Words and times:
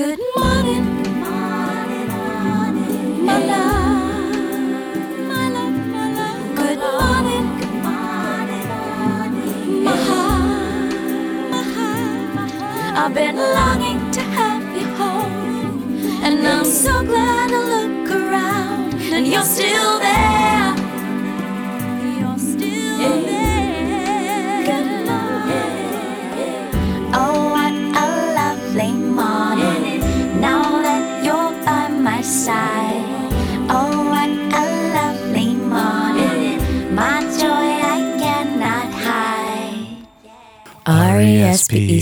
Good 0.00 0.29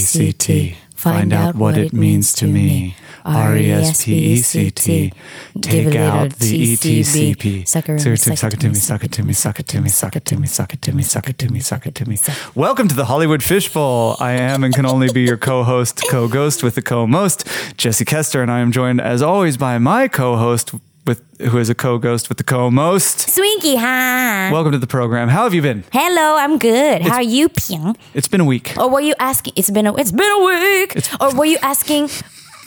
S 0.08 0.16
P 0.16 0.24
E 0.24 0.26
C 0.28 0.32
T. 0.32 0.76
Find 0.94 1.32
out 1.34 1.54
what 1.54 1.76
it 1.76 1.92
means 1.92 2.32
to 2.34 2.46
me. 2.46 2.96
R 3.26 3.56
E 3.56 3.70
S 3.70 4.04
P 4.04 4.14
E 4.14 4.36
C 4.38 4.70
T. 4.70 5.12
Take 5.60 5.94
out 5.96 6.30
the 6.38 6.56
E 6.56 6.76
T 6.76 7.02
C 7.02 7.34
P. 7.34 7.64
Suck 7.66 7.90
it, 7.90 8.00
Suck 8.00 8.12
it, 8.14 8.18
suck 8.18 8.38
suck 8.38 8.54
it 8.54 8.60
to 8.60 8.68
me, 8.68 8.74
suck 8.74 9.04
it 9.04 9.12
to 9.12 9.22
me, 9.22 9.32
suck 9.34 9.60
it 9.60 9.66
to 9.68 9.80
me, 9.82 9.88
suck 9.90 10.16
it 10.16 10.24
to 10.24 10.36
me, 10.38 10.46
suck 10.46 10.72
it 10.72 10.80
to 10.80 10.92
me, 10.92 11.02
suck 11.02 11.28
it 11.28 11.38
to 11.38 11.52
me, 11.52 11.60
suck 11.60 11.86
it 11.86 11.94
to 11.94 12.08
me. 12.08 12.18
Welcome 12.54 12.88
to 12.88 12.94
the 12.94 13.04
Hollywood 13.04 13.42
Fishbowl. 13.42 14.16
I 14.18 14.32
am 14.32 14.64
and 14.64 14.74
can 14.74 14.86
only 14.86 15.12
be 15.12 15.22
your 15.22 15.36
co-host, 15.36 16.00
co-ghost 16.10 16.62
with 16.62 16.74
the 16.74 16.82
co-most, 16.82 17.46
Jesse 17.76 18.06
Koester, 18.06 18.40
and 18.40 18.50
I 18.50 18.60
am 18.60 18.72
joined 18.72 19.02
as 19.02 19.20
always 19.20 19.58
by 19.58 19.76
my 19.76 20.08
co-host 20.08 20.72
with 21.08 21.22
who 21.40 21.58
is 21.58 21.70
a 21.70 21.74
co-ghost 21.74 22.28
with 22.28 22.38
the 22.38 22.44
co-most. 22.44 23.28
Swinky, 23.28 23.76
hi. 23.76 24.52
Welcome 24.52 24.72
to 24.72 24.78
the 24.78 24.86
program. 24.86 25.28
How 25.28 25.44
have 25.44 25.54
you 25.54 25.62
been? 25.62 25.82
Hello, 25.90 26.36
I'm 26.36 26.58
good. 26.58 27.02
How 27.02 27.14
are 27.14 27.22
you, 27.22 27.48
Ping? 27.48 27.96
It's 28.14 28.28
been 28.28 28.42
a 28.42 28.44
week. 28.44 28.74
Or 28.76 28.90
were 28.90 29.00
you 29.00 29.14
asking? 29.18 29.54
It's 29.56 29.70
been 29.70 29.86
a 29.86 29.94
it's 29.96 30.12
been 30.12 30.30
a 30.30 30.44
week. 30.44 30.96
or 31.20 31.34
were 31.34 31.46
you 31.46 31.58
asking 31.62 32.10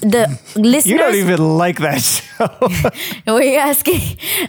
the 0.02 0.28
listeners? 0.56 0.86
You 0.86 0.98
don't 0.98 1.16
even 1.16 1.58
like 1.58 1.80
that 1.80 2.02
show. 2.02 2.50
Were 3.34 3.42
you 3.42 3.58
asking? 3.58 4.02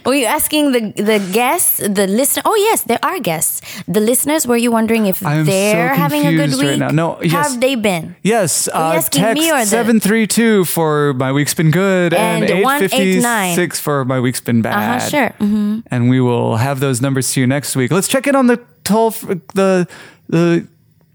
Were 0.05 0.15
you 0.15 0.25
asking 0.25 0.71
the 0.73 0.81
the 0.97 1.19
guests, 1.31 1.77
the 1.77 2.07
listener? 2.07 2.41
Oh 2.45 2.55
yes, 2.55 2.83
there 2.83 2.99
are 3.03 3.19
guests. 3.19 3.61
The 3.87 3.99
listeners. 4.01 4.45
Were 4.45 4.57
you 4.57 4.71
wondering 4.71 5.05
if 5.05 5.25
I 5.25 5.35
am 5.35 5.45
they're 5.45 5.93
having 5.95 6.25
a 6.25 6.31
good 6.31 6.49
confused 6.51 6.61
right 6.63 6.69
week? 6.71 6.79
now. 6.79 6.89
No, 6.89 7.21
yes. 7.21 7.31
have 7.31 7.61
they 7.61 7.75
been? 7.75 8.15
Yes, 8.23 8.67
uh, 8.73 8.99
text 9.01 9.39
me 9.39 9.51
or 9.51 9.63
seven 9.65 9.99
three 9.99 10.27
two 10.27 10.65
for 10.65 11.13
my 11.13 11.31
week's 11.31 11.53
been 11.53 11.71
good, 11.71 12.13
and, 12.13 12.43
And 12.43 12.51
eight 12.51 12.65
fifty 12.79 13.21
189. 13.21 13.55
six 13.55 13.79
for 13.79 14.03
my 14.05 14.19
week's 14.19 14.41
been 14.41 14.61
bad. 14.61 14.73
Uh-huh, 14.75 15.09
sure. 15.09 15.29
hmm 15.39 15.79
And 15.91 16.09
we 16.09 16.19
will 16.19 16.57
have 16.57 16.79
those 16.79 17.01
numbers 17.01 17.31
to 17.33 17.39
you 17.41 17.47
next 17.47 17.75
week. 17.75 17.91
Let's 17.91 18.07
check 18.07 18.27
in 18.27 18.35
on 18.35 18.47
the 18.47 18.59
toll 18.83 19.07
f- 19.15 19.21
the 19.53 19.87
the 20.29 20.67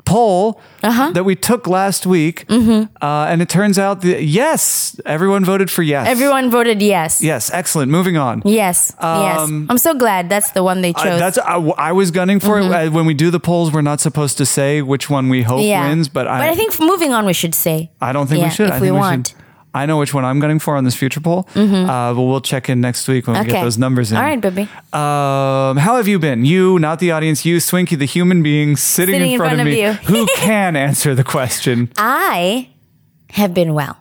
poll 0.09 0.61
Uh-huh. 0.83 1.11
that 1.13 1.25
we 1.25 1.35
took 1.35 1.67
last 1.67 2.07
week, 2.07 2.45
Mm-hmm. 2.49 2.81
uh, 3.03 3.31
and 3.31 3.43
it 3.43 3.49
turns 3.49 3.79
out 3.79 4.01
that 4.03 4.23
yes, 4.23 4.95
everyone 5.05 5.45
voted 5.45 5.69
for 5.71 5.83
yes. 5.83 6.07
Everyone 6.09 6.51
voted 6.51 6.81
yes. 6.83 7.21
Yes, 7.21 7.51
excellent. 7.53 7.91
Moving 7.91 8.17
on. 8.17 8.43
Yes. 8.45 8.93
yes. 9.03 9.39
Um, 9.41 9.67
I'm 9.71 9.79
so 9.79 9.93
glad 9.95 10.29
that's 10.29 10.51
the 10.53 10.63
one 10.63 10.81
they 10.83 10.93
chose. 10.93 11.19
that's 11.19 11.39
I, 11.39 11.57
I 11.91 11.93
was 11.93 12.11
gunning 12.11 12.41
for 12.41 12.59
it. 12.61 12.65
Uh, 12.71 12.91
When 12.97 13.07
we 13.07 13.15
do 13.15 13.31
the 13.31 13.41
polls, 13.41 13.73
we're 13.73 13.83
not 13.93 14.01
supposed 14.01 14.39
to 14.39 14.47
say 14.47 14.83
which 14.83 15.11
one 15.11 15.29
we 15.29 15.43
hope 15.43 15.59
Mm-hmm. 15.61 15.69
yeah. 15.75 15.89
wins, 15.89 16.09
but 16.09 16.27
I, 16.27 16.39
but 16.43 16.49
I 16.53 16.55
think 16.55 16.71
moving 16.81 17.13
on, 17.13 17.27
we 17.27 17.33
should 17.35 17.55
say. 17.55 17.77
I 18.01 18.13
don't 18.13 18.27
think 18.29 18.39
Yeah, 18.41 18.49
we 18.49 18.55
should. 18.55 18.69
if 18.71 18.75
I 18.75 18.81
we 18.81 18.91
want. 18.93 19.29
should. 19.29 19.37
I 19.79 19.87
know 19.87 19.97
which 19.99 20.13
one 20.13 20.25
I'm 20.25 20.41
gunning 20.41 20.59
for 20.59 20.77
on 20.77 20.85
this 20.85 20.95
future 20.97 21.21
poll, 21.21 21.49
uh, 21.55 22.13
but 22.15 22.23
we'll 22.23 22.41
check 22.41 22.69
in 22.69 22.81
next 22.81 23.07
week 23.09 23.27
when 23.27 23.39
we 23.39 23.47
get 23.51 23.63
those 23.63 23.79
numbers 23.79 24.11
in. 24.11 24.17
All 24.19 24.25
right, 24.25 24.41
baby. 24.41 24.63
Um, 24.93 25.77
how 25.77 25.97
have 25.97 26.09
you 26.09 26.19
been? 26.19 26.45
You, 26.45 26.79
not 26.79 26.99
the 26.99 27.13
audience, 27.13 27.45
you, 27.45 27.59
Swinky, 27.61 27.97
the 27.97 28.05
human 28.07 28.43
being 28.43 28.77
sitting, 28.77 29.15
Sitting 29.15 29.33
in 29.33 29.39
front, 29.39 29.61
of, 29.61 29.67
me, 29.67 29.83
you. 29.83 29.93
who 29.93 30.27
can 30.37 30.75
answer 30.77 31.15
the 31.15 31.25
question. 31.25 31.91
I 31.97 32.69
have 33.31 33.55
been 33.55 33.73
well. 33.75 33.97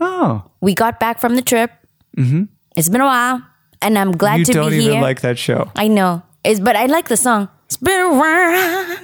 Oh, 0.00 0.44
We 0.60 0.74
got 0.74 0.98
back 0.98 1.20
from 1.20 1.36
the 1.36 1.42
trip. 1.42 1.70
Mm-hmm. 2.16 2.44
It's 2.76 2.88
been 2.88 3.00
a 3.00 3.06
while, 3.06 3.42
and 3.80 3.98
I'm 3.98 4.12
glad 4.12 4.38
you 4.40 4.44
to 4.46 4.52
don't 4.52 4.70
be 4.70 4.76
even 4.78 4.92
here. 4.94 5.02
like 5.02 5.20
that 5.20 5.38
show. 5.38 5.70
I 5.76 5.88
know, 5.88 6.22
it's, 6.44 6.58
but 6.60 6.74
I 6.76 6.86
like 6.86 7.08
the 7.08 7.16
song. 7.16 7.48
It's 7.66 7.76
been 7.76 8.00
a 8.00 8.14
while, 8.14 8.98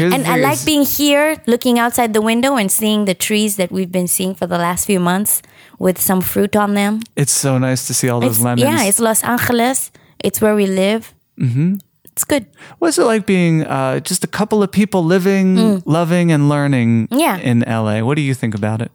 Here's 0.00 0.14
and 0.14 0.26
I 0.26 0.36
like 0.48 0.64
being 0.64 0.84
here, 0.84 1.36
looking 1.46 1.78
outside 1.78 2.10
the 2.14 2.20
window 2.22 2.56
and 2.56 2.70
seeing 2.70 3.04
the 3.04 3.14
trees 3.14 3.56
that 3.56 3.70
we've 3.70 3.92
been 3.92 4.08
seeing 4.08 4.34
for 4.34 4.46
the 4.46 4.58
last 4.58 4.86
few 4.86 5.00
months 5.00 5.42
with 5.78 5.98
some 6.00 6.20
fruit 6.20 6.54
on 6.56 6.74
them. 6.74 7.00
It's 7.16 7.32
so 7.32 7.58
nice 7.58 7.86
to 7.88 7.94
see 7.94 8.08
all 8.10 8.20
those 8.20 8.38
It's- 8.40 8.44
lemons. 8.44 8.62
yeah, 8.62 8.88
it's 8.88 8.98
Los 9.00 9.22
Angeles. 9.24 9.90
It's 10.18 10.40
where 10.40 10.54
we 10.54 10.66
live. 10.66 11.02
Mm-hmm. 11.38 11.74
It's 12.12 12.24
good. 12.24 12.44
What's 12.80 12.98
it 12.98 13.04
like 13.04 13.24
being 13.26 13.62
uh, 13.66 14.00
just 14.00 14.24
a 14.24 14.26
couple 14.38 14.62
of 14.62 14.70
people 14.70 15.02
living, 15.04 15.80
loving, 15.86 16.32
and 16.32 16.48
learning 16.48 17.08
Mm. 17.08 17.20
Yeah. 17.20 17.36
in 17.38 17.60
LA? 17.66 18.02
What 18.02 18.16
do 18.16 18.22
you 18.22 18.34
think 18.34 18.54
about 18.54 18.82
it? 18.82 18.90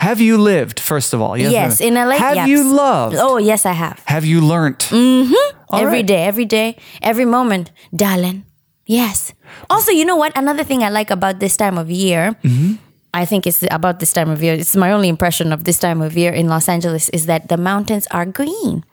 Have 0.00 0.20
you 0.20 0.38
lived, 0.38 0.78
first 0.80 1.12
of 1.12 1.20
all? 1.20 1.36
Yes, 1.36 1.52
Yes, 1.52 1.80
in 1.80 1.94
LA. 1.94 2.16
Have 2.16 2.36
yes. 2.36 2.48
you 2.48 2.62
loved? 2.62 3.16
Oh, 3.18 3.36
yes, 3.38 3.66
I 3.66 3.72
have. 3.72 4.00
Have 4.06 4.24
you 4.24 4.40
learnt? 4.40 4.88
All 4.92 5.80
Every 5.80 5.98
right. 5.98 6.06
day, 6.06 6.24
every 6.24 6.44
day, 6.46 6.76
every 7.02 7.24
moment, 7.26 7.72
darling. 7.94 8.44
Yes. 8.88 9.34
Also, 9.68 9.92
you 9.92 10.04
know 10.08 10.16
what? 10.16 10.32
Another 10.36 10.64
thing 10.64 10.82
I 10.82 10.88
like 10.88 11.10
about 11.12 11.38
this 11.38 11.56
time 11.56 11.76
of 11.78 11.90
year, 11.92 12.32
Mm-hmm. 12.42 12.80
I 13.14 13.24
think 13.24 13.46
it's 13.46 13.64
about 13.70 14.00
this 14.00 14.12
time 14.12 14.28
of 14.28 14.42
year. 14.42 14.52
It's 14.52 14.76
my 14.76 14.92
only 14.92 15.08
impression 15.08 15.50
of 15.52 15.64
this 15.64 15.78
time 15.80 16.02
of 16.04 16.12
year 16.16 16.30
in 16.32 16.46
Los 16.46 16.68
Angeles 16.68 17.08
is 17.08 17.24
that 17.24 17.48
the 17.48 17.56
mountains 17.56 18.06
are 18.12 18.26
green 18.28 18.84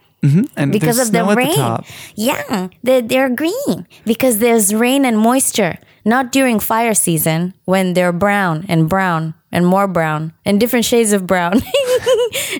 And 0.55 0.71
because 0.71 0.99
of 1.03 1.11
the 1.11 1.23
rain. 1.35 1.53
top. 1.55 1.83
yeah, 2.15 2.69
they're, 2.81 3.01
they're 3.03 3.29
green 3.29 3.85
because 4.07 4.39
there's 4.39 4.73
rain 4.73 5.03
and 5.05 5.19
moisture. 5.19 5.77
Not 6.05 6.31
during 6.31 6.59
fire 6.63 6.93
season 6.95 7.53
when 7.65 7.93
they're 7.93 8.13
brown 8.15 8.63
and 8.71 8.87
brown 8.87 9.33
and 9.55 9.63
more 9.65 9.87
brown 9.87 10.33
and 10.43 10.59
different 10.59 10.83
shades 10.83 11.13
of 11.15 11.23
brown. 11.25 11.61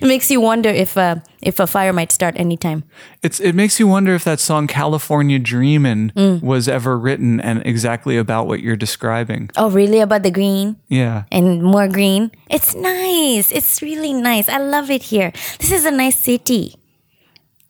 it 0.00 0.02
makes 0.02 0.30
you 0.32 0.40
wonder 0.40 0.70
if 0.72 0.96
uh, 0.96 1.16
if 1.42 1.60
a 1.60 1.66
fire 1.66 1.92
might 1.92 2.10
start 2.10 2.34
anytime. 2.40 2.84
It's 3.22 3.36
it 3.38 3.52
makes 3.54 3.76
you 3.78 3.86
wonder 3.86 4.14
if 4.16 4.24
that 4.24 4.40
song 4.40 4.66
California 4.66 5.38
Dreamin' 5.38 6.12
Mm. 6.16 6.40
was 6.40 6.68
ever 6.68 6.96
written 6.96 7.40
and 7.44 7.60
exactly 7.66 8.16
about 8.16 8.46
what 8.48 8.60
you're 8.64 8.80
describing. 8.80 9.50
Oh, 9.60 9.68
really? 9.68 10.00
About 10.00 10.22
the 10.24 10.30
green? 10.32 10.76
Yeah. 10.88 11.24
and 11.30 11.60
more 11.62 11.88
green. 11.88 12.30
It's 12.48 12.72
nice. 12.74 13.52
It's 13.52 13.82
really 13.84 14.12
nice. 14.16 14.48
I 14.48 14.56
love 14.58 14.88
it 14.90 15.02
here. 15.12 15.32
This 15.60 15.70
is 15.72 15.84
a 15.84 15.90
nice 15.92 16.16
city. 16.16 16.74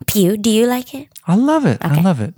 Pew, 0.07 0.37
do 0.37 0.51
you 0.51 0.67
like 0.71 0.95
it? 0.95 1.09
I 1.27 1.35
love 1.35 1.67
it. 1.67 1.79
I 1.83 2.01
love 2.01 2.21
it. 2.21 2.35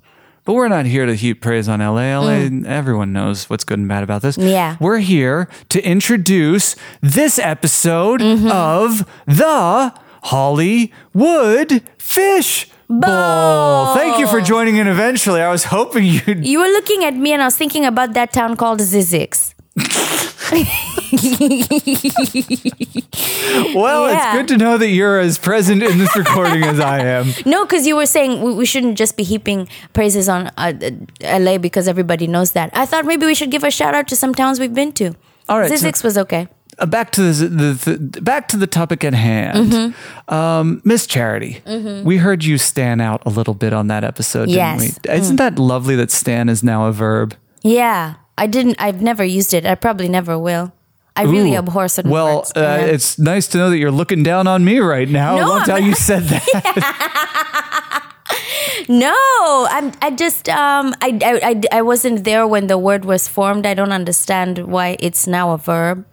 But 0.49 0.55
we're 0.55 0.69
not 0.69 0.87
here 0.87 1.05
to 1.05 1.15
heap 1.15 1.43
praise 1.43 1.69
on 1.69 1.81
LA. 1.81 2.17
LA, 2.19 2.49
everyone 2.67 3.13
knows 3.13 3.51
what's 3.51 3.65
good 3.65 3.79
and 3.79 3.87
bad 3.87 4.03
about 4.03 4.23
this. 4.23 4.39
Mm. 4.39 4.51
Yeah. 4.51 4.77
We're 4.81 4.97
here 5.01 5.47
to 5.69 5.83
introduce 5.85 6.75
this 7.03 7.39
episode 7.39 8.23
Mm-hmm. 8.23 8.51
of 8.51 9.07
the 9.27 9.93
Hollywood 10.23 11.83
Fish 11.99 12.71
Bowl. 12.89 13.95
Thank 13.95 14.19
you 14.19 14.27
for 14.27 14.41
joining 14.41 14.77
in 14.79 14.89
eventually. 14.89 15.43
I 15.43 15.51
was 15.51 15.65
hoping 15.65 16.05
you'd 16.07 16.47
You 16.47 16.61
were 16.61 16.69
looking 16.69 17.05
at 17.05 17.15
me 17.15 17.35
and 17.35 17.43
I 17.43 17.45
was 17.45 17.57
thinking 17.59 17.85
about 17.85 18.15
that 18.15 18.33
town 18.33 18.57
called 18.57 18.81
Zizix. 18.81 19.53
Well, 23.75 24.09
Yeah. 24.09 24.31
it's 24.33 24.39
good 24.39 24.49
to 24.49 24.57
know 24.57 24.79
that 24.79 24.89
you're 24.89 25.19
as 25.19 25.39
present 25.39 25.83
in 25.83 25.99
this 25.99 26.15
recording 26.17 26.63
as 26.65 26.81
I 26.81 27.01
am. 27.01 27.33
No, 27.47 27.65
because 27.65 27.87
you 27.87 27.97
were 27.97 28.07
saying 28.07 28.43
we, 28.43 28.53
we 28.55 28.67
shouldn't 28.67 28.97
just 28.99 29.17
be 29.17 29.23
heaping 29.23 29.69
praises 29.93 30.29
on 30.29 30.49
uh, 30.57 30.73
uh, 30.83 30.91
LA 31.39 31.59
because 31.59 31.89
everybody 31.89 32.27
knows 32.27 32.53
that. 32.53 32.71
I 32.75 32.87
thought 32.87 33.05
maybe 33.07 33.27
we 33.27 33.35
should 33.35 33.51
give 33.51 33.65
a 33.65 33.71
shout 33.71 33.95
out 33.95 34.09
to 34.09 34.17
some 34.17 34.35
towns 34.35 34.61
we've 34.61 34.75
been 34.75 34.93
to. 34.93 35.15
All 35.49 35.59
right, 35.61 35.79
so- 35.79 35.91
was 36.05 36.19
okay. 36.19 36.49
Uh, 36.79 36.87
back 36.87 37.11
to 37.13 37.33
the, 37.33 37.49
the, 37.49 37.97
the 37.97 38.21
back 38.21 38.47
to 38.49 38.57
the 38.57 38.67
topic 38.69 39.03
at 39.03 39.13
hand, 39.15 39.73
Mm-hmm. 39.73 40.35
um, 40.35 40.81
Miss 40.85 41.07
Charity. 41.09 41.61
We 42.05 42.19
heard 42.19 42.45
you 42.45 42.57
stand 42.59 43.01
out 43.03 43.23
a 43.27 43.31
little 43.31 43.55
bit 43.55 43.73
on 43.73 43.89
that 43.89 44.05
episode, 44.05 44.47
didn't 44.47 44.55
Yes. 44.81 44.99
we? 45.05 45.11
Isn't 45.13 45.37
that 45.37 45.59
lovely 45.59 45.97
that 45.97 46.13
"stan" 46.13 46.49
is 46.49 46.63
now 46.63 46.87
a 46.87 46.93
verb? 46.93 47.35
Yeah, 47.63 48.15
I 48.39 48.47
didn't. 48.47 48.77
I've 48.79 49.03
never 49.03 49.25
used 49.25 49.53
it. 49.53 49.67
I 49.67 49.75
probably 49.75 50.09
never 50.09 50.39
will. 50.39 50.73
I 51.17 51.23
really 51.25 51.55
Ooh. 51.55 51.59
abhor 51.59 51.89
certain 51.89 52.13
Well, 52.13 52.37
words. 52.37 52.53
uh, 52.57 52.61
Yeah. 52.61 52.95
it's 52.95 53.19
nice 53.19 53.49
to 53.49 53.59
know 53.59 53.71
that 53.71 53.79
you're 53.79 53.91
looking 53.91 54.23
down 54.23 54.47
on 54.47 54.65
me 54.65 54.79
right 54.79 55.09
now. 55.09 55.35
No, 55.37 55.43
I 55.43 55.47
loved 55.47 55.67
how 55.71 55.77
I'm 55.77 55.85
you 55.87 55.95
said 55.95 56.23
that. 56.31 56.45
No, 58.89 59.67
I'm. 59.71 59.93
I 60.01 60.11
just. 60.11 60.49
Um. 60.49 60.95
I, 61.03 61.19
I. 61.23 61.41
I. 61.51 61.79
I 61.79 61.83
wasn't 61.83 62.25
there 62.25 62.47
when 62.47 62.69
the 62.69 62.79
word 62.79 63.05
was 63.05 63.29
formed. 63.29 63.67
I 63.67 63.75
don't 63.75 63.93
understand 63.93 64.59
why 64.67 64.97
it's 65.01 65.27
now 65.27 65.53
a 65.53 65.59
verb. 65.59 66.07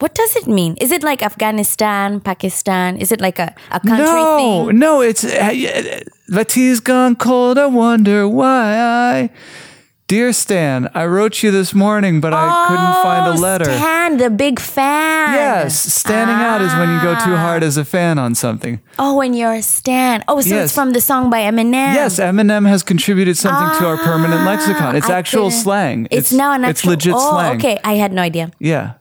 What 0.00 0.14
does 0.14 0.36
it 0.36 0.46
mean? 0.46 0.76
Is 0.80 0.90
it 0.90 1.02
like 1.02 1.22
Afghanistan, 1.22 2.20
Pakistan? 2.20 2.98
Is 2.98 3.12
it 3.12 3.20
like 3.20 3.38
a, 3.38 3.54
a 3.70 3.80
country 3.80 4.04
no, 4.04 4.66
thing? 4.66 4.78
no, 4.78 5.00
it's 5.00 5.24
uh, 5.24 6.00
Vati's 6.28 6.80
gone 6.80 7.16
cold. 7.16 7.56
I 7.58 7.66
wonder 7.66 8.28
why. 8.28 8.74
I 8.76 9.30
Dear 10.06 10.34
Stan, 10.34 10.90
I 10.94 11.06
wrote 11.06 11.42
you 11.42 11.50
this 11.50 11.72
morning, 11.72 12.20
but 12.20 12.34
I 12.34 12.66
couldn't 12.68 13.02
find 13.02 13.26
a 13.26 13.38
Oh, 13.38 13.40
letter. 13.40 13.64
Stan, 13.64 14.18
the 14.18 14.28
big 14.28 14.60
fan. 14.60 15.32
Yes, 15.32 15.80
standing 15.80 16.36
out 16.36 16.60
is 16.60 16.74
when 16.74 16.90
you 16.90 17.00
go 17.00 17.14
too 17.24 17.34
hard 17.36 17.62
as 17.62 17.78
a 17.78 17.86
fan 17.86 18.18
on 18.18 18.34
something. 18.34 18.80
Oh, 18.98 19.16
when 19.16 19.32
you're 19.32 19.54
a 19.54 19.62
Stan. 19.62 20.22
Oh, 20.28 20.42
so 20.42 20.50
Yes. 20.50 20.64
it's 20.66 20.74
from 20.74 20.92
the 20.92 21.00
song 21.00 21.30
by 21.30 21.40
Eminem. 21.40 21.94
Yes, 21.94 22.20
Eminem 22.20 22.68
has 22.68 22.82
contributed 22.82 23.38
something 23.38 23.78
to 23.78 23.86
our 23.88 23.96
permanent 23.96 24.44
lexicon. 24.44 24.94
It's 24.94 25.08
Ah, 25.08 25.14
I 25.14 25.18
actual 25.18 25.48
didn't- 25.48 25.62
slang. 25.62 26.08
It's, 26.10 26.32
now 26.32 26.52
an 26.52 26.64
It's 26.66 26.84
legit 26.84 27.14
oh, 27.16 27.30
slang. 27.32 27.56
okay. 27.56 27.78
I 27.82 27.94
had 27.94 28.12
no 28.12 28.20
idea. 28.20 28.50
Yeah. 28.60 28.92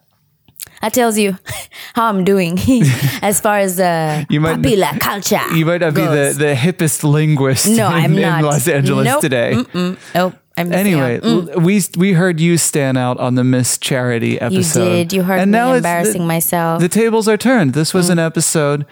That 0.81 0.94
tells 0.94 1.17
you 1.17 1.38
how 1.95 2.05
I'm 2.07 2.23
doing 2.23 2.57
as 3.21 3.41
far 3.41 3.57
as 3.59 3.77
uh, 3.77 4.23
You 4.29 4.39
might- 4.39 4.55
popular 4.63 4.88
culture. 5.01 5.41
You 5.53 5.65
might 5.65 5.81
not 5.81 5.95
be 5.95 6.01
goes. 6.01 6.38
the, 6.38 6.45
the 6.45 6.53
hippest 6.55 7.03
linguist 7.03 7.67
No, 7.67 7.88
in, 7.88 7.94
I'm 7.94 8.13
in 8.15 8.21
not. 8.21 8.41
Los 8.44 8.67
Angeles 8.69 9.05
Nope. 9.05 9.19
today. 9.21 9.51
Mm-mm. 9.55 9.97
Nope. 10.15 10.35
Anyway. 10.55 11.19
Mm. 11.19 11.63
we 11.63 11.81
we 11.97 12.13
heard 12.13 12.39
you 12.39 12.57
stand 12.57 12.97
out 12.97 13.19
on 13.19 13.35
the 13.35 13.44
Miss 13.44 13.77
Charity 13.77 14.39
episode. 14.39 14.83
you 14.83 14.89
did. 14.89 15.13
You 15.13 15.23
heard 15.23 15.39
and 15.39 15.51
me 15.51 15.57
now 15.57 15.73
embarrassing 15.73 16.21
the, 16.21 16.27
myself. 16.27 16.79
The 16.79 16.89
tables 16.89 17.27
are 17.27 17.38
turned. 17.38 17.73
This 17.73 17.94
was 17.94 18.09
an 18.09 18.19
episode 18.19 18.85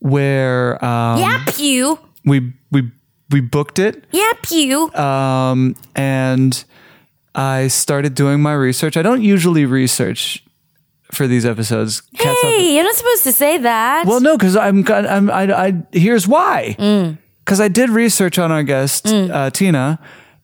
where 0.00 0.84
um, 0.84 1.20
yep, 1.20 1.58
you. 1.58 1.98
we 2.24 2.52
we 2.70 2.90
we 3.30 3.40
booked 3.40 3.78
it, 3.78 4.04
Yep, 4.12 4.50
you. 4.50 4.92
um, 4.94 5.76
and 5.94 6.64
I 7.34 7.68
started 7.68 8.14
doing 8.14 8.40
my 8.40 8.52
research. 8.52 8.96
I 8.96 9.02
don't 9.02 9.22
usually 9.22 9.64
research 9.66 10.44
for 11.10 11.26
these 11.26 11.46
episodes. 11.46 12.00
Cats 12.00 12.26
Up- 12.26 12.36
hey, 12.42 12.74
you're 12.74 12.84
not 12.84 12.94
supposed 12.94 13.24
to 13.24 13.32
say 13.32 13.58
that. 13.58 14.06
Well, 14.06 14.20
no, 14.20 14.36
because 14.36 14.56
I'm, 14.56 14.86
I'm 14.88 15.30
I, 15.30 15.66
I 15.66 15.82
here's 15.92 16.28
why. 16.28 16.76
Mm. 16.78 17.18
Because 17.44 17.60
I 17.60 17.68
did 17.68 17.90
research 17.90 18.38
on 18.38 18.50
our 18.50 18.62
guest 18.62 19.06
uh, 19.06 19.50
Tina, 19.50 19.98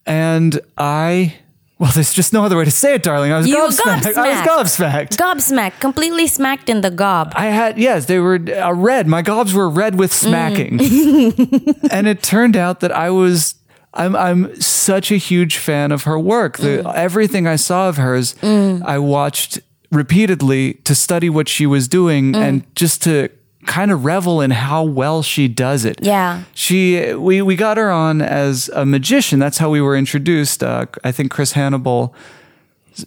and 0.06 0.60
I 0.78 1.34
well, 1.78 1.90
there's 1.94 2.12
just 2.12 2.34
no 2.34 2.44
other 2.44 2.58
way 2.58 2.66
to 2.66 2.70
say 2.70 2.94
it, 2.96 3.02
darling. 3.02 3.32
I 3.32 3.38
was 3.38 3.46
You 3.48 3.56
gobsmacked. 3.56 4.14
I 4.14 4.28
was 4.42 4.46
gobsmacked. 4.46 5.16
Gobsmacked. 5.16 5.80
Completely 5.80 6.26
smacked 6.26 6.68
in 6.68 6.82
the 6.82 6.90
gob. 6.90 7.32
I 7.34 7.46
had 7.46 7.78
yes, 7.78 8.04
they 8.04 8.18
were 8.18 8.38
uh, 8.54 8.72
red. 8.74 9.06
My 9.06 9.22
gobs 9.22 9.54
were 9.54 9.68
red 9.70 9.98
with 9.98 10.12
smacking, 10.12 10.78
Mm. 10.78 11.88
and 11.90 12.06
it 12.06 12.22
turned 12.22 12.56
out 12.56 12.80
that 12.80 12.92
I 12.92 13.10
was. 13.10 13.54
I'm 13.94 14.14
I'm 14.14 14.60
such 14.60 15.10
a 15.10 15.16
huge 15.16 15.56
fan 15.56 15.90
of 15.90 16.04
her 16.04 16.18
work. 16.18 16.58
The, 16.58 16.82
Mm. 16.84 16.94
Everything 16.94 17.46
I 17.48 17.56
saw 17.56 17.88
of 17.88 17.96
hers, 17.96 18.34
I 18.42 18.98
watched 18.98 19.58
repeatedly 19.90 20.74
to 20.84 20.94
study 20.94 21.28
what 21.30 21.48
she 21.48 21.66
was 21.66 21.88
doing 21.88 22.32
Mm. 22.32 22.36
and 22.48 22.76
just 22.76 23.02
to 23.04 23.28
kind 23.66 23.90
of 23.90 24.04
revel 24.04 24.40
in 24.40 24.50
how 24.50 24.82
well 24.82 25.22
she 25.22 25.48
does 25.48 25.84
it. 25.84 25.98
Yeah. 26.02 26.44
She 26.54 27.14
we 27.14 27.42
we 27.42 27.56
got 27.56 27.76
her 27.76 27.90
on 27.90 28.22
as 28.22 28.68
a 28.74 28.86
magician. 28.86 29.38
That's 29.38 29.58
how 29.58 29.70
we 29.70 29.80
were 29.80 29.96
introduced. 29.96 30.62
Uh, 30.62 30.86
I 31.04 31.12
think 31.12 31.30
Chris 31.30 31.52
Hannibal 31.52 32.14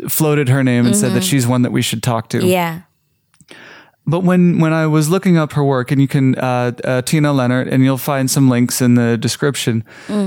floated 0.07 0.49
her 0.49 0.63
name 0.63 0.85
and 0.85 0.95
said 0.95 1.13
that 1.13 1.23
she's 1.23 1.45
one 1.45 1.61
that 1.63 1.71
we 1.71 1.81
should 1.81 2.01
talk 2.01 2.29
to. 2.29 2.37
Mm-hmm. 2.37 2.47
Yeah. 2.47 2.81
But 4.05 4.21
when 4.21 4.59
when 4.59 4.73
I 4.73 4.87
was 4.87 5.09
looking 5.09 5.37
up 5.37 5.53
her 5.53 5.63
work, 5.63 5.91
and 5.91 6.01
you 6.01 6.07
can 6.07 6.35
uh, 6.35 6.73
uh, 6.83 7.01
Tina 7.03 7.29
Lenert, 7.29 7.71
and 7.71 7.83
you'll 7.83 7.97
find 7.97 8.29
some 8.29 8.49
links 8.49 8.81
in 8.81 8.95
the 8.95 9.17
description. 9.17 9.83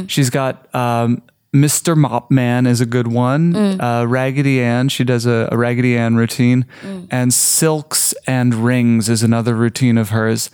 She's 0.07 0.31
got 0.31 0.75
um, 0.75 1.23
Mr. 1.55 1.97
Mop 1.97 2.31
Man 2.31 2.67
is 2.67 2.81
a 2.81 2.87
good 2.87 3.07
one. 3.07 3.53
Mm. 3.53 3.81
Uh, 3.81 4.07
Raggedy 4.07 4.61
Ann, 4.61 4.89
she 4.89 5.05
does 5.05 5.27
a, 5.27 5.49
a 5.51 5.57
Raggedy 5.57 5.97
Ann 5.97 6.17
routine, 6.17 6.67
mm. 6.83 7.09
and 7.11 7.33
Silks 7.33 8.15
and 8.27 8.55
Rings 8.55 9.09
is 9.09 9.23
another 9.23 9.55
routine 9.55 9.97
of 9.99 10.11
hers. 10.11 10.51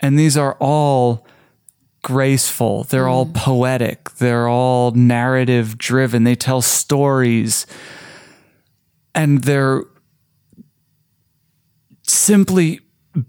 And 0.00 0.18
these 0.18 0.36
are 0.36 0.56
all 0.60 1.26
graceful. 2.02 2.84
They're 2.84 3.08
all 3.08 3.26
mm. 3.26 3.34
poetic. 3.34 4.10
They're 4.14 4.48
all 4.48 4.92
narrative 4.92 5.78
driven. 5.78 6.24
They 6.24 6.36
tell 6.36 6.62
stories, 6.62 7.66
and 9.14 9.42
they're 9.42 9.82
simply 12.02 12.80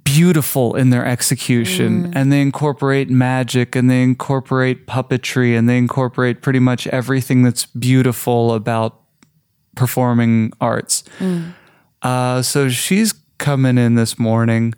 beautiful 0.04 0.76
in 0.76 0.90
their 0.90 1.06
execution 1.06 2.08
mm. 2.08 2.14
and 2.16 2.32
they 2.32 2.42
incorporate 2.42 3.10
magic 3.10 3.76
and 3.76 3.90
they 3.90 4.04
incorporate 4.04 4.86
puppetry 4.86 5.58
and 5.58 5.70
they 5.70 5.78
incorporate 5.78 6.42
pretty 6.42 6.60
much 6.60 6.88
everything 6.88 7.44
that's 7.44 7.66
beautiful 7.68 8.54
about 8.54 9.00
performing 9.76 10.52
arts. 10.60 11.04
Mm. 11.20 11.54
Uh, 12.02 12.42
so 12.42 12.68
she's 12.68 13.14
coming 13.38 13.78
in 13.78 13.96
this 13.96 14.20
morning 14.20 14.74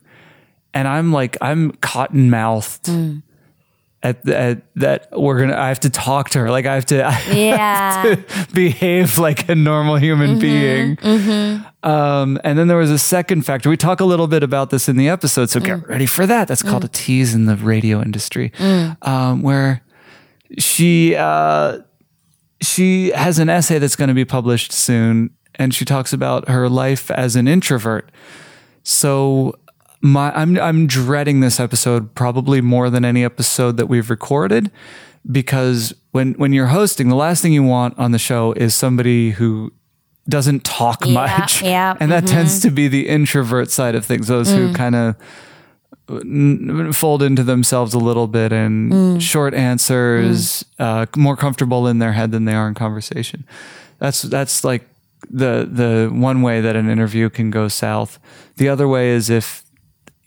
and 0.73 0.88
I'm 0.88 1.11
like, 1.11 1.38
I'm 1.41 1.71
cotton 1.81 2.29
mouthed. 2.29 2.83
Mm. 2.83 3.23
At, 4.01 4.25
at 4.30 4.62
that 4.75 5.10
we're 5.12 5.42
gonna 5.42 5.57
I 5.57 5.68
have 5.68 5.81
to 5.81 5.90
talk 5.90 6.30
to 6.30 6.40
her. 6.40 6.50
Like 6.50 6.66
I 6.66 6.75
have 6.75 6.86
to, 6.86 7.06
I 7.07 7.12
have 7.12 8.04
to 8.48 8.54
behave 8.54 9.18
like 9.18 9.50
a 9.50 9.56
normal 9.56 9.98
human 9.98 10.40
being. 10.40 10.98
Um, 11.84 12.40
and 12.46 12.57
then 12.57 12.69
there 12.69 12.78
was 12.78 12.92
a 12.92 12.98
second 12.98 13.42
factor. 13.46 13.69
We 13.69 13.75
talk 13.75 14.00
a 14.00 14.06
little 14.06 14.28
bit 14.28 14.42
about 14.42 14.69
this 14.69 14.88
in 14.88 14.96
the 14.96 15.10
episode, 15.10 15.50
so 15.50 15.60
get 15.60 15.88
ready 15.90 16.06
for 16.06 16.25
that. 16.25 16.48
That's 16.48 16.63
called 16.63 16.86
a 16.86 16.88
tease 16.90 17.34
in 17.34 17.46
the 17.46 17.56
radio 17.57 18.01
industry, 18.01 18.54
um, 19.01 19.42
where 19.42 19.81
she 20.57 21.16
uh, 21.18 21.80
she 22.62 23.12
has 23.12 23.38
an 23.40 23.50
essay 23.50 23.80
that's 23.80 23.95
going 23.98 24.07
to 24.10 24.13
be 24.13 24.25
published 24.25 24.72
soon, 24.72 25.31
and 25.56 25.74
she 25.74 25.84
talks 25.86 26.13
about 26.13 26.48
her 26.48 26.69
life 26.69 27.12
as 27.12 27.36
an 27.36 27.48
introvert. 27.50 28.10
So 28.84 29.56
my 30.01 30.31
I'm 30.34 30.57
I'm 30.57 30.88
dreading 30.88 31.40
this 31.40 31.60
episode 31.60 32.16
probably 32.16 32.62
more 32.62 32.90
than 32.90 33.04
any 33.04 33.24
episode 33.24 33.78
that 33.78 33.88
we've 33.88 34.10
recorded 34.10 34.72
because 35.30 35.94
when 36.12 36.34
when 36.34 36.54
you're 36.54 36.68
hosting, 36.68 37.10
the 37.10 37.16
last 37.16 37.42
thing 37.42 37.54
you 37.54 37.63
want 37.63 37.98
on 38.00 38.12
the 38.12 38.19
show 38.19 38.54
is 38.54 38.74
somebody 38.74 39.31
who 39.31 39.72
doesn't 40.28 40.63
talk 40.63 41.06
Yeah, 41.06 41.13
much. 41.13 41.62
yeah, 41.62 41.96
And 42.00 42.12
that 42.12 42.24
mm-hmm. 42.24 42.34
tends 42.34 42.62
to 42.62 42.69
be 42.69 42.88
the 42.88 43.07
introvert 43.10 43.72
side 43.72 43.96
of 43.96 44.06
things, 44.06 44.28
those 44.28 44.51
who 44.51 44.69
mm. 44.69 44.75
kind 44.75 44.96
of 44.96 45.16
fold 46.95 47.22
into 47.22 47.44
themselves 47.44 47.94
a 47.94 48.00
little 48.00 48.28
bit 48.28 48.52
and 48.52 48.92
mm. 48.92 49.22
short 49.22 49.54
answers, 49.54 50.63
mm. 50.63 50.66
uh, 50.80 51.06
more 51.16 51.36
comfortable 51.36 51.88
in 51.88 52.00
their 52.00 52.13
head 52.13 52.31
than 52.31 52.45
they 52.45 52.54
are 52.54 52.68
in 52.68 52.74
conversation. 52.74 53.45
That's 54.00 54.22
that's 54.22 54.63
like 54.63 54.88
the 55.30 55.68
the 55.69 56.10
one 56.13 56.42
way 56.42 56.62
that 56.62 56.75
an 56.75 56.90
interview 56.90 57.30
can 57.30 57.52
go 57.52 57.68
south. 57.68 58.19
The 58.56 58.69
other 58.69 58.88
way 58.88 59.10
is 59.10 59.30
if 59.30 59.63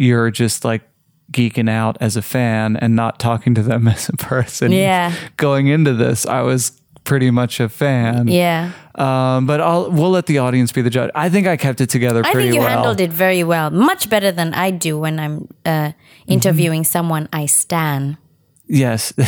you're 0.02 0.30
just 0.30 0.64
like 0.64 0.82
geeking 1.30 1.70
out 1.70 1.96
as 2.00 2.16
a 2.16 2.22
fan 2.22 2.76
and 2.76 2.96
not 2.96 3.18
talking 3.18 3.54
to 3.54 3.62
them 3.62 3.88
as 3.94 4.08
a 4.08 4.16
person. 4.16 4.72
Yeah. 4.72 5.14
Going 5.36 5.68
into 5.68 5.94
this, 5.94 6.26
I 6.26 6.42
was 6.42 6.72
pretty 7.04 7.30
much 7.30 7.60
a 7.60 7.68
fan. 7.68 8.28
Yeah. 8.28 8.72
Um, 8.94 9.46
but 9.46 9.60
I'll 9.60 9.90
we'll 9.90 10.10
let 10.10 10.26
the 10.26 10.38
audience 10.38 10.72
be 10.72 10.82
the 10.82 10.90
judge. 10.90 11.10
I 11.14 11.30
think 11.30 11.46
I 11.46 11.56
kept 11.56 11.80
it 11.80 11.88
together 11.88 12.22
I 12.24 12.32
think 12.32 12.54
you 12.54 12.60
well. 12.60 12.68
handled 12.68 13.00
it 13.00 13.10
very 13.10 13.42
well. 13.42 13.70
Much 13.70 14.10
better 14.10 14.30
than 14.30 14.52
I 14.54 14.70
do 14.70 14.98
when 14.98 15.18
I'm 15.18 15.48
uh, 15.64 15.92
interviewing 16.26 16.84
someone 16.84 17.28
I 17.32 17.46
stan. 17.46 18.18
Yes. 18.66 19.12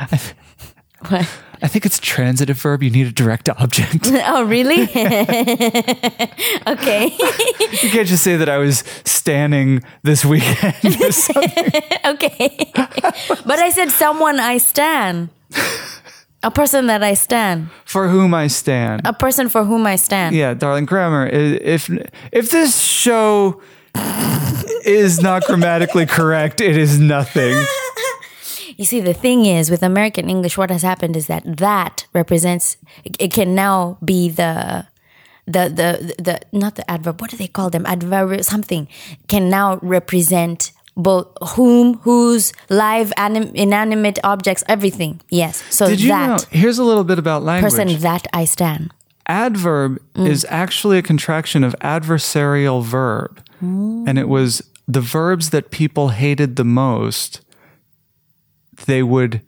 What? 1.08 1.26
I 1.62 1.68
think 1.68 1.84
it's 1.86 1.98
a 1.98 2.00
transitive 2.00 2.58
verb. 2.58 2.82
You 2.82 2.90
need 2.90 3.06
a 3.06 3.12
direct 3.12 3.48
object. 3.48 4.10
oh, 4.26 4.44
really? 4.44 4.82
okay. 6.66 7.06
you 7.82 7.90
can't 7.90 8.08
just 8.08 8.22
say 8.22 8.36
that 8.36 8.48
I 8.48 8.58
was 8.58 8.82
standing 9.04 9.82
this 10.02 10.24
weekend. 10.24 11.02
or 11.02 11.12
something. 11.12 11.82
okay. 12.04 12.72
but 12.74 13.58
I 13.58 13.70
said 13.70 13.90
someone 13.90 14.40
I 14.40 14.58
stand. 14.58 15.28
A 16.42 16.50
person 16.50 16.86
that 16.86 17.02
I 17.02 17.12
stand. 17.14 17.68
For 17.84 18.08
whom 18.08 18.32
I 18.32 18.46
stand. 18.46 19.02
A 19.04 19.12
person 19.12 19.50
for 19.50 19.64
whom 19.64 19.86
I 19.86 19.96
stand. 19.96 20.34
Yeah, 20.34 20.54
darling 20.54 20.86
grammar. 20.86 21.26
If 21.26 21.90
if 22.32 22.50
this 22.50 22.80
show 22.80 23.60
is 24.84 25.20
not 25.20 25.44
grammatically 25.44 26.06
correct, 26.06 26.62
it 26.62 26.78
is 26.78 26.98
nothing. 26.98 27.62
You 28.80 28.86
see, 28.92 29.00
the 29.10 29.12
thing 29.24 29.40
is, 29.58 29.64
with 29.70 29.82
American 29.92 30.26
English, 30.34 30.54
what 30.60 30.70
has 30.70 30.82
happened 30.90 31.14
is 31.20 31.26
that 31.32 31.42
that 31.58 31.94
represents. 32.20 32.66
It 33.24 33.30
can 33.38 33.54
now 33.54 33.98
be 34.12 34.20
the, 34.40 34.86
the 35.54 35.62
the 35.80 35.88
the 36.26 36.34
not 36.62 36.72
the 36.78 36.86
adverb. 36.94 37.20
What 37.20 37.30
do 37.30 37.36
they 37.36 37.46
call 37.58 37.68
them? 37.74 37.84
Adverb 37.94 38.42
something 38.42 38.88
can 39.32 39.44
now 39.58 39.68
represent 39.96 40.72
both 40.96 41.26
whom, 41.56 41.98
whose, 42.06 42.52
live, 42.70 43.12
anim, 43.16 43.50
inanimate 43.54 44.18
objects, 44.24 44.62
everything. 44.66 45.20
Yes. 45.30 45.62
So 45.70 45.86
Did 45.86 46.00
you 46.00 46.08
that 46.08 46.26
know? 46.28 46.38
Here's 46.62 46.78
a 46.78 46.84
little 46.90 47.04
bit 47.04 47.18
about 47.18 47.42
language. 47.42 47.72
person 47.72 47.88
that 48.00 48.24
I 48.32 48.44
stand. 48.56 48.84
adverb 49.26 49.92
Mm. 50.14 50.26
is 50.34 50.40
actually 50.62 50.98
a 50.98 51.02
contraction 51.12 51.60
of 51.68 51.72
adversarial 51.96 52.82
verb. 52.82 53.32
And 54.08 54.18
it 54.18 54.28
was 54.28 54.62
the 54.88 55.02
verbs 55.02 55.50
that 55.50 55.64
people 55.70 56.06
hated 56.24 56.56
the 56.56 56.64
most, 56.64 57.40
they 58.86 59.02
would 59.02 59.42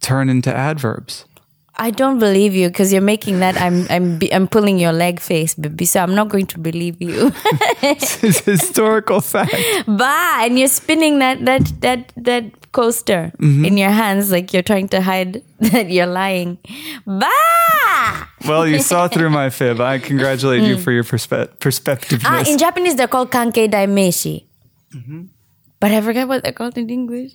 turn 0.00 0.28
into 0.28 0.54
adverbs. 0.54 1.24
I 1.78 1.90
don't 1.90 2.18
believe 2.18 2.54
you 2.54 2.68
because 2.68 2.92
you're 2.92 3.02
making 3.02 3.40
that. 3.40 3.60
I'm 3.60 3.86
I'm 3.90 4.18
I'm 4.32 4.48
pulling 4.48 4.78
your 4.78 4.92
leg 4.92 5.20
face, 5.20 5.54
baby. 5.54 5.84
So 5.84 6.00
I'm 6.00 6.14
not 6.14 6.28
going 6.28 6.46
to 6.46 6.58
believe 6.58 7.02
you. 7.02 7.32
It's 7.82 8.16
historical 8.44 9.20
fact. 9.20 9.54
bah, 9.86 10.40
and 10.40 10.58
you're 10.58 10.72
spinning 10.72 11.18
that 11.18 11.44
that 11.44 11.70
that 11.80 12.12
that 12.16 12.72
coaster 12.72 13.32
mm-hmm. 13.36 13.64
in 13.64 13.76
your 13.76 13.90
hands, 13.90 14.32
like 14.32 14.52
you're 14.52 14.64
trying 14.64 14.88
to 14.88 15.00
hide 15.02 15.42
that 15.60 15.90
you're 15.90 16.06
lying. 16.08 16.58
Bah! 17.04 18.28
Well, 18.48 18.66
you 18.66 18.80
saw 18.80 19.08
through 19.12 19.30
my 19.30 19.50
fib. 19.50 19.80
I 19.80 19.98
congratulate 19.98 20.62
you 20.62 20.76
mm. 20.76 20.82
for 20.82 20.92
your 20.92 21.04
perspe- 21.04 21.56
perspectiveness. 21.58 22.24
Ah, 22.24 22.44
in 22.46 22.56
Japanese, 22.56 22.96
they're 22.96 23.08
called 23.08 23.30
kanke 23.30 23.68
daimeshi. 23.68 24.46
Mm-hmm. 24.94 25.24
But 25.78 25.90
I 25.92 26.00
forget 26.00 26.26
what 26.26 26.42
they're 26.42 26.56
called 26.56 26.78
in 26.78 26.88
English. 26.88 27.32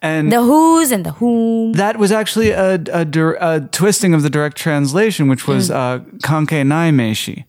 And 0.00 0.30
The 0.32 0.42
who's 0.42 0.90
and 0.92 1.04
the 1.04 1.12
whom. 1.12 1.72
that 1.74 1.96
was 1.98 2.10
actually 2.12 2.50
a, 2.50 2.74
a, 2.92 3.06
a 3.40 3.60
twisting 3.72 4.14
of 4.14 4.22
the 4.22 4.30
direct 4.30 4.56
translation, 4.56 5.28
which 5.28 5.46
was 5.46 5.70
uh, 5.70 6.00
kanke 6.22 6.64
nai 6.66 6.90
meishi. 6.90 7.44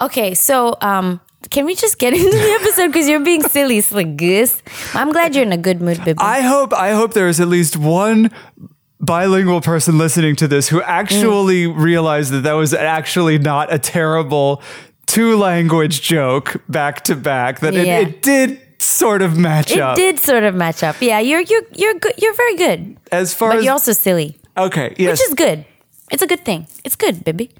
Okay, 0.00 0.34
so 0.34 0.76
um, 0.80 1.20
can 1.50 1.64
we 1.64 1.74
just 1.74 1.98
get 1.98 2.12
into 2.18 2.30
the 2.30 2.58
episode 2.60 2.88
because 2.88 3.08
you're 3.08 3.20
being 3.24 3.42
silly, 3.42 3.80
slick 3.80 4.16
goose? 4.16 4.62
I'm 4.94 5.12
glad 5.12 5.34
you're 5.34 5.44
in 5.44 5.52
a 5.52 5.56
good 5.56 5.80
mood, 5.80 5.98
baby. 6.04 6.18
I 6.20 6.40
hope 6.42 6.72
I 6.72 6.90
hope 6.92 7.14
there 7.14 7.28
is 7.28 7.40
at 7.40 7.48
least 7.48 7.76
one 7.76 8.30
bilingual 9.00 9.60
person 9.60 9.96
listening 9.96 10.34
to 10.36 10.48
this 10.48 10.68
who 10.68 10.82
actually 10.82 11.66
realized 11.66 12.32
that 12.32 12.42
that 12.42 12.54
was 12.54 12.74
actually 12.74 13.38
not 13.38 13.72
a 13.72 13.78
terrible 13.78 14.60
two 15.06 15.36
language 15.36 16.02
joke 16.02 16.60
back 16.68 17.04
to 17.04 17.14
back. 17.16 17.60
That 17.60 17.74
Yeah. 17.74 18.00
it, 18.00 18.08
it 18.08 18.22
did 18.22 18.60
sort 18.78 19.22
of 19.22 19.36
match 19.36 19.72
up. 19.72 19.76
it 19.76 19.80
up. 19.80 19.96
did 19.96 20.18
sort 20.18 20.44
of 20.44 20.54
match 20.54 20.82
up. 20.82 20.96
Yeah, 21.00 21.18
you're 21.20 21.40
you're 21.40 21.62
you're 21.74 21.94
good. 21.94 22.14
You're 22.18 22.34
very 22.34 22.56
good, 22.56 22.96
As 23.12 23.34
far 23.34 23.50
but 23.50 23.58
as 23.58 23.64
you're 23.64 23.72
also 23.72 23.92
silly, 23.92 24.38
okay, 24.56 24.94
yes. 24.98 25.18
which 25.18 25.28
is 25.28 25.34
good. 25.34 25.64
It's 26.10 26.22
a 26.22 26.26
good 26.26 26.44
thing. 26.44 26.66
It's 26.84 26.96
good, 26.96 27.24
baby. 27.24 27.50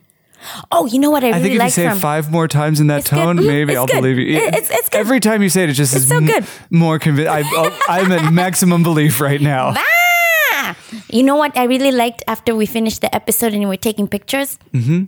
Oh, 0.71 0.87
you 0.87 1.01
know 1.01 1.11
what 1.11 1.25
I 1.25 1.29
I 1.29 1.31
really 1.31 1.43
think 1.43 1.47
if 1.51 1.53
you 1.55 1.59
like 1.59 1.73
say 1.73 1.87
it 1.87 1.91
from 1.91 1.99
five 1.99 2.31
more 2.31 2.47
times 2.47 2.79
in 2.81 2.87
that 2.87 3.05
tone, 3.05 3.37
Mhm. 3.39 3.47
maybe 3.47 3.77
I'll 3.77 3.87
good. 3.87 3.97
believe 4.01 4.19
you. 4.19 4.37
It- 4.39 4.55
it's- 4.55 4.71
it's 4.71 4.89
good. 4.89 4.99
Every 4.99 5.19
time 5.21 5.43
you 5.43 5.49
say 5.51 5.65
it, 5.65 5.71
it 5.71 5.75
just 5.75 5.93
It's 5.95 6.05
is 6.05 6.09
so 6.09 6.17
m- 6.19 6.27
good. 6.27 6.45
more 6.71 6.99
convinced. 7.01 7.29
I'm 7.89 8.13
at 8.13 8.33
maximum 8.33 8.83
belief 8.85 9.21
right 9.21 9.41
now. 9.41 9.75
Ah! 9.77 10.77
You 11.11 11.25
know 11.25 11.35
what 11.37 11.57
I 11.59 11.65
really 11.65 11.91
liked 11.91 12.23
after 12.29 12.55
we 12.55 12.67
finished 12.67 13.01
the 13.01 13.13
episode 13.15 13.53
and 13.53 13.61
we 13.63 13.67
were 13.67 13.77
taking 13.77 14.07
pictures? 14.07 14.59
Mm-hmm. 14.73 15.05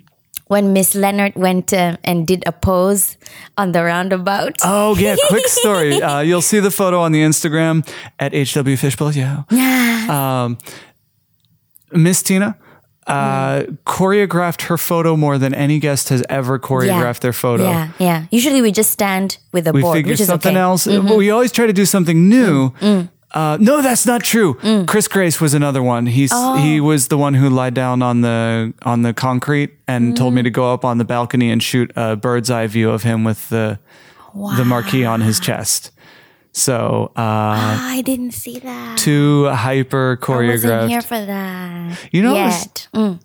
When 0.46 0.72
Miss 0.72 0.94
Lenert 0.94 1.36
went 1.36 1.72
uh, 1.72 1.96
and 2.02 2.26
did 2.26 2.42
a 2.46 2.52
pose 2.52 3.16
on 3.56 3.72
the 3.72 3.84
roundabout. 3.84 4.56
Oh 4.64 4.96
yeah, 4.96 5.16
quick 5.28 5.46
story. 5.60 6.02
Uh, 6.02 6.20
you'll 6.20 6.42
see 6.42 6.58
the 6.58 6.70
photo 6.70 7.00
on 7.00 7.12
the 7.12 7.22
Instagram 7.22 7.86
at 8.18 8.32
HW 8.32 8.76
Fishbowl. 8.76 9.12
Yeah. 9.12 9.44
Um, 10.08 10.58
Miss 11.92 12.22
Tina 12.22 12.56
uh, 13.06 13.62
choreographed 13.86 14.62
her 14.62 14.78
photo 14.78 15.16
more 15.16 15.38
than 15.38 15.54
any 15.54 15.78
guest 15.78 16.08
has 16.10 16.22
ever 16.28 16.58
choreographed 16.58 17.20
their 17.20 17.32
photo. 17.32 17.64
Yeah, 17.64 17.88
yeah. 17.98 18.26
Usually 18.30 18.62
we 18.62 18.72
just 18.72 18.90
stand 18.90 19.38
with 19.52 19.66
a 19.66 19.72
We 19.72 19.80
board, 19.82 20.06
which 20.06 20.20
is 20.20 20.26
something 20.26 20.56
okay. 20.56 20.60
Mm-hmm. 20.60 21.06
else. 21.08 21.16
We 21.16 21.30
always 21.30 21.52
try 21.52 21.66
to 21.66 21.72
do 21.72 21.84
something 21.84 22.28
new. 22.28 22.70
Mm, 22.80 23.08
Uh, 23.32 23.56
no, 23.60 23.80
that's 23.80 24.06
not 24.06 24.22
true. 24.24 24.54
Chris 24.86 25.06
Grace 25.06 25.40
was 25.40 25.54
another 25.54 25.82
one. 25.82 26.06
He's 26.06 26.30
Oh. 26.32 26.56
he 26.56 26.80
was 26.80 27.08
the 27.08 27.16
one 27.16 27.34
who 27.34 27.48
lied 27.48 27.74
down 27.74 28.02
on 28.02 28.22
the 28.22 28.72
on 28.82 29.02
the 29.02 29.12
concrete 29.14 29.78
and 29.86 30.16
told 30.16 30.32
Mm. 30.32 30.36
me 30.36 30.42
to 30.42 30.50
go 30.50 30.72
up 30.74 30.84
on 30.84 30.98
the 30.98 31.04
balcony 31.04 31.50
and 31.52 31.62
shoot 31.62 31.92
a 31.94 32.16
bird's 32.16 32.50
eye 32.50 32.66
view 32.66 32.90
of 32.90 33.02
him 33.04 33.22
with 33.22 33.48
the 33.48 33.78
the 34.56 34.64
marquee 34.64 35.04
on 35.04 35.20
his 35.20 35.38
chest. 35.38 35.92
So 36.52 37.12
uh, 37.16 37.20
Ah, 37.20 37.90
I 37.92 38.02
didn't 38.02 38.32
see 38.32 38.58
that. 38.58 38.98
two 38.98 39.46
hyper 39.48 40.18
I 40.28 40.46
wasn't 40.48 40.90
here 40.90 41.02
for 41.02 41.24
that. 41.24 41.98
You 42.10 42.22
know, 42.22 42.34
yet. 42.34 42.88
Mm. 42.92 43.20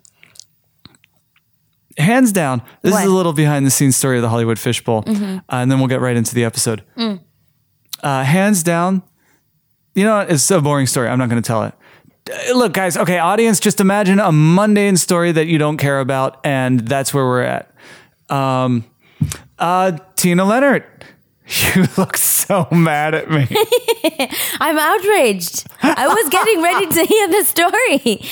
hands 1.98 2.30
down, 2.32 2.62
this 2.82 2.92
What? 2.92 2.98
Mm-hmm. 2.98 3.06
is 3.08 3.12
a 3.12 3.14
little 3.16 3.32
behind 3.32 3.66
the 3.66 3.70
scenes 3.70 3.96
story 3.96 4.16
of 4.18 4.22
the 4.22 4.28
Hollywood 4.28 4.58
Fishbowl, 4.58 5.04
uh, 5.06 5.40
and 5.48 5.70
then 5.70 5.78
we'll 5.78 5.88
get 5.88 6.00
right 6.00 6.16
into 6.16 6.34
the 6.34 6.44
episode. 6.44 6.82
Mm. 6.96 7.20
Uh, 8.02 8.22
hands 8.24 8.62
down, 8.62 9.02
you 9.96 10.04
know, 10.04 10.18
what? 10.18 10.30
it's 10.30 10.48
a 10.50 10.60
boring 10.60 10.86
story. 10.86 11.08
I'm 11.08 11.18
not 11.18 11.30
going 11.30 11.42
to 11.42 11.46
tell 11.46 11.64
it. 11.64 11.74
Look, 12.54 12.74
guys, 12.74 12.96
okay, 12.96 13.18
audience, 13.18 13.58
just 13.58 13.80
imagine 13.80 14.20
a 14.20 14.30
mundane 14.30 14.96
story 14.96 15.32
that 15.32 15.46
you 15.46 15.58
don't 15.58 15.78
care 15.78 16.00
about, 16.00 16.40
and 16.44 16.80
that's 16.80 17.14
where 17.14 17.24
we're 17.24 17.42
at. 17.42 17.72
Um, 18.28 18.84
uh, 19.58 19.96
Tina 20.16 20.44
Lenert, 20.44 20.84
you 21.74 21.86
look 21.96 22.16
so 22.16 22.68
mad 22.70 23.14
at 23.14 23.30
me. 23.30 23.46
I'm 24.60 24.76
outraged. 24.76 25.66
I 25.82 26.08
was 26.08 26.28
getting 26.28 26.62
ready 26.62 26.86
to 26.86 27.04
hear 27.04 27.28
the 27.28 27.44
story. 27.44 28.28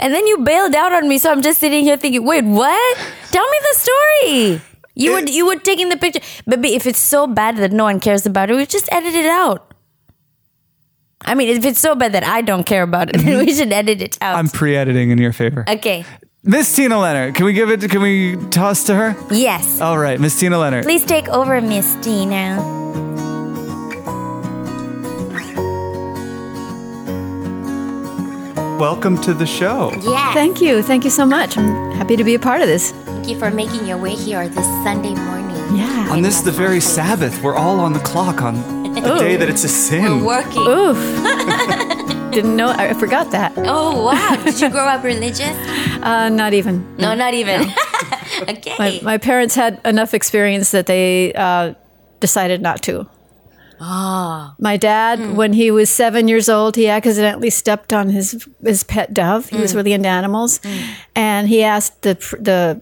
And 0.00 0.12
then 0.12 0.26
you 0.26 0.38
bailed 0.38 0.74
out 0.74 0.92
on 0.92 1.08
me, 1.08 1.18
so 1.18 1.30
I'm 1.30 1.42
just 1.42 1.60
sitting 1.60 1.84
here 1.84 1.96
thinking, 1.96 2.24
wait, 2.24 2.44
what? 2.44 2.98
Tell 3.30 3.48
me 3.48 3.58
the 3.70 3.78
story. 3.78 4.62
You 4.94 5.12
were 5.12 5.20
you 5.20 5.46
were 5.46 5.56
taking 5.56 5.90
the 5.90 5.96
picture. 5.96 6.20
Baby, 6.48 6.74
if 6.74 6.86
it's 6.86 6.98
so 6.98 7.28
bad 7.28 7.56
that 7.58 7.70
no 7.70 7.84
one 7.84 8.00
cares 8.00 8.26
about 8.26 8.50
it, 8.50 8.56
we 8.56 8.66
just 8.66 8.88
edit 8.90 9.14
it 9.14 9.26
out. 9.26 9.68
I 11.22 11.34
mean, 11.34 11.48
if 11.48 11.64
it's 11.64 11.80
so 11.80 11.94
bad 11.94 12.12
that 12.12 12.24
I 12.24 12.42
don't 12.42 12.64
care 12.64 12.82
about 12.82 13.10
it, 13.14 13.18
then 13.18 13.38
we 13.46 13.52
should 13.52 13.72
edit 13.72 14.00
it 14.02 14.18
out. 14.20 14.36
I'm 14.36 14.48
pre-editing 14.48 15.10
in 15.10 15.18
your 15.18 15.32
favor. 15.32 15.64
okay. 15.68 16.04
Miss 16.44 16.74
Tina 16.74 16.94
Lenert, 16.94 17.34
can 17.34 17.44
we 17.44 17.52
give 17.52 17.68
it? 17.68 17.80
Can 17.90 18.00
we 18.00 18.36
toss 18.50 18.84
to 18.84 18.94
her? 18.94 19.16
Yes. 19.30 19.80
All 19.80 19.98
right, 19.98 20.18
Miss 20.20 20.38
Tina 20.38 20.56
Lenert. 20.56 20.84
Please 20.84 21.04
take 21.04 21.28
over, 21.28 21.60
Miss 21.60 21.96
Tina. 22.00 22.76
Welcome 28.78 29.20
to 29.22 29.34
the 29.34 29.44
show. 29.46 29.90
Yeah. 30.02 30.32
Thank 30.34 30.60
you. 30.60 30.82
Thank 30.82 31.02
you 31.02 31.10
so 31.10 31.26
much. 31.26 31.58
I'm 31.58 31.90
happy 31.92 32.16
to 32.16 32.22
be 32.22 32.36
a 32.36 32.38
part 32.38 32.60
of 32.60 32.68
this. 32.68 32.92
Thank 32.92 33.28
you 33.28 33.36
for 33.36 33.50
making 33.50 33.86
your 33.86 33.98
way 33.98 34.14
here 34.14 34.48
this 34.48 34.66
Sunday 34.84 35.14
morning. 35.14 35.76
Yeah. 35.76 36.08
On 36.12 36.22
this, 36.22 36.40
the 36.42 36.52
very 36.52 36.80
Sabbath, 36.80 37.42
we're 37.42 37.56
all 37.56 37.80
on 37.80 37.92
the 37.92 37.98
clock 37.98 38.40
on 38.40 38.54
the 39.02 39.16
day 39.18 39.36
that 39.36 39.48
it's 39.48 39.64
a 39.64 39.68
sin. 39.68 40.24
Working. 40.24 40.66
Oof. 40.66 40.96
Didn't 42.32 42.56
know. 42.56 42.68
I 42.68 42.94
forgot 42.94 43.30
that. 43.32 43.52
Oh 43.56 44.04
wow! 44.04 44.42
Did 44.44 44.60
you 44.60 44.68
grow 44.70 44.86
up 44.86 45.02
religious? 45.02 45.56
Uh, 46.02 46.28
not 46.28 46.52
even. 46.52 46.96
No, 46.96 47.14
not 47.14 47.34
even. 47.34 47.62
okay. 48.48 48.74
My, 48.78 49.00
my 49.02 49.18
parents 49.18 49.54
had 49.54 49.80
enough 49.84 50.14
experience 50.14 50.70
that 50.70 50.86
they 50.86 51.32
uh, 51.34 51.74
decided 52.20 52.60
not 52.60 52.82
to. 52.82 53.08
Ah. 53.80 54.54
My 54.58 54.76
dad, 54.76 55.36
when 55.36 55.52
he 55.52 55.70
was 55.70 55.88
seven 55.88 56.28
years 56.28 56.48
old, 56.48 56.76
he 56.76 56.88
accidentally 56.88 57.50
stepped 57.50 57.92
on 57.92 58.10
his 58.10 58.46
his 58.62 58.84
pet 58.84 59.14
dove. 59.14 59.48
He 59.48 59.58
was 59.58 59.74
really 59.74 59.92
into 59.92 60.08
animals, 60.08 60.60
and 61.14 61.48
he 61.48 61.62
asked 61.62 62.02
the 62.02 62.14
the 62.40 62.80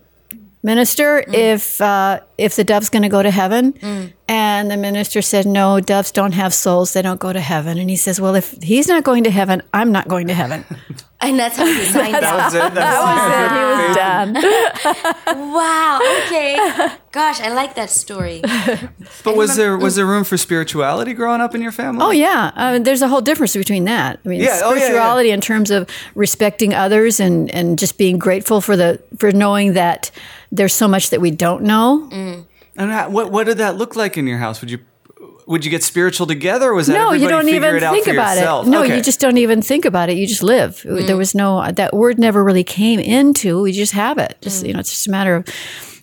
minister 0.62 1.24
if 1.28 1.80
uh, 1.80 2.20
if 2.38 2.56
the 2.56 2.64
dove's 2.64 2.90
going 2.90 3.02
to 3.02 3.08
go 3.08 3.22
to 3.22 3.30
heaven, 3.30 4.12
and 4.28 4.70
the 4.70 4.76
minister 4.76 5.22
said, 5.22 5.46
"No, 5.46 5.80
doves 5.80 6.10
don't 6.12 6.32
have 6.32 6.52
souls; 6.52 6.92
they 6.92 7.02
don't 7.02 7.20
go 7.20 7.32
to 7.32 7.40
heaven." 7.40 7.78
And 7.78 7.88
he 7.90 7.96
says, 7.96 8.20
"Well, 8.20 8.34
if 8.34 8.56
he's 8.62 8.88
not 8.88 9.04
going 9.04 9.24
to 9.24 9.30
heaven, 9.30 9.62
I'm 9.72 9.92
not 9.92 10.08
going 10.08 10.26
to 10.28 10.34
heaven." 10.34 10.64
and 11.20 11.38
that's 11.38 11.56
how 11.56 11.64
he 11.66 11.84
signed 11.84 12.14
That 12.14 12.24
up. 12.24 12.44
was 12.44 12.54
it. 12.54 12.74
That's 12.74 12.74
that 12.74 13.00
was 13.06 13.32
it. 13.42 13.50
He 13.56 13.88
was 13.88 13.96
done. 13.96 15.06
Wow. 15.56 16.00
Okay. 16.26 16.56
Gosh, 17.12 17.40
I 17.40 17.52
like 17.52 17.74
that 17.76 17.88
story. 17.90 18.42
But 19.24 19.36
was 19.36 19.56
there 19.56 19.76
was 19.76 19.96
there 19.96 20.06
room 20.06 20.24
for 20.24 20.36
spirituality 20.36 21.14
growing 21.14 21.40
up 21.40 21.54
in 21.54 21.62
your 21.62 21.72
family? 21.72 22.04
Oh 22.04 22.10
yeah, 22.10 22.52
uh, 22.54 22.78
there's 22.78 23.02
a 23.02 23.08
whole 23.08 23.20
difference 23.22 23.54
between 23.56 23.84
that. 23.84 24.20
I 24.24 24.28
mean, 24.28 24.40
Yeah, 24.40 24.60
oh, 24.64 24.70
yeah, 24.74 24.80
yeah. 24.80 24.84
spirituality 24.86 25.30
in 25.30 25.40
terms 25.40 25.70
of 25.70 25.88
respecting 26.14 26.74
others 26.74 27.20
and 27.20 27.50
and 27.50 27.78
just 27.78 27.96
being 27.98 28.18
grateful 28.18 28.60
for 28.60 28.76
the 28.76 29.00
for 29.18 29.32
knowing 29.32 29.72
that 29.74 30.10
there's 30.52 30.74
so 30.74 30.86
much 30.88 31.10
that 31.10 31.20
we 31.20 31.30
don't 31.30 31.62
know. 31.62 32.08
And 32.78 33.12
what 33.12 33.30
what 33.30 33.44
did 33.44 33.58
that 33.58 33.76
look 33.76 33.96
like 33.96 34.16
in 34.16 34.26
your 34.26 34.38
house? 34.38 34.60
Would 34.60 34.70
you 34.70 34.78
would 35.46 35.64
you 35.64 35.70
get 35.70 35.82
spiritual 35.82 36.26
together? 36.26 36.70
Or 36.70 36.74
was 36.74 36.88
that 36.88 36.94
No, 36.94 37.12
you 37.12 37.28
don't 37.28 37.48
even 37.48 37.78
think 37.78 38.08
about 38.08 38.36
yourself? 38.36 38.66
it. 38.66 38.70
No, 38.70 38.82
Okay. 38.82 38.96
you 38.96 39.02
just 39.02 39.20
don't 39.20 39.38
even 39.38 39.62
think 39.62 39.84
about 39.84 40.08
it. 40.08 40.16
You 40.16 40.26
just 40.26 40.42
live. 40.42 40.82
Mm-hmm. 40.82 41.06
There 41.06 41.16
was 41.16 41.34
no 41.34 41.70
that 41.70 41.94
word 41.94 42.18
never 42.18 42.42
really 42.42 42.64
came 42.64 43.00
into. 43.00 43.62
We 43.62 43.72
just 43.72 43.92
have 43.92 44.18
it. 44.18 44.36
Just 44.40 44.64
you 44.64 44.70
mm. 44.70 44.74
know, 44.74 44.80
it's 44.80 44.90
just 44.90 45.06
a 45.06 45.10
matter 45.10 45.36
of 45.36 45.46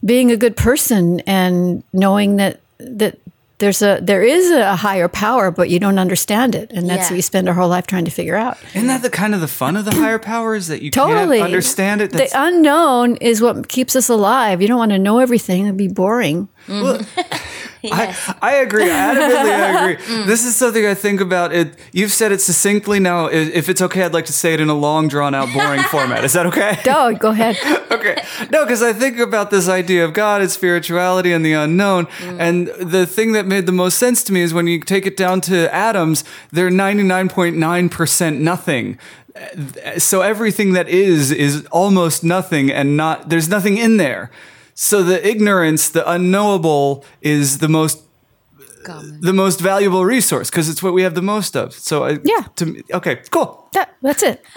being 0.03 0.32
a 0.32 0.38
good 0.38 0.56
person 0.56 1.20
and 1.22 1.84
knowing 1.94 2.38
that 2.38 2.62
that 2.80 3.18
there's 3.60 3.82
a 3.82 4.00
there 4.01 4.24
is 4.24 4.50
a 4.51 4.75
higher 4.75 5.08
power, 5.08 5.51
but 5.51 5.70
you 5.70 5.80
don't 5.80 6.00
understand 6.00 6.53
it, 6.56 6.72
and 6.72 6.89
that's 6.89 7.03
Yeah. 7.03 7.10
what 7.12 7.15
you 7.15 7.22
spend 7.22 7.48
our 7.48 7.53
whole 7.53 7.70
life 7.70 7.88
trying 7.88 8.03
to 8.03 8.12
figure 8.12 8.36
out. 8.36 8.58
Isn't 8.74 8.88
that 8.88 9.03
the 9.03 9.10
kind 9.10 9.34
of 9.34 9.42
the 9.42 9.48
fun 9.48 9.77
of 9.77 9.86
the 9.86 9.94
higher 9.94 10.20
power 10.20 10.56
is 10.56 10.68
that 10.68 10.82
you 10.82 10.92
Totally 10.92 11.38
can't 11.38 11.46
understand 11.46 12.01
it? 12.01 12.12
The 12.12 12.30
unknown 12.34 13.15
is 13.18 13.42
what 13.42 13.70
keeps 13.70 13.96
us 13.96 14.10
alive. 14.10 14.62
You 14.62 14.68
don't 14.68 14.80
want 14.80 14.92
to 14.92 15.00
know 15.00 15.20
everything; 15.20 15.65
it'd 15.65 15.77
be 15.77 15.88
boring. 15.88 16.50
I, 17.86 18.36
I 18.41 18.55
agree. 18.55 18.86
Adamantly, 18.86 19.51
I 19.51 19.91
agree. 19.91 20.05
Mm. 20.05 20.25
This 20.25 20.46
is 20.46 20.55
something 20.55 20.86
I 20.86 20.93
think 20.93 21.20
about. 21.20 21.53
It. 21.53 21.77
You've 21.91 22.13
said 22.13 22.32
it 22.32 22.39
succinctly. 22.39 23.00
Now, 23.00 23.25
if 23.25 23.67
it's 23.67 23.82
okay, 23.82 24.03
I'd 24.03 24.13
like 24.13 24.25
to 24.27 24.34
say 24.34 24.53
it 24.53 24.62
in 24.62 24.70
a 24.70 24.74
long, 24.74 25.10
drawn 25.10 25.36
out, 25.36 25.51
boring 25.53 25.84
format. 25.91 26.24
Is 26.24 26.34
that 26.34 26.46
okay? 26.46 26.79
No, 26.86 27.13
go 27.13 27.29
ahead. 27.29 27.58
okay. 27.91 28.24
No, 28.51 28.63
because 28.63 28.82
I 28.82 28.93
think 28.93 29.20
about 29.20 29.51
this 29.51 29.67
idea 29.67 30.05
of 30.05 30.13
God 30.13 30.41
and 30.41 30.50
spirituality 30.50 31.34
and 31.34 31.46
the 31.46 31.53
unknown. 31.53 32.08
And 32.22 32.67
the 32.67 33.05
thing 33.05 33.34
that 33.34 33.46
made 33.46 33.65
the 33.65 33.74
most 33.74 33.98
sense 33.98 34.24
to 34.25 34.34
me 34.34 34.41
is 34.41 34.53
when 34.53 34.67
you 34.67 34.79
take 34.79 35.05
it 35.05 35.17
down 35.17 35.41
to 35.41 35.74
atoms, 35.74 36.24
they're 36.51 36.70
99.9% 36.70 38.38
nothing. 38.39 38.98
So 39.98 40.22
everything 40.22 40.74
that 40.74 40.88
is, 40.88 41.32
is 41.32 41.65
almost 41.72 42.24
nothing 42.24 42.72
and 42.72 42.96
not, 42.96 43.29
there's 43.29 43.50
nothing 43.50 43.77
in 43.77 43.98
there. 43.98 44.32
So 44.75 45.03
the 45.03 45.25
ignorance, 45.25 45.89
the 45.89 46.10
unknowable 46.10 47.06
is 47.22 47.60
the 47.60 47.70
most 47.70 48.02
common. 48.83 49.19
the 49.21 49.33
most 49.33 49.59
valuable 49.61 50.05
resource 50.05 50.49
because 50.49 50.69
it's 50.69 50.81
what 50.83 50.93
we 50.93 51.03
have 51.03 51.13
the 51.15 51.21
most 51.21 51.55
of. 51.55 51.73
So 51.73 52.03
I, 52.05 52.19
Yeah. 52.23 52.43
To 52.57 52.65
me, 52.65 52.81
okay, 52.93 53.21
cool. 53.31 53.59
That, 53.73 53.89
that's 54.03 54.21
it. 54.21 54.43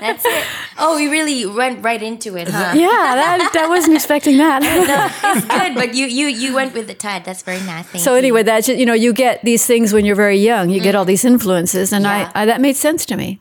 That's 0.00 0.24
it. 0.24 0.44
Oh, 0.78 0.96
we 0.96 1.08
really 1.08 1.44
went 1.46 1.84
right 1.84 2.02
into 2.02 2.36
it, 2.36 2.48
huh? 2.48 2.72
Yeah, 2.74 2.88
that, 2.88 3.52
I 3.56 3.68
wasn't 3.68 3.96
expecting 4.00 4.38
that. 4.38 4.62
It's 4.64 5.46
good, 5.46 5.74
but 5.74 5.94
you 5.94 6.06
you 6.06 6.26
you 6.28 6.54
went 6.54 6.72
with 6.74 6.86
the 6.86 6.94
tide. 6.94 7.24
That's 7.24 7.42
very 7.42 7.60
nice. 7.60 7.86
Thank 7.86 8.02
So 8.04 8.12
you. 8.12 8.18
anyway, 8.18 8.42
that's 8.44 8.68
you 8.68 8.86
know 8.86 8.94
you 8.94 9.12
get 9.12 9.42
these 9.44 9.66
things 9.66 9.92
when 9.92 10.04
you're 10.06 10.16
very 10.16 10.38
young. 10.38 10.70
You 10.70 10.80
get 10.80 10.94
all 10.94 11.04
these 11.04 11.24
influences, 11.24 11.92
and 11.92 12.04
Yeah. 12.04 12.30
I, 12.34 12.42
I 12.42 12.46
that 12.46 12.60
made 12.60 12.76
sense 12.76 13.04
to 13.06 13.16
me. 13.16 13.38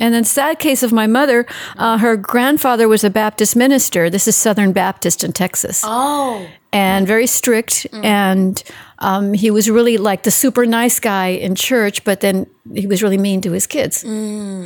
And 0.00 0.12
then 0.14 0.24
sad 0.24 0.58
case 0.58 0.82
of 0.82 0.92
my 0.92 1.06
mother, 1.06 1.46
uh, 1.76 1.98
her 1.98 2.16
grandfather 2.16 2.88
was 2.88 3.04
a 3.04 3.10
Baptist 3.10 3.54
minister. 3.56 4.10
This 4.10 4.26
is 4.26 4.34
Southern 4.36 4.72
Baptist 4.72 5.22
in 5.24 5.32
Texas, 5.32 5.82
Oh, 5.84 6.46
and 6.72 7.06
very 7.06 7.26
strict. 7.26 7.86
And 8.02 8.62
um, 8.98 9.34
he 9.34 9.50
was 9.50 9.68
really 9.68 9.98
like 9.98 10.22
the 10.22 10.30
super 10.30 10.64
nice 10.66 11.00
guy 11.00 11.28
in 11.28 11.54
church, 11.54 12.02
but 12.04 12.20
then 12.20 12.46
he 12.74 12.86
was 12.86 13.02
really 13.02 13.18
mean 13.18 13.40
to 13.42 13.52
his 13.52 13.66
kids. 13.66 13.98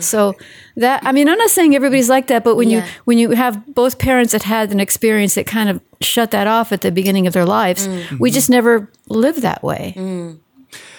So 0.05 0.35
that 0.77 1.03
I 1.05 1.13
mean, 1.13 1.29
I'm 1.29 1.39
not 1.39 1.51
saying 1.51 1.75
everybody's 1.75 2.09
like 2.09 2.27
that, 2.29 2.45
but 2.45 2.55
when 2.57 2.69
Yeah. 2.71 2.85
you 2.85 2.91
when 3.05 3.19
you 3.19 3.31
have 3.33 3.75
both 3.75 3.99
parents 3.99 4.33
that 4.33 4.43
had 4.45 4.71
an 4.73 4.81
experience 4.81 5.35
that 5.35 5.47
kind 5.47 5.69
of 5.69 5.81
shut 6.01 6.31
that 6.31 6.47
off 6.47 6.73
at 6.73 6.81
the 6.83 6.91
beginning 6.93 7.27
of 7.27 7.33
their 7.33 7.47
lives, 7.47 7.89
we 8.21 8.31
just 8.31 8.51
never 8.51 8.89
live 9.09 9.41
that 9.43 9.63
way. 9.63 9.95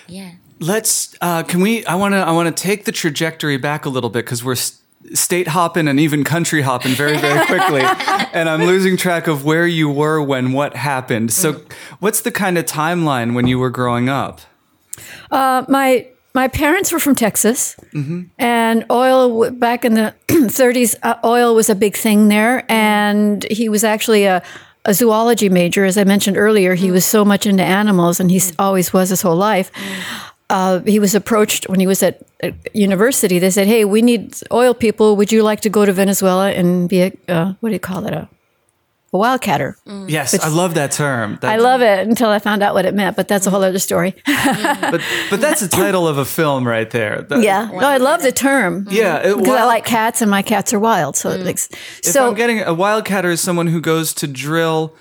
yeah. 0.07 0.31
Let's. 0.59 1.15
Uh, 1.21 1.43
can 1.43 1.61
we? 1.61 1.85
I 1.85 1.93
want 1.95 2.13
to. 2.13 2.17
I 2.17 2.31
want 2.31 2.55
to 2.55 2.63
take 2.63 2.85
the 2.85 2.91
trajectory 2.91 3.57
back 3.57 3.85
a 3.85 3.89
little 3.89 4.09
bit 4.09 4.25
because 4.25 4.43
we're 4.43 4.53
s- 4.53 4.81
state 5.13 5.47
hopping 5.47 5.87
and 5.87 5.99
even 5.99 6.23
country 6.23 6.61
hopping 6.61 6.91
very, 6.91 7.17
very 7.17 7.45
quickly, 7.45 7.81
and 8.33 8.49
I'm 8.49 8.63
losing 8.63 8.97
track 8.97 9.27
of 9.27 9.45
where 9.45 9.67
you 9.67 9.89
were 9.89 10.21
when 10.21 10.51
what 10.53 10.75
happened. 10.75 11.31
So, 11.31 11.53
mm. 11.53 11.71
what's 11.99 12.21
the 12.21 12.31
kind 12.31 12.57
of 12.57 12.65
timeline 12.65 13.33
when 13.33 13.47
you 13.47 13.59
were 13.59 13.69
growing 13.69 14.09
up? 14.09 14.41
Uh, 15.31 15.63
my 15.67 16.07
my 16.37 16.47
parents 16.47 16.91
were 16.91 16.99
from 16.99 17.15
Texas, 17.15 17.75
mm-hmm. 17.93 18.25
and 18.37 18.85
oil 18.91 19.49
back 19.49 19.83
in 19.83 19.95
the 19.95 20.13
30s, 20.27 20.95
uh, 21.01 21.15
oil 21.25 21.55
was 21.55 21.67
a 21.67 21.73
big 21.73 21.95
thing 21.95 22.27
there. 22.27 22.63
And 22.71 23.43
he 23.49 23.69
was 23.69 23.83
actually 23.83 24.25
a, 24.25 24.43
a 24.85 24.93
zoology 24.93 25.49
major, 25.49 25.83
as 25.83 25.97
I 25.97 26.03
mentioned 26.03 26.37
earlier. 26.37 26.75
He 26.75 26.89
mm. 26.89 26.91
was 26.91 27.05
so 27.05 27.25
much 27.25 27.47
into 27.47 27.63
animals, 27.63 28.19
and 28.19 28.29
he 28.29 28.37
mm. 28.37 28.55
always 28.59 28.93
was 28.93 29.09
his 29.09 29.23
whole 29.23 29.35
life. 29.35 29.71
Uh, 30.49 30.79
he 30.85 30.97
was 30.99 31.13
approached 31.13 31.67
when 31.67 31.79
he 31.79 31.87
was 31.87 32.01
at, 32.01 32.21
at 32.41 32.53
university. 32.73 33.37
They 33.39 33.49
said, 33.51 33.67
"Hey, 33.67 33.83
we 33.83 34.01
need 34.01 34.33
oil 34.51 34.73
people. 34.73 35.15
Would 35.17 35.31
you 35.31 35.43
like 35.43 35.59
to 35.61 35.69
go 35.69 35.85
to 35.85 35.91
Venezuela 35.91 36.51
and 36.51 36.87
be 36.87 37.01
a 37.01 37.11
uh, 37.27 37.53
what 37.59 37.69
do 37.69 37.73
you 37.73 37.79
call 37.81 38.05
it 38.07 38.13
a, 38.13 38.29
a 39.11 39.17
wildcatter?" 39.17 39.75
Yes, 40.07 40.39
I 40.39 40.47
love 40.47 40.75
that 40.75 40.91
term. 40.93 41.37
Mm. 41.39 41.49
I 41.49 41.57
love 41.57 41.81
it 41.81 42.07
until 42.07 42.29
I 42.29 42.39
found 42.39 42.63
out 42.63 42.73
what 42.73 42.85
it 42.85 42.93
meant, 42.93 43.17
but 43.17 43.27
that's 43.27 43.45
a 43.45 43.49
whole 43.49 43.61
other 43.61 43.77
story. 43.79 44.15
but 44.25 45.01
but 45.29 45.41
that's 45.41 45.59
the 45.59 45.67
title 45.67 46.07
of 46.07 46.17
a 46.17 46.23
film 46.23 46.65
right 46.65 46.89
there. 46.91 47.23
That- 47.23 47.41
yeah, 47.43 47.69
no, 47.69 47.85
I 47.85 47.97
love 47.97 48.21
the 48.21 48.31
term. 48.31 48.87
yeah. 48.89 49.21
because 49.35 49.49
I 49.49 49.65
like 49.65 49.83
cats 49.83 50.21
and 50.21 50.31
my 50.31 50.43
cats 50.43 50.73
are 50.73 50.79
wild. 50.79 51.17
So 51.17 51.29
it 51.31 51.43
makes 51.43 51.67
If 52.05 52.05
so 52.13 52.29
I'm 52.29 52.35
getting 52.35 52.61
a 52.61 52.73
wildcatter 52.73 53.31
is 53.33 53.41
someone 53.41 53.67
who 53.67 53.81
goes 53.81 54.13
to 54.13 54.27
drill 54.27 54.95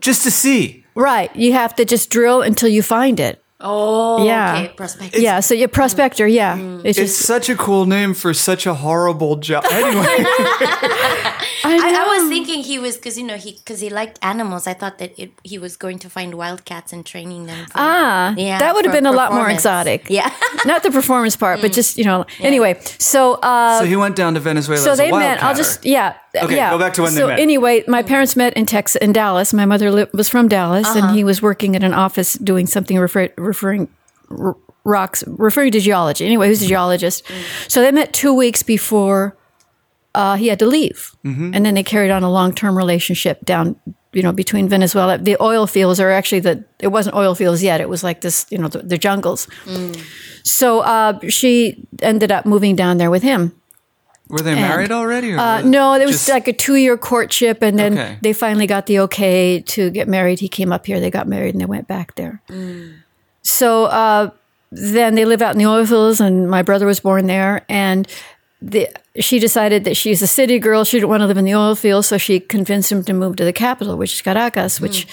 just 0.00 0.24
to 0.24 0.30
see. 0.32 0.84
right. 0.96 1.30
You 1.36 1.52
have 1.52 1.76
to 1.76 1.84
just 1.84 2.10
drill 2.10 2.42
until 2.42 2.68
you 2.68 2.82
find 2.82 3.20
it. 3.20 3.40
Oh, 3.60 4.24
Yeah. 4.24 4.54
Okay, 4.64 4.72
prospective. 4.76 5.20
yeah. 5.20 5.40
So 5.40 5.54
you're 5.54 5.66
prospector. 5.68 6.26
Yeah. 6.28 6.56
Mm. 6.56 6.84
It's 6.84 6.96
It's 6.98 7.12
just 7.14 7.26
such 7.26 7.48
a 7.48 7.56
cool 7.56 7.86
name 7.86 8.14
for 8.14 8.32
such 8.32 8.66
a 8.66 8.74
horrible 8.74 9.36
job. 9.36 9.64
Anyway, 9.72 10.04
I, 11.64 11.76
I. 11.76 12.04
I 12.04 12.18
was 12.18 12.28
thinking 12.28 12.62
he 12.62 12.78
was 12.78 12.96
because 12.96 13.18
you 13.18 13.24
know 13.24 13.36
he 13.36 13.52
because 13.52 13.80
he 13.80 13.90
liked 13.90 14.18
animals. 14.22 14.66
I 14.66 14.74
thought 14.74 14.98
that 14.98 15.18
it, 15.18 15.32
he 15.44 15.58
was 15.58 15.76
going 15.76 15.98
to 16.00 16.08
find 16.10 16.34
wildcats 16.34 16.92
and 16.92 17.04
training 17.04 17.46
them. 17.46 17.66
For, 17.66 17.72
ah 17.76 18.34
yeah, 18.36 18.58
that 18.58 18.74
would 18.74 18.84
have 18.84 18.94
been 18.94 19.06
a 19.06 19.12
lot 19.12 19.32
more 19.32 19.48
exotic. 19.50 20.08
Yeah. 20.08 20.32
Not 20.64 20.82
the 20.82 20.90
performance 20.90 21.36
part, 21.36 21.60
but 21.60 21.72
just 21.72 21.98
you 21.98 22.04
know. 22.04 22.24
Anyway, 22.40 22.78
so 22.98 23.34
uh, 23.34 23.78
so 23.80 23.84
he 23.84 23.96
went 23.96 24.16
down 24.16 24.34
to 24.34 24.40
Venezuela. 24.40 24.80
so 24.82 24.92
as 24.92 25.00
a 25.00 25.02
they 25.04 25.10
met. 25.12 25.42
I'll 25.42 25.54
just 25.54 25.84
yeah. 25.84 26.14
Okay, 26.36 26.56
yeah. 26.56 26.70
go 26.70 26.78
back 26.78 26.94
to 26.94 27.02
when 27.02 27.14
they 27.14 27.20
so 27.20 27.28
met. 27.28 27.38
anyway, 27.40 27.82
my 27.88 28.02
parents 28.02 28.36
met 28.36 28.52
in 28.54 28.66
Texas, 28.66 29.00
in 29.00 29.12
Dallas. 29.12 29.52
My 29.52 29.64
mother 29.66 29.90
li- 29.90 30.06
was 30.12 30.28
from 30.28 30.46
Dallas, 30.48 30.86
Uh-huh. 30.86 30.98
and 31.08 31.16
he 31.16 31.24
was 31.24 31.40
working 31.42 31.74
at 31.74 31.82
an 31.82 31.94
office 31.94 32.34
doing 32.34 32.66
something 32.66 32.98
refer- 32.98 33.32
referring 33.38 33.88
r- 34.30 34.56
rocks, 34.84 35.24
referring 35.26 35.72
to 35.72 35.80
geology. 35.80 36.24
Anyway, 36.26 36.46
he 36.46 36.50
was 36.50 36.62
a 36.62 36.66
geologist. 36.66 37.24
So 37.66 37.80
they 37.82 37.90
met 37.92 38.12
two 38.12 38.32
weeks 38.34 38.62
before 38.62 39.36
uh, 40.18 40.34
he 40.36 40.48
had 40.50 40.58
to 40.58 40.66
leave, 40.66 40.98
Mm-hmm. 41.24 41.54
and 41.54 41.60
then 41.64 41.74
they 41.74 41.84
carried 41.84 42.10
on 42.10 42.22
a 42.24 42.30
long 42.30 42.52
term 42.52 42.74
relationship 42.76 43.36
down. 43.44 43.76
You 44.16 44.22
know, 44.22 44.32
between 44.32 44.68
Venezuela, 44.68 45.18
the 45.18 45.36
oil 45.40 45.66
fields 45.66 46.00
are 46.00 46.10
actually 46.18 46.40
the. 46.42 46.64
It 46.80 46.88
wasn't 46.88 47.14
oil 47.14 47.34
fields 47.34 47.62
yet. 47.62 47.80
It 47.80 47.88
was 47.88 48.02
like 48.02 48.20
this. 48.20 48.46
You 48.50 48.58
know, 48.58 48.68
the, 48.68 48.78
the 48.82 48.98
jungles. 48.98 49.46
So 50.42 50.80
uh, 50.80 51.18
she 51.28 51.86
ended 52.02 52.32
up 52.32 52.44
moving 52.46 52.74
down 52.76 52.96
there 52.98 53.10
with 53.10 53.22
him. 53.22 53.52
were 54.30 54.40
they 54.44 54.54
married 54.54 54.92
already? 54.92 55.32
Or 55.32 55.38
Uh, 55.38 55.58
it 55.60 55.64
no, 55.66 55.98
there 55.98 56.06
was 56.06 56.16
just- 56.16 56.28
like 56.28 56.48
a 56.48 56.52
two 56.52 56.76
year 56.76 56.96
courtship, 56.96 57.62
and 57.62 57.78
then 57.78 57.92
Okay. 57.92 58.18
they 58.22 58.32
finally 58.32 58.66
got 58.66 58.84
the 58.86 58.98
okay 59.00 59.60
to 59.74 59.90
get 59.90 60.08
married. 60.08 60.40
He 60.40 60.48
came 60.48 60.72
up 60.74 60.86
here, 60.86 61.00
they 61.00 61.10
got 61.10 61.26
married, 61.26 61.54
and 61.54 61.60
they 61.60 61.68
went 61.68 61.86
back 61.86 62.14
there. 62.14 62.40
So 63.42 63.84
uh, 63.86 64.30
then 64.72 65.14
they 65.14 65.24
live 65.24 65.42
out 65.42 65.52
in 65.52 65.58
the 65.58 65.66
oil 65.66 65.86
fields, 65.86 66.20
and 66.20 66.48
my 66.50 66.62
brother 66.62 66.86
was 66.86 67.00
born 67.00 67.26
there. 67.26 67.64
And 67.68 68.06
the, 68.60 68.88
she 69.20 69.38
decided 69.38 69.84
that 69.84 69.96
she's 69.96 70.20
a 70.22 70.26
city 70.26 70.58
girl; 70.58 70.84
she 70.84 70.96
didn't 70.98 71.10
want 71.10 71.20
to 71.20 71.26
live 71.26 71.36
in 71.36 71.44
the 71.44 71.54
oil 71.54 71.74
fields, 71.74 72.08
so 72.08 72.18
she 72.18 72.40
convinced 72.40 72.90
him 72.90 73.04
to 73.04 73.12
move 73.12 73.36
to 73.36 73.44
the 73.44 73.52
capital, 73.52 73.96
which 73.96 74.14
is 74.14 74.22
Caracas, 74.22 74.80
which 74.80 75.06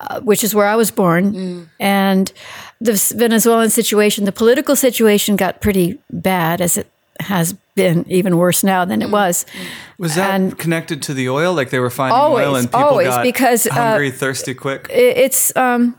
uh, 0.00 0.20
which 0.20 0.42
is 0.42 0.54
where 0.54 0.66
I 0.66 0.74
was 0.76 0.90
born. 0.90 1.68
And 1.78 2.32
the 2.80 2.92
Venezuelan 3.16 3.70
situation, 3.70 4.24
the 4.24 4.32
political 4.32 4.74
situation, 4.76 5.36
got 5.36 5.60
pretty 5.60 5.98
bad 6.10 6.60
as 6.60 6.76
it 6.76 6.90
has 7.20 7.54
been 7.74 8.04
even 8.08 8.36
worse 8.36 8.62
now 8.64 8.84
than 8.84 9.02
it 9.02 9.10
was. 9.10 9.44
was 9.98 10.14
that 10.16 10.34
and- 10.34 10.58
connected 10.58 11.00
to 11.02 11.14
the 11.14 11.28
oil? 11.28 11.52
Like 11.54 11.70
they 11.70 11.80
were 11.80 11.90
finding 11.90 12.16
Always, 12.18 12.46
oil 12.46 12.54
and 12.56 12.66
people 12.68 12.80
always, 12.80 13.08
got 13.08 13.22
because, 13.22 13.66
uh, 13.66 13.74
hungry, 13.74 14.10
thirsty, 14.10 14.54
quick. 14.54 14.88
It- 14.90 15.16
It's 15.18 15.54
um, 15.56 15.94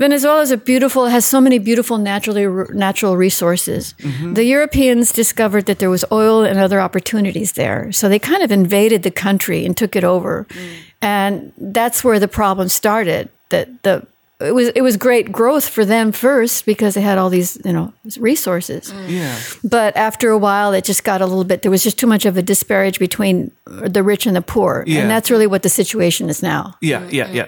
Venezuela 0.00 0.40
is 0.40 0.50
a 0.50 0.56
beautiful, 0.56 1.06
has 1.08 1.26
so 1.26 1.42
many 1.42 1.58
beautiful 1.58 1.98
naturally 1.98 2.46
natural 2.72 3.18
resources. 3.18 3.94
Mm-hmm. 3.98 4.32
The 4.32 4.44
Europeans 4.44 5.12
discovered 5.12 5.66
that 5.66 5.78
there 5.78 5.90
was 5.90 6.06
oil 6.10 6.42
and 6.42 6.58
other 6.58 6.80
opportunities 6.80 7.52
there, 7.52 7.92
so 7.92 8.08
they 8.08 8.18
kind 8.18 8.42
of 8.42 8.50
invaded 8.50 9.02
the 9.02 9.10
country 9.10 9.66
and 9.66 9.76
took 9.76 9.94
it 9.94 10.02
over, 10.02 10.46
mm. 10.48 10.76
and 11.02 11.52
that's 11.58 12.02
where 12.02 12.18
the 12.18 12.28
problem 12.28 12.68
started. 12.68 13.28
That 13.50 13.82
the 13.82 14.06
it 14.40 14.54
was 14.54 14.68
it 14.68 14.80
was 14.80 14.96
great 14.96 15.30
growth 15.30 15.68
for 15.68 15.84
them 15.84 16.12
first 16.12 16.64
because 16.64 16.94
they 16.94 17.02
had 17.02 17.18
all 17.18 17.28
these 17.28 17.58
you 17.62 17.72
know 17.72 17.92
resources. 18.18 18.90
Mm. 18.90 19.10
yeah. 19.10 19.38
But 19.62 19.94
after 19.98 20.30
a 20.30 20.38
while, 20.38 20.72
it 20.72 20.84
just 20.84 21.04
got 21.04 21.20
a 21.20 21.26
little 21.26 21.44
bit. 21.44 21.60
There 21.60 21.70
was 21.70 21.84
just 21.84 21.98
too 21.98 22.06
much 22.06 22.24
of 22.24 22.38
a 22.38 22.42
disparage 22.42 22.98
between 22.98 23.50
the 23.66 24.02
rich 24.02 24.24
and 24.24 24.34
the 24.34 24.40
poor, 24.42 24.82
Yeah. 24.86 25.00
and 25.00 25.10
that's 25.10 25.30
really 25.30 25.46
what 25.46 25.62
the 25.62 25.68
situation 25.68 26.30
is 26.30 26.42
now. 26.42 26.74
Yeah, 26.80 27.06
yeah, 27.10 27.30
yeah. 27.30 27.46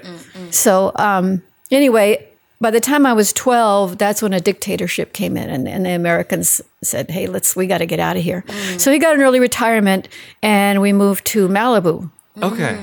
So 0.50 0.92
um, 0.96 1.40
anyway, 1.70 2.28
by 2.62 2.70
the 2.70 2.80
time 2.80 3.04
I 3.04 3.12
was 3.12 3.32
twelve, 3.32 3.98
that's 3.98 4.22
when 4.22 4.32
a 4.32 4.40
dictatorship 4.40 5.12
came 5.12 5.36
in, 5.36 5.50
and, 5.50 5.68
and 5.68 5.84
the 5.84 5.90
Americans 5.90 6.62
said, 6.82 7.10
"Hey, 7.10 7.26
let's 7.26 7.54
we 7.56 7.66
got 7.66 7.78
to 7.78 7.86
get 7.86 7.98
out 8.00 8.16
of 8.16 8.22
here." 8.22 8.44
So 8.78 8.90
he 8.92 8.98
got 8.98 9.14
an 9.14 9.20
early 9.20 9.40
retirement, 9.40 10.08
and 10.42 10.80
we 10.80 10.92
moved 10.92 11.26
to 11.26 11.48
Malibu. 11.48 12.10
Okay. 12.40 12.78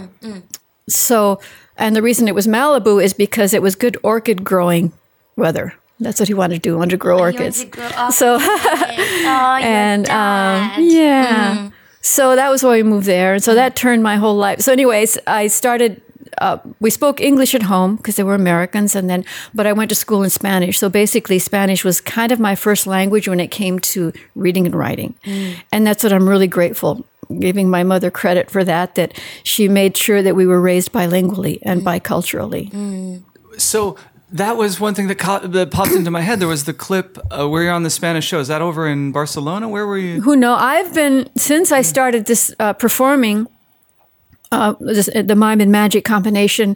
So, 0.88 1.40
and 1.78 1.96
the 1.96 2.02
reason 2.02 2.28
it 2.28 2.36
was 2.36 2.46
Malibu 2.46 3.04
is 3.04 3.14
because 3.14 3.54
it 3.54 3.62
was 3.62 3.76
good 3.76 3.98
orchid 4.04 4.44
growing 4.44 4.92
weather. 5.36 5.74
That's 6.00 6.20
what 6.20 6.28
he 6.28 6.34
wanted 6.34 6.56
to 6.56 6.70
do, 6.70 6.78
wanted 6.78 6.92
to 6.92 6.98
grow 6.98 7.20
orchids. 7.20 7.62
to 7.62 7.66
grow 7.68 7.86
up. 7.96 8.14
So. 8.14 8.38
Oh, 9.32 9.58
and 9.62 10.06
um, 10.10 10.14
dad. 10.14 10.82
yeah, 10.82 11.70
so 12.02 12.36
that 12.36 12.50
was 12.50 12.64
why 12.64 12.72
we 12.72 12.84
moved 12.84 13.06
there, 13.06 13.34
and 13.36 13.44
so 13.44 13.54
that 13.54 13.76
turned 13.76 14.02
my 14.02 14.16
whole 14.16 14.36
life. 14.36 14.62
So, 14.62 14.72
anyways, 14.72 15.20
I 15.28 15.48
started. 15.48 16.02
Uh, 16.40 16.58
we 16.80 16.90
spoke 16.90 17.22
English 17.22 17.54
at 17.56 17.64
home 17.64 17.96
because 17.96 18.16
they 18.16 18.24
were 18.24 18.36
Americans, 18.36 18.96
and 18.96 19.10
then, 19.10 19.24
but 19.54 19.68
I 19.68 19.74
went 19.74 19.90
to 19.90 19.96
school 19.96 20.24
in 20.24 20.30
Spanish. 20.30 20.80
So 20.80 20.90
basically, 20.90 21.40
Spanish 21.40 21.84
was 21.84 22.02
kind 22.02 22.32
of 22.32 22.40
my 22.40 22.56
first 22.56 22.88
language 22.88 23.28
when 23.28 23.40
it 23.40 23.52
came 23.52 23.80
to 23.80 24.12
reading 24.36 24.66
and 24.66 24.76
writing, 24.76 25.14
and 25.72 25.86
that's 25.86 26.04
what 26.04 26.14
I'm 26.14 26.28
really 26.28 26.48
grateful. 26.48 27.06
Giving 27.40 27.70
my 27.70 27.84
mother 27.84 28.10
credit 28.10 28.50
for 28.50 28.64
that, 28.64 28.96
that 28.96 29.14
she 29.44 29.68
made 29.68 29.96
sure 29.96 30.24
that 30.24 30.36
we 30.36 30.48
were 30.48 30.60
raised 30.60 30.92
bilingually 30.92 31.60
and 31.62 31.84
biculturally. 31.84 32.72
So 33.58 33.98
that 34.32 34.58
was 34.58 34.80
one 34.80 34.94
thing 34.96 35.08
that, 35.08 35.16
caught, 35.20 35.52
that 35.52 35.70
popped 35.72 35.92
into 35.92 36.12
my 36.12 36.22
head. 36.22 36.40
There 36.40 36.48
was 36.48 36.64
the 36.66 36.74
clip 36.74 37.18
uh, 37.32 37.48
where 37.48 37.64
you're 37.64 37.74
on 37.74 37.84
the 37.84 37.90
Spanish 37.90 38.26
show. 38.26 38.40
Is 38.40 38.48
that 38.48 38.62
over 38.62 38.88
in 38.88 39.12
Barcelona? 39.12 39.68
Where 39.70 39.86
were 39.86 39.98
you? 39.98 40.22
who 40.22 40.36
know 40.36 40.54
i've 40.56 40.94
been 40.94 41.30
since 41.36 41.72
i 41.72 41.82
started 41.82 42.26
this 42.26 42.54
uh, 42.60 42.74
performing 42.74 43.48
uh, 44.52 44.74
this, 44.80 45.10
the 45.14 45.36
mime 45.36 45.62
and 45.62 45.72
magic 45.72 46.04
combination 46.06 46.76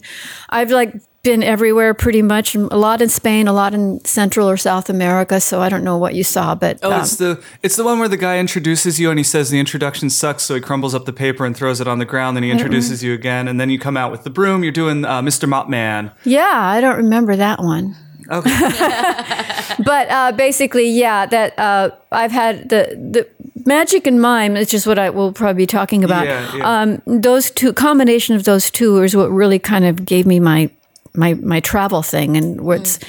i've 0.49 0.71
like 0.71 0.93
been 1.23 1.41
everywhere 1.41 1.93
pretty 1.93 2.21
much 2.21 2.53
a 2.53 2.59
lot 2.59 3.01
in 3.01 3.07
spain 3.07 3.47
a 3.47 3.53
lot 3.53 3.73
in 3.73 4.03
central 4.03 4.49
or 4.49 4.57
south 4.57 4.89
america 4.89 5.39
so 5.39 5.62
i 5.62 5.69
don't 5.69 5.83
know 5.83 5.97
what 5.97 6.13
you 6.15 6.23
saw 6.23 6.53
but 6.53 6.77
Oh, 6.83 6.91
um, 6.91 7.01
it's 7.01 7.15
the 7.15 7.41
it's 7.63 7.75
the 7.77 7.83
one 7.86 7.97
where 7.99 8.09
the 8.09 8.17
guy 8.17 8.39
introduces 8.39 8.99
you 8.99 9.09
and 9.09 9.17
he 9.17 9.23
says 9.23 9.49
the 9.49 9.57
introduction 9.59 10.09
sucks, 10.09 10.43
so 10.43 10.53
he 10.55 10.59
crumbles 10.62 10.93
up 10.93 11.05
the 11.05 11.13
paper 11.13 11.45
and 11.45 11.55
throws 11.55 11.79
it 11.79 11.88
on 11.88 11.99
the 11.99 12.05
ground. 12.05 12.36
Then 12.36 12.43
he 12.43 12.51
introduces 12.51 13.01
you 13.03 13.13
again, 13.13 13.47
and 13.47 13.57
then 13.59 13.69
you 13.69 13.79
come 13.79 13.95
out 13.95 14.12
with 14.12 14.23
the 14.25 14.29
broom. 14.29 14.63
You're 14.63 14.73
doing 14.73 15.05
uh, 15.05 15.21
Mr. 15.21 15.47
Mop 15.47 15.69
Man. 15.69 16.12
yeah 16.25 16.59
i 16.75 16.81
don't 16.81 16.97
remember 16.97 17.36
that 17.38 17.59
one 17.59 17.95
Okay. 18.29 18.49
but 19.86 20.09
uh, 20.09 20.31
basically, 20.31 20.89
yeah, 20.89 21.25
that 21.25 21.59
uh, 21.59 21.89
I've 22.12 22.31
had 22.31 22.69
the 22.69 22.95
the 23.12 23.27
magic 23.65 24.08
and 24.08 24.21
mime, 24.21 24.54
which 24.54 24.71
just 24.71 24.88
what 24.88 24.99
I 24.99 25.10
will 25.10 25.32
probably 25.32 25.63
be 25.63 25.67
talking 25.67 26.04
about. 26.04 26.26
Yeah, 26.26 26.56
yeah. 26.56 26.82
Um, 26.82 27.02
those 27.06 27.52
two 27.52 27.73
combination 27.73 28.36
of 28.36 28.43
those 28.43 28.69
two 28.71 29.02
is 29.04 29.15
what 29.15 29.30
really 29.32 29.60
kind 29.60 29.86
of 29.86 30.06
gave 30.06 30.26
me 30.26 30.39
my 30.39 30.69
my 31.15 31.34
my 31.36 31.60
travel 31.60 32.02
thing, 32.02 32.38
and 32.38 32.62
where 32.62 32.78
it's 32.78 32.99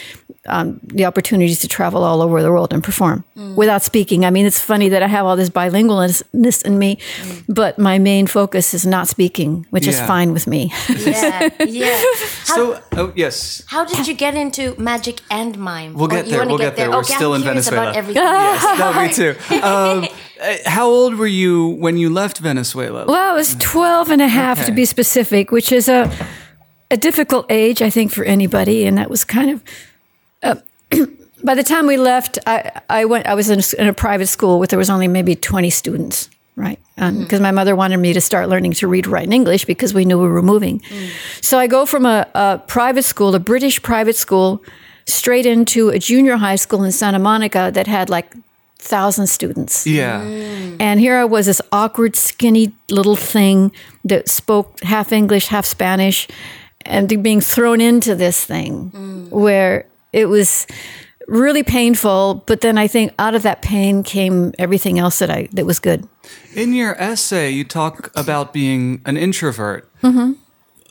um, 0.47 0.79
the 0.83 1.07
opportunities 1.07 1.61
to 1.61 1.69
travel 1.69 2.05
all 2.05 2.21
over 2.21 2.43
the 2.43 2.51
world 2.51 2.73
and 2.73 2.85
perform 2.85 3.25
without 3.57 3.83
speaking. 3.83 4.25
I 4.27 4.31
mean, 4.31 4.45
it's 4.47 4.61
funny 4.61 4.90
that 4.90 5.03
I 5.03 5.07
have 5.07 5.25
all 5.25 5.37
this 5.37 5.49
bilingualness 5.51 6.62
in 6.64 6.79
me, 6.79 6.99
but 7.49 7.79
my 7.79 7.99
main 7.99 8.27
focus 8.27 8.75
is 8.75 8.85
not 8.87 9.09
speaking, 9.09 9.67
which 9.71 9.87
is 9.87 9.99
fine 10.01 10.33
with 10.33 10.47
me. 10.47 10.71
Yeah, 11.05 11.49
yeah. 11.64 12.03
How, 12.47 12.57
So, 12.57 12.81
oh 12.93 13.12
yes. 13.17 13.62
how 13.67 13.85
did 13.85 14.07
you 14.07 14.14
get 14.14 14.35
into 14.35 14.75
magic 14.79 15.21
and 15.31 15.57
mime? 15.59 15.95
We'll 15.95 16.09
get 16.09 16.27
you 16.27 16.33
there, 16.33 16.47
we'll 16.47 16.59
get 16.59 16.77
there. 16.77 16.90
We're 16.90 16.99
Okay, 16.99 17.14
still 17.14 17.33
I'm 17.33 17.40
in 17.40 17.43
curious 17.43 17.69
Venezuela. 17.69 17.90
About 17.90 17.97
everything. 17.97 18.23
Yes, 18.45 18.79
no, 18.79 18.93
me 19.03 19.09
too. 19.12 19.33
Um, 19.62 20.09
uh, 20.43 20.57
how 20.67 20.87
old 20.88 21.14
were 21.14 21.27
you 21.43 21.69
when 21.81 21.97
you 21.97 22.11
left 22.11 22.38
Venezuela? 22.38 23.05
Well, 23.07 23.33
I 23.33 23.35
was 23.35 23.57
12 23.59 24.11
and 24.11 24.21
a 24.23 24.29
half 24.29 24.67
to 24.67 24.73
be 24.73 24.85
specific, 24.85 25.51
which 25.51 25.73
is 25.73 25.88
a 25.88 26.11
a 26.94 26.96
difficult 26.96 27.46
age, 27.50 27.83
I 27.83 27.90
think, 27.90 28.12
for 28.12 28.24
anybody. 28.24 28.87
And 28.87 28.96
that 28.98 29.11
was 29.11 29.24
kind 29.24 29.50
of. 29.50 29.62
Uh, 30.42 30.57
by 31.44 31.54
the 31.54 31.62
time 31.62 31.87
we 31.87 31.96
left, 31.96 32.38
I, 32.46 32.80
I 32.88 33.04
went. 33.04 33.26
I 33.26 33.35
was 33.35 33.50
in 33.50 33.59
a, 33.59 33.83
in 33.83 33.88
a 33.88 33.92
private 33.92 34.28
school 34.28 34.59
with 34.59 34.70
there 34.70 34.78
was 34.78 34.90
only 34.90 35.09
maybe 35.09 35.35
twenty 35.35 35.70
students, 35.70 36.30
right? 36.57 36.78
Um, 36.96 37.16
mm. 37.16 37.20
Because 37.22 37.40
my 37.40 37.50
mother 37.50 37.74
wanted 37.74 37.98
me 37.98 38.12
to 38.12 38.20
start 38.20 38.48
learning 38.48 38.72
to 38.74 38.87
read, 38.87 39.07
write, 39.07 39.24
and 39.24 39.35
English 39.35 39.64
because 39.64 39.92
we 39.92 40.04
knew 40.04 40.18
we 40.18 40.28
were 40.28 40.42
moving. 40.42 40.80
Mm. 40.80 41.11
So 41.44 41.59
I 41.59 41.66
go 41.66 41.85
from 41.85 42.07
a, 42.07 42.26
a 42.35 42.62
private 42.66 43.04
school, 43.04 43.35
a 43.35 43.40
British 43.40 43.83
private 43.83 44.16
school, 44.16 44.62
straight 45.07 45.46
into 45.46 45.88
a 45.88 45.98
junior 45.98 46.37
high 46.37 46.57
school 46.57 46.85
in 46.85 46.92
Santa 46.92 47.18
Monica 47.18 47.70
that 47.74 47.88
had 47.88 48.09
like 48.09 48.33
thousand 48.78 49.26
students. 49.26 49.87
yeah. 49.87 50.20
Mm. 50.20 50.76
And 50.78 51.00
here 51.00 51.16
I 51.16 51.24
was, 51.24 51.46
this 51.46 51.62
awkward, 51.72 52.14
skinny 52.16 52.72
little 52.90 53.16
thing 53.16 53.72
that 54.04 54.28
spoke 54.28 54.83
half 54.83 55.12
English, 55.12 55.46
half 55.48 55.64
Spanish, 55.64 56.28
and 56.87 57.23
being 57.23 57.40
thrown 57.40 57.81
into 57.81 58.14
this 58.14 58.44
thing 58.44 58.90
where 59.31 59.87
it 60.12 60.27
was 60.27 60.66
really 61.27 61.62
painful. 61.62 62.44
But 62.47 62.61
then 62.61 62.79
I 62.79 62.87
think 62.87 63.12
out 63.18 63.35
of 63.35 63.42
that 63.42 63.62
pain 63.62 64.03
came 64.03 64.53
everything 64.59 64.99
else 64.99 65.18
that 65.18 65.31
I 65.31 65.49
that 65.53 65.66
was 65.66 65.81
good. 65.81 66.09
In 66.55 66.73
your 66.73 66.94
essay, 67.01 67.51
you 67.51 67.64
talk 67.64 68.11
about 68.14 68.53
being 68.53 69.01
an 69.05 69.16
introvert. 69.16 69.90
Mm-hmm. 70.03 70.33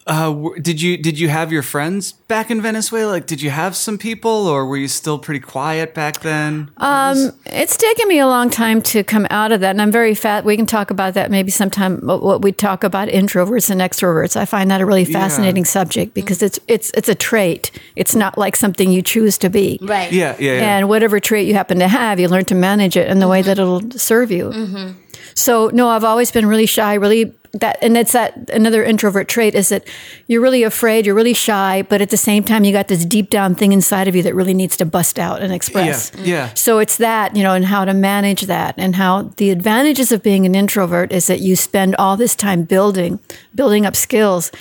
Uh, 0.06 0.50
did 0.62 0.82
you 0.82 0.98
did 0.98 1.18
you 1.18 1.30
have 1.30 1.52
your 1.52 1.64
friends 1.64 2.12
back 2.12 2.52
in 2.52 2.62
Venezuela? 2.62 3.12
Like, 3.12 3.26
did 3.26 3.42
you 3.42 3.50
have 3.50 3.76
some 3.76 3.98
people, 3.98 4.48
or 4.48 4.66
were 4.66 4.76
you 4.78 4.88
still 4.88 5.18
pretty 5.18 5.40
quiet 5.40 5.94
back 5.94 6.20
then? 6.20 6.70
Um, 6.78 7.32
it's 7.46 7.78
taken 7.78 8.08
me 8.10 8.20
a 8.20 8.28
long 8.28 8.50
time 8.50 8.82
to 8.84 9.04
come 9.04 9.26
out 9.30 9.52
of 9.52 9.62
that, 9.62 9.70
and 9.72 9.82
I'm 9.82 9.92
very 9.92 10.14
fat. 10.14 10.44
We 10.44 10.58
can 10.58 10.66
talk 10.66 10.92
about 10.92 11.14
that 11.14 11.32
maybe 11.32 11.52
sometime. 11.52 12.00
What 12.06 12.22
what 12.22 12.42
we 12.42 12.52
talk 12.52 12.84
about 12.84 13.08
introverts 13.08 13.70
and 13.70 13.80
extroverts. 13.80 14.36
I 14.36 14.46
find 14.46 14.70
that 14.72 14.82
a 14.82 14.86
really 14.86 15.06
fascinating 15.06 15.64
subject 15.66 16.14
because 16.14 16.44
it's 16.44 16.60
it's 16.68 16.92
it's 16.92 17.08
a 17.08 17.16
trait. 17.16 17.72
It's 17.96 18.16
not 18.16 18.38
like 18.38 18.56
something 18.58 18.92
you 18.92 19.02
choose 19.02 19.38
to 19.38 19.50
be. 19.50 19.80
Right. 19.82 20.12
yeah, 20.12 20.36
yeah, 20.40 20.54
yeah. 20.56 20.78
And 20.78 20.90
whatever 20.90 21.20
trait 21.20 21.48
you 21.48 21.54
happen 21.54 21.80
to 21.80 21.88
have, 21.88 22.20
you 22.20 22.28
learn 22.28 22.46
to 22.46 22.56
manage 22.56 22.98
it 22.98 23.08
in 23.08 23.20
the 23.20 23.28
way 23.28 23.42
that 23.42 23.58
it'll 23.58 23.90
serve 23.92 24.32
you. 24.32 24.96
So 25.34 25.70
no, 25.74 25.90
I've 25.90 26.04
always 26.04 26.32
been 26.32 26.46
really 26.46 26.66
shy, 26.66 26.94
really 26.94 27.34
that, 27.54 27.78
and 27.84 27.96
it's 27.96 28.14
that 28.14 28.50
another 28.50 28.84
introvert 28.84 29.28
trait 29.28 29.54
is 29.54 29.70
that 29.70 29.88
you're 30.28 30.42
really 30.42 30.64
afraid, 30.64 31.06
you're 31.06 31.16
really 31.16 31.36
shy, 31.36 31.84
but 31.88 32.02
at 32.02 32.10
the 32.10 32.18
same 32.18 32.44
time, 32.44 32.64
you 32.64 32.72
got 32.72 32.88
this 32.88 33.06
deep 33.06 33.30
down 33.30 33.54
thing 33.54 33.72
inside 33.72 34.08
of 34.08 34.16
you 34.16 34.24
that 34.24 34.34
really 34.34 34.56
needs 34.56 34.76
to 34.78 34.86
bust 34.86 35.20
out 35.20 35.42
and 35.42 35.54
express. 35.54 36.12
Yeah, 36.18 36.24
yeah. 36.24 36.54
So 36.56 36.80
it's 36.80 36.98
that, 36.98 37.36
you 37.36 37.44
know, 37.44 37.54
and 37.54 37.66
how 37.66 37.86
to 37.86 37.94
manage 37.94 38.44
that 38.44 38.74
and 38.78 38.96
how 38.96 39.24
the 39.38 39.52
advantages 39.52 40.12
of 40.12 40.24
being 40.24 40.48
an 40.48 40.56
introvert 40.56 41.12
is 41.12 41.28
that 41.28 41.42
you 41.42 41.56
spend 41.56 41.96
all 41.98 42.18
this 42.18 42.36
time 42.36 42.64
building, 42.64 43.20
building 43.54 43.86
up 43.86 43.96
skills 43.96 44.52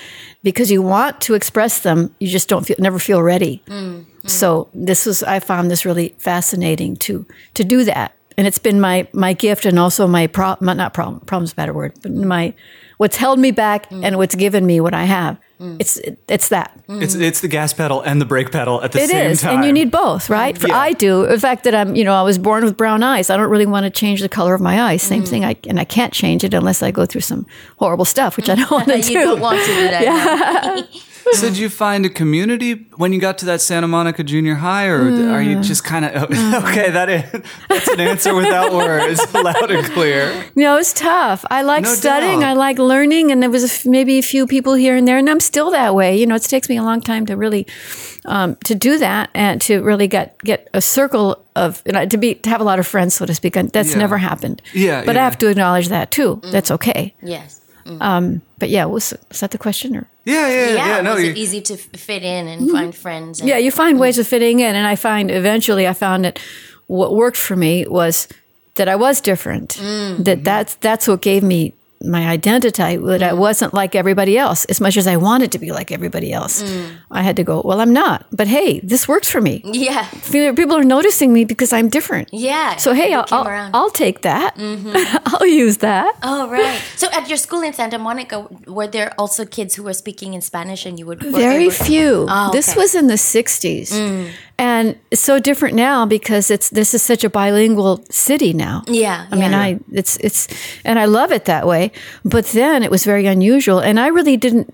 because 0.42 0.70
you 0.70 0.82
want 0.82 1.20
to 1.22 1.34
express 1.34 1.80
them. 1.80 2.14
You 2.18 2.28
just 2.28 2.48
don't 2.48 2.66
feel, 2.66 2.76
never 2.78 2.98
feel 2.98 3.22
ready. 3.22 3.62
Mm, 3.68 4.04
mm. 4.04 4.28
So 4.28 4.68
this 4.74 5.06
was, 5.06 5.22
I 5.22 5.38
found 5.38 5.70
this 5.70 5.86
really 5.86 6.14
fascinating 6.18 6.96
to, 6.96 7.26
to 7.54 7.64
do 7.64 7.84
that. 7.84 8.14
And 8.42 8.48
it's 8.48 8.58
been 8.58 8.80
my, 8.80 9.06
my 9.12 9.34
gift 9.34 9.64
and 9.66 9.78
also 9.78 10.08
my 10.08 10.26
problem, 10.26 10.76
not 10.76 10.92
problem, 10.92 11.20
problem's 11.20 11.52
a 11.52 11.54
better 11.54 11.72
word, 11.72 11.92
but 12.02 12.10
my, 12.10 12.54
what's 12.96 13.14
held 13.14 13.38
me 13.38 13.52
back 13.52 13.86
and 13.92 14.16
what's 14.18 14.34
given 14.34 14.66
me 14.66 14.80
what 14.80 14.94
I 14.94 15.04
have. 15.04 15.38
It's, 15.78 15.96
it's 16.26 16.48
that. 16.48 16.76
It's 16.88 17.14
it's 17.14 17.40
the 17.40 17.46
gas 17.46 17.72
pedal 17.72 18.00
and 18.00 18.20
the 18.20 18.24
brake 18.24 18.50
pedal 18.50 18.82
at 18.82 18.90
the 18.90 18.98
It 18.98 19.10
same 19.10 19.30
is, 19.30 19.42
time. 19.42 19.58
and 19.58 19.64
you 19.64 19.72
need 19.72 19.92
both, 19.92 20.28
right? 20.28 20.58
For 20.58 20.66
Yeah. 20.66 20.76
I 20.76 20.92
do. 20.92 21.24
The 21.24 21.38
fact 21.38 21.62
that 21.62 21.72
I'm, 21.76 21.94
you 21.94 22.02
know, 22.02 22.14
I 22.14 22.22
was 22.22 22.36
born 22.36 22.64
with 22.64 22.76
brown 22.76 23.04
eyes. 23.04 23.30
I 23.30 23.36
don't 23.36 23.48
really 23.48 23.66
want 23.66 23.84
to 23.84 23.90
change 23.90 24.22
the 24.22 24.28
color 24.28 24.54
of 24.54 24.60
my 24.60 24.82
eyes. 24.82 25.04
Mm. 25.04 25.06
Same 25.08 25.24
thing. 25.24 25.44
I 25.44 25.54
and 25.68 25.78
I 25.78 25.84
can't 25.84 26.12
change 26.12 26.42
it 26.42 26.52
unless 26.52 26.82
I 26.82 26.90
go 26.90 27.06
through 27.06 27.20
some 27.20 27.46
horrible 27.78 28.04
stuff, 28.04 28.36
which 28.36 28.48
I 28.50 28.56
don't 28.56 28.72
want 28.72 28.88
to 28.88 28.96
you 28.98 29.04
do. 29.04 29.14
don't 29.20 29.40
want 29.40 29.60
to 29.60 29.66
do 29.66 29.82
that. 29.88 30.88
So 31.32 31.48
did 31.48 31.56
you 31.56 31.68
find 31.68 32.04
a 32.04 32.10
community 32.10 32.86
when 32.96 33.12
you 33.12 33.20
got 33.20 33.38
to 33.38 33.46
that 33.46 33.60
Santa 33.60 33.88
Monica 33.88 34.22
Junior 34.22 34.54
High, 34.56 34.86
or 34.86 35.08
are 35.32 35.40
you 35.42 35.60
just 35.62 35.82
kind 35.84 36.04
of 36.04 36.30
okay? 36.64 36.90
That 36.90 37.08
is 37.08 37.42
that's 37.68 37.88
an 37.88 38.00
answer 38.00 38.34
without 38.34 38.72
words, 38.82 39.20
loud 39.34 39.70
and 39.70 39.86
clear. 39.92 40.30
You 40.54 40.64
know, 40.64 40.76
it's 40.78 40.92
tough. 40.92 41.44
I 41.50 41.62
like 41.62 41.84
No 41.84 41.94
studying. 41.94 42.40
doubt. 42.40 42.50
I 42.50 42.52
like 42.54 42.78
learning, 42.78 43.30
and 43.32 43.42
there 43.42 43.50
was 43.50 43.62
a 43.62 43.72
f- 43.72 43.86
maybe 43.86 44.18
a 44.18 44.22
few 44.22 44.46
people 44.46 44.74
here 44.74 44.94
and 44.96 45.06
there, 45.08 45.16
and 45.18 45.28
I'm 45.30 45.40
still 45.40 45.70
that 45.70 45.94
way. 45.94 46.18
You 46.18 46.26
know, 46.26 46.34
it 46.34 46.42
takes 46.42 46.68
me 46.68 46.76
a 46.76 46.82
long 46.82 47.00
time 47.00 47.24
to 47.26 47.36
really 47.36 47.66
um, 48.26 48.56
to 48.64 48.74
do 48.74 48.98
that 48.98 49.30
and 49.34 49.60
to 49.62 49.82
really 49.82 50.08
get 50.08 50.36
get 50.44 50.68
a 50.74 50.80
circle 50.80 51.42
of 51.56 51.82
you 51.86 51.92
know, 51.92 52.04
to 52.06 52.16
be 52.18 52.34
to 52.34 52.50
have 52.50 52.60
a 52.60 52.64
lot 52.64 52.78
of 52.78 52.86
friends, 52.86 53.14
so 53.14 53.26
to 53.26 53.34
speak. 53.34 53.56
And 53.56 53.70
that's 53.70 53.92
Yeah. 53.92 53.98
never 53.98 54.18
happened. 54.18 54.60
Yeah, 54.74 55.04
but 55.04 55.14
yeah. 55.14 55.22
I 55.22 55.24
have 55.24 55.38
to 55.38 55.46
acknowledge 55.48 55.88
that 55.88 56.10
too. 56.10 56.40
That's 56.52 56.70
okay. 56.70 57.14
yes. 57.22 57.60
Um. 58.00 58.42
But 58.58 58.68
yeah, 58.70 58.84
was 58.86 59.14
was 59.30 59.40
that 59.40 59.50
the 59.50 59.58
question 59.58 59.96
or? 59.96 60.06
Yeah, 60.24 60.48
yeah, 60.48 60.68
yeah. 60.68 60.74
Yeah. 60.74 61.00
no, 61.00 61.14
was 61.14 61.24
you, 61.24 61.30
it 61.30 61.36
easy 61.36 61.60
to 61.62 61.74
f- 61.74 61.80
fit 61.80 62.22
in 62.22 62.48
and 62.48 62.62
mm-hmm. 62.62 62.76
find 62.76 62.94
friends? 62.94 63.40
And, 63.40 63.48
Yeah, 63.48 63.58
you 63.58 63.70
find 63.70 63.98
ways 63.98 64.18
of 64.18 64.26
fitting 64.26 64.60
in, 64.60 64.74
and 64.74 64.86
I 64.86 64.96
find 64.96 65.30
eventually 65.30 65.86
I 65.88 65.94
found 65.94 66.24
that 66.24 66.38
what 66.86 67.14
worked 67.14 67.36
for 67.36 67.56
me 67.56 67.86
was 67.86 68.28
that 68.74 68.88
I 68.88 68.96
was 68.96 69.20
different. 69.20 69.70
Mm. 69.80 70.24
That 70.24 70.44
that's 70.44 70.74
that's 70.76 71.08
what 71.08 71.22
gave 71.22 71.42
me 71.42 71.74
my 72.04 72.28
identity. 72.28 72.96
That 72.96 73.22
I 73.22 73.30
mm. 73.30 73.38
wasn't 73.38 73.74
like 73.74 73.94
everybody 73.94 74.38
else. 74.38 74.64
As 74.66 74.80
much 74.80 74.96
as 74.96 75.06
I 75.06 75.16
wanted 75.16 75.52
to 75.52 75.58
be 75.58 75.72
like 75.72 75.90
everybody 75.90 76.32
else, 76.32 76.62
mm. 76.62 76.96
I 77.10 77.22
had 77.22 77.36
to 77.36 77.44
go. 77.44 77.62
Well, 77.64 77.80
I'm 77.80 77.92
not. 77.92 78.26
But 78.32 78.48
hey, 78.48 78.80
this 78.80 79.06
works 79.08 79.30
for 79.30 79.40
me. 79.40 79.62
Yeah. 79.64 80.08
People 80.30 80.76
are 80.76 80.84
noticing 80.84 81.32
me 81.32 81.44
because 81.44 81.72
I'm 81.72 81.88
different. 81.88 82.28
Yeah. 82.32 82.76
So 82.76 82.92
hey, 82.92 83.12
I'll 83.14 83.26
I'll. 83.30 83.70
I'll 83.74 83.90
take 83.90 84.22
that. 84.22 84.56
Mm-hmm. 84.56 84.94
I'll 85.34 85.46
use 85.46 85.78
that. 85.78 86.16
Oh 86.22 86.48
right. 86.50 86.80
So 86.96 87.08
at 87.12 87.28
your 87.28 87.38
school 87.38 87.62
in 87.62 87.72
Santa 87.72 87.98
Monica, 87.98 88.46
were 88.66 88.86
there 88.86 89.12
also 89.18 89.44
kids 89.44 89.74
who 89.74 89.82
were 89.82 89.94
speaking 89.94 90.34
in 90.34 90.40
Spanish, 90.40 90.86
and 90.86 90.98
you 90.98 91.06
would 91.06 91.22
Very 91.22 91.70
few. 91.70 92.26
Oh, 92.28 92.50
This 92.52 92.76
was 92.76 92.94
in 92.94 93.06
the 93.06 93.14
60s. 93.14 93.92
And 94.62 94.94
it's 95.10 95.20
so 95.24 95.40
different 95.40 95.74
now 95.74 96.06
because 96.06 96.48
it's 96.54 96.70
this 96.70 96.94
is 96.94 97.02
such 97.02 97.24
a 97.24 97.28
bilingual 97.28 97.98
city 98.10 98.52
now. 98.52 98.82
Yeah, 98.86 99.26
I 99.32 99.36
mean. 99.36 99.54
I 99.54 99.78
it's 99.92 100.16
it's 100.20 100.46
and 100.84 100.98
I 101.00 101.06
love 101.06 101.32
it 101.34 101.44
that 101.44 101.66
way. 101.66 101.90
But 102.24 102.44
then 102.52 102.82
it 102.82 102.90
was 102.90 103.04
very 103.04 103.26
unusual 103.26 103.80
and 103.82 103.98
I 103.98 104.06
really 104.14 104.36
didn't 104.36 104.68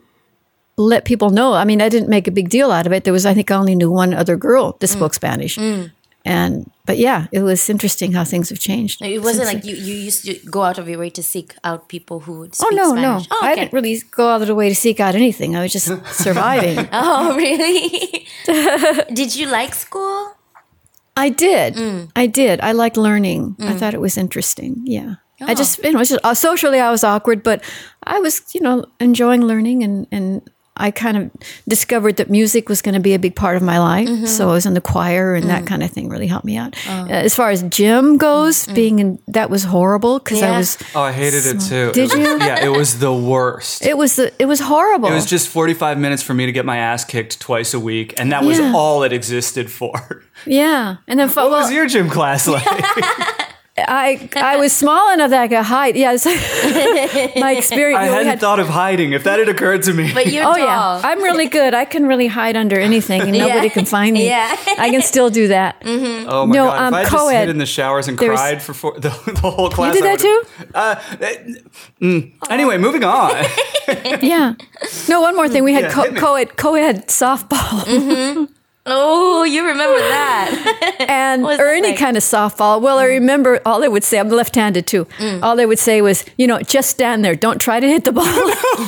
let 0.76 1.04
people 1.04 1.30
know. 1.30 1.54
I 1.54 1.64
mean, 1.64 1.80
I 1.80 1.88
didn't 1.88 2.08
make 2.10 2.28
a 2.28 2.30
big 2.30 2.48
deal 2.50 2.70
out 2.70 2.86
of 2.86 2.92
it. 2.92 3.02
There 3.04 3.14
was 3.14 3.24
I 3.24 3.34
think 3.34 3.50
I 3.50 3.54
only 3.56 3.74
knew 3.74 3.90
one 3.90 4.12
other 4.14 4.36
girl 4.36 4.76
that 4.80 4.90
Mm. 4.90 4.96
spoke 4.96 5.14
Spanish. 5.14 5.58
And 6.24 6.70
but 6.84 6.98
yeah, 6.98 7.26
it 7.32 7.42
was 7.42 7.70
interesting 7.70 8.12
how 8.12 8.24
things 8.24 8.48
have 8.50 8.58
changed. 8.58 9.00
It 9.02 9.22
wasn't 9.22 9.46
like 9.46 9.64
you, 9.64 9.74
you 9.76 9.94
used 9.94 10.24
to 10.26 10.34
go 10.50 10.62
out 10.62 10.78
of 10.78 10.86
your 10.88 10.98
way 10.98 11.10
to 11.10 11.22
seek 11.22 11.54
out 11.64 11.88
people 11.88 12.20
who 12.20 12.32
would 12.40 12.54
Oh 12.60 12.68
no, 12.72 12.90
Spanish. 12.90 13.28
no. 13.30 13.36
Oh, 13.36 13.40
I 13.46 13.54
didn't 13.54 13.72
really 13.72 14.02
go 14.10 14.28
out 14.28 14.42
of 14.42 14.48
the 14.48 14.54
way 14.54 14.68
to 14.68 14.74
seek 14.74 15.00
out 15.00 15.14
anything. 15.14 15.56
I 15.56 15.62
was 15.62 15.72
just 15.72 15.88
surviving. 16.24 16.88
Oh, 16.92 17.34
really? 17.36 18.26
Did 19.12 19.36
you 19.36 19.46
like 19.46 19.74
school? 19.74 20.34
I 21.16 21.30
did. 21.30 21.74
Mm. 21.74 22.10
I 22.14 22.26
did. 22.26 22.60
I 22.60 22.72
liked 22.72 22.96
learning. 22.96 23.56
I 23.58 23.74
thought 23.74 23.92
it 23.92 24.00
was 24.00 24.16
interesting. 24.16 24.82
Yeah. 24.84 25.16
I 25.40 25.54
just, 25.54 25.82
you 25.82 25.92
know, 25.92 25.98
just, 25.98 26.20
uh, 26.22 26.34
socially 26.34 26.78
I 26.78 26.90
was 26.90 27.02
awkward, 27.02 27.42
but 27.42 27.62
I 28.04 28.20
was, 28.20 28.42
you 28.54 28.60
know, 28.60 28.84
enjoying 29.00 29.42
learning 29.42 29.82
and, 29.82 30.06
and 30.10 30.48
I 30.78 30.90
kind 30.90 31.16
of 31.16 31.30
discovered 31.66 32.16
that 32.16 32.30
music 32.30 32.68
was 32.68 32.82
going 32.82 32.94
to 32.94 33.00
be 33.00 33.14
a 33.14 33.18
big 33.18 33.34
part 33.34 33.56
of 33.56 33.62
my 33.62 33.78
life. 33.78 34.08
Mm-hmm. 34.08 34.26
So 34.26 34.48
I 34.48 34.52
was 34.52 34.66
in 34.66 34.74
the 34.74 34.80
choir 34.80 35.34
and 35.34 35.44
Mm. 35.44 35.48
that 35.48 35.66
kind 35.66 35.82
of 35.82 35.90
thing 35.90 36.08
really 36.08 36.26
helped 36.26 36.44
me 36.44 36.56
out. 36.56 36.76
Uh, 36.88 37.06
as 37.08 37.34
far 37.34 37.50
as 37.50 37.62
gym 37.64 38.16
goes, 38.18 38.66
being 38.68 38.98
in, 38.98 39.18
that 39.28 39.50
was 39.50 39.64
horrible 39.64 40.18
because 40.18 40.38
Mm. 40.38 40.42
Yeah. 40.42 40.54
I 40.54 40.58
was, 40.58 40.78
oh, 40.94 41.00
I 41.02 41.12
hated 41.12 41.46
it 41.46 41.60
too. 41.60 41.92
Did 41.92 41.98
It 41.98 42.02
was- 42.02 42.14
you? 42.18 42.38
Yeah, 42.38 42.64
it 42.64 42.68
was 42.70 42.98
the 42.98 43.12
worst. 43.12 43.84
it 43.84 43.96
was, 43.96 44.16
the, 44.16 44.32
it 44.38 44.46
was 44.46 44.60
horrible. 44.60 45.08
It 45.08 45.14
was 45.14 45.26
just 45.26 45.48
45 45.48 45.98
minutes 45.98 46.22
for 46.22 46.34
me 46.34 46.46
to 46.46 46.52
get 46.52 46.64
my 46.64 46.76
ass 46.78 47.04
kicked 47.04 47.40
twice 47.40 47.74
a 47.74 47.80
week, 47.80 48.14
and 48.18 48.30
that 48.32 48.44
was 48.44 48.58
Yeah. 48.58 48.72
all 48.74 49.02
it 49.02 49.12
existed 49.12 49.70
for. 49.70 50.22
yeah. 50.46 50.96
And 51.08 51.18
then, 51.18 51.28
What 51.30 51.50
was 51.50 51.72
your 51.72 51.86
gym 51.86 52.08
class 52.08 52.46
like? 52.54 52.64
I 53.88 54.28
I 54.36 54.56
was 54.56 54.72
small 54.72 55.12
enough 55.12 55.30
that 55.30 55.42
I 55.42 55.48
could 55.48 55.58
hide. 55.64 55.96
Yes, 55.96 56.24
my 57.36 57.54
experience. 57.56 57.98
I 58.00 58.04
you 58.04 58.10
know, 58.10 58.12
we 58.12 58.16
hadn't 58.18 58.26
had- 58.26 58.40
thought 58.40 58.58
of 58.60 58.68
hiding. 58.68 59.12
If 59.12 59.24
that 59.24 59.38
had 59.38 59.48
occurred 59.48 59.82
to 59.84 59.92
me, 59.94 60.12
But 60.12 60.26
you're 60.28 60.44
Oh 60.44 60.54
tall. 60.54 60.58
yeah, 60.58 61.00
I'm 61.04 61.22
really 61.22 61.46
good. 61.48 61.74
I 61.74 61.84
can 61.84 62.06
really 62.06 62.26
hide 62.26 62.56
under 62.56 62.78
anything, 62.78 63.20
and 63.22 63.32
nobody 63.32 63.68
can 63.70 63.84
find 63.84 64.14
me. 64.14 64.26
Yeah. 64.26 64.54
I 64.78 64.90
can 64.90 65.02
still 65.02 65.30
do 65.30 65.48
that. 65.48 65.76
Mm-hmm. 65.88 66.28
oh 66.28 66.46
my 66.46 66.54
no, 66.56 66.64
god! 66.66 66.78
um, 66.80 66.94
if 66.94 66.98
I 66.98 67.02
just 67.02 67.16
co-ed. 67.16 67.40
hid 67.40 67.48
in 67.48 67.58
the 67.58 67.66
showers 67.66 68.08
and 68.08 68.18
cried 68.18 68.62
for 68.62 68.74
four, 68.74 68.92
the, 68.98 69.08
the 69.42 69.50
whole 69.50 69.70
class, 69.70 69.94
you 69.94 70.00
did 70.02 70.08
that 70.10 70.18
too? 70.20 70.42
would've- 70.58 70.74
Uh, 70.74 70.94
eh, 71.20 71.54
mm. 72.02 72.32
Anyway, 72.50 72.78
moving 72.78 73.04
on. 73.04 73.32
Yeah. 74.22 74.54
No, 75.08 75.20
one 75.20 75.34
more 75.34 75.48
thing. 75.48 75.64
We 75.64 75.72
had 75.72 75.84
Yeah, 75.84 75.92
co- 75.92 76.02
hit 76.02 76.16
co-ed 76.16 76.56
co-ed 76.56 77.06
softball 77.08 78.48
Oh, 78.90 79.44
you 79.44 79.66
remember 79.66 79.98
that? 79.98 80.96
and 81.08 81.42
was 81.42 81.58
or 81.58 81.68
any 81.68 81.88
like? 81.88 81.98
kind 81.98 82.16
of 82.16 82.22
softball. 82.22 82.80
Well, 82.80 82.98
I 82.98 83.06
mm. 83.06 83.20
remember 83.20 83.60
all 83.64 83.80
they 83.80 83.88
would 83.88 84.04
say. 84.04 84.18
I'm 84.18 84.28
left-handed 84.28 84.86
too. 84.86 85.04
Mm. 85.18 85.42
All 85.42 85.56
they 85.56 85.66
would 85.66 85.78
say 85.78 86.02
was, 86.02 86.24
you 86.36 86.46
know, 86.46 86.60
just 86.60 86.90
stand 86.90 87.24
there. 87.24 87.34
Don't 87.34 87.60
try 87.60 87.80
to 87.80 87.86
hit 87.86 88.04
the 88.04 88.12
ball. 88.12 88.24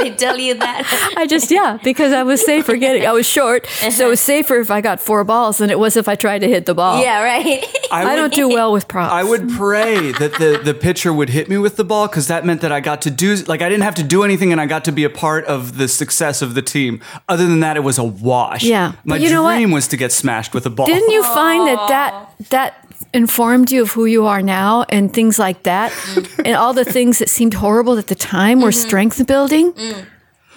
they 0.00 0.14
tell 0.16 0.38
you 0.38 0.54
that. 0.54 1.14
I 1.16 1.26
just 1.26 1.50
yeah, 1.50 1.78
because 1.82 2.12
I 2.12 2.22
was 2.22 2.44
safer 2.44 2.76
getting. 2.76 3.06
I 3.06 3.12
was 3.12 3.26
short, 3.26 3.66
so 3.66 3.86
it 3.86 3.88
was 3.88 4.00
uh-huh. 4.00 4.16
safer 4.16 4.56
if 4.56 4.70
I 4.70 4.80
got 4.80 5.00
four 5.00 5.24
balls 5.24 5.58
than 5.58 5.70
it 5.70 5.78
was 5.78 5.96
if 5.96 6.08
I 6.08 6.14
tried 6.14 6.40
to 6.40 6.48
hit 6.48 6.66
the 6.66 6.74
ball. 6.74 7.02
Yeah, 7.02 7.22
right. 7.22 7.64
I 7.90 8.04
would- 8.04 8.16
don't 8.16 8.34
do 8.34 8.48
well 8.48 8.72
with 8.72 8.88
props. 8.88 9.12
I 9.12 9.22
would 9.22 9.48
pray 9.50 10.12
that 10.12 10.34
the, 10.34 10.60
the 10.62 10.74
pitcher 10.74 11.12
would 11.12 11.28
hit 11.28 11.48
me 11.48 11.58
with 11.58 11.76
the 11.76 11.84
ball 11.84 12.08
because 12.08 12.28
that 12.28 12.44
meant 12.44 12.60
that 12.62 12.72
I 12.72 12.80
got 12.80 13.02
to 13.02 13.10
do 13.10 13.34
like 13.46 13.62
I 13.62 13.68
didn't 13.68 13.84
have 13.84 13.94
to 13.96 14.02
do 14.02 14.22
anything 14.22 14.52
and 14.52 14.60
I 14.60 14.66
got 14.66 14.84
to 14.86 14.92
be 14.92 15.04
a 15.04 15.10
part 15.10 15.44
of 15.44 15.76
the 15.78 15.88
success 15.88 16.42
of 16.42 16.54
the 16.54 16.62
team. 16.62 17.00
Other 17.28 17.46
than 17.46 17.60
that, 17.60 17.76
it 17.76 17.80
was 17.80 17.98
a 17.98 18.04
wash. 18.04 18.64
Yeah. 18.64 18.93
My 19.04 19.16
But 19.16 19.20
you 19.20 19.30
know 19.30 19.42
what? 19.42 19.56
dream 19.56 19.70
was 19.70 19.88
to 19.88 19.96
get 19.96 20.12
smashed 20.12 20.54
with 20.54 20.66
a 20.66 20.70
ball. 20.70 20.86
Didn't 20.86 21.10
you 21.10 21.22
find 21.22 21.66
that 21.68 21.88
that 21.88 22.50
that 22.50 22.86
informed 23.12 23.70
you 23.70 23.82
of 23.82 23.92
who 23.92 24.06
you 24.06 24.26
are 24.26 24.42
now 24.42 24.84
and 24.88 25.12
things 25.12 25.38
like 25.38 25.62
that, 25.62 25.92
mm. 25.92 26.42
and 26.44 26.56
all 26.56 26.72
the 26.72 26.84
things 26.84 27.18
that 27.18 27.28
seemed 27.28 27.54
horrible 27.54 27.98
at 27.98 28.08
the 28.08 28.14
time 28.14 28.60
were 28.60 28.70
mm-hmm. 28.70 28.88
strength 28.88 29.26
building? 29.26 29.72
Mm. 29.72 30.06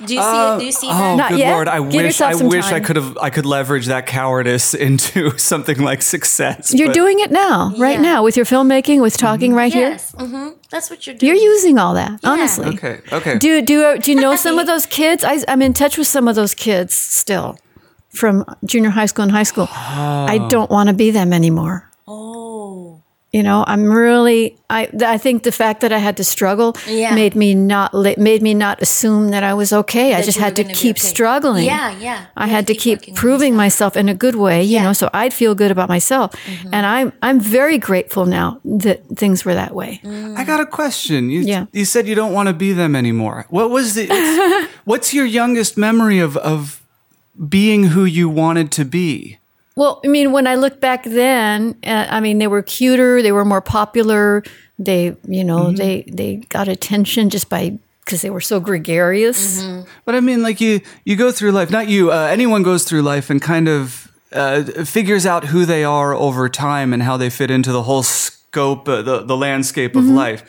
Do 0.05 0.13
you 0.13 0.21
see 0.21 0.53
it? 0.53 0.59
Do 0.59 0.65
you 0.65 0.71
see 0.71 0.89
uh, 0.89 0.93
Oh. 0.93 1.15
Not 1.15 1.29
good 1.29 1.39
yet. 1.39 1.53
lord! 1.53 1.67
I 1.67 1.79
Give 1.79 2.03
wish 2.03 2.21
I 2.21 2.33
some 2.33 2.49
wish 2.49 2.65
I 2.65 2.79
could 2.79 2.97
have 2.97 3.17
I 3.17 3.29
could 3.31 3.45
leverage 3.45 3.87
that 3.87 4.05
cowardice 4.05 4.73
into 4.87 5.37
something 5.37 5.79
like 5.79 6.01
success. 6.01 6.73
You're 6.73 6.89
but- 6.89 6.93
doing 6.93 7.19
it 7.19 7.31
now, 7.31 7.73
right 7.77 7.95
Yeah. 7.95 8.01
now, 8.01 8.23
with 8.23 8.37
your 8.37 8.45
filmmaking, 8.45 9.01
with 9.01 9.17
talking 9.17 9.51
mm-hmm. 9.51 9.57
right 9.57 9.73
here. 9.73 9.89
Yes. 9.89 10.13
hmm 10.17 10.49
That's 10.69 10.89
what 10.89 11.07
you're 11.07 11.15
doing. 11.15 11.33
You're 11.33 11.43
using 11.43 11.79
all 11.79 11.95
that, 11.95 12.19
honestly. 12.23 12.67
Okay, 12.67 12.99
okay. 13.11 13.37
Do 13.39 13.61
do 13.61 13.97
do 13.97 14.11
you 14.11 14.19
know 14.19 14.35
some 14.45 14.59
of 14.59 14.67
those 14.67 14.85
kids? 14.85 15.23
I, 15.23 15.43
I'm 15.47 15.61
in 15.61 15.73
touch 15.73 15.97
with 15.97 16.07
some 16.07 16.27
of 16.27 16.35
those 16.35 16.53
kids 16.53 16.93
still 16.93 17.57
from 18.17 18.43
junior 18.65 18.89
high 18.89 19.05
school 19.07 19.23
and 19.23 19.31
high 19.31 19.43
school. 19.51 19.67
I 19.71 20.37
don't 20.49 20.69
want 20.71 20.89
to 20.89 20.95
be 20.95 21.11
them 21.11 21.31
anymore. 21.33 21.89
oh. 22.07 23.03
You 23.33 23.43
know, 23.43 23.65
I'm 23.67 23.83
really. 23.91 24.57
I 24.69 24.87
I 25.15 25.17
think 25.19 25.43
the 25.43 25.51
fact 25.51 25.81
that 25.81 25.91
I 25.91 25.97
had 25.99 26.15
to 26.17 26.23
struggle 26.23 26.75
Yeah. 26.87 27.13
made 27.13 27.35
me 27.35 27.53
not 27.53 27.93
li- 27.93 28.15
made 28.17 28.41
me 28.41 28.53
not 28.53 28.81
assume 28.81 29.31
that 29.31 29.43
I 29.43 29.53
was 29.53 29.73
okay. 29.73 30.15
I 30.15 30.21
just 30.25 30.39
had 30.39 30.55
to 30.55 30.63
keep 30.63 30.95
okay. 30.97 31.07
struggling. 31.07 31.65
Yeah, 31.65 31.91
yeah. 31.99 32.19
I 32.37 32.45
You 32.45 32.51
had 32.55 32.65
to 32.67 32.73
keep 32.73 32.99
working 32.99 33.13
on 33.13 33.17
proving 33.21 33.55
myself 33.55 33.97
in 33.97 34.07
a 34.09 34.13
good 34.15 34.35
way, 34.35 34.63
you 34.63 34.69
Yeah. 34.71 34.79
Mm-hmm. 34.79 34.87
know, 34.87 34.93
so 34.93 35.09
I'd 35.13 35.33
feel 35.33 35.55
good 35.55 35.71
about 35.71 35.89
myself. 35.89 36.31
And 36.71 36.85
I'm 36.85 37.11
I'm 37.21 37.39
very 37.41 37.77
grateful 37.77 38.25
now 38.25 38.59
that 38.79 38.97
things 39.19 39.43
were 39.45 39.55
that 39.55 39.73
way. 39.75 39.99
Mm. 40.03 40.37
I 40.39 40.43
got 40.45 40.59
a 40.61 40.65
question. 40.65 41.29
You, 41.29 41.41
Yeah. 41.41 41.65
you 41.73 41.85
said 41.85 42.07
you 42.07 42.15
don't 42.15 42.33
want 42.33 42.47
to 42.47 42.53
be 42.53 42.71
them 42.73 42.95
anymore. 42.95 43.45
What 43.49 43.69
was 43.69 43.93
the? 43.93 44.07
what's 44.85 45.13
your 45.17 45.25
youngest 45.27 45.77
memory 45.77 46.19
of 46.23 46.37
of 46.37 46.81
being 47.49 47.85
who 47.85 48.05
you 48.05 48.29
wanted 48.29 48.71
to 48.73 48.85
be? 48.85 49.37
Well, 49.75 50.01
I 50.03 50.07
mean, 50.07 50.31
when 50.31 50.47
I 50.47 50.55
look 50.55 50.79
back 50.81 51.03
then, 51.03 51.75
uh, 51.85 52.07
I 52.09 52.19
mean, 52.19 52.39
they 52.39 52.47
were 52.47 52.63
cuter, 52.63 53.21
they 53.21 53.31
were 53.31 53.45
more 53.45 53.61
popular. 53.61 54.43
They, 54.79 55.15
you 55.27 55.43
know, 55.43 55.65
Mm-hmm. 55.65 55.75
they 55.75 56.03
they 56.07 56.35
got 56.49 56.67
attention 56.67 57.29
just 57.29 57.49
by 57.49 57.77
because 58.05 58.21
they 58.21 58.29
were 58.29 58.41
so 58.41 58.59
gregarious. 58.59 59.61
Mm-hmm. 59.61 59.87
But 60.05 60.15
I 60.15 60.19
mean, 60.21 60.41
like 60.41 60.61
you, 60.61 60.81
you 61.03 61.15
go 61.15 61.31
through 61.31 61.51
life. 61.51 61.69
Not 61.69 61.87
you. 61.89 62.11
Uh, 62.11 62.27
anyone 62.31 62.63
goes 62.63 62.83
through 62.85 63.01
life 63.01 63.29
and 63.29 63.41
kind 63.41 63.67
of 63.67 64.11
uh, 64.31 64.63
figures 64.85 65.25
out 65.25 65.45
who 65.45 65.65
they 65.65 65.83
are 65.83 66.13
over 66.13 66.49
time 66.49 66.93
and 66.93 67.03
how 67.03 67.17
they 67.17 67.29
fit 67.29 67.51
into 67.51 67.71
the 67.71 67.83
whole 67.83 68.03
scope, 68.03 68.87
uh, 68.87 69.01
the 69.01 69.23
the 69.23 69.37
landscape 69.37 69.95
of 69.95 70.03
Mm-hmm. 70.05 70.15
life. 70.15 70.43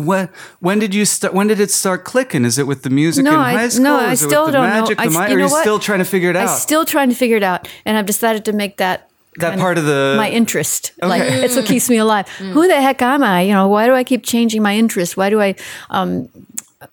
When 0.00 0.28
when 0.60 0.78
did 0.78 0.94
you 0.94 1.04
start? 1.04 1.34
When 1.34 1.46
did 1.48 1.60
it 1.60 1.70
start 1.70 2.04
clicking? 2.04 2.44
Is 2.44 2.58
it 2.58 2.66
with 2.66 2.82
the 2.82 2.90
music 2.90 3.24
No, 3.24 3.32
in 3.32 3.38
I- 3.38 3.52
high 3.52 3.68
school? 3.68 3.84
no, 3.84 3.96
Is 3.98 4.02
I 4.04 4.12
it 4.12 4.16
still 4.16 4.44
with 4.44 4.52
the 4.52 4.58
don't 4.58 4.68
know. 4.70 4.80
magic, 4.80 4.98
I 5.00 5.06
The 5.06 5.12
s- 5.12 5.18
mi- 5.18 5.30
you 5.32 5.36
know 5.38 5.44
are 5.46 5.50
what? 5.50 5.60
still 5.60 5.78
trying 5.78 5.98
to 6.00 6.04
figure 6.04 6.30
it 6.30 6.36
out? 6.36 6.48
I'm 6.48 6.56
still 6.58 6.84
trying 6.84 7.08
to 7.10 7.14
figure 7.14 7.36
it 7.36 7.42
out, 7.42 7.68
and 7.84 7.96
I've 7.96 8.06
decided 8.06 8.44
to 8.46 8.52
make 8.52 8.76
that 8.78 9.08
that 9.38 9.58
part 9.58 9.78
of 9.78 9.84
the 9.84 10.14
my 10.16 10.28
interest. 10.30 10.92
Like 11.02 11.22
Okay. 11.22 11.44
it's 11.44 11.54
what 11.56 11.64
keeps 11.66 11.88
me 11.88 11.98
alive. 11.98 12.26
Who 12.54 12.66
the 12.66 12.80
heck 12.80 13.00
am 13.02 13.22
I? 13.22 13.42
You 13.42 13.54
know, 13.54 13.68
why 13.68 13.86
do 13.86 13.94
I 13.94 14.04
keep 14.04 14.24
changing 14.24 14.62
my 14.62 14.74
interest? 14.76 15.16
Why 15.16 15.30
do 15.30 15.40
I, 15.40 15.54
um, 15.90 16.28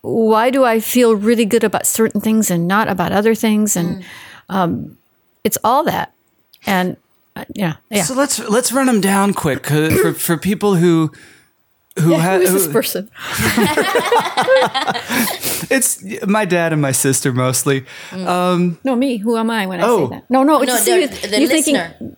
why 0.02 0.50
do 0.50 0.64
I 0.64 0.80
feel 0.80 1.16
really 1.16 1.46
good 1.46 1.64
about 1.64 1.86
certain 1.88 2.22
things 2.22 2.52
and 2.52 2.68
not 2.68 2.88
about 2.88 3.12
other 3.12 3.36
things? 3.36 3.76
And 3.76 4.04
um, 4.50 4.98
it's 5.44 5.58
all 5.64 5.84
that. 5.86 6.14
And 6.66 6.96
uh, 7.36 7.46
yeah, 7.56 7.76
yeah. 7.90 8.04
So 8.04 8.14
let's 8.14 8.40
let's 8.40 8.72
run 8.72 8.86
them 8.88 9.02
down 9.02 9.34
quick 9.34 9.64
'cause 9.64 9.94
for 10.00 10.14
for 10.14 10.38
people 10.38 10.76
who 10.76 11.12
who 12.00 12.14
have 12.14 12.42
Who's 12.42 12.52
this 12.54 12.68
person? 12.68 13.10
it's 15.70 16.04
my 16.26 16.46
dad 16.46 16.74
and 16.74 16.82
my 16.82 16.92
sister 16.92 17.32
mostly. 17.34 17.86
Um, 18.12 18.78
No, 18.84 18.96
me. 18.96 19.18
Who 19.18 19.38
am 19.38 19.50
I 19.50 19.66
when 19.68 19.80
I 19.82 19.84
Oh. 19.86 20.10
say 20.10 20.16
that? 20.16 20.30
No, 20.30 20.44
no. 20.44 20.60
No, 20.60 20.66
just 20.66 20.86
the, 20.86 20.92
you, 21.02 21.08
the 21.08 21.28
listener 21.40 21.48
thinking. 21.48 21.76
is 22.10 22.16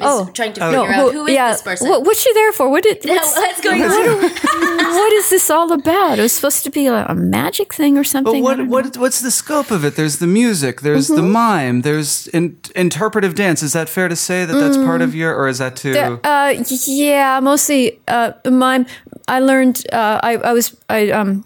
Oh. 0.00 0.30
trying 0.32 0.52
to 0.54 0.60
Oh. 0.64 0.70
figure 0.70 0.96
No, 0.96 1.06
out 1.06 1.12
who 1.12 1.26
is 1.26 1.34
yeah. 1.34 1.52
this 1.52 1.62
person. 1.62 1.88
What, 1.88 2.04
what's 2.04 2.20
she 2.20 2.32
there 2.32 2.52
for? 2.52 2.68
What 2.68 2.82
did? 2.84 3.04
Yeah, 3.04 3.14
What's, 3.16 3.34
what's 3.36 3.60
going 3.60 3.82
on? 3.82 4.22
what 4.98 5.12
is 5.14 5.30
this 5.30 5.50
all 5.50 5.72
about? 5.72 6.18
It 6.18 6.22
was 6.22 6.32
supposed 6.32 6.62
to 6.64 6.70
be 6.70 6.86
a, 6.86 7.04
a 7.06 7.14
magic 7.14 7.74
thing 7.74 7.98
or 7.98 8.04
something. 8.04 8.36
I 8.36 8.40
what 8.40 8.66
what 8.66 8.96
what's 8.96 9.20
the 9.20 9.30
scope 9.30 9.70
of 9.70 9.84
it? 9.84 9.96
There's 9.96 10.18
the 10.18 10.26
music. 10.26 10.80
There's 10.82 11.08
the 11.08 11.22
mime. 11.22 11.82
There's 11.82 12.28
in, 12.28 12.56
interpretive 12.76 13.34
dance. 13.34 13.62
Is 13.62 13.72
that 13.72 13.88
fair 13.88 14.08
to 14.08 14.16
say 14.16 14.44
that 14.44 14.52
that's 14.54 14.76
part 14.76 15.02
of 15.02 15.14
your, 15.14 15.34
or 15.34 15.48
is 15.48 15.58
that 15.58 15.74
too? 15.76 15.94
Uh, 16.24 16.54
yeah, 16.86 17.40
mostly 17.40 17.98
uh, 18.08 18.32
mime. 18.50 18.86
I 19.28 19.40
learned. 19.40 19.84
Uh, 19.92 20.18
I 20.22 20.32
I 20.36 20.52
was 20.52 20.76
I 20.88 21.10
um 21.10 21.44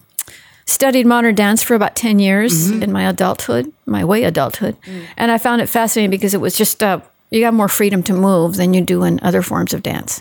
studied 0.66 1.06
modern 1.06 1.34
dance 1.34 1.62
for 1.62 1.74
about 1.74 1.94
ten 1.96 2.18
years 2.18 2.70
in 2.70 2.92
my 2.92 3.04
adulthood, 3.08 3.72
my 3.86 4.04
way 4.04 4.24
adulthood, 4.24 4.76
and 5.16 5.30
I 5.30 5.38
found 5.38 5.60
it 5.62 5.68
fascinating 5.68 6.10
because 6.10 6.34
it 6.34 6.40
was 6.40 6.54
just. 6.56 6.82
Uh, 6.82 7.00
you 7.30 7.40
got 7.40 7.54
more 7.54 7.68
freedom 7.68 8.02
to 8.02 8.12
move 8.12 8.56
than 8.56 8.74
you 8.74 8.82
do 8.82 9.04
in 9.04 9.18
other 9.22 9.40
forms 9.40 9.72
of 9.72 9.82
dance. 9.82 10.20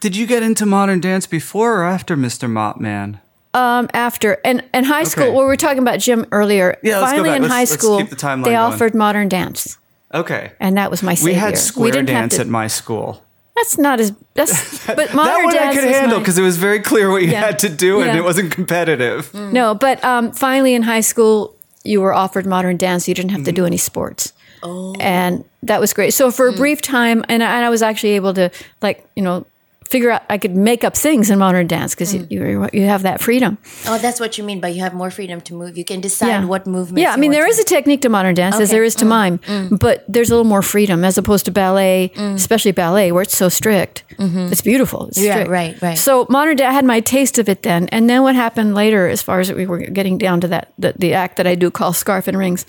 Did 0.00 0.16
you 0.16 0.26
get 0.26 0.42
into 0.42 0.66
modern 0.66 0.98
dance 1.00 1.24
before 1.24 1.76
or 1.78 1.84
after 1.84 2.16
Mr. 2.16 2.50
Mop 2.50 2.80
Man? 2.80 3.20
Um, 3.54 3.88
after 3.94 4.38
and 4.44 4.64
and 4.72 4.84
high 4.86 5.04
school, 5.04 5.24
Okay. 5.26 5.32
well, 5.32 5.42
we 5.42 5.46
were 5.46 5.56
talking 5.56 5.78
about 5.78 6.00
gym 6.00 6.26
earlier. 6.32 6.76
Yeah, 6.82 6.98
let's 6.98 7.12
go 7.12 7.18
Finally, 7.18 7.28
back. 7.28 7.36
in 7.36 7.42
Let's- 7.42 7.54
high 7.54 7.64
school, 7.76 7.98
the 8.04 8.16
they 8.16 8.42
going. 8.50 8.56
offered 8.56 8.92
modern 8.94 9.28
dance, 9.28 9.78
Okay. 10.12 10.50
and 10.58 10.76
that 10.76 10.90
was 10.90 11.00
my 11.04 11.16
We 11.22 11.34
had 11.34 11.56
square 11.56 11.92
didn't 11.92 12.08
have 12.08 12.22
dance 12.22 12.34
to- 12.36 12.40
at 12.40 12.48
my 12.48 12.66
school. 12.66 13.22
That's 13.54 13.78
not 13.78 14.00
as 14.00 14.12
that's 14.34 14.86
but 14.86 15.14
modern 15.14 15.14
that 15.14 15.44
one 15.44 15.54
dance 15.54 15.76
I 15.76 15.80
could 15.80 15.90
handle 15.90 16.18
because 16.18 16.38
it 16.38 16.42
was 16.42 16.56
very 16.56 16.80
clear 16.80 17.10
what 17.10 17.22
you 17.22 17.30
Yeah. 17.30 17.40
had 17.40 17.58
to 17.60 17.68
do 17.68 18.00
and 18.00 18.12
Yeah. 18.12 18.18
it 18.18 18.24
wasn't 18.24 18.50
competitive. 18.50 19.30
Mm. 19.32 19.52
No, 19.52 19.74
but 19.74 20.02
um, 20.04 20.32
finally 20.32 20.74
in 20.74 20.82
high 20.82 21.00
school, 21.00 21.54
you 21.84 22.00
were 22.00 22.14
offered 22.14 22.46
modern 22.46 22.76
dance. 22.76 23.08
You 23.08 23.14
didn't 23.14 23.32
have 23.32 23.44
to 23.44 23.52
mm. 23.52 23.56
do 23.56 23.66
any 23.66 23.76
sports. 23.76 24.32
Oh. 24.62 24.94
And 25.00 25.44
that 25.64 25.80
was 25.80 25.92
great. 25.92 26.14
So 26.14 26.30
for 26.30 26.48
a 26.48 26.52
mm. 26.52 26.56
brief 26.56 26.80
time, 26.80 27.24
and 27.28 27.42
I, 27.42 27.56
and 27.56 27.64
I 27.64 27.68
was 27.68 27.82
actually 27.82 28.10
able 28.12 28.32
to, 28.34 28.50
like, 28.80 29.04
you 29.16 29.22
know, 29.22 29.44
figure 29.92 30.10
out 30.10 30.22
I 30.30 30.38
could 30.38 30.56
make 30.56 30.82
up 30.82 30.96
things 30.96 31.30
in 31.30 31.38
modern 31.38 31.66
dance 31.66 31.94
because 31.94 32.14
you, 32.14 32.26
you 32.30 32.68
you 32.72 32.86
have 32.86 33.02
that 33.02 33.20
freedom. 33.20 33.58
Oh, 33.86 33.98
that's 33.98 34.18
what 34.18 34.38
you 34.38 34.44
mean 34.44 34.58
by 34.60 34.68
you 34.68 34.80
have 34.80 34.94
more 34.94 35.10
freedom 35.10 35.40
to 35.42 35.54
move. 35.54 35.76
You 35.76 35.84
can 35.84 36.00
decide 36.00 36.46
what 36.46 36.66
movement. 36.66 37.02
Yeah, 37.02 37.12
I 37.12 37.16
mean 37.18 37.30
there 37.30 37.46
is 37.46 37.58
a 37.58 37.64
technique 37.64 38.00
to 38.02 38.08
modern 38.08 38.34
dance 38.34 38.58
as 38.58 38.70
there 38.70 38.82
is 38.82 38.94
to 38.96 39.04
mm. 39.04 39.08
mime, 39.08 39.38
mm. 39.38 39.78
but 39.78 40.04
there's 40.08 40.30
a 40.30 40.32
little 40.34 40.48
more 40.48 40.62
freedom 40.62 41.04
as 41.04 41.18
opposed 41.18 41.44
to 41.44 41.52
ballet, 41.52 42.10
mm. 42.14 42.34
especially 42.34 42.72
ballet 42.72 43.12
where 43.12 43.22
it's 43.22 43.36
so 43.36 43.48
strict. 43.48 44.04
Mm-hmm. 44.16 44.52
It's 44.52 44.62
beautiful. 44.62 45.08
It's 45.08 45.18
Yeah, 45.18 45.34
strict. 45.34 45.50
right, 45.50 45.82
right. 45.82 45.98
So 45.98 46.26
modern 46.30 46.56
dance, 46.56 46.70
I 46.70 46.72
had 46.72 46.86
my 46.86 47.00
taste 47.00 47.38
of 47.38 47.48
it 47.48 47.62
then, 47.62 47.88
and 47.88 48.08
then 48.08 48.22
what 48.22 48.34
happened 48.34 48.74
later, 48.74 49.08
as 49.08 49.20
far 49.20 49.40
as 49.40 49.52
we 49.52 49.66
were 49.66 49.78
getting 49.78 50.16
down 50.16 50.40
to 50.40 50.48
that, 50.48 50.72
the, 50.78 50.94
the 50.98 51.12
act 51.12 51.36
that 51.36 51.46
I 51.46 51.54
do 51.54 51.70
called 51.70 51.96
Scarf 51.96 52.28
and 52.28 52.38
Rings, 52.38 52.64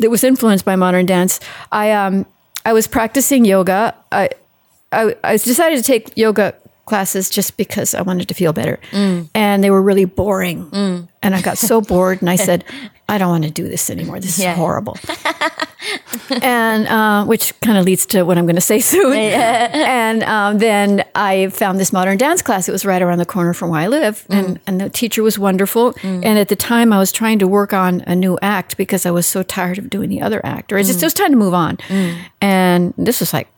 that 0.00 0.10
was 0.10 0.24
influenced 0.24 0.64
by 0.64 0.74
modern 0.74 1.06
dance. 1.06 1.38
I 1.70 1.92
um 1.92 2.26
I 2.66 2.72
was 2.72 2.88
practicing 2.88 3.44
yoga. 3.44 3.94
I 4.10 4.30
I, 4.94 5.16
I 5.24 5.36
decided 5.36 5.76
to 5.76 5.82
take 5.82 6.16
yoga 6.16 6.54
classes 6.86 7.30
just 7.30 7.56
because 7.56 7.94
I 7.94 8.02
wanted 8.02 8.28
to 8.28 8.34
feel 8.34 8.52
better. 8.52 8.78
Mm. 8.92 9.28
And 9.34 9.64
they 9.64 9.70
were 9.70 9.82
really 9.82 10.04
boring. 10.04 10.66
Mm. 10.70 11.08
And 11.22 11.34
I 11.34 11.40
got 11.40 11.56
so 11.58 11.80
bored 11.80 12.20
and 12.20 12.28
I 12.28 12.36
said, 12.36 12.64
I 13.08 13.18
don't 13.18 13.28
want 13.30 13.44
to 13.44 13.50
do 13.50 13.68
this 13.68 13.90
anymore. 13.90 14.20
This 14.20 14.38
Yeah. 14.38 14.52
is 14.52 14.58
horrible. 14.58 14.96
and 16.42 16.86
uh, 16.88 17.24
which 17.26 17.58
kind 17.60 17.76
of 17.78 17.84
leads 17.84 18.06
to 18.06 18.22
what 18.22 18.38
I'm 18.38 18.46
going 18.46 18.54
to 18.56 18.60
say 18.62 18.80
soon. 18.94 19.12
and 19.14 20.22
um, 20.22 20.58
then 20.58 21.04
I 21.14 21.48
found 21.48 21.78
this 21.78 21.92
modern 21.92 22.16
dance 22.18 22.42
class. 22.42 22.68
It 22.68 22.72
was 22.72 22.84
right 22.86 23.02
around 23.02 23.18
the 23.18 23.26
corner 23.26 23.54
from 23.54 23.70
where 23.70 23.80
I 23.80 23.86
live. 23.88 24.26
Mm. 24.28 24.38
And, 24.38 24.60
and 24.66 24.80
the 24.80 24.90
teacher 24.90 25.22
was 25.22 25.38
wonderful. 25.38 25.94
And 26.02 26.38
at 26.38 26.48
the 26.48 26.56
time, 26.56 26.92
I 26.92 26.98
was 26.98 27.12
trying 27.12 27.38
to 27.40 27.48
work 27.48 27.72
on 27.72 28.02
a 28.06 28.14
new 28.14 28.38
act 28.42 28.76
because 28.76 29.06
I 29.06 29.10
was 29.10 29.26
so 29.26 29.42
tired 29.42 29.78
of 29.78 29.90
doing 29.90 30.08
the 30.08 30.22
other 30.22 30.40
act. 30.44 30.72
Or 30.72 30.78
it 30.78 30.84
just 30.84 31.02
it 31.02 31.06
was 31.06 31.14
time 31.14 31.30
to 31.30 31.36
move 31.36 31.54
on. 31.54 31.78
And 32.40 32.94
this 32.96 33.20
was 33.20 33.32
like 33.32 33.48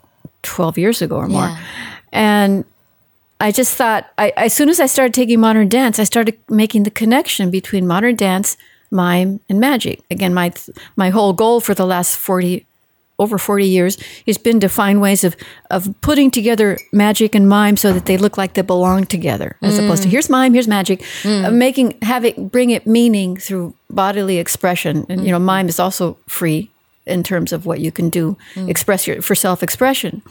12 0.42 0.78
years 0.78 1.02
ago 1.02 1.16
or 1.16 1.28
more. 1.28 1.46
Yeah. 1.46 1.58
And 2.12 2.64
I 3.40 3.52
just 3.52 3.74
thought, 3.74 4.06
I, 4.16 4.32
as 4.36 4.54
soon 4.54 4.68
as 4.68 4.80
I 4.80 4.86
started 4.86 5.12
taking 5.12 5.40
modern 5.40 5.68
dance, 5.68 5.98
I 5.98 6.04
started 6.04 6.38
making 6.48 6.84
the 6.84 6.90
connection 6.90 7.50
between 7.50 7.86
modern 7.86 8.16
dance, 8.16 8.56
mime, 8.90 9.40
and 9.48 9.60
magic. 9.60 10.00
Again, 10.10 10.32
my 10.32 10.52
my 10.96 11.10
whole 11.10 11.32
goal 11.32 11.60
for 11.60 11.74
the 11.74 11.84
last 11.84 12.16
forty, 12.16 12.66
over 13.18 13.36
forty 13.36 13.66
years, 13.66 13.98
has 14.26 14.38
been 14.38 14.58
to 14.60 14.68
find 14.68 15.02
ways 15.02 15.22
of 15.22 15.36
of 15.70 15.94
putting 16.00 16.30
together 16.30 16.78
magic 16.92 17.34
and 17.34 17.46
mime 17.46 17.76
so 17.76 17.92
that 17.92 18.06
they 18.06 18.16
look 18.16 18.38
like 18.38 18.54
they 18.54 18.62
belong 18.62 19.04
together, 19.04 19.56
as 19.60 19.78
mm. 19.78 19.84
opposed 19.84 20.02
to 20.04 20.08
here's 20.08 20.30
mime, 20.30 20.54
here's 20.54 20.68
magic, 20.68 21.04
of 21.24 21.52
making 21.52 21.98
having 22.00 22.48
bring 22.48 22.70
it 22.70 22.86
meaning 22.86 23.36
through 23.36 23.74
bodily 23.90 24.38
expression. 24.38 25.04
And 25.10 25.26
you 25.26 25.30
know, 25.30 25.38
mm. 25.38 25.44
mime 25.44 25.68
is 25.68 25.78
also 25.78 26.16
free 26.26 26.70
in 27.06 27.22
terms 27.22 27.52
of 27.52 27.66
what 27.66 27.80
you 27.80 27.92
can 27.92 28.10
do, 28.10 28.36
mm. 28.54 28.68
express 28.68 29.06
your 29.06 29.22
for 29.22 29.34
self 29.34 29.62
expression. 29.62 30.22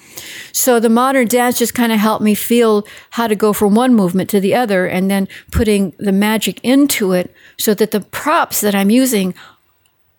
So 0.52 0.80
the 0.80 0.90
modern 0.90 1.28
dance 1.28 1.58
just 1.58 1.74
kind 1.74 1.92
of 1.92 2.00
helped 2.00 2.24
me 2.24 2.36
feel 2.36 2.86
how 3.12 3.28
to 3.28 3.36
go 3.36 3.54
from 3.54 3.76
one 3.76 3.96
movement 3.96 4.30
to 4.32 4.40
the 4.40 4.54
other 4.54 4.86
and 4.86 5.10
then 5.10 5.28
putting 5.52 5.94
the 5.98 6.12
magic 6.12 6.60
into 6.64 7.14
it 7.14 7.34
so 7.58 7.74
that 7.74 7.92
the 7.92 8.02
props 8.02 8.62
that 8.62 8.76
I'm 8.76 8.90
using 8.90 9.34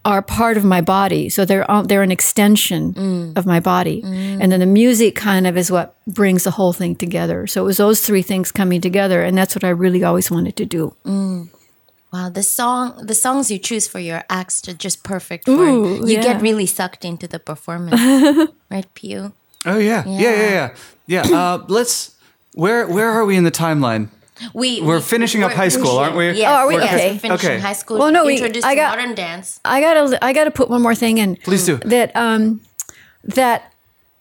are 0.06 0.22
part 0.22 0.56
of 0.56 0.64
my 0.64 0.80
body. 0.80 1.28
So 1.28 1.44
they're 1.44 1.66
they're 1.84 2.02
an 2.02 2.12
extension 2.12 2.94
mm. 2.94 3.36
of 3.36 3.44
my 3.44 3.60
body. 3.60 4.02
Mm. 4.02 4.38
And 4.40 4.52
then 4.52 4.60
the 4.60 4.66
music 4.66 5.16
kind 5.16 5.46
of 5.46 5.56
is 5.56 5.70
what 5.70 5.96
brings 6.06 6.44
the 6.44 6.52
whole 6.52 6.72
thing 6.72 6.94
together. 6.94 7.46
So 7.46 7.62
it 7.62 7.66
was 7.66 7.76
those 7.78 8.00
three 8.00 8.22
things 8.22 8.52
coming 8.52 8.80
together 8.80 9.22
and 9.22 9.36
that's 9.36 9.54
what 9.54 9.64
I 9.64 9.70
really 9.70 10.04
always 10.04 10.30
wanted 10.30 10.56
to 10.56 10.64
do. 10.64 10.94
Wow, 12.12 12.28
the 12.30 12.42
song, 12.42 13.04
the 13.04 13.14
songs 13.14 13.50
you 13.50 13.58
choose 13.58 13.88
for 13.88 13.98
your 13.98 14.22
acts 14.30 14.66
are 14.68 14.72
just 14.74 15.02
perfect. 15.02 15.44
For 15.46 15.50
Ooh, 15.52 16.06
you 16.06 16.14
yeah. 16.16 16.22
get 16.22 16.40
really 16.42 16.66
sucked 16.66 17.04
into 17.04 17.26
the 17.28 17.38
performance, 17.38 18.00
right, 18.70 18.86
Pew? 18.94 19.32
Oh 19.66 19.78
yeah, 19.78 20.04
yeah, 20.06 20.20
yeah, 20.20 20.74
yeah, 21.06 21.22
yeah. 21.30 21.36
Uh, 21.36 21.64
let's. 21.68 22.14
Where 22.54 22.86
where 22.86 23.10
are 23.10 23.24
we 23.26 23.36
in 23.36 23.44
the 23.44 23.50
timeline? 23.50 24.08
We 24.54 24.80
We're 24.82 25.00
finishing 25.00 25.42
up 25.42 25.52
high 25.52 25.68
school, 25.68 25.98
aren't 25.98 26.14
we? 26.16 26.30
Yes, 26.32 26.48
Oh, 26.48 26.54
are 26.54 26.66
we? 26.68 26.74
yes, 26.76 26.94
Okay. 26.94 27.12
we're 27.12 27.18
finishing 27.18 27.50
Okay. 27.52 27.58
high 27.60 27.72
school. 27.72 27.98
Well, 27.98 28.12
no, 28.12 28.24
we- 28.24 28.34
introduced 28.36 28.66
I 28.66 28.74
got- 28.74 28.96
modern 28.96 29.14
dance. 29.14 29.60
I 29.64 29.80
gotta 29.80 30.24
I 30.24 30.32
gotta 30.32 30.50
put 30.50 30.70
one 30.70 30.80
more 30.82 30.94
thing 30.94 31.18
in. 31.18 31.36
Please 31.36 31.66
do. 31.66 31.76
That 31.78 32.14
um 32.16 32.60
that 33.24 33.72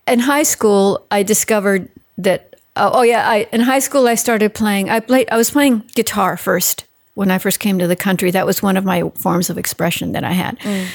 in 0.08 0.20
high 0.20 0.44
school 0.44 1.06
I 1.12 1.24
discovered 1.24 1.90
that 2.18 2.56
oh, 2.76 2.92
oh 2.94 3.02
yeah 3.04 3.30
I 3.30 3.48
in 3.52 3.62
high 3.62 3.80
school 3.80 4.08
I 4.08 4.16
started 4.16 4.54
playing 4.54 4.90
I 4.90 5.00
played 5.02 5.28
I 5.32 5.38
was 5.38 5.52
playing 5.52 5.84
guitar 5.96 6.38
first 6.38 6.86
when 7.16 7.32
I 7.32 7.40
first 7.40 7.60
came 7.60 7.80
to 7.80 7.88
the 7.88 7.96
country. 7.96 8.32
That 8.32 8.46
was 8.46 8.62
one 8.62 8.78
of 8.78 8.86
my 8.86 9.10
forms 9.16 9.50
of 9.50 9.58
expression 9.58 10.12
that 10.12 10.24
I 10.24 10.32
had. 10.32 10.60
Mm. 10.60 10.88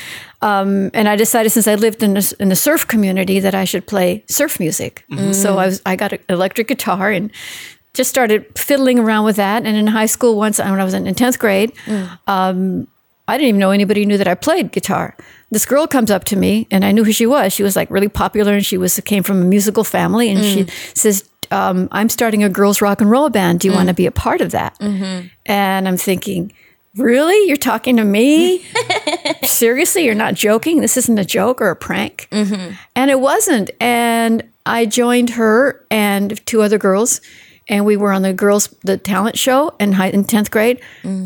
Um, 0.43 0.91
and 0.95 1.09
I 1.09 1.17
decided 1.17 1.51
since 1.51 1.67
I 1.67 1.75
lived 1.75 2.03
in 2.03 2.15
the, 2.15 2.35
in 2.39 2.49
the 2.49 2.57
surf 2.57 2.87
community 2.87 3.41
that 3.41 3.55
I 3.55 3.65
should 3.65 3.87
play 3.87 4.25
surf 4.29 4.59
music. 4.61 5.05
Mm-hmm. 5.11 5.33
So 5.33 5.59
I 5.59 5.67
was 5.67 5.83
I 5.85 5.97
got 5.97 6.13
an 6.13 6.21
electric 6.29 6.69
guitar 6.69 7.11
and 7.11 7.31
just 7.93 8.09
started 8.09 8.47
fiddling 8.57 8.99
around 8.99 9.25
with 9.25 9.37
that. 9.37 9.67
And 9.67 9.77
in 9.77 9.89
high 9.89 10.07
school, 10.07 10.37
once 10.37 10.61
uh, 10.61 10.65
when 10.65 10.81
I 10.81 10.85
was 10.85 10.95
in 10.95 11.07
in 11.07 11.15
tenth 11.15 11.39
grade, 11.39 11.75
mm. 11.87 12.19
um, 12.27 12.87
I 13.29 13.37
didn't 13.37 13.49
even 13.49 13.61
know 13.61 13.71
anybody 13.71 14.07
knew 14.07 14.19
that 14.19 14.29
I 14.29 14.35
played 14.35 14.73
guitar. 14.73 15.17
This 15.51 15.65
girl 15.67 15.87
comes 15.87 16.11
up 16.11 16.25
to 16.25 16.37
me, 16.37 16.67
and 16.71 16.85
I 16.85 16.93
knew 16.93 17.05
who 17.05 17.13
she 17.13 17.27
was. 17.27 17.53
She 17.53 17.63
was 17.63 17.77
like 17.77 17.91
really 17.91 18.09
popular, 18.09 18.53
and 18.53 18.65
she 18.65 18.79
was 18.79 19.01
came 19.05 19.23
from 19.23 19.43
a 19.43 19.45
musical 19.45 19.85
family. 19.85 20.31
And 20.31 20.45
she 20.45 20.65
mm. 20.65 20.97
says, 20.97 21.29
um, 21.51 21.89
"I'm 21.93 22.09
starting 22.09 22.45
a 22.45 22.49
girls 22.49 22.81
rock 22.81 23.01
and 23.01 23.11
roll 23.11 23.31
band. 23.31 23.61
Do 23.61 23.69
you 23.69 23.75
want 23.75 23.89
to 23.89 23.95
mm. 23.95 23.99
be 23.99 24.07
a 24.07 24.13
part 24.13 24.41
of 24.41 24.51
that?" 24.53 24.79
Mm-hmm. 24.79 25.29
And 25.47 25.89
I'm 25.89 25.97
thinking, 25.97 26.53
"Really? 26.97 27.49
You're 27.49 27.57
talking 27.57 27.97
to 27.97 28.05
me? 28.05 28.65
Seriously? 29.45 30.05
You're 30.05 30.15
not 30.15 30.35
joking? 30.35 30.81
This 30.81 30.97
isn't 30.97 31.19
a 31.19 31.25
joke 31.25 31.61
or 31.61 31.71
a 31.71 31.77
prank?" 31.77 32.29
Mm-hmm. 32.31 32.75
And 32.97 33.11
it 33.11 33.21
wasn't. 33.21 33.71
And 33.81 34.49
I 34.67 34.87
joined 34.87 35.31
her 35.31 35.85
and 35.91 36.45
two 36.47 36.63
other 36.63 36.79
girls, 36.79 37.21
and 37.71 37.87
we 37.87 37.97
were 37.97 38.13
on 38.13 38.21
the 38.23 38.35
girls 38.35 38.69
the 38.83 38.99
talent 38.99 39.39
show 39.39 39.73
in 39.81 39.93
high, 39.93 40.09
in 40.11 40.25
tenth 40.25 40.51
grade. 40.51 40.81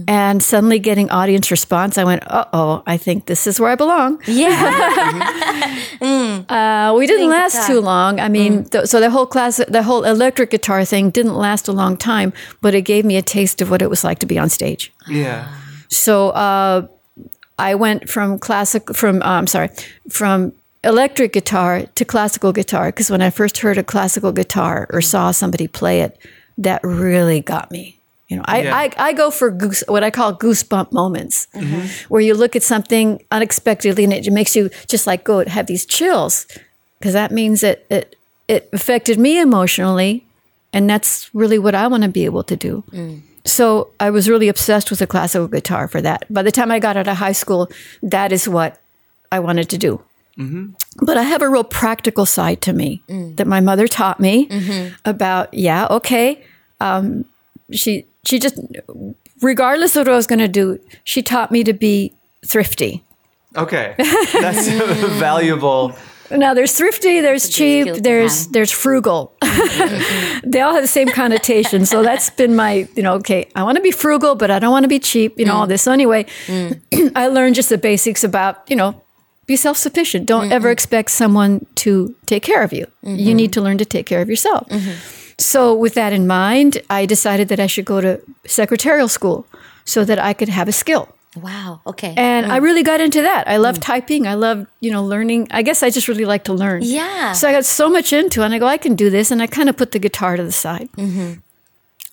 And 0.07 0.43
suddenly, 0.43 0.79
getting 0.79 1.11
audience 1.11 1.51
response, 1.51 1.99
I 1.99 2.05
went, 2.05 2.23
"Uh 2.31 2.45
oh, 2.53 2.83
I 2.87 2.97
think 2.99 3.27
this 3.27 3.47
is 3.47 3.59
where 3.59 3.73
I 3.73 3.75
belong." 3.75 4.21
Yeah, 4.27 4.55
Uh, 6.49 6.95
we 6.97 7.07
didn't 7.07 7.31
last 7.31 7.55
guitar. 7.55 7.67
too 7.69 7.81
long. 7.81 8.21
I 8.21 8.29
mean, 8.29 8.65
th- 8.65 8.87
so 8.87 9.01
the 9.01 9.11
whole 9.11 9.27
class, 9.27 9.57
the 9.69 9.83
whole 9.83 10.05
electric 10.05 10.51
guitar 10.51 10.85
thing 10.85 11.11
didn't 11.11 11.35
last 11.35 11.69
a 11.69 11.73
long 11.73 11.97
time, 11.97 12.33
but 12.61 12.75
it 12.75 12.83
gave 12.83 13.05
me 13.05 13.17
a 13.17 13.23
taste 13.23 13.63
of 13.63 13.71
what 13.71 13.81
it 13.83 13.89
was 13.89 14.05
like 14.05 14.19
to 14.21 14.27
be 14.27 14.39
on 14.39 14.49
stage. 14.51 14.93
Yeah. 15.09 15.49
So 15.89 16.31
uh, 16.31 16.87
I 17.59 17.75
went 17.75 18.09
from 18.11 18.39
classic, 18.39 18.95
from 18.95 19.23
uh, 19.23 19.27
I'm 19.41 19.47
sorry, 19.47 19.71
from 20.11 20.53
electric 20.85 21.33
guitar 21.33 21.87
to 21.95 22.05
classical 22.05 22.53
guitar 22.53 22.89
because 22.89 23.11
when 23.11 23.23
I 23.23 23.31
first 23.31 23.59
heard 23.59 23.79
a 23.79 23.85
classical 23.85 24.33
guitar 24.33 24.87
or 24.91 25.01
mm-hmm. 25.01 25.09
saw 25.09 25.31
somebody 25.31 25.67
play 25.67 26.01
it, 26.01 26.19
that 26.59 26.81
really 26.85 27.41
got 27.41 27.71
me. 27.71 27.99
You 28.29 28.39
know, 28.39 28.45
I, 28.47 28.63
Yeah. 28.63 28.77
I, 28.77 28.91
I 28.97 29.13
go 29.13 29.31
for 29.31 29.51
goose, 29.51 29.85
what 29.87 30.03
I 30.03 30.11
call 30.11 30.35
goosebump 30.35 30.93
moments, 30.93 31.47
mm-hmm. 31.55 31.87
where 32.09 32.23
you 32.23 32.35
look 32.35 32.57
at 32.57 32.63
something 32.63 33.23
unexpectedly 33.31 34.05
and 34.05 34.13
it 34.13 34.31
makes 34.33 34.57
you 34.57 34.71
just 34.87 35.07
like 35.07 35.25
go 35.25 35.45
have 35.47 35.67
these 35.67 35.85
chills, 35.85 36.47
because 36.99 37.13
that 37.13 37.31
means 37.31 37.61
that 37.61 37.85
it 37.91 38.17
it 38.49 38.69
affected 38.73 39.19
me 39.19 39.41
emotionally, 39.41 40.25
and 40.73 40.89
that's 40.89 41.35
really 41.35 41.59
what 41.59 41.75
I 41.75 41.87
want 41.87 42.03
to 42.03 42.09
be 42.09 42.25
able 42.25 42.43
to 42.45 42.57
do. 42.57 42.85
Mm. 42.91 43.23
So 43.47 43.91
I 44.01 44.11
was 44.11 44.29
really 44.29 44.49
obsessed 44.49 44.91
with 44.91 45.01
the 45.01 45.07
classical 45.07 45.49
guitar 45.49 45.87
for 45.87 46.01
that. 46.01 46.25
By 46.33 46.43
the 46.43 46.51
time 46.51 46.71
I 46.71 46.79
got 46.79 46.97
out 46.97 47.09
of 47.09 47.19
high 47.19 47.33
school, 47.33 47.69
that 48.03 48.33
is 48.33 48.49
what 48.49 48.81
I 49.31 49.39
wanted 49.39 49.69
to 49.71 49.79
do. 49.79 50.03
Mm-hmm. 50.39 50.73
But 51.05 51.17
I 51.17 51.23
have 51.23 51.43
a 51.43 51.49
real 51.49 51.65
practical 51.65 52.27
side 52.27 52.61
to 52.63 52.73
me 52.73 53.03
mm. 53.09 53.37
that 53.37 53.47
my 53.47 53.61
mother 53.61 53.87
taught 53.87 54.21
me 54.21 54.49
mm-hmm. 54.49 54.95
about. 55.05 55.53
Yeah, 55.55 55.87
okay. 55.91 56.43
Um, 56.81 57.25
she 57.71 58.07
she 58.25 58.39
just, 58.39 58.59
regardless 59.41 59.97
of 59.97 60.07
what 60.07 60.13
I 60.13 60.17
was 60.17 60.27
going 60.27 60.41
to 60.41 60.49
do, 60.49 60.81
she 61.05 61.23
taught 61.23 61.53
me 61.53 61.65
to 61.65 61.73
be 61.73 62.13
thrifty. 62.45 63.03
Okay. 63.57 63.95
That's 63.99 64.69
valuable. 65.19 65.95
Now 66.31 66.55
there's 66.55 66.73
thrifty, 66.73 67.21
there's 67.21 67.49
cheap, 67.49 68.03
there's 68.03 68.49
there's 68.49 68.71
frugal. 68.71 69.35
they 70.43 70.61
all 70.63 70.73
have 70.73 70.83
the 70.83 70.89
same 70.89 71.09
connotation. 71.09 71.85
So 71.85 72.03
that's 72.03 72.31
been 72.31 72.57
my, 72.57 72.89
you 72.97 73.03
know, 73.03 73.15
okay, 73.17 73.47
I 73.55 73.63
want 73.63 73.77
to 73.77 73.83
be 73.83 73.91
frugal, 73.91 74.35
but 74.35 74.51
I 74.51 74.59
don't 74.59 74.73
want 74.73 74.85
to 74.85 74.89
be 74.89 74.99
cheap, 74.99 75.39
you 75.39 75.45
know, 75.45 75.53
mm. 75.53 75.57
all 75.57 75.67
this. 75.67 75.83
So 75.83 75.93
anyway, 75.93 76.25
mm. 76.47 77.13
I 77.15 77.29
learned 77.29 77.55
just 77.55 77.69
the 77.69 77.79
basics 77.79 78.25
about, 78.25 78.69
you 78.71 78.75
know, 78.75 79.01
be 79.47 79.57
self-sufficient. 79.57 80.27
Don't 80.27 80.53
ever 80.53 80.71
expect 80.71 81.11
someone 81.11 81.67
to 81.77 82.15
take 82.27 82.43
care 82.43 82.63
of 82.63 82.73
you. 82.73 82.87
You 83.03 83.35
need 83.35 83.53
to 83.53 83.61
learn 83.61 83.79
to 83.79 83.85
take 83.85 84.07
care 84.07 84.23
of 84.23 84.29
yourself. 84.29 84.69
Mm-hmm. 84.69 84.93
So 85.39 85.75
with 85.75 85.95
that 85.95 86.13
in 86.13 86.27
mind, 86.27 86.81
I 86.89 87.07
decided 87.07 87.49
that 87.49 87.61
I 87.61 87.67
should 87.67 87.85
go 87.85 88.01
to 88.01 88.21
secretarial 88.47 89.09
school 89.09 89.47
so 89.85 90.05
that 90.05 90.19
I 90.19 90.33
could 90.33 90.49
have 90.49 90.69
a 90.69 90.73
skill. 90.73 91.09
wow. 91.37 91.81
Okay. 91.87 92.15
And 92.17 92.51
I 92.51 92.61
mm. 92.61 92.63
really 92.63 92.83
got 92.83 93.01
into 93.01 93.23
that. 93.23 93.49
I 93.49 93.57
love 93.57 93.77
mm. 93.79 93.83
typing. 93.83 94.27
I 94.27 94.35
love, 94.35 94.67
you 94.81 94.93
know, 94.93 95.05
learning. 95.05 95.49
I 95.51 95.63
guess 95.63 95.83
I 95.83 95.91
just 95.91 96.07
really 96.07 96.25
like 96.25 96.45
to 96.45 96.53
learn. 96.53 96.83
Yeah. 96.85 97.33
So 97.33 97.49
I 97.49 97.53
got 97.53 97.65
so 97.65 97.91
much 97.91 98.13
into 98.13 98.43
it. 98.43 98.45
And 98.45 98.55
I 98.55 98.59
go, 98.59 98.67
I 98.67 98.79
can 98.79 98.95
do 98.95 99.11
this. 99.11 99.31
And 99.31 99.43
I 99.43 99.49
kind 99.49 99.69
of 99.69 99.77
put 99.77 99.91
the 99.91 99.99
guitar 99.99 100.37
to 100.37 100.45
the 100.45 100.53
side. 100.53 100.89
Mm-hmm. 100.93 101.41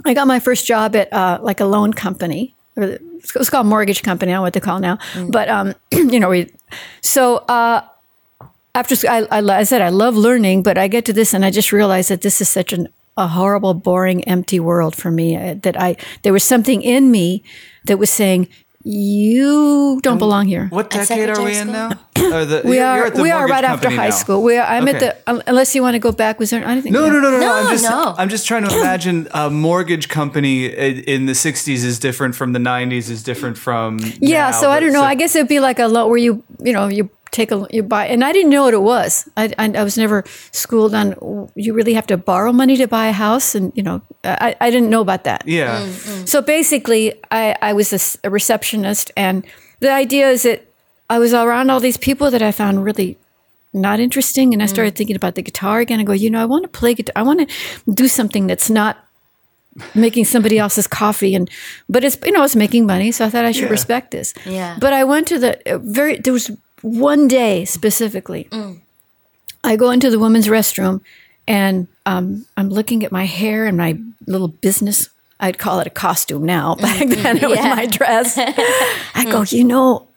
I 0.05 0.15
got 0.15 0.25
my 0.25 0.39
first 0.39 0.65
job 0.65 0.95
at 0.95 1.13
uh, 1.13 1.37
like 1.41 1.59
a 1.59 1.65
loan 1.65 1.93
company. 1.93 2.55
Or 2.75 2.83
it 2.83 3.01
was 3.37 3.49
called 3.49 3.67
mortgage 3.67 4.01
company. 4.01 4.31
I 4.31 4.33
don't 4.33 4.39
know 4.39 4.43
what 4.43 4.53
they 4.53 4.59
call 4.59 4.79
now. 4.79 4.97
Mm. 5.13 5.31
But, 5.31 5.49
um, 5.49 5.75
you 5.91 6.19
know, 6.19 6.29
we, 6.29 6.51
so 7.01 7.37
uh, 7.47 7.81
after 8.73 8.95
I, 9.09 9.27
I, 9.31 9.39
I 9.59 9.63
said, 9.63 9.81
I 9.81 9.89
love 9.89 10.15
learning, 10.15 10.63
but 10.63 10.77
I 10.77 10.87
get 10.87 11.05
to 11.05 11.13
this 11.13 11.33
and 11.33 11.43
I 11.45 11.51
just 11.51 11.71
realized 11.71 12.09
that 12.09 12.21
this 12.21 12.41
is 12.41 12.49
such 12.49 12.73
an, 12.73 12.87
a 13.17 13.27
horrible, 13.27 13.73
boring, 13.73 14.23
empty 14.25 14.59
world 14.59 14.95
for 14.95 15.11
me. 15.11 15.35
uh, 15.35 15.55
That 15.55 15.79
I, 15.79 15.97
there 16.23 16.33
was 16.33 16.43
something 16.43 16.81
in 16.81 17.11
me 17.11 17.43
that 17.85 17.97
was 17.97 18.09
saying, 18.09 18.47
you 18.83 19.99
don't 20.03 20.17
belong 20.17 20.45
here. 20.47 20.67
What 20.67 20.89
decade 20.89 21.29
are 21.29 21.43
we 21.43 21.53
secretary 21.53 21.57
in 21.57 21.71
now? 21.71 21.89
school? 22.17 22.33
Or 22.33 22.45
the, 22.45 22.61
We 22.63 22.75
you're- 22.75 22.81
are 22.87 22.97
you're 22.97 23.05
at 23.07 23.15
the 23.15 23.21
we 23.23 23.31
are 23.31 23.47
right 23.47 23.63
after 23.63 23.89
high 23.89 24.09
now. 24.09 24.15
school. 24.15 24.43
We 24.43 24.57
are, 24.57 24.65
I'm 24.67 24.87
Okay. 24.87 24.93
at 25.07 25.23
the 25.25 25.31
um, 25.31 25.41
unless 25.47 25.73
you 25.75 25.81
want 25.81 25.95
to 25.95 25.99
go 25.99 26.11
back. 26.11 26.39
Was 26.39 26.49
there 26.51 26.63
anything? 26.63 26.93
No, 26.93 27.07
no, 27.09 27.19
no, 27.19 27.31
no, 27.31 27.31
no. 27.31 27.39
No, 27.39 27.53
I'm 27.53 27.69
just, 27.71 27.83
no. 27.83 28.15
I'm 28.17 28.29
just 28.29 28.47
trying 28.47 28.63
to 28.67 28.69
imagine 28.79 29.27
a 29.31 29.49
mortgage 29.49 30.07
company 30.09 30.65
in, 30.65 30.99
in 31.05 31.25
the 31.25 31.33
'60s 31.33 31.83
is 31.83 31.99
different 31.99 32.35
from 32.35 32.53
the 32.53 32.59
'90s, 32.59 33.09
is 33.09 33.23
different 33.23 33.57
from. 33.57 33.99
Yeah, 34.19 34.51
now, 34.51 34.59
so 34.61 34.69
I 34.69 34.79
don't 34.79 34.93
know. 34.93 34.99
so- 35.01 35.05
I 35.05 35.15
guess 35.15 35.35
it'd 35.35 35.47
be 35.47 35.59
like 35.59 35.79
a 35.79 35.87
loan 35.87 36.09
where 36.09 36.17
you 36.19 36.43
you 36.63 36.73
know 36.73 36.87
you 36.87 37.09
take 37.31 37.51
a 37.51 37.65
you 37.71 37.83
buy, 37.83 38.07
and 38.07 38.23
I 38.23 38.31
didn't 38.33 38.49
know 38.51 38.63
what 38.63 38.73
it 38.73 38.81
was. 38.81 39.29
I 39.37 39.53
I, 39.57 39.71
I 39.77 39.83
was 39.83 39.97
never 39.97 40.23
schooled 40.51 40.93
on. 40.93 41.15
You 41.55 41.73
really 41.73 41.93
have 41.93 42.07
to 42.07 42.17
borrow 42.17 42.51
money 42.53 42.77
to 42.77 42.87
buy 42.87 43.07
a 43.07 43.13
house, 43.13 43.55
and 43.55 43.71
you 43.75 43.83
know 43.83 44.01
I 44.23 44.55
I 44.59 44.69
didn't 44.71 44.89
know 44.89 45.01
about 45.01 45.23
that. 45.23 45.43
Yeah. 45.47 45.87
So 46.25 46.41
basically, 46.41 47.13
I, 47.31 47.55
I 47.61 47.73
was 47.73 48.17
a 48.23 48.29
receptionist, 48.29 49.11
and 49.15 49.43
the 49.79 49.91
idea 49.91 50.29
is 50.29 50.41
that 50.43 50.59
I 51.09 51.19
was 51.19 51.33
around 51.33 51.69
all 51.71 51.79
these 51.81 51.97
people 51.97 52.31
that 52.31 52.41
I 52.41 52.51
found 52.51 52.83
really 52.85 53.17
not 53.73 53.99
interesting, 53.99 54.53
and 54.53 54.61
I 54.63 54.67
started 54.67 54.95
thinking 54.95 55.15
about 55.15 55.33
the 55.35 55.41
guitar 55.41 55.79
again. 55.79 55.99
I 55.99 56.03
go, 56.03 56.13
you 56.13 56.29
know, 56.29 56.41
I 56.41 56.45
want 56.45 56.63
to 56.63 56.79
play 56.79 56.93
guitar. 56.93 57.13
I 57.15 57.23
want 57.23 57.39
to 57.39 57.47
do 57.93 58.07
something 58.07 58.47
that's 58.47 58.69
not 58.69 58.95
making 59.95 60.25
somebody 60.25 60.57
else's 60.59 60.87
coffee, 60.87 61.33
and 61.35 61.49
but 61.87 62.03
it's 62.03 62.17
you 62.25 62.31
know 62.33 62.43
it's 62.43 62.55
making 62.55 62.85
money, 62.85 63.11
so 63.11 63.25
I 63.25 63.29
thought 63.29 63.45
I 63.45 63.53
should 63.53 63.69
Yeah. 63.69 63.77
respect 63.77 64.11
this. 64.11 64.33
Yeah. 64.45 64.75
But 64.79 64.91
I 64.93 65.03
went 65.05 65.27
to 65.29 65.39
the 65.39 65.51
uh, 65.75 65.79
very 65.81 66.17
there 66.17 66.33
was 66.33 66.51
one 66.81 67.27
day 67.27 67.65
specifically. 67.65 68.47
Mm. 68.51 68.81
I 69.63 69.75
go 69.75 69.91
into 69.91 70.09
the 70.09 70.19
women's 70.19 70.47
restroom 70.47 71.01
and 71.47 71.87
um, 72.05 72.45
I'm 72.57 72.69
looking 72.69 73.03
at 73.03 73.11
my 73.11 73.25
hair 73.25 73.65
and 73.65 73.77
my 73.77 73.99
little 74.27 74.47
business. 74.47 75.09
I'd 75.39 75.57
call 75.57 75.79
it 75.79 75.87
a 75.87 75.91
costume 75.91 76.45
now. 76.45 76.75
Back 76.79 77.07
mm-hmm. 77.07 77.21
then, 77.21 77.37
it 77.37 77.49
was 77.49 77.59
my 77.59 77.85
dress. 77.85 78.37
I 78.37 79.25
go, 79.25 79.41
mm. 79.41 79.51
you 79.51 79.63
know, 79.63 80.07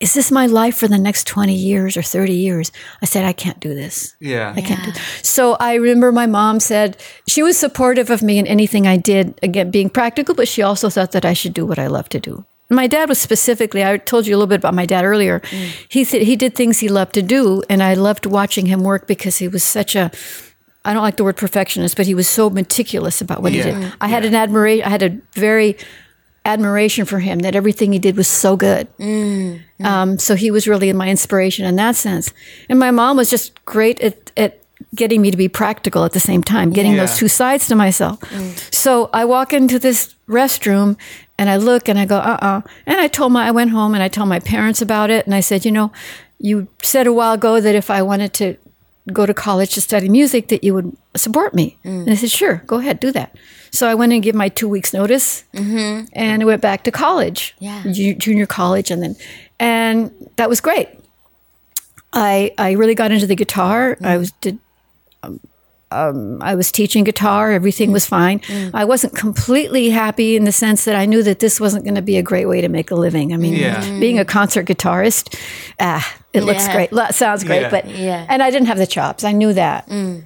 is 0.00 0.14
this 0.14 0.30
my 0.30 0.46
life 0.46 0.76
for 0.76 0.86
the 0.86 0.98
next 0.98 1.26
20 1.26 1.54
years 1.54 1.96
or 1.96 2.02
30 2.02 2.32
years? 2.32 2.70
I 3.02 3.06
said, 3.06 3.24
I 3.24 3.32
can't 3.32 3.58
do 3.58 3.74
this. 3.74 4.14
Yeah. 4.20 4.52
I 4.56 4.60
can't 4.60 4.84
do 4.84 5.00
So 5.22 5.54
I 5.54 5.74
remember 5.74 6.12
my 6.12 6.26
mom 6.26 6.60
said 6.60 6.96
she 7.26 7.42
was 7.42 7.58
supportive 7.58 8.08
of 8.08 8.22
me 8.22 8.38
in 8.38 8.46
anything 8.46 8.86
I 8.86 8.96
did, 8.96 9.38
again, 9.42 9.72
being 9.72 9.90
practical, 9.90 10.36
but 10.36 10.46
she 10.46 10.62
also 10.62 10.88
thought 10.88 11.12
that 11.12 11.24
I 11.24 11.32
should 11.32 11.52
do 11.52 11.66
what 11.66 11.80
I 11.80 11.88
love 11.88 12.08
to 12.10 12.20
do. 12.20 12.44
My 12.70 12.86
dad 12.86 13.08
was 13.08 13.18
specifically, 13.18 13.82
I 13.82 13.96
told 13.96 14.26
you 14.26 14.34
a 14.34 14.36
little 14.36 14.46
bit 14.48 14.56
about 14.58 14.74
my 14.74 14.84
dad 14.84 15.04
earlier. 15.04 15.40
Mm. 15.40 15.86
He 15.88 16.04
th- 16.04 16.26
he 16.26 16.36
did 16.36 16.54
things 16.54 16.78
he 16.80 16.88
loved 16.88 17.14
to 17.14 17.22
do, 17.22 17.62
and 17.70 17.82
I 17.82 17.94
loved 17.94 18.26
watching 18.26 18.66
him 18.66 18.80
work 18.82 19.06
because 19.06 19.38
he 19.38 19.48
was 19.48 19.64
such 19.64 19.96
a, 19.96 20.10
I 20.84 20.92
don't 20.92 21.02
like 21.02 21.16
the 21.16 21.24
word 21.24 21.36
perfectionist, 21.38 21.96
but 21.96 22.06
he 22.06 22.14
was 22.14 22.28
so 22.28 22.50
meticulous 22.50 23.20
about 23.22 23.42
what 23.42 23.52
he 23.52 23.62
did. 23.62 23.92
I 24.00 24.08
had 24.08 24.24
an 24.26 24.34
admiration, 24.34 24.84
I 24.86 24.90
had 24.90 25.02
a 25.02 25.18
very 25.32 25.76
admiration 26.44 27.04
for 27.04 27.18
him 27.18 27.40
that 27.40 27.54
everything 27.54 27.92
he 27.92 27.98
did 27.98 28.16
was 28.16 28.28
so 28.28 28.56
good. 28.56 28.86
Mm. 28.98 29.60
Um, 29.84 30.18
so 30.18 30.34
he 30.34 30.50
was 30.50 30.66
really 30.68 30.92
my 30.92 31.08
inspiration 31.08 31.66
in 31.66 31.76
that 31.76 31.96
sense. 31.96 32.32
And 32.68 32.78
my 32.78 32.90
mom 32.90 33.16
was 33.16 33.28
just 33.30 33.62
great 33.64 34.00
at, 34.00 34.30
at 34.36 34.62
getting 34.94 35.20
me 35.20 35.30
to 35.30 35.36
be 35.36 35.48
practical 35.48 36.04
at 36.04 36.12
the 36.12 36.20
same 36.20 36.42
time, 36.42 36.70
getting 36.70 36.92
Yeah. 36.92 37.00
those 37.00 37.16
two 37.18 37.28
sides 37.28 37.66
to 37.68 37.74
myself. 37.74 38.20
Mm. 38.20 38.74
So 38.74 39.10
I 39.12 39.24
walk 39.24 39.52
into 39.52 39.78
this 39.78 40.14
restroom 40.28 40.96
and 41.38 41.48
I 41.50 41.56
look 41.56 41.88
and 41.88 41.98
I 41.98 42.04
go, 42.06 42.16
uh 42.16 42.38
uh 42.42 42.60
And 42.86 43.00
I 43.00 43.08
told 43.08 43.32
my, 43.32 43.46
I 43.48 43.50
went 43.52 43.70
home 43.70 43.94
and 43.94 44.02
I 44.02 44.08
told 44.08 44.28
my 44.28 44.40
parents 44.40 44.82
about 44.82 45.10
it. 45.10 45.26
And 45.26 45.34
I 45.34 45.40
said, 45.40 45.64
you 45.64 45.72
know, 45.72 45.90
you 46.38 46.66
said 46.82 47.06
a 47.06 47.12
while 47.12 47.34
ago 47.34 47.60
that 47.60 47.74
if 47.74 47.90
I 47.90 48.02
wanted 48.02 48.32
to 48.34 48.56
go 49.12 49.24
to 49.26 49.32
college 49.34 49.74
to 49.74 49.80
study 49.80 50.08
music, 50.08 50.48
that 50.48 50.62
you 50.64 50.74
would 50.74 50.96
support 51.16 51.54
me. 51.54 51.76
And 51.84 52.10
I 52.10 52.16
said, 52.16 52.30
sure, 52.30 52.62
go 52.66 52.76
ahead, 52.78 53.00
do 53.00 53.10
that. 53.12 53.30
So 53.70 53.86
I 53.88 53.94
went 53.94 54.12
and 54.12 54.22
gave 54.22 54.34
my 54.34 54.48
two 54.50 54.68
weeks 54.68 54.92
notice 54.92 55.44
and 55.54 56.42
I 56.42 56.44
went 56.44 56.62
back 56.62 56.82
to 56.84 56.90
college, 56.90 57.54
Yeah. 57.58 57.82
ju- 57.92 58.14
junior 58.14 58.46
college, 58.46 58.90
and 58.92 59.02
then, 59.02 59.14
and 59.60 60.10
that 60.36 60.48
was 60.48 60.60
great. 60.60 60.88
I 62.12 62.52
I 62.58 62.72
really 62.72 62.94
got 62.94 63.10
into 63.12 63.26
the 63.26 63.36
guitar. 63.36 63.96
I 64.02 64.16
was 64.16 64.32
did. 64.40 64.58
Um, 65.90 66.38
I 66.42 66.54
was 66.54 66.70
teaching 66.70 67.04
guitar. 67.04 67.50
Everything 67.50 67.92
was 67.92 68.06
fine. 68.06 68.40
Mm. 68.40 68.70
I 68.74 68.84
wasn't 68.84 69.14
completely 69.14 69.90
happy 69.90 70.36
in 70.36 70.44
the 70.44 70.52
sense 70.52 70.84
that 70.84 70.94
I 70.96 71.06
knew 71.06 71.22
that 71.22 71.38
this 71.38 71.58
wasn't 71.60 71.84
going 71.84 71.94
to 71.94 72.02
be 72.02 72.18
a 72.18 72.22
great 72.22 72.46
way 72.46 72.60
to 72.60 72.68
make 72.68 72.90
a 72.90 72.94
living. 72.94 73.32
I 73.32 73.36
mean, 73.38 73.54
Yeah. 73.54 73.80
being 73.98 74.18
a 74.18 74.24
concert 74.24 74.66
guitarist, 74.66 75.34
ah, 75.80 76.04
it 76.32 76.42
looks 76.42 76.66
Yeah. 76.66 76.72
great. 76.74 76.92
Lo- 76.92 77.10
Sounds 77.10 77.42
great, 77.44 77.62
Yeah. 77.62 77.70
but 77.70 77.88
Yeah. 77.88 78.26
and 78.28 78.42
I 78.42 78.50
didn't 78.50 78.66
have 78.68 78.78
the 78.78 78.86
chops. 78.86 79.24
I 79.24 79.32
knew 79.32 79.52
that. 79.54 79.88
Mm. 79.88 80.22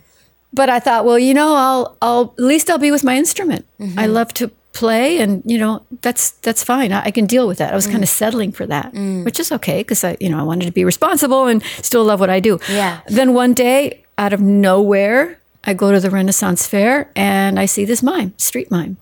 But 0.53 0.69
I 0.69 0.81
thought, 0.81 1.05
well, 1.05 1.19
you 1.19 1.33
know, 1.33 1.55
I'll 1.55 1.97
I'll 2.03 2.35
at 2.37 2.45
least 2.45 2.69
I'll 2.69 2.79
be 2.79 2.91
with 2.91 3.05
my 3.05 3.17
instrument. 3.17 3.65
Mm-hmm. 3.81 3.99
I 3.99 4.07
love 4.07 4.35
to 4.35 4.51
play, 4.75 5.19
and 5.19 5.43
you 5.47 5.59
know, 5.59 5.83
that's 6.03 6.33
that's 6.43 6.63
fine. 6.65 6.93
I, 6.93 7.05
I 7.07 7.11
can 7.11 7.27
deal 7.27 7.47
with 7.47 7.59
that. 7.59 7.73
I 7.73 7.77
was 7.77 7.87
mm. 7.87 7.93
kind 7.93 8.03
of 8.03 8.09
settling 8.11 8.53
for 8.53 8.67
that, 8.67 8.93
which 9.25 9.39
is 9.41 9.53
okay 9.53 9.79
because 9.81 10.05
I, 10.05 10.17
you 10.21 10.29
know, 10.29 10.39
I 10.39 10.43
wanted 10.43 10.67
to 10.67 10.73
be 10.73 10.85
responsible 10.85 11.47
and 11.47 11.63
still 11.83 12.05
love 12.05 12.21
what 12.21 12.31
I 12.31 12.41
do. 12.41 12.59
Yeah. 12.69 13.01
Then 13.07 13.33
one 13.33 13.55
day, 13.55 14.03
out 14.19 14.33
of 14.35 14.41
nowhere, 14.41 15.39
I 15.65 15.75
go 15.75 15.93
to 15.93 16.01
the 16.01 16.11
Renaissance 16.11 16.67
Fair 16.67 17.11
and 17.15 17.59
I 17.59 17.67
see 17.67 17.85
this 17.85 18.03
mime, 18.03 18.35
street 18.37 18.71
mime. 18.71 18.97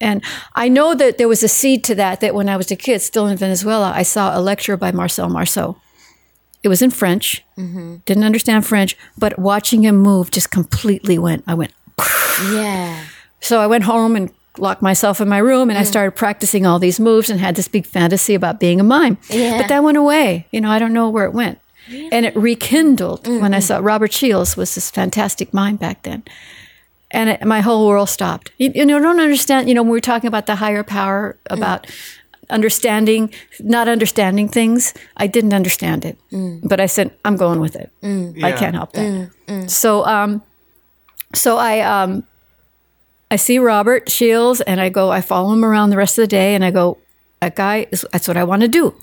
And 0.00 0.24
I 0.54 0.68
know 0.68 0.94
that 0.94 1.18
there 1.18 1.28
was 1.28 1.42
a 1.42 1.48
seed 1.48 1.84
to 1.84 1.94
that, 1.96 2.20
that 2.20 2.34
when 2.34 2.48
I 2.48 2.56
was 2.56 2.70
a 2.70 2.76
kid, 2.76 3.02
still 3.02 3.26
in 3.26 3.36
Venezuela, 3.36 3.92
I 3.94 4.02
saw 4.02 4.36
a 4.36 4.40
lecture 4.40 4.76
by 4.76 4.92
Marcel 4.92 5.28
Marceau. 5.28 5.76
It 6.62 6.68
was 6.68 6.80
in 6.80 6.90
French, 6.90 7.44
mm-hmm. 7.58 7.96
didn't 8.06 8.24
understand 8.24 8.66
French, 8.66 8.96
but 9.18 9.38
watching 9.38 9.82
him 9.82 9.96
move 9.96 10.30
just 10.30 10.50
completely 10.50 11.18
went, 11.18 11.44
I 11.46 11.54
went, 11.54 11.72
Yeah. 12.50 13.04
so 13.40 13.60
I 13.60 13.66
went 13.66 13.84
home 13.84 14.16
and 14.16 14.30
locked 14.58 14.82
myself 14.82 15.20
in 15.20 15.28
my 15.28 15.38
room 15.38 15.70
and 15.70 15.78
I 15.78 15.84
started 15.84 16.12
practicing 16.12 16.66
all 16.66 16.78
these 16.78 16.98
moves 16.98 17.30
and 17.30 17.40
had 17.40 17.54
this 17.54 17.68
big 17.68 17.86
fantasy 17.86 18.34
about 18.34 18.58
being 18.58 18.80
a 18.80 18.84
mime. 18.84 19.16
Yeah. 19.28 19.58
But 19.58 19.68
that 19.68 19.84
went 19.84 19.96
away. 19.96 20.48
You 20.50 20.60
know, 20.60 20.70
I 20.70 20.78
don't 20.78 20.92
know 20.92 21.08
where 21.08 21.24
it 21.24 21.32
went. 21.32 21.59
And 22.12 22.26
it 22.26 22.36
rekindled 22.36 23.26
when 23.26 23.54
I 23.54 23.58
mm-hmm. 23.58 23.60
saw 23.60 23.78
Robert 23.78 24.12
Shields 24.12 24.56
was 24.56 24.74
this 24.74 24.90
fantastic 24.90 25.52
mind 25.52 25.78
back 25.78 26.02
then. 26.02 26.22
And 27.10 27.30
it, 27.30 27.44
my 27.44 27.60
whole 27.60 27.86
world 27.88 28.08
stopped. 28.08 28.52
You, 28.58 28.70
you 28.74 28.86
know, 28.86 28.98
I 28.98 29.00
don't 29.00 29.20
understand, 29.20 29.68
you 29.68 29.74
know, 29.74 29.82
when 29.82 29.90
we 29.90 29.96
were 29.96 30.00
talking 30.00 30.28
about 30.28 30.46
the 30.46 30.54
higher 30.54 30.84
power, 30.84 31.36
mm. 31.48 31.56
about 31.56 31.86
understanding, 32.48 33.32
not 33.58 33.88
understanding 33.88 34.48
things, 34.48 34.94
I 35.16 35.26
didn't 35.26 35.54
understand 35.54 36.04
it. 36.04 36.18
Mm. 36.30 36.60
But 36.62 36.80
I 36.80 36.86
said, 36.86 37.10
I'm 37.24 37.36
going 37.36 37.60
with 37.60 37.74
it. 37.76 37.90
Mm. 38.02 38.42
I 38.44 38.50
Yeah. 38.50 38.56
can't 38.56 38.74
help 38.74 38.92
that. 38.92 39.04
So, 39.70 40.04
um, 40.06 40.42
so 41.34 41.58
I, 41.58 41.80
um, 41.80 42.24
I 43.30 43.36
see 43.36 43.58
Robert 43.58 44.10
Shields 44.10 44.60
and 44.60 44.80
I 44.80 44.88
go, 44.88 45.10
I 45.10 45.20
follow 45.20 45.52
him 45.52 45.64
around 45.64 45.90
the 45.90 45.96
rest 45.96 46.18
of 46.18 46.22
the 46.22 46.28
day 46.28 46.54
and 46.54 46.64
I 46.64 46.70
go, 46.70 46.98
that 47.40 47.56
guy, 47.56 47.86
is, 47.90 48.04
that's 48.12 48.28
what 48.28 48.36
I 48.36 48.44
want 48.44 48.62
to 48.62 48.68
do. 48.68 48.94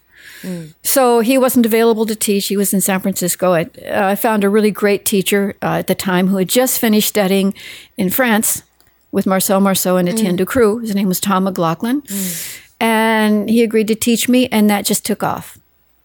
So 0.84 1.20
he 1.22 1.38
wasn't 1.38 1.66
available 1.66 2.06
to 2.06 2.16
teach. 2.16 2.48
He 2.48 2.58
was 2.58 2.74
in 2.74 2.82
San 2.82 3.00
Francisco. 3.00 3.54
I, 3.54 3.64
uh, 3.64 4.08
I 4.12 4.16
found 4.16 4.44
a 4.44 4.50
really 4.50 4.72
great 4.72 5.06
teacher 5.06 5.56
uh, 5.62 5.80
at 5.80 5.88
the 5.88 5.96
time 5.96 6.28
who 6.28 6.38
had 6.38 6.50
just 6.50 6.80
finished 6.80 7.10
studying 7.10 7.54
in 7.98 8.10
France 8.10 8.64
with 9.12 9.26
Marcel 9.26 9.60
Marceau 9.60 9.98
and 9.98 10.08
Etienne 10.10 10.38
Decroux. 10.38 10.82
His 10.82 10.94
name 10.96 11.08
was 11.08 11.20
Tom 11.20 11.44
McLaughlin. 11.46 12.04
And 12.80 13.50
he 13.50 13.64
agreed 13.64 13.88
to 13.88 13.96
teach 13.96 14.30
me, 14.30 14.48
and 14.48 14.70
that 14.70 14.86
just 14.86 15.04
took 15.06 15.24
off. 15.24 15.58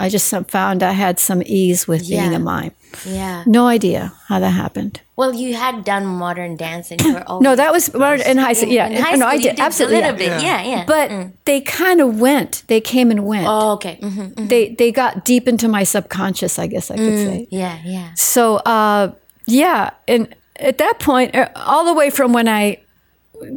I 0.03 0.09
just 0.09 0.34
found 0.48 0.82
I 0.82 0.90
had 0.90 1.20
some 1.20 1.44
ease 1.46 1.86
with 1.86 2.09
being 2.09 2.34
a 2.34 2.40
mime. 2.40 2.72
Yeah. 3.07 3.44
No 3.46 3.68
idea 3.68 4.12
how 4.26 4.40
that 4.40 4.50
happened. 4.50 5.00
Well, 5.14 5.32
you 5.32 5.55
had 5.55 5.84
done 5.84 6.05
modern 6.07 6.57
dance 6.57 6.90
and 6.90 7.00
you 7.00 7.14
were 7.14 7.22
always 7.28 7.44
No, 7.44 7.55
that 7.55 7.70
was 7.70 7.94
modern 7.94 8.26
in 8.26 8.36
high 8.36 8.53
school. 8.55 8.72
Yeah, 8.72 8.88
in 8.88 9.00
high 9.00 9.14
no, 9.14 9.26
I 9.26 9.36
school, 9.36 9.44
you 9.44 9.50
did 9.50 9.61
absolutely. 9.61 9.98
a 9.98 10.00
yeah. 10.00 10.11
little 10.11 10.18
bit. 10.18 10.42
Yeah, 10.42 10.62
yeah. 10.62 10.84
But 10.86 11.44
they 11.44 11.61
kind 11.61 12.00
of 12.00 12.20
went. 12.20 12.64
They 12.66 12.80
came 12.80 13.12
and 13.12 13.24
went. 13.24 13.46
oh, 13.48 13.74
okay. 13.74 14.00
hmm 14.03 14.46
They 14.48 14.74
they 14.74 14.90
got 14.90 15.24
deep 15.24 15.46
into 15.46 15.68
my 15.68 15.84
subconscious, 15.84 16.59
I 16.59 16.66
guess 16.66 16.90
I 16.90 16.96
could 16.96 17.18
say. 17.18 17.46
Yeah, 17.50 17.78
yeah. 17.84 18.14
So 18.14 18.57
uh, 18.57 19.14
yeah, 19.46 19.90
and 20.09 20.34
at 20.57 20.78
that 20.78 20.98
point, 20.98 21.36
uh, 21.36 21.48
all 21.55 21.84
the 21.84 21.94
way 21.94 22.11
from 22.11 22.32
when 22.32 22.48
I 22.48 22.78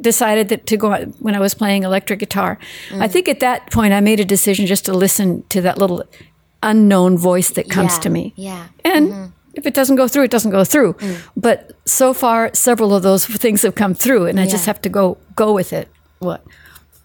decided 0.02 0.50
that 0.50 0.68
to 0.68 0.78
go 0.78 0.93
when 1.20 1.36
I 1.36 1.39
was 1.39 1.56
playing 1.56 1.84
electric 1.84 2.20
guitar, 2.20 2.60
I 2.93 3.08
think 3.08 3.28
at 3.28 3.39
that 3.39 3.72
point 3.72 3.93
I 3.93 4.00
made 4.02 4.20
a 4.20 4.26
decision 4.26 4.68
just 4.68 4.86
to 4.86 4.93
listen 4.93 5.43
to 5.50 5.62
that 5.62 5.78
little 5.78 6.04
unknown 6.66 7.18
voice 7.18 7.51
that 7.51 7.70
comes 7.70 7.93
Yeah, 7.93 7.99
to 8.01 8.09
me. 8.09 8.34
yeah. 8.36 8.68
And 8.84 9.09
mm-hmm. 9.09 9.26
if 9.53 9.66
it 9.66 9.74
doesn't 9.74 9.95
go 9.95 10.07
through, 10.07 10.24
it 10.26 10.32
doesn't 10.32 10.51
go 10.51 10.63
through. 10.66 10.93
Mm. 10.95 11.18
But 11.38 11.72
so 11.86 12.13
far, 12.13 12.49
several 12.53 12.93
of 12.93 13.03
those 13.03 13.26
things 13.26 13.61
have 13.61 13.76
come 13.76 13.93
through, 13.93 14.26
and 14.28 14.39
I 14.39 14.45
just 14.47 14.66
have 14.66 14.82
to 14.82 14.89
go 14.89 15.18
go 15.36 15.53
with 15.53 15.72
it. 15.72 15.88
What? 16.20 16.41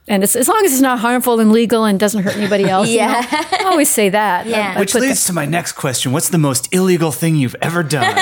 And 0.09 0.25
it's, 0.25 0.35
as 0.35 0.49
long 0.49 0.65
as 0.65 0.73
it's 0.73 0.81
not 0.83 0.99
harmful 0.99 1.39
and 1.41 1.53
legal 1.53 1.85
and 1.85 2.01
doesn't 2.01 2.25
hurt 2.25 2.37
anybody 2.37 2.65
else. 2.75 2.89
you 2.89 2.97
Yeah. 2.97 3.21
know? 3.21 3.59
I 3.61 3.65
always 3.71 3.91
say 3.91 4.09
that. 4.11 4.47
Yeah. 4.47 4.73
I- 4.73 4.77
I 4.77 4.81
Which 4.81 4.93
put 4.93 5.03
leads 5.03 5.25
to 5.27 5.33
my 5.33 5.47
next 5.47 5.73
question. 5.73 6.11
What's 6.13 6.31
the 6.31 6.39
most 6.39 6.73
illegal 6.75 7.13
thing 7.13 7.37
you've 7.37 7.55
ever 7.63 7.83
done? 7.85 8.17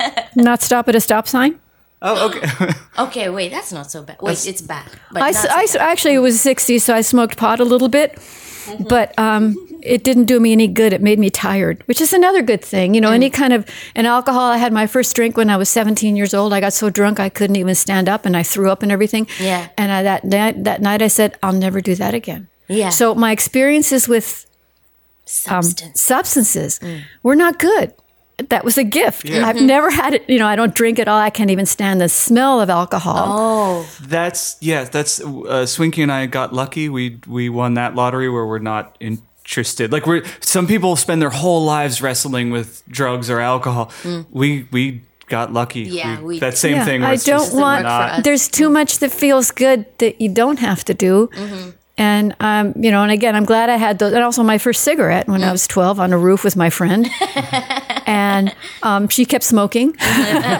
not 0.36 0.60
stop 0.60 0.88
at 0.88 0.94
a 0.94 1.00
stop 1.00 1.26
sign. 1.26 1.58
oh, 2.02 2.28
okay. 2.28 2.72
Okay, 2.98 3.30
wait, 3.30 3.50
that's 3.50 3.72
not 3.72 3.90
so 3.90 4.02
bad. 4.02 4.16
Wait, 4.20 4.46
it's 4.46 4.60
bad. 4.60 4.84
But 5.12 5.22
I, 5.22 5.30
not 5.30 5.34
s- 5.36 5.42
so 5.42 5.48
I 5.60 5.62
s- 5.62 5.76
actually 5.76 6.14
it 6.14 6.18
was 6.20 6.38
60, 6.40 6.78
so 6.78 6.94
I 6.94 7.00
smoked 7.02 7.36
pot 7.38 7.60
a 7.60 7.64
little 7.64 7.88
bit, 7.88 8.18
but 8.78 9.18
um, 9.18 9.56
it 9.82 10.04
didn't 10.04 10.24
do 10.24 10.40
me 10.40 10.52
any 10.52 10.66
good. 10.66 10.92
It 10.92 11.02
made 11.02 11.18
me 11.18 11.30
tired, 11.30 11.82
which 11.86 12.00
is 12.00 12.12
another 12.12 12.42
good 12.42 12.62
thing. 12.62 12.94
You 12.94 13.00
know, 13.00 13.12
any 13.12 13.30
kind 13.30 13.52
of 13.52 13.66
an 13.94 14.06
alcohol. 14.06 14.50
I 14.50 14.56
had 14.56 14.72
my 14.72 14.86
first 14.86 15.14
drink 15.16 15.36
when 15.36 15.50
I 15.50 15.56
was 15.56 15.68
17 15.68 16.16
years 16.16 16.34
old. 16.34 16.52
I 16.52 16.60
got 16.60 16.72
so 16.72 16.90
drunk 16.90 17.20
I 17.20 17.28
couldn't 17.28 17.56
even 17.56 17.74
stand 17.74 18.08
up, 18.08 18.26
and 18.26 18.36
I 18.36 18.42
threw 18.42 18.70
up 18.70 18.82
and 18.82 18.92
everything. 18.92 19.26
Yeah. 19.38 19.68
And 19.76 19.92
I, 19.92 20.02
that 20.02 20.24
night, 20.24 20.64
that 20.64 20.80
night, 20.80 21.02
I 21.02 21.08
said, 21.08 21.38
I'll 21.42 21.52
never 21.52 21.80
do 21.80 21.94
that 21.96 22.14
again. 22.14 22.48
Yeah. 22.68 22.90
So 22.90 23.14
my 23.14 23.32
experiences 23.32 24.08
with 24.08 24.46
um, 25.48 25.62
substance. 25.62 26.00
substances 26.00 26.80
were 27.22 27.36
not 27.36 27.58
good. 27.58 27.94
That 28.48 28.64
was 28.64 28.78
a 28.78 28.84
gift. 28.84 29.24
Yeah. 29.28 29.46
I've 29.46 29.60
never 29.60 29.90
had 29.90 30.14
it. 30.14 30.28
You 30.28 30.38
know, 30.38 30.46
I 30.46 30.56
don't 30.56 30.74
drink 30.74 30.98
at 30.98 31.08
all. 31.08 31.18
I 31.20 31.30
can't 31.30 31.50
even 31.50 31.66
stand 31.66 32.00
the 32.00 32.08
smell 32.08 32.60
of 32.60 32.70
alcohol. 32.70 33.24
oh, 33.28 33.90
That's 34.02 34.56
yeah. 34.60 34.84
That's 34.84 35.20
uh, 35.20 35.66
Swinky 35.66 36.02
and 36.02 36.10
I 36.10 36.26
got 36.26 36.52
lucky. 36.52 36.88
We 36.88 37.18
we 37.26 37.48
won 37.48 37.74
that 37.74 37.94
lottery 37.94 38.28
where 38.30 38.46
we're 38.46 38.58
not 38.58 38.96
interested. 39.00 39.92
Like 39.92 40.06
we're 40.06 40.24
some 40.40 40.66
people 40.66 40.96
spend 40.96 41.20
their 41.20 41.30
whole 41.30 41.64
lives 41.64 42.00
wrestling 42.02 42.50
with 42.50 42.82
drugs 42.88 43.28
or 43.30 43.40
alcohol. 43.40 43.90
We 44.30 44.66
we 44.72 45.02
got 45.28 45.52
lucky. 45.52 45.82
Yeah, 45.82 46.20
we- 46.20 46.38
that 46.40 46.56
same 46.58 46.76
Yeah, 46.76 46.84
thing. 46.84 47.00
where 47.02 47.10
I 47.10 47.16
don't 47.16 47.24
just 47.38 47.54
want. 47.54 47.84
work 47.84 47.92
for 47.92 48.14
us. 48.16 48.22
There's 48.24 48.48
too 48.48 48.68
much 48.70 48.98
that 48.98 49.12
feels 49.12 49.50
good 49.52 49.84
that 49.98 50.20
you 50.20 50.28
don't 50.28 50.58
have 50.58 50.84
to 50.86 50.94
do. 50.94 51.28
Mm-hmm. 51.34 51.70
And 51.98 52.34
um, 52.40 52.72
you 52.82 52.90
know, 52.90 53.02
and 53.02 53.12
again, 53.12 53.36
I'm 53.36 53.44
glad 53.44 53.68
I 53.68 53.76
had 53.76 53.98
those. 53.98 54.12
And 54.14 54.22
also, 54.24 54.42
my 54.42 54.56
first 54.58 54.82
cigarette 54.82 55.28
when 55.28 55.42
Mm. 55.42 55.48
I 55.48 55.52
was 55.52 55.66
12 55.66 56.00
on 56.00 56.12
a 56.12 56.18
roof 56.18 56.44
with 56.44 56.56
my 56.56 56.70
friend, 56.70 57.06
and 58.10 58.54
um, 58.82 59.08
she 59.08 59.24
kept 59.24 59.44
smoking. 59.44 59.96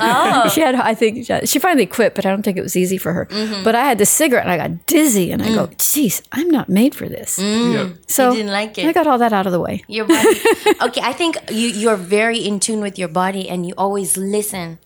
Oh. 0.02 0.48
she 0.54 0.60
had, 0.60 0.74
I 0.74 0.94
think, 0.94 1.26
she 1.50 1.58
finally 1.58 1.86
quit, 1.86 2.14
but 2.14 2.24
I 2.26 2.30
don't 2.30 2.42
think 2.42 2.56
it 2.56 2.62
was 2.62 2.76
easy 2.76 2.98
for 2.98 3.12
her. 3.12 3.26
Mm-hmm. 3.26 3.64
But 3.64 3.74
I 3.74 3.84
had 3.84 3.98
this 3.98 4.10
cigarette, 4.10 4.44
and 4.46 4.52
I 4.52 4.56
got 4.56 4.86
dizzy, 4.86 5.30
and 5.32 5.42
I 5.42 5.48
go, 5.54 5.66
Mm. 5.66 5.76
"Geez, 5.92 6.22
I'm 6.32 6.48
not 6.50 6.68
made 6.68 6.94
for 6.94 7.08
this." 7.08 7.38
Yeah. 7.38 7.88
So 8.06 8.30
You 8.30 8.36
didn't 8.40 8.52
like 8.60 8.78
it. 8.78 8.86
I 8.86 8.92
got 8.92 9.06
all 9.06 9.18
that 9.18 9.32
out 9.32 9.46
of 9.46 9.52
the 9.52 9.60
way. 9.60 9.82
your 9.88 10.06
body. 10.06 10.28
okay, 10.86 11.02
I 11.02 11.12
think 11.20 11.36
you 11.50 11.68
you're 11.82 11.96
very 12.18 12.38
in 12.38 12.60
tune 12.60 12.80
with 12.86 12.96
your 12.98 13.08
body, 13.22 13.48
and 13.52 13.66
you 13.66 13.74
always 13.76 14.16
listen 14.16 14.78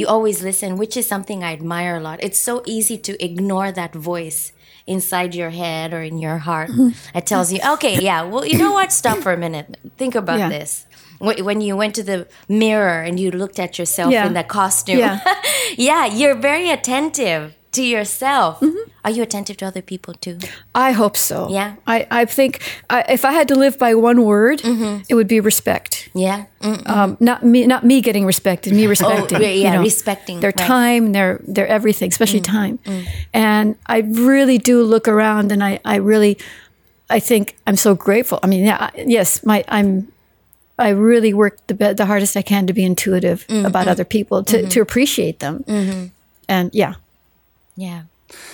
You 0.00 0.06
always 0.06 0.38
listen, 0.50 0.70
which 0.82 0.94
is 1.00 1.06
something 1.14 1.42
I 1.42 1.50
admire 1.58 1.96
a 1.96 2.00
lot. 2.08 2.18
It's 2.26 2.38
so 2.38 2.54
easy 2.76 2.96
to 3.08 3.12
ignore 3.28 3.68
that 3.80 3.92
voice 4.12 4.52
inside 4.86 5.34
your 5.34 5.50
head 5.50 5.88
or 5.96 6.02
in 6.10 6.16
your 6.26 6.38
heart. 6.48 6.70
It 7.18 7.24
tells 7.26 7.50
you, 7.52 7.58
okay, 7.74 7.94
yeah, 7.98 8.22
well, 8.30 8.44
you 8.46 8.56
know 8.62 8.70
what? 8.78 8.92
Stop 8.92 9.18
for 9.26 9.32
a 9.34 9.40
minute. 9.46 9.66
Think 9.98 10.14
about 10.14 10.38
Yeah. 10.38 10.50
this. 10.58 10.86
Wh- 11.18 11.44
When 11.44 11.60
you 11.60 11.76
went 11.76 11.94
to 11.96 12.02
the 12.02 12.26
mirror 12.48 13.02
and 13.02 13.18
you 13.20 13.30
looked 13.30 13.58
at 13.58 13.78
yourself 13.78 14.12
Yeah. 14.12 14.26
in 14.26 14.34
that 14.34 14.48
costume, 14.48 14.98
Yeah. 14.98 15.20
yeah, 15.76 16.06
you're 16.06 16.34
very 16.40 16.70
attentive 16.70 17.54
to 17.72 17.82
yourself. 17.82 18.60
Mm-hmm. 18.60 18.90
Are 19.04 19.10
you 19.10 19.22
attentive 19.22 19.56
to 19.58 19.66
other 19.66 19.82
people 19.82 20.14
too? 20.14 20.38
I 20.74 20.92
hope 20.92 21.16
so. 21.16 21.48
Yeah. 21.50 21.74
I, 21.86 22.06
I 22.10 22.24
think 22.24 22.60
I, 22.88 23.04
if 23.12 23.24
I 23.24 23.32
had 23.32 23.48
to 23.48 23.54
live 23.54 23.78
by 23.78 23.94
one 23.94 24.24
word, 24.24 24.62
it 25.08 25.14
would 25.14 25.28
be 25.28 25.40
respect. 25.40 26.08
Yeah. 26.14 26.46
Mm. 26.62 26.88
Um, 26.88 27.16
not 27.20 27.44
me, 27.44 27.66
not 27.66 27.84
me 27.84 28.00
getting 28.00 28.24
respected, 28.26 28.72
me 28.72 28.86
respecting. 28.94 29.36
Oh, 29.36 29.40
yeah, 29.40 29.50
you 29.50 29.70
know, 29.76 29.82
respecting, 29.82 30.40
their 30.40 30.52
right. 30.56 30.64
Mm, 30.64 30.66
time, 30.66 31.12
their 31.12 31.40
their 31.46 31.66
everything, 31.68 32.08
especially 32.08 32.40
time. 32.40 32.78
And 33.34 33.76
I 33.86 33.98
really 33.98 34.56
do 34.58 34.82
look 34.82 35.06
around, 35.08 35.52
and 35.52 35.62
I, 35.62 35.78
I 35.84 35.96
really, 35.96 36.38
I 37.10 37.20
think 37.20 37.56
I'm 37.66 37.76
so 37.76 37.94
grateful. 37.94 38.38
I 38.42 38.46
mean, 38.46 38.64
yeah, 38.64 38.88
yes, 38.96 39.44
my 39.44 39.62
I'm. 39.68 40.08
I 40.78 40.90
really 40.90 41.32
work 41.34 41.56
the 41.66 41.74
be- 41.74 41.92
the 41.94 42.06
hardest 42.06 42.36
I 42.36 42.42
can 42.42 42.66
to 42.66 42.72
be 42.72 42.84
intuitive 42.84 43.46
Mm, 43.48 43.64
about 43.66 43.88
other 43.88 44.04
people, 44.04 44.44
to, 44.44 44.56
Mm-hmm. 44.58 44.68
to 44.68 44.80
appreciate 44.80 45.38
them, 45.38 45.64
and 46.48 46.70
yeah, 46.74 46.94
Yeah. 47.76 48.02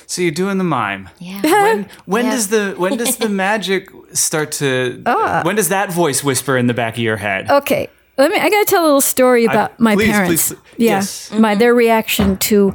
So 0.06 0.20
you're 0.22 0.30
doing 0.44 0.58
the 0.58 0.64
mime. 0.64 1.08
Yeah. 1.18 1.40
When 1.64 1.86
when 2.06 2.24
Yeah. 2.26 2.30
does 2.32 2.48
the 2.48 2.74
when 2.76 2.96
does 2.98 3.16
the 3.16 3.28
magic 3.46 3.88
start 4.12 4.52
to 4.58 5.02
Ah. 5.06 5.42
when 5.44 5.56
does 5.56 5.68
that 5.68 5.90
voice 5.92 6.22
whisper 6.22 6.56
in 6.58 6.66
the 6.66 6.74
back 6.74 6.94
of 6.94 7.02
your 7.02 7.16
head? 7.16 7.50
Okay. 7.50 7.88
Let 8.18 8.30
me. 8.30 8.36
I 8.36 8.50
got 8.50 8.66
to 8.66 8.70
tell 8.70 8.82
a 8.82 8.88
little 8.90 9.00
story 9.00 9.46
about 9.46 9.80
my 9.80 9.94
please, 9.94 10.10
parents. 10.10 10.48
please, 10.52 10.58
yeah, 10.76 10.96
yes. 10.96 11.30
my 11.32 11.54
their 11.54 11.74
reaction 11.74 12.36
to 12.48 12.74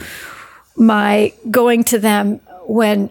my 0.76 1.32
going 1.52 1.84
to 1.86 2.00
them 2.00 2.40
when 2.66 3.10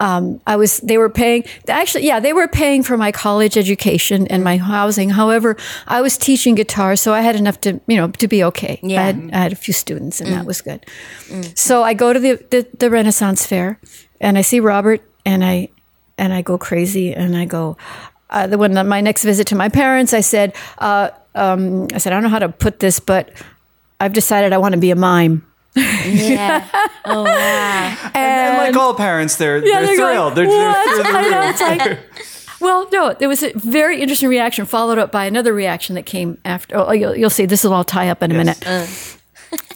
um, 0.00 0.40
I 0.46 0.56
was. 0.56 0.78
They 0.78 0.96
were 0.96 1.08
paying. 1.10 1.44
Actually, 1.66 2.06
yeah, 2.06 2.20
they 2.20 2.32
were 2.32 2.46
paying 2.46 2.82
for 2.84 2.96
my 2.96 3.10
college 3.10 3.56
education 3.56 4.28
and 4.28 4.44
my 4.44 4.56
housing. 4.56 5.10
However, 5.10 5.56
I 5.88 6.00
was 6.02 6.16
teaching 6.16 6.54
guitar, 6.54 6.94
so 6.94 7.12
I 7.12 7.20
had 7.20 7.34
enough 7.34 7.60
to 7.62 7.80
you 7.88 7.96
know 7.96 8.08
to 8.08 8.28
be 8.28 8.44
okay. 8.44 8.78
Yeah. 8.82 9.00
I 9.00 9.04
had, 9.04 9.30
I 9.32 9.38
had 9.38 9.52
a 9.52 9.56
few 9.56 9.74
students, 9.74 10.20
and 10.20 10.32
that 10.32 10.44
was 10.44 10.60
good. 10.60 10.86
So 11.54 11.82
I 11.82 11.94
go 11.94 12.12
to 12.12 12.20
the, 12.20 12.36
the 12.50 12.66
the 12.78 12.90
Renaissance 12.90 13.44
Fair, 13.44 13.80
and 14.20 14.38
I 14.38 14.42
see 14.42 14.60
Robert, 14.60 15.02
and 15.26 15.44
I 15.44 15.68
and 16.16 16.32
I 16.32 16.42
go 16.42 16.58
crazy, 16.58 17.12
and 17.12 17.36
I 17.36 17.44
go. 17.44 17.76
Uh, 18.30 18.46
the 18.46 18.58
when 18.58 18.74
my 18.86 19.00
next 19.00 19.24
visit 19.24 19.46
to 19.48 19.56
my 19.56 19.70
parents, 19.70 20.12
I 20.12 20.20
said, 20.20 20.54
uh, 20.78 21.10
um, 21.34 21.88
I 21.94 21.98
said, 21.98 22.12
I 22.12 22.16
don't 22.16 22.24
know 22.24 22.28
how 22.28 22.38
to 22.40 22.50
put 22.50 22.78
this, 22.78 23.00
but 23.00 23.32
I've 24.00 24.12
decided 24.12 24.52
I 24.52 24.58
want 24.58 24.74
to 24.74 24.80
be 24.80 24.90
a 24.90 24.96
mime. 24.96 25.47
Yeah. 25.76 26.68
Oh 27.04 27.22
wow. 27.24 27.96
and 28.04 28.14
then 28.14 28.56
like 28.58 28.76
all 28.76 28.94
parents, 28.94 29.36
they're 29.36 29.58
Yeah, 29.64 29.78
they're, 29.80 29.86
they're 29.88 29.96
going, 29.96 30.14
thrilled. 30.14 30.34
they're, 30.34 30.46
they're 30.46 30.82
through 30.84 31.02
the 31.02 31.08
I 31.08 31.28
know, 31.28 31.48
it's 31.48 31.60
like- 31.60 31.98
Well, 32.60 32.88
no, 32.92 33.12
there 33.14 33.28
was 33.28 33.42
a 33.44 33.52
very 33.54 34.00
interesting 34.00 34.28
reaction 34.28 34.64
followed 34.66 34.98
up 34.98 35.12
by 35.12 35.26
another 35.26 35.54
reaction 35.54 35.94
that 35.94 36.06
came 36.06 36.38
after. 36.44 36.76
Oh, 36.76 36.90
you'll, 36.90 37.14
you'll 37.14 37.30
see. 37.30 37.46
This 37.46 37.62
will 37.62 37.72
all 37.72 37.84
tie 37.84 38.08
up 38.08 38.20
in 38.22 38.32
a 38.32 38.34
Yes. 38.34 38.44
minute. 38.60 38.66
Uh. 38.66 38.86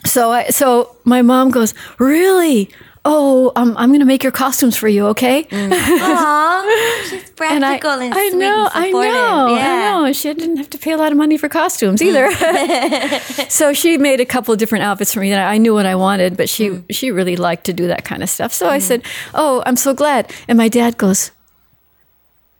So, 0.04 0.32
I, 0.32 0.48
so 0.48 0.96
my 1.04 1.22
mom 1.22 1.50
goes, 1.50 1.74
"Really? 2.00 2.68
Oh, 3.04 3.50
um, 3.56 3.74
I'm 3.76 3.88
going 3.90 3.98
to 4.00 4.06
make 4.06 4.22
your 4.22 4.30
costumes 4.32 4.76
for 4.76 4.86
you, 4.88 5.06
okay?" 5.08 5.46
Aw, 5.52 7.02
she's 7.10 7.22
And 7.42 7.64
I, 7.64 7.78
practical 7.80 8.00
and, 8.00 8.14
I 8.14 8.28
know, 8.28 8.70
and 8.72 8.84
I 8.84 8.90
know, 8.92 9.54
yeah. 9.56 9.96
I 9.96 10.06
know. 10.06 10.12
She 10.12 10.32
didn't 10.32 10.58
have 10.58 10.70
to 10.70 10.78
pay 10.78 10.92
a 10.92 10.96
lot 10.96 11.10
of 11.10 11.18
money 11.18 11.36
for 11.36 11.48
costumes 11.48 12.00
either. 12.00 12.30
so 13.48 13.72
she 13.72 13.98
made 13.98 14.20
a 14.20 14.24
couple 14.24 14.52
of 14.54 14.58
different 14.60 14.84
outfits 14.84 15.12
for 15.12 15.18
me 15.20 15.30
that 15.30 15.40
I 15.50 15.58
knew 15.58 15.74
what 15.74 15.84
I 15.86 15.96
wanted, 15.96 16.36
but 16.36 16.48
she 16.48 16.68
Mm. 16.70 16.84
she 16.90 17.10
really 17.10 17.34
liked 17.34 17.64
to 17.64 17.72
do 17.72 17.88
that 17.88 18.04
kind 18.04 18.22
of 18.22 18.30
stuff. 18.30 18.52
So 18.52 18.68
I 18.68 18.78
said, 18.78 19.02
"Oh, 19.34 19.62
I'm 19.66 19.76
so 19.76 19.92
glad." 19.94 20.32
And 20.46 20.56
my 20.56 20.68
dad 20.68 20.96
goes, 20.96 21.32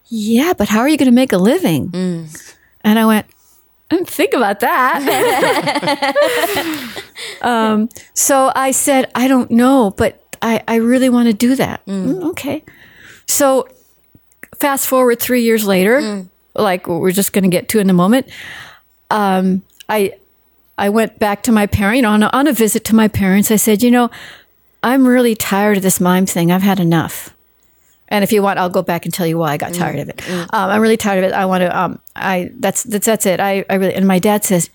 "Yeah, 0.08 0.52
but 0.58 0.68
how 0.68 0.80
are 0.80 0.88
you 0.88 0.96
going 0.96 1.10
to 1.10 1.14
make 1.14 1.32
a 1.32 1.38
living?" 1.38 1.90
Mm. 1.90 2.52
And 2.82 2.98
I 2.98 3.06
went, 3.06 3.26
I 3.90 3.96
didn't 3.96 4.08
think 4.10 4.34
about 4.34 4.58
that. 4.60 4.98
um, 7.42 7.88
so 8.14 8.50
I 8.56 8.72
said, 8.72 9.10
I 9.14 9.28
don't 9.28 9.50
know, 9.50 9.92
but 9.96 10.21
I, 10.42 10.62
I 10.66 10.74
really 10.76 11.08
want 11.08 11.28
to 11.28 11.32
do 11.32 11.54
that. 11.56 11.86
"Mm, 11.86 12.22
okay. 12.30 12.62
So 13.26 13.68
fast 14.58 14.86
forward 14.86 15.20
three 15.20 15.42
years 15.42 15.64
later, 15.66 16.26
like 16.54 16.86
we're 16.88 17.12
just 17.12 17.32
going 17.32 17.44
to 17.44 17.50
get 17.50 17.68
to 17.70 17.78
in 17.78 17.88
a 17.88 17.94
moment. 17.94 18.26
Um, 19.10 19.62
I 19.88 20.14
I 20.76 20.88
went 20.88 21.18
back 21.18 21.42
to 21.44 21.52
my 21.52 21.66
parent, 21.66 21.96
you 21.96 22.02
know, 22.02 22.10
on 22.10 22.22
a, 22.22 22.30
on 22.32 22.46
a 22.48 22.52
visit 22.52 22.84
to 22.86 22.94
my 22.94 23.08
parents. 23.08 23.50
I 23.50 23.56
said, 23.56 23.82
you 23.82 23.90
know, 23.90 24.10
I'm 24.82 25.06
really 25.06 25.34
tired 25.36 25.76
of 25.76 25.82
this 25.82 26.00
mime 26.00 26.26
thing. 26.26 26.50
I've 26.50 26.62
had 26.62 26.80
enough. 26.80 27.30
And 28.08 28.22
if 28.24 28.32
you 28.32 28.42
want, 28.42 28.58
I'll 28.58 28.68
go 28.68 28.82
back 28.82 29.04
and 29.06 29.14
tell 29.14 29.26
you 29.26 29.38
why 29.38 29.52
I 29.52 29.56
got 29.56 29.72
tired 29.72 29.98
of 30.00 30.08
it. 30.10 30.28
Um, 30.30 30.46
I'm 30.52 30.82
really 30.82 30.98
tired 30.98 31.24
of 31.24 31.30
it. 31.30 31.34
I 31.34 31.46
want 31.46 31.62
to. 31.62 31.78
Um, 31.78 31.98
I 32.14 32.50
that's 32.58 32.82
that's 32.82 33.06
that's 33.06 33.24
it. 33.26 33.40
I 33.40 33.64
I 33.70 33.74
really. 33.76 33.94
And 33.94 34.06
my 34.06 34.18
dad 34.18 34.44
says, 34.44 34.68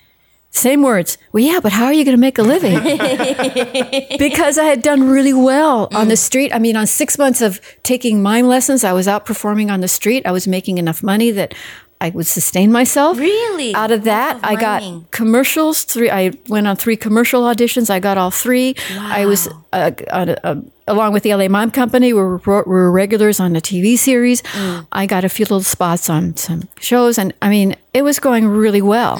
same 0.51 0.81
words. 0.81 1.17
Well, 1.31 1.43
yeah, 1.43 1.59
but 1.61 1.71
how 1.71 1.85
are 1.85 1.93
you 1.93 2.03
going 2.03 2.17
to 2.17 2.21
make 2.21 2.37
a 2.39 2.43
living? 2.43 2.73
because 4.17 4.57
I 4.57 4.63
had 4.63 4.81
done 4.81 5.07
really 5.07 5.33
well 5.33 5.87
on 5.93 6.07
the 6.07 6.17
street. 6.17 6.51
I 6.53 6.59
mean, 6.59 6.75
on 6.75 6.87
six 6.87 7.17
months 7.17 7.41
of 7.41 7.61
taking 7.83 8.23
mime 8.23 8.47
lessons, 8.47 8.83
I 8.83 8.93
was 8.93 9.07
out 9.07 9.25
performing 9.25 9.69
on 9.69 9.81
the 9.81 9.87
street. 9.87 10.25
I 10.25 10.31
was 10.31 10.47
making 10.47 10.77
enough 10.77 11.03
money 11.03 11.31
that 11.31 11.53
I 11.99 12.09
would 12.09 12.27
sustain 12.27 12.71
myself. 12.71 13.17
Really? 13.17 13.73
Out 13.73 13.91
of 13.91 14.03
that, 14.03 14.37
of 14.37 14.43
I 14.43 14.55
got 14.55 15.11
commercials. 15.11 15.83
Three. 15.83 16.09
I 16.09 16.31
went 16.47 16.67
on 16.67 16.75
three 16.75 16.95
commercial 16.95 17.43
auditions. 17.43 17.89
I 17.89 17.99
got 17.99 18.17
all 18.17 18.31
three. 18.31 18.75
Wow. 18.95 19.09
I 19.11 19.25
was 19.25 19.47
uh, 19.73 19.91
on 20.11 20.29
a, 20.29 20.37
a, 20.43 20.63
along 20.87 21.13
with 21.13 21.23
the 21.23 21.33
LA 21.33 21.47
Mime 21.47 21.71
Company. 21.71 22.13
We 22.13 22.21
were, 22.21 22.37
we 22.37 22.63
were 22.65 22.91
regulars 22.91 23.39
on 23.39 23.53
the 23.53 23.61
TV 23.61 23.97
series. 23.97 24.43
I 24.91 25.05
got 25.07 25.23
a 25.23 25.29
few 25.29 25.43
little 25.43 25.63
spots 25.63 26.09
on 26.09 26.37
some 26.37 26.69
shows, 26.79 27.17
and 27.17 27.33
I 27.41 27.49
mean, 27.49 27.75
it 27.93 28.03
was 28.03 28.19
going 28.19 28.47
really 28.47 28.81
well. 28.81 29.17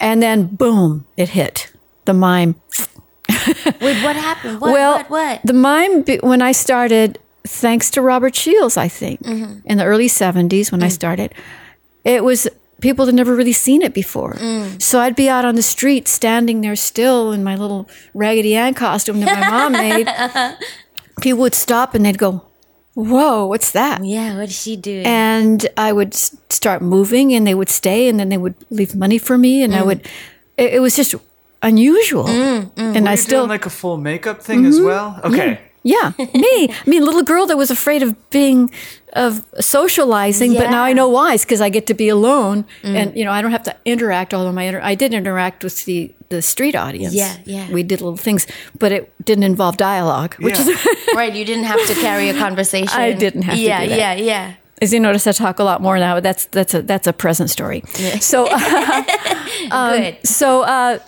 And 0.00 0.22
then, 0.22 0.46
boom, 0.46 1.06
it 1.16 1.30
hit 1.30 1.72
the 2.04 2.14
mime. 2.14 2.54
Wait, 3.80 4.02
what 4.02 4.16
happened? 4.16 4.60
What? 4.60 4.72
well, 4.72 4.96
what? 4.96 5.10
What? 5.10 5.40
the 5.44 5.52
mime 5.52 6.04
when 6.22 6.40
I 6.40 6.52
started, 6.52 7.18
thanks 7.44 7.90
to 7.90 8.02
Robert 8.02 8.34
Shields, 8.34 8.76
I 8.76 8.88
think 8.88 9.22
mm-hmm. 9.22 9.60
in 9.66 9.78
the 9.78 9.84
early 9.84 10.08
'70s 10.08 10.72
when 10.72 10.82
I 10.82 10.88
mm. 10.88 10.92
started, 10.92 11.34
it 12.04 12.24
was 12.24 12.48
people 12.80 13.06
had 13.06 13.14
never 13.14 13.34
really 13.34 13.52
seen 13.52 13.82
it 13.82 13.92
before. 13.94 14.34
Mm. 14.34 14.80
So 14.80 15.00
I'd 15.00 15.16
be 15.16 15.28
out 15.28 15.44
on 15.44 15.54
the 15.54 15.62
street, 15.62 16.08
standing 16.08 16.60
there 16.60 16.76
still 16.76 17.32
in 17.32 17.44
my 17.44 17.56
little 17.56 17.88
Raggedy 18.14 18.54
Ann 18.54 18.74
costume 18.74 19.20
that 19.20 19.38
my 19.38 19.50
mom 19.50 19.72
made. 19.72 20.08
People 21.20 21.40
would 21.40 21.54
stop 21.54 21.94
and 21.94 22.04
they'd 22.04 22.18
go, 22.18 22.47
"Whoa, 22.98 23.46
what's 23.46 23.70
that?" 23.70 24.04
yeah. 24.04 24.36
What 24.36 24.48
is 24.48 24.60
she 24.60 24.74
doing? 24.74 25.06
and 25.06 25.66
I 25.76 25.92
would 25.92 26.14
start 26.14 26.82
moving, 26.82 27.32
and 27.32 27.46
they 27.46 27.54
would 27.54 27.68
stay, 27.68 28.08
and 28.08 28.18
then 28.18 28.28
they 28.28 28.36
would 28.36 28.56
leave 28.70 28.96
money 28.96 29.18
for 29.18 29.38
me, 29.38 29.62
and 29.62 29.74
I 29.74 29.82
mm. 29.82 29.86
would. 29.86 30.00
It, 30.56 30.74
it 30.74 30.80
was 30.80 30.96
just 30.96 31.14
unusual, 31.62 32.24
mm, 32.24 32.66
mm. 32.66 32.96
and 32.96 33.08
I 33.08 33.12
You're 33.12 33.16
still 33.16 33.40
doing 33.42 33.50
like 33.50 33.66
a 33.66 33.70
full 33.70 33.98
makeup 33.98 34.42
thing 34.42 34.66
as 34.66 34.76
mm-hmm. 34.76 34.86
well. 34.86 35.20
Okay. 35.22 35.60
yeah, 35.84 36.12
me. 36.18 36.70
I 36.70 36.90
mean, 36.90 37.04
little 37.04 37.22
girl 37.22 37.46
that 37.46 37.56
was 37.56 37.70
afraid 37.70 38.02
of 38.02 38.18
being 38.30 38.70
of 39.12 39.44
socializing, 39.60 40.54
but 40.54 40.70
now 40.70 40.82
I 40.82 40.92
know 40.92 41.08
why. 41.08 41.34
It's 41.34 41.44
because 41.44 41.60
I 41.60 41.68
get 41.70 41.86
to 41.86 41.94
be 41.94 42.08
alone, 42.08 42.64
and 42.82 43.16
you 43.16 43.24
know 43.24 43.30
I 43.30 43.42
don't 43.42 43.52
have 43.52 43.62
to 43.70 43.76
interact. 43.84 44.34
Although 44.34 44.52
my 44.52 44.64
inter- 44.64 44.82
I 44.82 44.96
did 44.96 45.14
interact 45.14 45.62
with 45.62 45.84
the 45.84 46.12
the 46.28 46.42
street 46.42 46.74
audience. 46.74 47.14
Yeah, 47.14 47.36
yeah. 47.44 47.70
We 47.72 47.82
did 47.82 48.00
little 48.00 48.16
things, 48.16 48.46
but 48.78 48.92
it 48.92 49.12
didn't 49.24 49.44
involve 49.44 49.76
dialogue, 49.76 50.34
which 50.34 50.58
Yeah. 50.58 50.68
is. 50.68 50.86
right, 51.14 51.32
you 51.34 51.44
didn't 51.44 51.64
have 51.64 51.84
to 51.86 51.94
carry 51.94 52.28
a 52.28 52.34
conversation. 52.34 52.88
I 53.00 53.12
didn't 53.12 53.42
have 53.42 53.54
to 53.56 53.60
yeah, 53.60 53.82
do 53.82 53.88
that. 53.90 53.98
Yeah, 53.98 54.14
yeah, 54.14 54.54
As 54.82 54.92
you 54.92 55.00
notice, 55.00 55.26
I 55.26 55.32
talk 55.32 55.58
a 55.58 55.64
lot 55.64 55.80
more 55.80 55.98
now. 55.98 56.14
But 56.16 56.22
that's 56.22 56.46
that's 56.46 56.74
a 56.74 56.82
that's 56.82 57.06
a 57.06 57.12
present 57.12 57.50
story. 57.50 57.82
So 58.20 58.46
Good. 59.70 60.18
so 60.26 60.62
uh, 60.62 60.98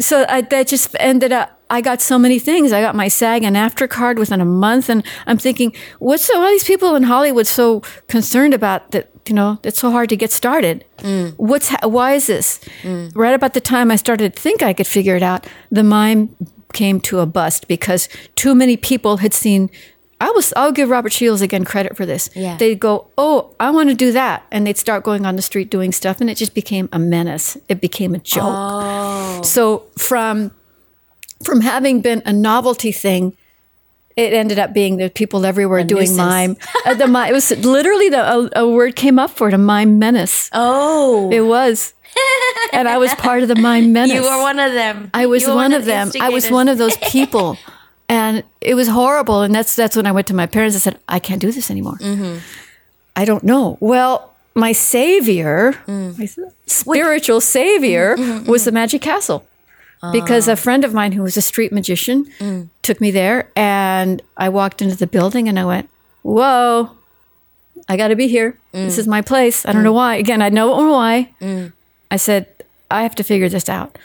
so 0.00 0.24
I, 0.28 0.40
that 0.42 0.68
just 0.68 0.94
ended 1.00 1.32
up. 1.32 1.58
I 1.70 1.80
got 1.80 2.02
so 2.02 2.18
many 2.18 2.38
things. 2.38 2.70
I 2.72 2.82
got 2.82 2.94
my 2.94 3.08
SAG 3.08 3.42
and 3.44 3.56
AFTRA 3.56 3.88
card 3.88 4.18
within 4.18 4.40
a 4.42 4.44
month, 4.44 4.90
and 4.90 5.02
I'm 5.26 5.38
thinking, 5.38 5.74
what's 6.00 6.28
all 6.30 6.46
these 6.48 6.64
people 6.64 6.94
in 6.96 7.04
Hollywood 7.04 7.46
so 7.46 7.80
concerned 8.08 8.52
about 8.54 8.90
that? 8.90 9.08
You 9.28 9.34
know, 9.34 9.58
it's 9.62 9.78
so 9.78 9.90
hard 9.90 10.08
to 10.08 10.16
get 10.16 10.32
started. 10.32 10.84
Mm. 10.98 11.34
What's 11.36 11.68
ha- 11.68 11.86
why 11.86 12.14
is 12.14 12.26
this? 12.26 12.58
Mm. 12.82 13.12
Right 13.14 13.34
about 13.34 13.54
the 13.54 13.60
time 13.60 13.90
I 13.90 13.96
started 13.96 14.34
to 14.34 14.40
think 14.40 14.62
I 14.62 14.72
could 14.72 14.86
figure 14.86 15.14
it 15.14 15.22
out, 15.22 15.46
the 15.70 15.84
mime 15.84 16.34
came 16.72 17.00
to 17.00 17.20
a 17.20 17.26
bust 17.26 17.68
because 17.68 18.08
too 18.34 18.54
many 18.54 18.76
people 18.76 19.18
had 19.18 19.32
seen. 19.32 19.70
I 20.20 20.30
was. 20.30 20.52
I'll 20.56 20.72
give 20.72 20.88
Robert 20.88 21.12
Shields 21.12 21.42
again 21.42 21.64
credit 21.64 21.96
for 21.96 22.06
this. 22.06 22.30
Yeah. 22.34 22.56
They'd 22.56 22.78
go, 22.78 23.08
"Oh, 23.18 23.54
I 23.58 23.70
want 23.70 23.88
to 23.90 23.94
do 23.94 24.12
that," 24.12 24.44
and 24.52 24.66
they'd 24.66 24.78
start 24.78 25.02
going 25.02 25.26
on 25.26 25.36
the 25.36 25.42
street 25.42 25.70
doing 25.70 25.92
stuff, 25.92 26.20
and 26.20 26.30
it 26.30 26.36
just 26.36 26.54
became 26.54 26.88
a 26.92 26.98
menace. 26.98 27.56
It 27.68 27.80
became 27.80 28.14
a 28.14 28.18
joke. 28.18 28.42
Oh. 28.44 29.42
So 29.42 29.84
from 29.98 30.52
from 31.44 31.60
having 31.60 32.00
been 32.00 32.22
a 32.24 32.32
novelty 32.32 32.92
thing, 32.92 33.36
it 34.16 34.32
ended 34.32 34.58
up 34.58 34.72
being 34.72 34.96
that 34.98 35.14
people 35.14 35.46
everywhere 35.46 35.84
doing 35.84 36.00
nuisance. 36.00 36.18
mime. 36.18 36.56
Uh, 36.84 36.94
the 36.94 37.06
mime. 37.06 37.30
It 37.30 37.32
was 37.32 37.50
literally 37.64 38.08
the 38.08 38.18
a, 38.18 38.64
a 38.64 38.68
word 38.68 38.96
came 38.96 39.18
up 39.18 39.30
for 39.30 39.46
it, 39.46 39.54
a 39.54 39.58
mime 39.58 40.00
menace. 40.00 40.50
Oh, 40.52 41.30
It 41.30 41.42
was. 41.42 41.94
and 42.72 42.88
I 42.88 42.98
was 42.98 43.14
part 43.14 43.42
of 43.42 43.48
the 43.48 43.54
mime 43.54 43.92
menace. 43.92 44.14
You 44.14 44.22
were 44.22 44.42
one 44.42 44.58
of 44.58 44.72
them. 44.72 45.10
I 45.14 45.26
was 45.26 45.46
were 45.46 45.54
one 45.54 45.72
of 45.72 45.84
them. 45.84 46.10
I 46.20 46.30
was 46.30 46.50
one 46.50 46.68
of 46.68 46.78
those 46.78 46.96
people, 47.02 47.56
and 48.08 48.42
it 48.60 48.74
was 48.74 48.88
horrible. 48.88 49.42
And 49.42 49.54
that's 49.54 49.76
that's 49.76 49.96
when 49.96 50.06
I 50.06 50.12
went 50.12 50.26
to 50.28 50.34
my 50.34 50.46
parents 50.46 50.74
and 50.74 50.82
said, 50.82 50.98
"I 51.08 51.18
can't 51.18 51.40
do 51.40 51.52
this 51.52 51.70
anymore. 51.70 51.98
Mm-hmm. 51.98 52.38
I 53.16 53.24
don't 53.24 53.44
know." 53.44 53.78
Well, 53.80 54.34
my 54.54 54.72
savior, 54.72 55.72
mm. 55.86 56.18
my 56.18 56.28
spiritual 56.66 57.40
savior, 57.40 58.16
mm-hmm, 58.16 58.30
mm-hmm, 58.30 58.50
was 58.50 58.64
the 58.64 58.72
Magic 58.72 59.02
Castle, 59.02 59.46
because 60.10 60.48
um. 60.48 60.54
a 60.54 60.56
friend 60.56 60.84
of 60.84 60.92
mine 60.92 61.12
who 61.12 61.22
was 61.22 61.36
a 61.36 61.42
street 61.42 61.72
magician 61.72 62.26
mm. 62.38 62.68
took 62.82 63.00
me 63.00 63.10
there, 63.10 63.50
and 63.54 64.22
I 64.36 64.48
walked 64.48 64.82
into 64.82 64.96
the 64.96 65.06
building, 65.06 65.48
and 65.48 65.58
I 65.58 65.64
went, 65.64 65.88
"Whoa." 66.22 66.90
I 67.88 67.96
got 67.96 68.08
to 68.08 68.16
be 68.16 68.28
here. 68.28 68.56
This 68.70 68.94
mm. 68.94 68.98
is 69.00 69.08
my 69.08 69.22
place. 69.22 69.66
I 69.66 69.72
don't 69.72 69.82
mm. 69.82 69.86
know 69.86 69.92
why. 69.92 70.14
Again, 70.14 70.40
I 70.40 70.50
know 70.50 70.70
why. 70.70 71.32
I 72.12 72.16
said, 72.16 72.46
I 72.90 73.02
have 73.02 73.14
to 73.16 73.24
figure 73.24 73.48
this 73.48 73.68
out. 73.68 73.98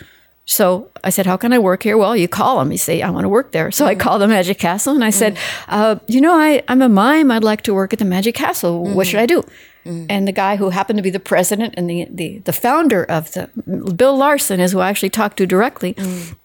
So 0.48 0.90
I 1.04 1.10
said, 1.10 1.26
How 1.26 1.38
can 1.38 1.54
I 1.54 1.60
work 1.60 1.84
here? 1.84 1.98
Well, 1.98 2.16
you 2.16 2.28
call 2.28 2.60
them. 2.60 2.72
You 2.72 2.78
say, 2.78 3.02
I 3.02 3.10
want 3.10 3.26
to 3.26 3.30
work 3.30 3.52
there. 3.52 3.70
So 3.70 3.86
I 3.86 3.94
mm-hmm. 3.94 4.02
called 4.02 4.22
the 4.22 4.28
Magic 4.28 4.58
Castle 4.58 4.96
and 4.96 5.04
I 5.04 5.10
said, 5.12 5.36
mm-hmm. 5.36 5.74
uh, 5.74 5.96
You 6.08 6.22
know, 6.22 6.34
I, 6.34 6.64
I'm 6.70 6.82
a 6.82 6.90
mime. 6.90 7.30
I'd 7.30 7.44
like 7.44 7.62
to 7.64 7.74
work 7.74 7.94
at 7.94 8.00
the 8.00 8.06
Magic 8.06 8.34
Castle. 8.34 8.84
What 8.84 9.08
should 9.08 9.18
mm-hmm. 9.18 9.24
I 9.24 9.42
do? 9.42 10.06
And 10.10 10.28
the 10.28 10.34
guy 10.34 10.58
who 10.58 10.70
happened 10.70 10.98
to 10.98 11.04
be 11.04 11.10
the 11.10 11.20
president 11.20 11.74
and 11.78 11.90
the, 11.90 12.08
the, 12.10 12.40
the 12.40 12.52
founder 12.52 13.06
of 13.06 13.32
the, 13.32 13.50
Bill 13.94 14.18
Larsen, 14.18 14.60
is 14.60 14.74
who 14.74 14.80
I 14.80 14.90
actually 14.90 15.12
talked 15.12 15.38
to 15.38 15.46
directly. 15.46 15.94
Mm. 15.94 16.36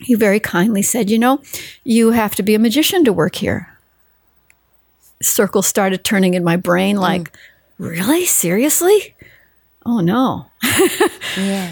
He 0.00 0.14
very 0.14 0.38
kindly 0.38 0.82
said, 0.82 1.10
You 1.10 1.18
know, 1.18 1.40
you 1.82 2.10
have 2.10 2.34
to 2.34 2.42
be 2.42 2.54
a 2.54 2.58
magician 2.58 3.04
to 3.04 3.12
work 3.12 3.36
here. 3.36 3.78
Circles 5.22 5.66
started 5.66 6.04
turning 6.04 6.34
in 6.34 6.44
my 6.44 6.56
brain 6.56 6.96
like, 6.96 7.32
mm. 7.32 7.36
Really? 7.78 8.24
Seriously? 8.24 9.13
Oh 9.86 10.00
no. 10.00 10.46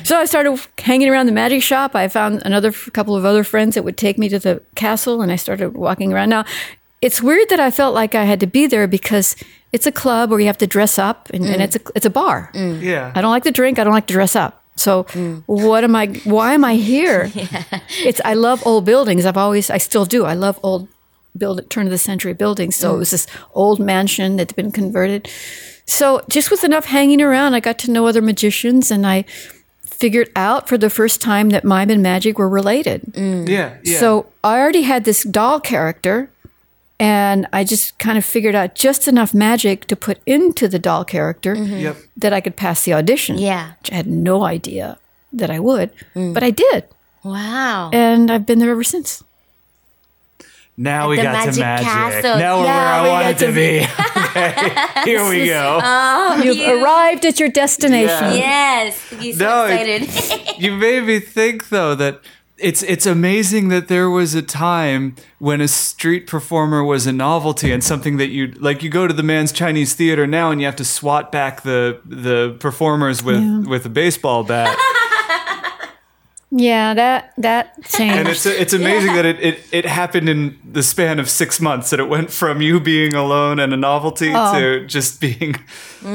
So 0.04 0.18
I 0.18 0.24
started 0.24 0.60
hanging 0.78 1.08
around 1.08 1.26
the 1.26 1.32
magic 1.32 1.62
shop. 1.62 1.94
I 1.94 2.08
found 2.08 2.42
another 2.44 2.68
f- 2.68 2.90
couple 2.92 3.16
of 3.16 3.24
other 3.24 3.44
friends 3.44 3.74
that 3.74 3.84
would 3.84 3.96
take 3.96 4.18
me 4.18 4.28
to 4.28 4.38
the 4.38 4.62
castle 4.74 5.22
and 5.22 5.30
I 5.30 5.36
started 5.36 5.74
walking 5.74 6.12
around. 6.12 6.30
Now, 6.30 6.44
it's 7.00 7.22
weird 7.22 7.48
that 7.48 7.60
I 7.60 7.70
felt 7.70 7.94
like 7.94 8.14
I 8.14 8.24
had 8.24 8.40
to 8.40 8.46
be 8.46 8.66
there 8.66 8.86
because 8.86 9.36
it's 9.72 9.86
a 9.86 9.92
club 9.92 10.30
where 10.30 10.40
you 10.40 10.46
have 10.46 10.58
to 10.58 10.66
dress 10.66 10.98
up 10.98 11.30
and, 11.30 11.44
and 11.44 11.56
mm. 11.56 11.64
it's 11.64 11.76
a 11.76 11.80
it's 11.94 12.06
a 12.06 12.10
bar. 12.10 12.50
Mm. 12.54 12.82
Yeah. 12.82 13.12
I 13.14 13.20
don't 13.20 13.30
like 13.30 13.44
to 13.44 13.50
drink, 13.50 13.78
I 13.78 13.84
don't 13.84 13.92
like 13.92 14.06
to 14.08 14.14
dress 14.14 14.36
up. 14.36 14.62
So 14.76 15.04
mm. 15.04 15.42
what 15.46 15.84
am 15.84 15.94
I 15.96 16.06
why 16.24 16.54
am 16.54 16.64
I 16.64 16.74
here? 16.76 17.30
It's 18.04 18.20
I 18.24 18.34
love 18.34 18.66
old 18.66 18.84
buildings. 18.84 19.26
I've 19.26 19.36
always 19.36 19.70
I 19.70 19.78
still 19.78 20.04
do. 20.04 20.24
I 20.24 20.34
love 20.34 20.58
old 20.62 20.88
build 21.36 21.68
turn 21.70 21.86
of 21.86 21.90
the 21.90 21.98
century 21.98 22.34
buildings. 22.34 22.76
So 22.76 22.94
it 22.94 22.98
was 22.98 23.10
this 23.10 23.26
old 23.54 23.78
mansion 23.80 24.36
that's 24.36 24.52
been 24.52 24.72
converted. 24.72 25.28
So 25.86 26.22
just 26.28 26.50
with 26.50 26.64
enough 26.64 26.86
hanging 26.86 27.20
around, 27.20 27.54
I 27.54 27.60
got 27.60 27.78
to 27.80 27.90
know 27.90 28.06
other 28.06 28.22
magicians 28.22 28.90
and 28.90 29.06
I 29.06 29.24
figured 29.82 30.30
out 30.34 30.68
for 30.68 30.76
the 30.76 30.90
first 30.90 31.20
time 31.20 31.50
that 31.50 31.64
mime 31.64 31.90
and 31.90 32.02
magic 32.02 32.38
were 32.38 32.48
related. 32.48 33.02
Mm. 33.12 33.48
Yeah. 33.48 33.76
Yeah. 33.84 34.00
So 34.00 34.26
I 34.42 34.58
already 34.58 34.82
had 34.82 35.04
this 35.04 35.22
doll 35.22 35.60
character 35.60 36.30
and 36.98 37.46
I 37.52 37.64
just 37.64 37.98
kind 37.98 38.16
of 38.16 38.24
figured 38.24 38.54
out 38.54 38.74
just 38.74 39.08
enough 39.08 39.34
magic 39.34 39.86
to 39.86 39.96
put 39.96 40.18
into 40.24 40.68
the 40.68 40.78
doll 40.78 41.04
character 41.04 41.56
mm-hmm. 41.56 41.78
Yep. 41.78 41.96
that 42.16 42.32
I 42.32 42.40
could 42.40 42.56
pass 42.56 42.84
the 42.84 42.94
audition. 42.94 43.38
Yeah. 43.38 43.72
Which 43.80 43.92
I 43.92 43.96
had 43.96 44.06
no 44.06 44.44
idea 44.44 44.98
that 45.32 45.50
I 45.50 45.58
would, 45.58 45.92
mm. 46.14 46.34
but 46.34 46.42
I 46.42 46.50
did. 46.50 46.84
Wow. 47.24 47.90
And 47.92 48.30
I've 48.30 48.46
been 48.46 48.58
there 48.58 48.70
ever 48.70 48.84
since. 48.84 49.22
Now 50.76 51.08
we 51.10 51.16
the 51.16 51.22
got 51.22 51.32
to 51.32 51.46
Magic 51.46 51.60
magic. 51.60 51.86
Castle. 51.86 52.38
Now 52.38 52.58
we're 52.60 52.64
Now 52.66 53.02
where 53.02 53.12
I 53.12 53.32
got 53.32 53.40
wanted 53.42 53.46
to, 53.46 53.52
be. 53.52 53.86
Okay. 54.32 54.74
Here 55.04 55.28
we 55.28 55.44
go. 55.46 56.40
You've 56.42 56.82
arrived 56.82 57.24
at 57.26 57.38
your 57.38 57.50
destination. 57.50 58.08
Yeah. 58.08 58.34
yes. 58.34 59.10
He's 59.10 59.38
so 59.38 59.44
No, 59.44 59.66
it- 59.68 60.58
you 60.58 60.74
made 60.74 61.04
me 61.04 61.20
think 61.20 61.68
though 61.68 61.94
that 61.96 62.20
it's 62.56 62.82
it's 62.84 63.04
amazing 63.06 63.68
that 63.68 63.88
there 63.88 64.08
was 64.08 64.34
a 64.34 64.40
time 64.42 65.16
when 65.38 65.60
a 65.60 65.66
street 65.68 66.26
performer 66.26 66.82
was 66.84 67.06
a 67.06 67.12
novelty 67.12 67.72
and 67.72 67.82
something 67.82 68.16
that 68.18 68.28
you 68.28 68.46
like 68.58 68.82
you 68.82 68.88
go 68.88 69.06
to 69.08 69.12
the 69.12 69.22
Mann's 69.22 69.52
Chinese 69.52 69.94
theater 69.94 70.26
now 70.26 70.50
and 70.50 70.60
you 70.60 70.66
have 70.66 70.76
to 70.76 70.84
swat 70.84 71.30
back 71.32 71.62
the 71.62 71.98
the 72.06 72.56
performers 72.60 73.22
with 73.22 73.66
with 73.66 73.84
a 73.84 73.88
baseball 73.90 74.44
bat 74.44 74.78
Yeah, 76.54 76.92
that 76.94 77.32
that 77.38 77.82
changed. 77.84 78.14
and 78.18 78.28
it's 78.28 78.44
it's 78.44 78.74
amazing 78.74 79.14
that 79.14 79.24
it, 79.24 79.40
it 79.40 79.58
it 79.72 79.86
happened 79.86 80.28
in 80.28 80.58
the 80.72 80.82
span 80.82 81.18
of 81.18 81.30
6 81.30 81.60
months 81.60 81.88
that 81.90 81.98
it 81.98 82.08
went 82.10 82.30
from 82.30 82.60
you 82.60 82.78
being 82.78 83.14
alone 83.14 83.58
and 83.58 83.72
a 83.72 83.76
novelty 83.76 84.32
Oh. 84.34 84.52
to 84.52 84.86
just 84.86 85.18
being 85.20 85.56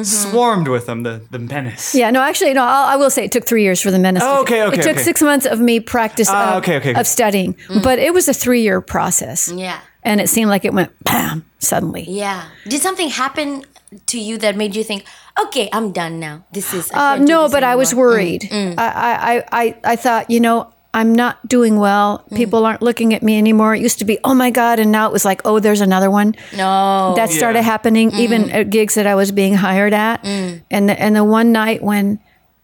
swarmed 0.03 0.67
with 0.67 0.85
them 0.85 1.03
the 1.03 1.21
the 1.31 1.39
menace 1.39 1.95
yeah, 1.95 2.11
no, 2.11 2.21
actually, 2.21 2.53
no. 2.53 2.63
I'll, 2.63 2.85
I 2.93 2.95
will 2.97 3.09
say 3.09 3.23
it 3.25 3.31
took 3.31 3.45
three 3.45 3.63
years 3.63 3.81
for 3.81 3.91
the 3.91 3.99
menace. 3.99 4.21
to- 4.23 4.29
Oh, 4.29 4.41
okay, 4.41 4.61
okay, 4.63 4.79
It 4.79 4.83
took 4.83 4.93
okay. 4.95 5.03
six 5.03 5.21
months 5.21 5.45
of 5.45 5.59
me 5.59 5.79
practice 5.79 6.27
Ah, 6.29 6.51
of, 6.51 6.57
okay, 6.63 6.77
okay, 6.77 6.91
okay. 6.91 6.99
of 6.99 7.07
studying, 7.07 7.55
but 7.83 7.97
it 7.99 8.13
was 8.13 8.27
a 8.27 8.33
three-year 8.33 8.81
process. 8.81 9.51
yeah. 9.51 9.79
and 10.03 10.21
it 10.21 10.29
seemed 10.29 10.49
like 10.49 10.63
it 10.65 10.73
went 10.73 10.91
bam 11.03 11.43
suddenly. 11.59 12.05
Yeah. 12.07 12.43
Did 12.67 12.81
something 12.81 13.09
happen 13.09 13.63
to 14.07 14.19
you 14.19 14.37
that 14.39 14.55
made 14.55 14.75
you 14.75 14.83
think, 14.83 15.05
okay, 15.41 15.69
I'm 15.71 15.91
done 15.91 16.19
now. 16.19 16.43
This 16.51 16.73
is. 16.73 16.91
Uh, 16.91 17.17
no, 17.17 17.43
this 17.43 17.51
but 17.53 17.63
I 17.63 17.75
was 17.75 17.91
anymore." 17.91 18.07
worried. 18.07 18.41
Mm, 18.43 18.75
mm. 18.75 18.79
I, 18.79 19.39
I, 19.39 19.43
I, 19.63 19.75
I 19.83 19.95
thought, 19.95 20.29
you 20.29 20.39
know, 20.39 20.73
I'm 20.93 21.13
not 21.13 21.47
doing 21.47 21.77
well. 21.77 22.23
Mm. 22.31 22.37
People 22.37 22.65
aren't 22.65 22.81
looking 22.81 23.13
at 23.13 23.21
me 23.21 23.37
anymore. 23.37 23.75
It 23.75 23.81
used 23.81 23.99
to 23.99 24.05
be, 24.05 24.17
oh 24.23 24.33
my 24.33 24.49
God. 24.49 24.79
And 24.79 24.91
now 24.91 25.07
it 25.07 25.13
was 25.13 25.23
like, 25.25 25.41
oh, 25.45 25.59
there's 25.59 25.81
another 25.81 26.09
one. 26.09 26.35
No. 26.55 27.13
That 27.15 27.29
started 27.29 27.59
Yeah. 27.59 27.63
happening 27.63 28.11
even 28.15 28.49
at 28.49 28.69
gigs 28.69 28.95
that 28.95 29.05
I 29.05 29.13
was 29.15 29.31
being 29.31 29.53
hired 29.53 29.93
at. 29.93 30.23
And, 30.25 30.89
the, 30.89 30.99
and 30.99 31.15
the 31.15 31.23
one 31.23 31.51
night 31.51 31.83
when 31.83 32.19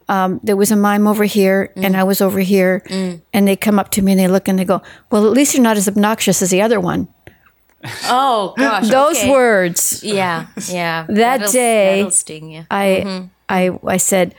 um, 0.09 0.39
there 0.43 0.55
was 0.57 0.71
a 0.71 0.76
mime 0.76 1.07
over 1.07 1.24
here 1.26 1.71
and 1.76 1.95
I 1.95 2.03
was 2.03 2.21
over 2.21 2.39
here, 2.39 2.82
and 3.34 3.47
they 3.47 3.55
come 3.55 3.78
up 3.80 3.89
to 3.91 4.01
me 4.01 4.11
and 4.13 4.19
they 4.19 4.28
look 4.28 4.47
and 4.47 4.57
they 4.59 4.65
go, 4.65 4.82
well, 5.11 5.26
at 5.28 5.32
least 5.32 5.53
you're 5.53 5.63
not 5.63 5.78
as 5.78 5.88
obnoxious 5.88 6.41
as 6.41 6.49
the 6.49 6.61
other 6.61 6.80
one. 6.80 7.07
Oh 8.05 8.53
gosh. 8.57 8.89
Those 8.89 9.17
okay. 9.17 9.29
words. 9.31 10.03
Yeah. 10.03 10.47
Yeah. 10.69 11.05
That 11.07 11.15
That'll- 11.39 11.51
day- 11.51 11.97
that'll 11.97 12.11
sting 12.11 12.49
you. 12.51 12.65
I, 12.71 13.03
mm-hmm. 13.05 13.25
I, 13.49 13.77
I 13.86 13.97
said, 13.97 14.36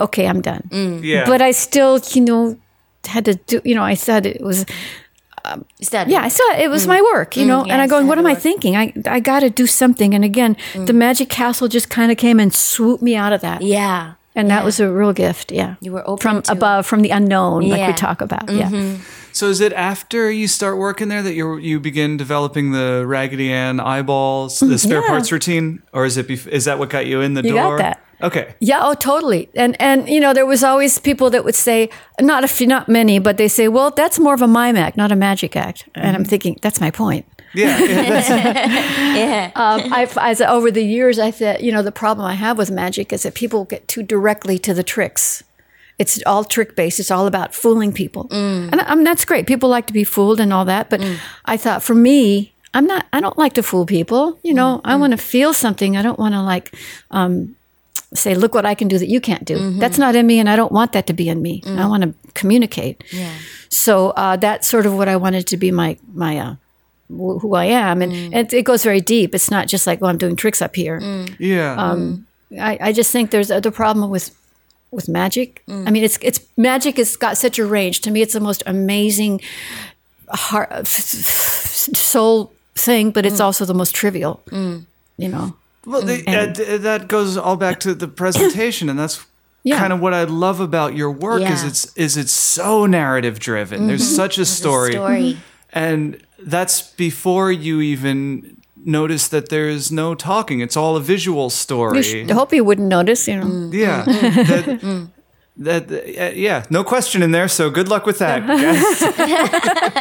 okay, 0.00 0.26
I'm 0.26 0.40
done. 0.40 0.68
Mm. 0.70 1.02
yeah 1.02 1.24
but 1.26 1.40
I 1.40 1.52
still, 1.52 2.00
you 2.12 2.20
know, 2.22 2.56
had 3.06 3.24
to 3.24 3.34
do. 3.34 3.60
You 3.64 3.74
know, 3.74 3.82
I 3.84 3.94
said 3.94 4.26
it 4.26 4.40
was. 4.40 4.64
Um, 5.44 5.64
Is 5.78 5.90
that 5.90 6.08
Yeah, 6.08 6.20
I 6.22 6.28
saw 6.28 6.42
it 6.58 6.68
was 6.68 6.84
mm. 6.84 6.88
my 6.88 7.00
work. 7.14 7.36
You 7.36 7.44
mm, 7.44 7.48
know, 7.48 7.62
and 7.62 7.72
I 7.72 7.84
yes, 7.84 7.90
going, 7.90 8.06
what 8.06 8.18
am 8.18 8.24
to 8.24 8.30
I 8.30 8.34
thinking? 8.34 8.76
I 8.76 8.92
I 9.06 9.20
got 9.20 9.40
to 9.40 9.48
do 9.50 9.66
something. 9.66 10.14
And 10.14 10.24
again, 10.24 10.56
the 10.74 10.92
Magic 10.92 11.28
Castle 11.28 11.68
just 11.68 11.88
kind 11.88 12.10
of 12.12 12.18
came 12.18 12.38
and 12.40 12.52
swooped 12.52 13.02
me 13.02 13.14
out 13.16 13.32
of 13.32 13.40
that. 13.40 13.62
Yeah. 13.62 14.14
And 14.34 14.50
that 14.50 14.64
was 14.64 14.78
a 14.78 14.88
real 14.90 15.12
gift. 15.12 15.50
Yeah, 15.50 15.74
You 15.80 15.90
were 15.92 16.08
open 16.08 16.22
from 16.22 16.42
to 16.42 16.52
it. 16.52 16.56
above, 16.56 16.86
from 16.86 17.00
the 17.02 17.10
unknown, 17.10 17.68
like 17.68 17.86
we 17.88 17.92
talk 17.94 18.20
about. 18.20 18.48
Yeah. 18.50 18.68
Mm-hmm. 18.70 19.02
So 19.38 19.46
is 19.48 19.60
it 19.60 19.72
after 19.72 20.30
you 20.32 20.48
start 20.48 20.78
working 20.78 21.08
there 21.08 21.22
that 21.22 21.34
you 21.34 21.56
you 21.58 21.78
begin 21.80 22.16
developing 22.16 22.72
the 22.72 23.04
Raggedy 23.06 23.52
Ann 23.52 23.78
eyeballs, 23.80 24.58
the 24.58 24.78
spare 24.78 25.00
Mm, 25.00 25.04
yeah. 25.04 25.08
parts 25.10 25.30
routine, 25.32 25.82
or 25.92 26.04
is 26.06 26.16
it 26.16 26.26
bef- 26.26 26.48
is 26.48 26.64
that 26.64 26.78
what 26.80 26.90
got 26.90 27.06
you 27.06 27.20
in 27.20 27.34
the 27.34 27.42
You 27.44 27.54
got 27.54 27.68
door? 27.68 27.78
that. 27.78 27.98
Okay. 28.20 28.54
Yeah, 28.58 28.80
oh, 28.82 28.94
totally. 28.94 29.48
And 29.54 29.76
and 29.80 30.08
you 30.08 30.18
know, 30.18 30.32
there 30.34 30.46
was 30.46 30.64
always 30.64 30.98
people 30.98 31.30
that 31.30 31.44
would 31.44 31.54
say, 31.54 31.88
not 32.20 32.42
a 32.42 32.48
few, 32.48 32.66
not 32.66 32.88
many, 32.88 33.20
but 33.20 33.36
they 33.36 33.48
say, 33.48 33.68
well, 33.68 33.90
that's 33.92 34.18
more 34.18 34.34
of 34.34 34.42
a 34.42 34.48
mime 34.48 34.76
act, 34.76 34.96
not 34.96 35.12
a 35.12 35.16
magic 35.16 35.54
act. 35.56 35.84
And 35.94 36.04
Mm-hmm. 36.04 36.16
I'm 36.16 36.24
thinking, 36.24 36.56
that's 36.60 36.80
my 36.80 36.90
point. 36.90 37.24
Yeah. 37.54 37.78
yeah, 37.78 38.10
that's- 38.10 38.28
Yeah. 39.18 39.50
Um, 39.54 39.92
I've, 39.92 40.18
as 40.18 40.40
over 40.40 40.70
the 40.72 40.82
years, 40.84 41.18
I 41.18 41.30
thought, 41.30 41.62
you 41.62 41.72
know, 41.72 41.82
the 41.82 41.92
problem 41.92 42.26
I 42.26 42.34
have 42.34 42.58
with 42.58 42.70
magic 42.70 43.12
is 43.12 43.22
that 43.22 43.34
people 43.34 43.64
get 43.64 43.86
too 43.86 44.02
directly 44.02 44.58
to 44.58 44.74
the 44.74 44.82
tricks. 44.82 45.44
It's 45.98 46.22
all 46.26 46.44
trick 46.44 46.76
based. 46.76 47.00
It's 47.00 47.10
all 47.10 47.26
about 47.26 47.54
fooling 47.54 47.92
people, 47.92 48.24
Mm. 48.30 48.70
and 48.72 48.80
I 48.80 48.94
mean, 48.94 49.04
that's 49.04 49.24
great. 49.24 49.46
People 49.46 49.68
like 49.68 49.86
to 49.88 49.92
be 49.92 50.04
fooled 50.04 50.38
and 50.40 50.52
all 50.52 50.64
that. 50.66 50.88
But 50.90 51.00
I 51.44 51.56
thought, 51.56 51.82
for 51.82 51.94
me, 51.94 52.52
I'm 52.74 52.86
not. 52.86 53.06
I 53.12 53.20
don't 53.20 53.36
like 53.38 53.54
to 53.54 53.62
fool 53.62 53.84
people. 53.86 54.38
You 54.44 54.54
know, 54.54 54.76
Mm. 54.78 54.92
I 54.92 54.94
want 54.96 55.10
to 55.12 55.16
feel 55.18 55.52
something. 55.52 55.96
I 55.96 56.02
don't 56.02 56.18
want 56.18 56.34
to 56.34 56.42
like 56.42 56.72
um, 57.10 57.56
say, 58.14 58.34
"Look 58.34 58.54
what 58.54 58.64
I 58.64 58.74
can 58.74 58.88
do 58.88 58.98
that 58.98 59.08
you 59.08 59.20
can't 59.20 59.44
do." 59.44 59.56
Mm-hmm. 59.56 59.80
That's 59.80 59.98
not 59.98 60.14
in 60.14 60.26
me, 60.26 60.38
and 60.38 60.48
I 60.48 60.54
don't 60.56 60.70
want 60.72 60.92
that 60.92 61.06
to 61.06 61.12
be 61.12 61.28
in 61.28 61.42
me. 61.42 61.62
Mm. 61.62 61.78
I 61.78 61.86
want 61.86 62.02
to 62.04 62.14
communicate. 62.34 63.02
So 63.68 64.10
uh, 64.10 64.36
that's 64.36 64.68
sort 64.68 64.86
of 64.86 64.94
what 64.94 65.08
I 65.08 65.16
wanted 65.16 65.46
to 65.48 65.56
be 65.56 65.70
my 65.72 65.96
my. 66.14 66.38
Uh, 66.38 66.54
wh- 67.10 67.40
who 67.42 67.54
I 67.54 67.64
am, 67.64 68.02
and, 68.02 68.12
Mm. 68.12 68.30
and 68.34 68.52
it 68.52 68.64
goes 68.64 68.84
very 68.84 69.00
deep. 69.00 69.34
It's 69.34 69.50
not 69.50 69.66
just 69.66 69.86
like, 69.86 69.98
oh, 70.02 70.06
I'm 70.06 70.18
doing 70.18 70.36
tricks 70.36 70.60
up 70.62 70.76
here. 70.76 71.00
yeah. 71.38 71.74
Um, 71.76 72.26
I, 72.60 72.78
I 72.80 72.92
just 72.92 73.10
think 73.12 73.30
there's 73.30 73.48
the 73.48 73.70
problem 73.72 74.10
with 74.10 74.30
with 74.90 75.08
magic. 75.08 75.62
Mm. 75.66 75.86
I 75.86 75.90
mean, 75.90 76.04
it's 76.04 76.18
it's 76.22 76.40
magic 76.56 76.96
has 76.96 77.16
got 77.16 77.36
such 77.36 77.58
a 77.58 77.66
range. 77.66 78.00
To 78.00 78.10
me, 78.10 78.22
it's 78.22 78.34
the 78.34 78.40
most 78.40 78.62
amazing 78.66 79.40
heart 80.28 80.86
soul 80.86 82.52
thing, 82.74 83.10
but 83.10 83.26
it's 83.26 83.40
mm. 83.40 83.44
also 83.44 83.64
the 83.64 83.74
most 83.74 83.94
trivial. 83.94 84.42
Mm. 84.50 84.84
You 85.16 85.28
know, 85.28 85.56
well, 85.84 86.02
the, 86.02 86.22
uh, 86.26 86.78
that 86.78 87.08
goes 87.08 87.36
all 87.36 87.56
back 87.56 87.80
to 87.80 87.94
the 87.94 88.08
presentation, 88.08 88.88
and 88.88 88.98
that's 88.98 89.24
Yeah. 89.64 89.78
kind 89.78 89.92
of 89.92 90.00
what 90.00 90.14
I 90.14 90.24
love 90.24 90.60
about 90.60 90.94
your 90.94 91.10
work 91.10 91.42
is 91.42 91.64
it's 91.64 91.96
is 91.96 92.16
it's 92.16 92.32
so 92.32 92.86
narrative 92.86 93.38
driven. 93.38 93.86
There's 93.86 94.02
mm-hmm. 94.02 94.16
such 94.16 94.38
a 94.38 94.44
story, 94.44 94.92
story. 94.92 95.38
and 95.72 96.20
that's 96.38 96.82
before 96.82 97.50
you 97.50 97.80
even 97.80 98.57
notice 98.84 99.28
that 99.28 99.48
there's 99.48 99.90
no 99.90 100.14
talking. 100.14 100.60
It's 100.60 100.76
all 100.76 100.96
a 100.96 101.00
visual 101.00 101.50
story. 101.50 101.98
you 101.98 102.02
sh- 102.02 102.30
I 102.30 102.34
hope 102.34 102.52
you 102.52 102.64
wouldn't 102.64 102.88
notice. 102.88 103.26
You 103.28 103.36
know, 103.40 103.70
Yeah. 103.72 104.04
That, 105.58 105.88
That, 105.90 105.90
uh, 105.90 106.30
yeah, 106.36 106.62
no 106.70 106.84
question 106.84 107.20
in 107.20 107.32
there. 107.32 107.48
So 107.48 107.68
good 107.68 107.88
luck 107.88 108.06
with 108.06 108.18
that. 108.20 108.46
guys. 108.62 109.98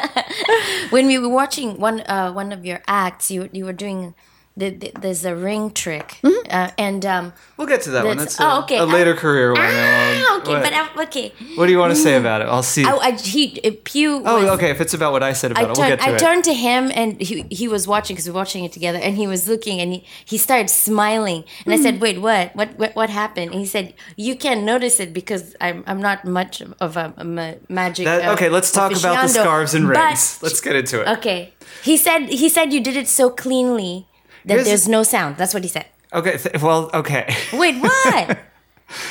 when 0.92 1.08
we 1.08 1.18
were 1.18 1.30
watching 1.30 1.80
one 1.80 2.02
uh, 2.02 2.32
one 2.32 2.52
of 2.52 2.66
your 2.66 2.82
acts, 2.88 3.32
you 3.32 3.50
you 3.52 3.66
were 3.66 3.74
doing 3.74 4.14
the, 4.58 4.70
the, 4.72 4.92
there's 5.00 5.24
a 5.24 5.36
ring 5.36 5.72
trick, 5.72 6.20
uh, 6.50 6.72
and 6.78 7.06
um, 7.06 7.34
we'll 7.58 7.68
get 7.68 7.82
to 7.84 7.92
that 7.92 8.06
one. 8.06 8.18
That's- 8.18 8.38
That's 8.38 8.40
a, 8.40 8.56
oh, 8.56 8.64
okay. 8.64 8.78
a 8.80 8.86
later 8.86 9.14
Ah, 9.16 9.20
career 9.22 9.54
one. 9.54 9.62
ah, 9.64 10.38
okay, 10.40 10.52
what, 10.54 10.64
but 10.64 10.74
uh, 10.74 11.04
okay. 11.04 11.32
what 11.56 11.68
do 11.68 11.72
you 11.72 11.78
want 11.80 11.92
to 11.96 12.00
say 12.08 12.16
about 12.18 12.42
it? 12.42 12.48
I'll 12.48 12.64
see. 12.64 12.84
I, 12.84 12.92
I 12.98 13.12
he 13.12 13.60
uh, 13.64 13.72
Pew. 13.84 14.22
oh, 14.26 14.42
was- 14.42 14.50
okay. 14.58 14.72
If 14.72 14.82
it's 14.82 14.94
about 14.94 15.12
what 15.14 15.24
I 15.24 15.34
said 15.34 15.52
about 15.52 15.62
I 15.62 15.64
it, 15.66 15.68
we'll 15.68 15.76
turned, 15.76 15.90
get 15.90 16.00
to 16.00 16.12
I 16.12 16.16
it. 16.16 16.20
turned 16.20 16.44
to 16.46 16.54
him 16.54 16.92
and 16.94 17.22
he, 17.22 17.46
he 17.52 17.68
was 17.68 17.88
watching 17.88 18.16
because 18.16 18.26
we 18.28 18.32
were 18.34 18.38
watching 18.40 18.64
it 18.66 18.72
together 18.72 18.98
and 19.00 19.16
he 19.16 19.28
was 19.28 19.48
looking 19.48 19.80
and 19.80 19.94
he, 19.94 20.04
he 20.26 20.38
started 20.38 20.70
smiling 20.70 21.44
and 21.66 21.74
I 21.74 21.78
Hmm. 21.78 21.84
said 21.84 22.02
wait 22.02 22.20
what? 22.22 22.56
what 22.56 22.70
what 22.80 22.96
what 22.96 23.10
happened 23.10 23.52
and 23.52 23.60
he 23.60 23.66
said 23.66 23.94
you 24.16 24.36
can't 24.36 24.64
notice 24.64 25.00
it 25.00 25.14
because 25.14 25.56
I'm 25.62 25.84
I'm 25.88 26.02
not 26.02 26.26
much 26.26 26.62
of 26.80 26.98
a, 26.98 27.14
a 27.18 27.24
ma- 27.24 27.54
magic 27.70 28.06
That- 28.06 28.26
uh, 28.28 28.34
okay, 28.34 28.50
let's 28.50 28.72
talk 28.72 28.92
about 28.96 29.22
the 29.24 29.30
scarves 29.30 29.74
and 29.74 29.88
but- 29.88 29.98
rings. 29.98 30.40
Let's 30.42 30.62
get 30.62 30.76
into 30.76 31.02
it. 31.02 31.08
okay 31.20 31.54
he 31.84 31.96
said 31.98 32.28
he 32.42 32.50
said 32.50 32.74
you 32.74 32.80
did 32.82 32.96
it 32.98 33.08
so 33.08 33.30
cleanly 33.30 34.08
that 34.48 34.54
Here's- 34.56 34.68
there's 34.68 34.88
no 34.88 35.04
sound 35.04 35.38
that's 35.38 35.54
what 35.54 35.64
he 35.64 35.70
said 35.70 35.86
Okay. 36.14 36.38
Th- 36.38 36.62
well, 36.62 36.90
okay. 36.94 37.36
wait 37.54 37.76
what 37.84 38.38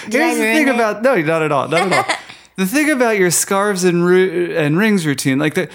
Did 0.09 0.21
I 0.23 0.35
Here's 0.35 0.37
the 0.39 0.43
ruin 0.43 0.57
thing 0.57 0.69
it? 0.69 0.75
about 0.75 1.03
no, 1.03 1.15
not 1.21 1.43
at 1.43 1.53
all, 1.53 1.69
not 1.69 1.93
at 1.93 2.09
all. 2.11 2.17
the 2.57 2.67
thing 2.67 2.91
about 2.91 3.19
your 3.19 3.31
scarves 3.31 3.85
and 3.85 4.03
ru- 4.05 4.55
and 4.57 4.79
rings 4.79 5.05
routine, 5.07 5.39
like 5.39 5.55
the. 5.55 5.69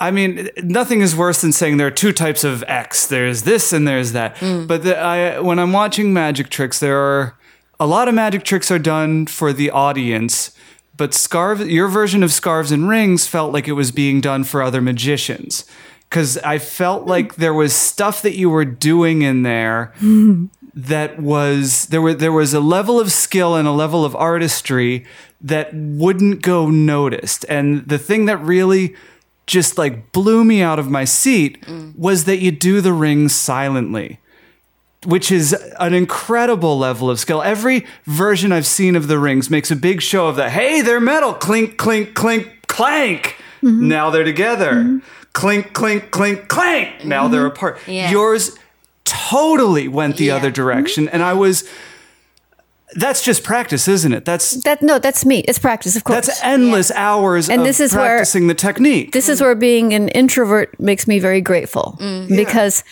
I 0.00 0.10
mean, 0.12 0.48
nothing 0.62 1.00
is 1.00 1.14
worse 1.16 1.40
than 1.40 1.50
saying 1.52 1.76
there 1.76 1.86
are 1.88 1.90
two 1.92 2.12
types 2.12 2.42
of 2.44 2.62
X. 2.68 3.06
There's 3.06 3.42
this 3.42 3.72
and 3.72 3.86
there's 3.86 4.12
that. 4.12 4.36
Mm. 4.36 4.66
But 4.68 4.84
the, 4.84 4.96
I, 4.98 5.40
when 5.40 5.58
I'm 5.58 5.72
watching 5.72 6.12
magic 6.12 6.50
tricks, 6.50 6.78
there 6.78 6.98
are 6.98 7.34
a 7.80 7.86
lot 7.86 8.06
of 8.08 8.14
magic 8.14 8.44
tricks 8.44 8.70
are 8.70 8.78
done 8.78 9.26
for 9.26 9.52
the 9.52 9.70
audience. 9.70 10.52
But 10.96 11.14
scarves, 11.14 11.64
your 11.66 11.88
version 11.88 12.22
of 12.24 12.32
scarves 12.32 12.70
and 12.72 12.88
rings 12.88 13.26
felt 13.26 13.52
like 13.52 13.66
it 13.68 13.72
was 13.72 13.90
being 13.92 14.20
done 14.20 14.42
for 14.44 14.62
other 14.62 14.80
magicians. 14.80 15.64
Because 16.08 16.38
I 16.38 16.58
felt 16.58 17.06
like 17.06 17.36
there 17.36 17.52
was 17.52 17.74
stuff 17.74 18.22
that 18.22 18.34
you 18.34 18.48
were 18.48 18.64
doing 18.64 19.22
in 19.22 19.42
there 19.42 19.92
that 20.74 21.20
was 21.20 21.86
there 21.86 22.00
were 22.00 22.14
there 22.14 22.32
was 22.32 22.54
a 22.54 22.60
level 22.60 22.98
of 22.98 23.12
skill 23.12 23.56
and 23.56 23.68
a 23.68 23.72
level 23.72 24.04
of 24.04 24.16
artistry 24.16 25.04
that 25.40 25.74
wouldn't 25.74 26.40
go 26.42 26.70
noticed. 26.70 27.44
And 27.48 27.86
the 27.86 27.98
thing 27.98 28.24
that 28.26 28.38
really 28.38 28.94
just 29.46 29.76
like 29.76 30.12
blew 30.12 30.44
me 30.44 30.62
out 30.62 30.78
of 30.78 30.90
my 30.90 31.04
seat 31.04 31.64
was 31.96 32.24
that 32.24 32.38
you 32.38 32.52
do 32.52 32.80
the 32.80 32.92
rings 32.92 33.34
silently 33.34 34.20
which 35.06 35.30
is 35.30 35.52
an 35.78 35.94
incredible 35.94 36.76
level 36.76 37.08
of 37.08 37.20
skill. 37.20 37.42
Every 37.42 37.86
version 38.04 38.52
i've 38.52 38.66
seen 38.66 38.96
of 38.96 39.08
the 39.08 39.18
rings 39.18 39.48
makes 39.50 39.70
a 39.70 39.76
big 39.76 40.02
show 40.02 40.26
of 40.26 40.36
that 40.36 40.50
hey 40.50 40.80
they're 40.80 41.00
metal! 41.00 41.34
Clink 41.34 41.76
clink 41.76 42.14
clink 42.14 42.66
clank! 42.66 43.36
Mm-hmm. 43.62 43.88
Now 43.88 44.10
they're 44.10 44.24
together 44.24 44.72
mm-hmm. 44.72 44.98
Clink 45.32 45.72
clink 45.72 46.10
clink 46.10 46.48
clank 46.48 47.04
now 47.04 47.28
they're 47.28 47.42
mm-hmm. 47.42 47.56
apart 47.56 47.78
Yeah. 47.86 48.10
yours 48.10 48.56
totally 49.04 49.88
went 49.88 50.16
the 50.16 50.26
Yeah. 50.26 50.36
other 50.36 50.48
mm-hmm. 50.48 50.54
direction 50.54 51.08
and 51.08 51.22
i 51.22 51.32
was 51.32 51.68
that's 52.94 53.22
just 53.22 53.44
practice 53.44 53.86
isn't 53.86 54.12
it 54.12 54.24
that's 54.24 54.62
That 54.64 54.80
no, 54.82 54.98
that's 54.98 55.24
me. 55.26 55.40
It's 55.40 55.58
practice, 55.58 55.94
of 55.94 56.04
course. 56.04 56.26
that's 56.26 56.42
endless 56.42 56.90
hours 56.92 57.50
And 57.50 57.60
of 57.60 57.66
this 57.66 57.80
is 57.80 57.92
where- 57.94 58.16
practicing 58.16 58.46
the 58.46 58.54
technique 58.54 59.12
this 59.12 59.28
is 59.28 59.38
mm. 59.38 59.42
where 59.42 59.54
being 59.54 59.92
an 59.92 60.08
introvert 60.08 60.78
makes 60.80 61.06
me 61.06 61.18
very 61.18 61.42
grateful 61.42 61.96
Mm. 62.00 62.28
because 62.34 62.82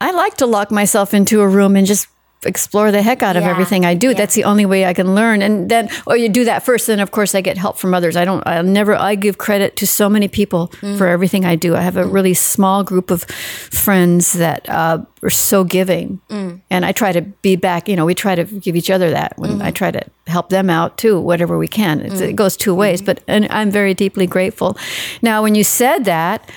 I 0.00 0.10
like 0.12 0.36
to 0.38 0.46
lock 0.46 0.70
myself 0.70 1.12
into 1.12 1.42
a 1.42 1.48
room 1.48 1.76
and 1.76 1.86
just 1.86 2.08
explore 2.44 2.90
the 2.90 3.02
heck 3.02 3.22
out 3.22 3.36
of 3.36 3.42
Yeah. 3.44 3.50
everything 3.50 3.84
I 3.84 3.94
do. 3.94 4.08
Yeah. 4.08 4.14
That's 4.14 4.34
the 4.34 4.44
only 4.44 4.66
way 4.66 4.84
I 4.84 4.94
can 4.94 5.14
learn. 5.14 5.42
And 5.42 5.68
then, 5.68 5.88
or 6.06 6.16
you 6.16 6.28
do 6.28 6.44
that 6.44 6.62
first, 6.64 6.86
then 6.86 7.00
of 7.00 7.10
course 7.10 7.34
I 7.34 7.40
get 7.40 7.56
help 7.58 7.78
from 7.78 7.94
others. 7.94 8.16
I 8.16 8.24
don't, 8.24 8.42
I'll 8.46 8.62
never, 8.64 8.94
I 8.96 9.14
give 9.14 9.38
credit 9.38 9.76
to 9.76 9.86
so 9.86 10.08
many 10.08 10.28
people 10.28 10.68
Mm. 10.82 10.98
for 10.98 11.06
everything 11.06 11.44
I 11.44 11.56
do. 11.56 11.74
I 11.76 11.80
have 11.82 11.96
a 11.96 12.04
really 12.04 12.34
small 12.34 12.82
group 12.84 13.10
of 13.10 13.24
friends 13.70 14.32
that 14.32 14.68
uh, 14.68 14.98
are 15.22 15.30
so 15.30 15.64
giving. 15.64 16.20
Mm. 16.28 16.60
And 16.70 16.84
I 16.84 16.92
try 16.92 17.12
to 17.12 17.22
be 17.42 17.56
back, 17.56 17.88
you 17.88 17.96
know, 17.96 18.04
we 18.04 18.14
try 18.14 18.34
to 18.34 18.44
give 18.44 18.76
each 18.76 18.90
other 18.90 19.10
that 19.10 19.32
when 19.36 19.52
Mm-hmm. 19.52 19.62
I 19.62 19.70
try 19.70 19.90
to 19.90 20.00
help 20.26 20.48
them 20.48 20.70
out 20.70 20.96
too, 20.98 21.20
whatever 21.20 21.58
we 21.58 21.68
can. 21.68 22.00
It's, 22.00 22.20
Mm. 22.20 22.28
It 22.30 22.36
goes 22.36 22.56
two 22.56 22.74
ways, 22.74 23.00
Mm-hmm. 23.00 23.06
but 23.06 23.20
and 23.28 23.46
I'm 23.50 23.70
very 23.70 23.94
deeply 23.94 24.26
grateful. 24.26 24.76
Now, 25.20 25.42
when 25.42 25.54
you 25.54 25.64
said 25.64 26.04
that, 26.04 26.48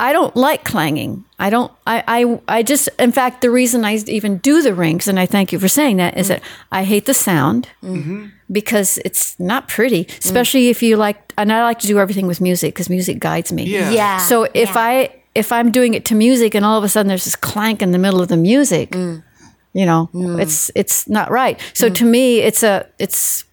I 0.00 0.14
don't 0.14 0.34
like 0.34 0.64
clanging. 0.64 1.26
I 1.38 1.50
don't. 1.50 1.70
I, 1.86 2.02
I. 2.08 2.40
I 2.48 2.62
just. 2.62 2.88
In 2.98 3.12
fact, 3.12 3.42
the 3.42 3.50
reason 3.50 3.84
I 3.84 3.96
even 4.06 4.38
do 4.38 4.62
the 4.62 4.74
rings, 4.74 5.06
and 5.06 5.20
I 5.20 5.26
thank 5.26 5.52
you 5.52 5.58
for 5.58 5.68
saying 5.68 5.98
that, 5.98 6.16
is 6.16 6.28
that 6.28 6.42
I 6.72 6.84
hate 6.84 7.04
the 7.04 7.12
sound 7.12 7.68
mm-hmm. 7.82 8.28
because 8.50 8.98
it's 9.04 9.38
not 9.38 9.68
pretty, 9.68 10.06
especially 10.18 10.68
if 10.68 10.82
you 10.82 10.96
like. 10.96 11.34
And 11.36 11.52
I 11.52 11.62
like 11.62 11.80
to 11.80 11.86
do 11.86 11.98
everything 11.98 12.26
with 12.26 12.40
music 12.40 12.74
because 12.74 12.88
music 12.88 13.18
guides 13.18 13.52
me. 13.52 13.64
Yeah. 13.64 13.90
yeah 13.90 14.16
So 14.16 14.44
if 14.54 14.70
yeah. 14.70 14.78
I 14.78 15.22
if 15.34 15.52
I'm 15.52 15.70
doing 15.70 15.92
it 15.92 16.06
to 16.06 16.14
music 16.14 16.54
and 16.54 16.64
all 16.64 16.78
of 16.78 16.84
a 16.84 16.88
sudden 16.88 17.08
there's 17.08 17.24
this 17.24 17.36
clank 17.36 17.82
in 17.82 17.92
the 17.92 17.98
middle 17.98 18.22
of 18.22 18.28
the 18.28 18.38
music, 18.38 18.92
mm. 18.92 19.22
you 19.74 19.84
know, 19.84 20.08
mm. 20.14 20.40
it's 20.40 20.70
it's 20.74 21.08
not 21.08 21.30
right. 21.30 21.60
So 21.74 21.90
mm. 21.90 21.94
to 21.96 22.04
me, 22.06 22.40
it's 22.40 22.62
a 22.62 22.88
it's 22.98 23.44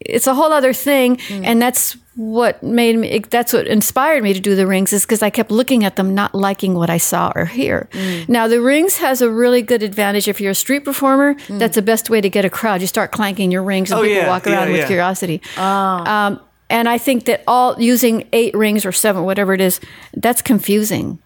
it's 0.00 0.26
a 0.26 0.34
whole 0.34 0.52
other 0.52 0.72
thing, 0.72 1.16
mm. 1.16 1.44
and 1.44 1.60
that's 1.60 1.96
what 2.16 2.62
made 2.62 2.96
me. 2.96 3.18
That's 3.30 3.52
what 3.52 3.66
inspired 3.66 4.22
me 4.22 4.32
to 4.34 4.40
do 4.40 4.56
the 4.56 4.66
rings 4.66 4.92
is 4.92 5.04
because 5.04 5.22
I 5.22 5.30
kept 5.30 5.50
looking 5.50 5.84
at 5.84 5.96
them, 5.96 6.14
not 6.14 6.34
liking 6.34 6.74
what 6.74 6.90
I 6.90 6.98
saw 6.98 7.32
or 7.34 7.44
hear. 7.46 7.88
Mm. 7.92 8.28
Now 8.28 8.48
the 8.48 8.60
rings 8.60 8.96
has 8.98 9.22
a 9.22 9.30
really 9.30 9.62
good 9.62 9.82
advantage 9.82 10.28
if 10.28 10.40
you're 10.40 10.50
a 10.52 10.54
street 10.54 10.84
performer. 10.84 11.34
Mm. 11.34 11.58
That's 11.58 11.74
the 11.76 11.82
best 11.82 12.10
way 12.10 12.20
to 12.20 12.28
get 12.28 12.44
a 12.44 12.50
crowd. 12.50 12.80
You 12.80 12.86
start 12.86 13.12
clanking 13.12 13.50
your 13.52 13.62
rings, 13.62 13.90
and 13.90 14.00
Oh, 14.00 14.02
people 14.02 14.18
yeah, 14.22 14.28
walk 14.28 14.46
around 14.46 14.66
yeah, 14.68 14.72
with 14.72 14.80
yeah. 14.80 14.86
curiosity. 14.86 15.40
Ah. 15.56 16.26
Um, 16.26 16.40
and 16.70 16.88
I 16.88 16.98
think 16.98 17.24
that 17.26 17.42
all 17.46 17.80
using 17.80 18.28
eight 18.32 18.54
rings 18.54 18.84
or 18.84 18.92
seven, 18.92 19.24
whatever 19.24 19.54
it 19.54 19.60
is, 19.60 19.80
that's 20.14 20.42
confusing. 20.42 21.18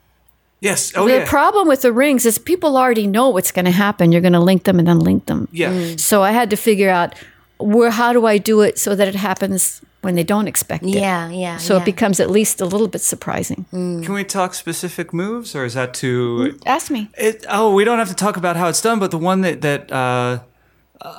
yes 0.61 0.93
oh 0.95 1.09
the 1.09 1.15
yeah 1.19 1.27
problem 1.27 1.67
with 1.67 1.83
the 1.83 1.93
rings 1.93 2.25
is 2.25 2.39
people 2.39 2.77
already 2.77 3.07
know 3.09 3.29
what's 3.31 3.51
going 3.51 3.65
to 3.65 3.73
happen. 3.73 4.13
You're 4.13 4.21
going 4.21 4.39
to 4.39 4.45
link 4.51 4.63
them 4.65 4.79
and 4.79 4.87
unlink 4.87 5.27
them. 5.27 5.49
yeah 5.51 5.97
So 5.97 6.23
I 6.23 6.31
had 6.31 6.49
to 6.51 6.57
figure 6.57 6.91
out 6.91 7.15
where 7.63 7.91
how 7.91 8.13
do 8.13 8.27
I 8.27 8.39
do 8.39 8.61
it 8.63 8.79
so 8.79 8.95
that 8.95 9.09
it 9.09 9.15
happens 9.15 9.81
when 10.03 10.15
they 10.17 10.25
don't 10.25 10.49
expect 10.49 10.83
it. 10.85 10.91
yeah 10.91 11.29
yeah 11.31 11.59
So 11.59 11.75
yeah. 11.75 11.83
it 11.83 11.85
becomes 11.85 12.21
at 12.21 12.29
least 12.31 12.61
a 12.61 12.65
little 12.65 12.89
bit 12.89 13.01
surprising. 13.03 13.67
can 13.71 14.13
we 14.13 14.25
talk 14.25 14.55
specific 14.55 15.13
moves 15.13 15.55
or 15.55 15.65
is 15.65 15.75
that 15.75 15.95
too 15.95 16.59
Ask 16.67 16.91
me. 16.91 17.09
It, 17.17 17.45
oh, 17.49 17.73
we 17.75 17.85
don't 17.85 17.99
have 17.99 18.09
to 18.09 18.15
talk 18.15 18.37
about 18.37 18.57
how 18.57 18.69
it's 18.69 18.83
done, 18.83 18.99
but 18.99 19.11
the 19.11 19.19
one 19.19 19.41
that 19.43 19.61
that 19.61 19.93
uh, 19.93 20.41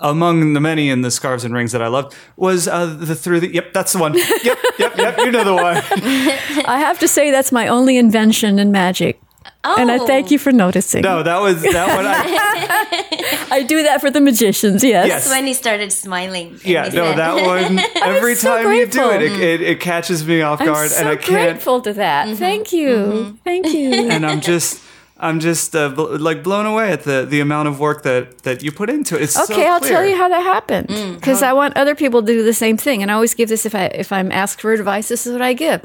among 0.02 0.54
the 0.54 0.60
many 0.60 0.90
in 0.90 1.02
the 1.02 1.12
scarves 1.12 1.44
and 1.44 1.54
rings 1.54 1.72
that 1.72 1.82
I 1.82 1.88
loved 1.88 2.16
was 2.36 2.68
uh, 2.68 2.86
the 2.86 3.16
through 3.16 3.42
the. 3.42 3.54
Yep, 3.54 3.74
that's 3.74 3.94
the 3.94 4.00
one. 4.00 4.14
Yep, 4.14 4.58
yep, 4.80 4.98
yep. 4.98 5.18
You 5.18 5.32
know 5.32 5.44
the 5.44 5.54
one. 5.56 5.78
I 6.66 6.78
have 6.80 7.00
to 7.00 7.08
say 7.08 7.32
that's 7.32 7.52
my 7.52 7.68
only 7.68 7.98
invention 7.98 8.60
in 8.60 8.72
magic. 8.72 9.20
And 9.66 9.90
I 9.92 9.98
thank 10.00 10.30
you 10.30 10.38
for 10.40 10.52
noticing. 10.52 11.02
No, 11.02 11.24
that 11.24 11.40
was 11.40 11.62
that 11.62 11.96
one. 11.96 12.06
I, 12.06 13.48
I 13.60 13.64
do 13.64 13.84
that 13.84 14.02
for 14.02 14.12
the 14.12 14.20
magicians, 14.20 14.84
yes. 14.84 15.08
Yes. 15.08 15.30
when 15.30 15.46
he 15.46 15.54
started 15.54 15.92
smiling 15.94 16.50
and 16.52 16.66
yeah, 16.66 16.84
no, 16.84 16.90
said- 16.90 17.18
that 17.18 17.46
one. 17.46 17.80
Every 18.04 18.36
so 18.36 18.50
time 18.62 18.74
you 18.74 18.86
do 18.88 19.10
it, 19.12 19.22
it, 19.22 19.40
it, 19.40 19.62
it 19.62 19.80
catches 19.80 20.26
me 20.28 20.42
off 20.42 20.60
I'm 20.60 20.68
guard, 20.68 20.90
so 20.92 21.00
and 21.00 21.10
I 21.10 21.16
can't. 21.16 21.28
grateful 21.52 21.82
to 21.82 21.94
that. 21.94 22.38
Thank 22.38 22.74
you. 22.74 23.38
Thank 23.44 23.68
you. 23.74 23.92
And 24.14 24.26
I'm 24.26 24.42
just. 24.42 24.82
I'm 25.16 25.40
just 25.40 25.74
uh, 25.74 25.88
bl- 25.90 26.18
like 26.18 26.44
blown 26.44 26.66
away 26.66 26.92
at 26.92 27.04
the, 27.04 27.26
the 27.26 27.40
amount 27.40 27.70
of 27.70 27.80
work 27.80 28.04
that, 28.04 28.40
that 28.40 28.62
you 28.62 28.74
put 28.74 28.90
into 28.90 29.16
it. 29.16 29.22
It's 29.22 29.34
so 29.36 29.44
Okay, 29.54 29.66
I'll 29.68 29.80
tell 29.80 30.04
you 30.04 30.18
how 30.18 30.28
that 30.28 30.42
happened 30.42 30.88
because 31.16 31.42
I 31.42 31.54
want 31.54 31.78
other 31.78 31.96
people 31.96 32.22
to 32.22 32.28
do 32.28 32.44
the 32.44 32.54
same 32.54 32.76
thing, 32.76 33.02
and 33.02 33.10
I 33.10 33.14
always 33.14 33.34
give 33.34 33.48
this 33.48 33.66
if 33.66 33.74
I 33.74 33.86
if 33.86 34.12
I'm 34.12 34.34
asked 34.34 34.60
for 34.60 34.74
advice. 34.74 35.08
This 35.08 35.26
is 35.26 35.32
what 35.32 35.42
I 35.42 35.54
give: 35.54 35.82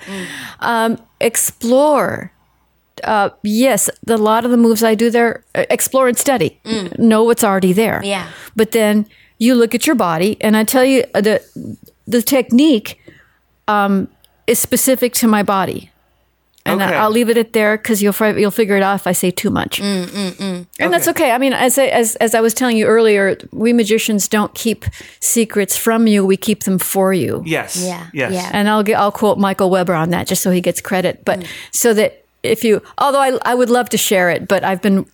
um, 0.59 0.99
explore. 1.21 2.33
Uh, 3.05 3.31
yes, 3.43 3.89
the, 4.05 4.15
a 4.15 4.17
lot 4.17 4.45
of 4.45 4.51
the 4.51 4.57
moves 4.57 4.83
I 4.83 4.95
do 4.95 5.11
there, 5.11 5.45
uh, 5.55 5.65
explore 5.71 6.09
and 6.09 6.17
study. 6.19 6.61
Know 6.99 7.25
what's 7.25 7.45
already 7.45 7.73
there. 7.73 8.01
Yeah. 8.05 8.29
but 8.57 8.73
then 8.73 9.07
you 9.39 9.55
look 9.55 9.75
at 9.75 9.87
your 9.87 9.97
body, 9.97 10.37
and 10.41 10.57
I 10.57 10.65
tell 10.65 10.85
you 10.85 11.05
uh, 11.15 11.21
the 11.21 11.41
the 12.07 12.23
technique 12.23 12.99
um, 13.69 14.09
is 14.47 14.59
specific 14.59 15.13
to 15.15 15.29
my 15.29 15.43
body. 15.43 15.91
And 16.67 16.83
Okay. 16.83 16.95
I'll 16.97 17.11
leave 17.11 17.31
it 17.31 17.39
at 17.39 17.53
there 17.55 17.79
because 17.79 18.03
you'll 18.03 18.13
fi- 18.13 18.37
you'll 18.37 18.51
figure 18.51 18.77
it 18.77 18.83
out 18.83 18.97
if 18.97 19.07
I 19.07 19.13
say 19.13 19.31
too 19.31 19.49
much. 19.51 19.81
And 19.81 20.67
that's 20.93 21.09
okay. 21.09 21.31
I 21.31 21.39
mean, 21.39 21.53
as 21.55 21.79
I, 21.79 21.87
as 21.87 22.17
as 22.17 22.35
I 22.35 22.41
was 22.41 22.53
telling 22.53 22.77
you 22.77 22.85
earlier, 22.87 23.39
we 23.53 23.73
magicians 23.73 24.29
don't 24.29 24.53
keep 24.55 24.85
secrets 25.21 25.77
from 25.79 26.07
you; 26.07 26.27
we 26.27 26.37
keep 26.37 26.65
them 26.65 26.79
for 26.79 27.15
you. 27.15 27.43
Yes. 27.47 27.77
Yeah, 27.83 28.09
Yes. 28.13 28.33
yeah. 28.33 28.51
And 28.53 28.69
I'll 28.69 28.83
get 28.83 28.99
I'll 28.99 29.13
quote 29.13 29.39
Michael 29.39 29.71
Weber 29.71 29.95
on 29.95 30.11
that 30.11 30.27
just 30.27 30.43
so 30.43 30.51
he 30.51 30.61
gets 30.61 30.81
credit. 30.83 31.25
But 31.25 31.47
so 31.73 31.95
that 31.95 32.25
if 32.49 32.65
you, 32.65 32.83
although 32.99 33.21
I 33.21 33.39
I 33.45 33.55
would 33.55 33.71
love 33.71 33.89
to 33.91 33.99
share 33.99 34.31
it, 34.31 34.49
but 34.49 34.65
I've 34.65 34.83
been 34.83 35.07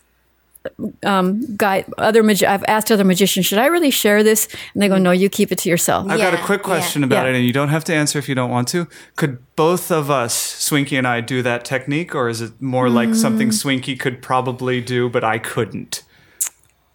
um 1.04 1.44
guide 1.56 1.84
other 1.98 2.22
magi- 2.22 2.46
I've 2.50 2.64
asked 2.66 2.90
other 2.90 3.04
magicians, 3.04 3.44
should 3.44 3.58
I 3.58 3.66
really 3.66 3.90
share 3.90 4.22
this? 4.22 4.48
And 4.72 4.82
they 4.82 4.88
go, 4.88 4.96
no, 4.96 5.10
you 5.10 5.28
keep 5.28 5.52
it 5.52 5.58
to 5.58 5.68
yourself. 5.68 6.08
I've 6.10 6.18
got 6.18 6.32
a 6.32 6.38
Yeah, 6.38 6.46
quick 6.46 6.60
yeah. 6.60 6.64
question 6.72 7.04
about 7.04 7.24
Yeah. 7.24 7.32
it, 7.32 7.36
and 7.36 7.44
you 7.44 7.52
don't 7.52 7.68
have 7.68 7.84
to 7.84 7.94
answer 7.94 8.18
if 8.18 8.28
you 8.30 8.34
don't 8.34 8.50
want 8.50 8.68
to. 8.68 8.88
Could 9.16 9.38
both 9.56 9.90
of 9.92 10.10
us, 10.10 10.32
Swinky 10.34 10.96
and 10.96 11.06
I, 11.06 11.20
do 11.20 11.42
that 11.42 11.66
technique, 11.66 12.14
or 12.14 12.30
is 12.30 12.40
it 12.40 12.52
more 12.62 12.88
like 12.88 13.14
something 13.14 13.48
Mm. 13.50 13.52
Swinky 13.62 13.94
could 13.98 14.22
probably 14.22 14.80
do, 14.80 15.10
but 15.10 15.22
I 15.22 15.36
couldn't? 15.38 16.02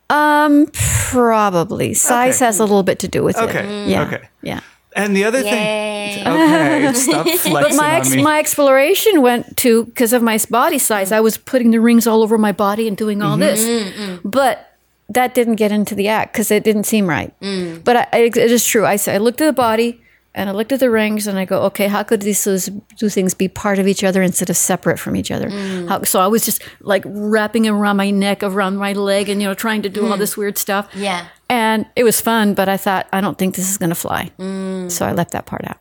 Um, 0.09 0.65
probably 0.73 1.93
size 1.93 2.37
Okay. 2.37 2.45
has 2.45 2.57
a 2.59 2.63
little 2.63 2.81
bit 2.81 2.97
to 2.99 3.07
do 3.07 3.23
with 3.23 3.37
it. 3.37 3.43
Okay, 3.43 3.85
Yeah. 3.87 4.01
okay. 4.01 4.21
Yeah. 4.41 4.61
And 4.99 5.15
the 5.15 5.23
other 5.23 5.39
Yay. 5.39 6.13
thing, 6.23 6.27
okay, 6.27 6.93
stop 6.93 7.25
flexing 7.25 7.53
But 7.53 7.75
my 7.75 7.99
on 7.99 8.11
me. 8.11 8.21
my 8.21 8.39
exploration 8.39 9.21
went 9.21 9.55
to 9.57 9.85
because 9.85 10.11
of 10.11 10.21
my 10.21 10.37
body 10.49 10.77
size. 10.77 11.11
I 11.11 11.21
was 11.21 11.37
putting 11.37 11.71
the 11.71 11.79
rings 11.79 12.05
all 12.05 12.21
over 12.21 12.37
my 12.37 12.51
body 12.51 12.87
and 12.87 12.97
doing 12.97 13.21
all 13.21 13.37
mm-hmm. 13.37 13.39
this, 13.39 13.65
mm-hmm. 13.65 14.27
but 14.27 14.75
that 15.09 15.33
didn't 15.33 15.55
get 15.55 15.71
into 15.71 15.95
the 15.95 16.07
act 16.07 16.33
because 16.33 16.51
it 16.51 16.63
didn't 16.63 16.83
seem 16.83 17.07
right. 17.07 17.33
Mm. 17.41 17.83
But 17.83 17.95
I, 17.95 18.07
I, 18.13 18.17
it 18.17 18.37
is 18.37 18.65
true. 18.65 18.85
I, 18.85 18.93
s- 18.93 19.07
I 19.07 19.17
looked 19.17 19.41
at 19.41 19.45
the 19.45 19.53
body 19.53 20.01
and 20.35 20.49
I 20.49 20.53
looked 20.53 20.71
at 20.71 20.79
the 20.79 20.91
rings 20.91 21.25
and 21.25 21.39
I 21.39 21.45
go, 21.45 21.63
okay, 21.63 21.87
how 21.87 22.03
could 22.03 22.21
these 22.21 22.43
two 22.43 23.09
things 23.09 23.33
be 23.33 23.47
part 23.47 23.79
of 23.79 23.87
each 23.87 24.03
other 24.03 24.21
instead 24.21 24.49
of 24.49 24.57
separate 24.57 24.99
from 24.99 25.15
each 25.15 25.31
other? 25.31 25.49
Mm. 25.49 25.87
How, 25.89 26.03
so 26.03 26.19
I 26.19 26.27
was 26.27 26.45
just 26.45 26.61
like 26.81 27.03
wrapping 27.05 27.67
around 27.67 27.97
my 27.97 28.11
neck, 28.11 28.43
around 28.43 28.77
my 28.77 28.93
leg, 28.93 29.29
and 29.29 29.41
you 29.41 29.47
know 29.47 29.55
trying 29.55 29.81
to 29.81 29.89
do 29.89 30.05
all 30.05 30.15
mm. 30.15 30.19
this 30.19 30.37
weird 30.37 30.57
stuff. 30.57 30.87
Yeah. 30.93 31.27
And 31.49 31.87
it 31.95 32.03
was 32.03 32.21
fun, 32.21 32.53
but 32.53 32.69
I 32.69 32.77
thought 32.77 33.07
I 33.11 33.21
don't 33.21 33.37
think 33.37 33.55
this 33.55 33.69
is 33.69 33.77
going 33.77 33.89
to 33.89 33.95
fly, 33.95 34.31
mm. 34.37 34.91
so 34.91 35.05
I 35.05 35.13
left 35.13 35.31
that 35.31 35.47
part 35.47 35.65
out. 35.67 35.79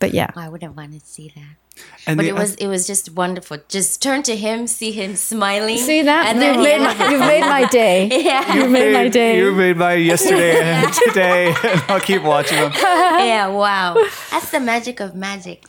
But 0.00 0.12
yeah. 0.12 0.30
I 0.34 0.48
would 0.48 0.62
have 0.62 0.76
wanted 0.76 1.00
to 1.00 1.06
see 1.06 1.32
that. 1.36 1.82
And 2.06 2.16
But 2.16 2.24
the, 2.24 2.28
it 2.30 2.34
was 2.34 2.54
it 2.56 2.66
was 2.68 2.86
just 2.86 3.10
wonderful. 3.14 3.58
Just 3.68 4.02
turn 4.02 4.22
to 4.24 4.36
him, 4.36 4.66
see 4.66 4.92
him 4.92 5.16
smiling. 5.16 5.78
See 5.78 6.02
that? 6.02 6.26
and 6.26 6.36
You've 6.42 6.54
then 6.54 6.62
made, 6.62 6.98
my, 6.98 7.10
you've 7.10 7.20
made 7.20 7.40
my 7.40 7.64
day. 7.68 8.08
yeah, 8.24 8.54
You 8.54 8.68
made 8.68 8.92
my 8.92 9.08
day. 9.08 9.38
You 9.38 9.52
made 9.52 9.76
my 9.76 9.94
yesterday 9.94 10.60
and 10.62 10.92
today, 10.92 11.54
and 11.64 11.82
I'll 11.88 12.00
keep 12.00 12.22
watching 12.22 12.58
them. 12.58 12.72
yeah, 12.76 13.46
wow. 13.48 13.94
That's 14.30 14.50
the 14.50 14.60
magic 14.60 15.00
of 15.00 15.14
magic. 15.14 15.64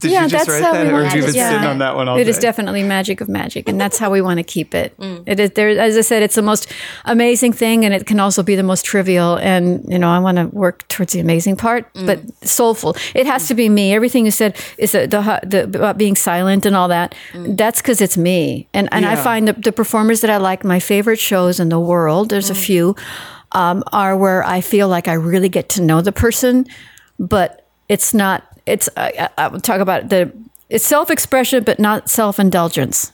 Did 0.00 0.10
yeah, 0.10 0.22
you 0.24 0.28
just 0.28 0.46
that's 0.46 0.48
write 0.48 0.62
how 0.62 0.72
that, 0.72 0.84
we 0.86 0.90
or 0.90 0.94
want 0.94 1.06
have 1.06 1.16
you 1.16 1.22
been 1.26 1.34
yeah. 1.34 1.50
sitting 1.50 1.66
on 1.66 1.78
that 1.78 1.94
one 1.96 2.08
all 2.08 2.16
It 2.18 2.24
day? 2.24 2.30
is 2.30 2.38
definitely 2.38 2.82
magic 2.82 3.20
of 3.20 3.28
magic, 3.28 3.68
and 3.68 3.80
that's 3.80 3.98
how 3.98 4.10
we 4.10 4.20
want 4.20 4.38
to 4.38 4.44
keep 4.44 4.74
it. 4.74 4.92
Mm. 5.04 5.22
It 5.26 5.38
is 5.40 5.50
there, 5.50 5.68
as 5.68 5.96
I 5.98 6.00
said, 6.00 6.22
it's 6.22 6.34
the 6.36 6.42
most 6.42 6.70
amazing 7.04 7.52
thing, 7.52 7.84
and 7.84 7.92
it 7.92 8.06
can 8.06 8.20
also 8.20 8.42
be 8.42 8.54
the 8.56 8.62
most 8.62 8.84
trivial. 8.84 9.36
And 9.36 9.84
you 9.88 9.98
know, 9.98 10.08
I 10.08 10.18
want 10.18 10.38
to 10.38 10.46
work 10.46 10.86
towards 10.88 11.12
the 11.12 11.20
amazing 11.20 11.56
part, 11.56 11.92
Mm. 11.94 12.06
but 12.06 12.18
soulful. 12.48 12.96
It 13.14 13.26
has 13.26 13.48
to 13.48 13.54
be 13.54 13.68
me. 13.68 13.92
Everything 13.94 14.24
you 14.24 14.30
said 14.30 14.56
is 14.78 14.92
the, 14.92 15.06
the, 15.06 15.53
the 15.54 15.78
about 15.78 15.96
being 15.98 16.16
silent 16.16 16.66
and 16.66 16.74
all 16.76 16.88
that. 16.88 17.14
Mm. 17.32 17.56
That's 17.56 17.80
because 17.80 18.00
it's 18.00 18.16
me, 18.16 18.66
and 18.74 18.88
and 18.92 19.06
I 19.06 19.16
find 19.16 19.46
the, 19.48 19.52
the 19.52 19.72
performers 19.72 20.20
that 20.20 20.30
I 20.30 20.38
like, 20.50 20.64
my 20.64 20.80
favorite 20.80 21.20
shows 21.20 21.60
in 21.60 21.68
the 21.68 21.80
world. 21.80 22.28
There's 22.30 22.48
Mm. 22.50 22.56
a 22.58 22.60
few. 22.66 22.96
Um, 23.52 23.84
are 23.92 24.16
where 24.16 24.42
I 24.42 24.60
feel 24.60 24.88
like 24.88 25.06
I 25.06 25.14
really 25.14 25.48
get 25.48 25.68
to 25.76 25.80
know 25.82 26.00
the 26.02 26.10
person, 26.12 26.66
but 27.18 27.66
it's 27.88 28.12
not. 28.12 28.42
It's 28.66 28.88
I, 28.96 29.28
I, 29.38 29.46
I 29.46 29.58
talk 29.58 29.80
about 29.80 30.08
the 30.08 30.32
it's 30.68 30.84
self 30.86 31.10
expression, 31.10 31.62
but 31.64 31.78
not 31.78 32.08
self 32.10 32.38
indulgence. 32.40 33.12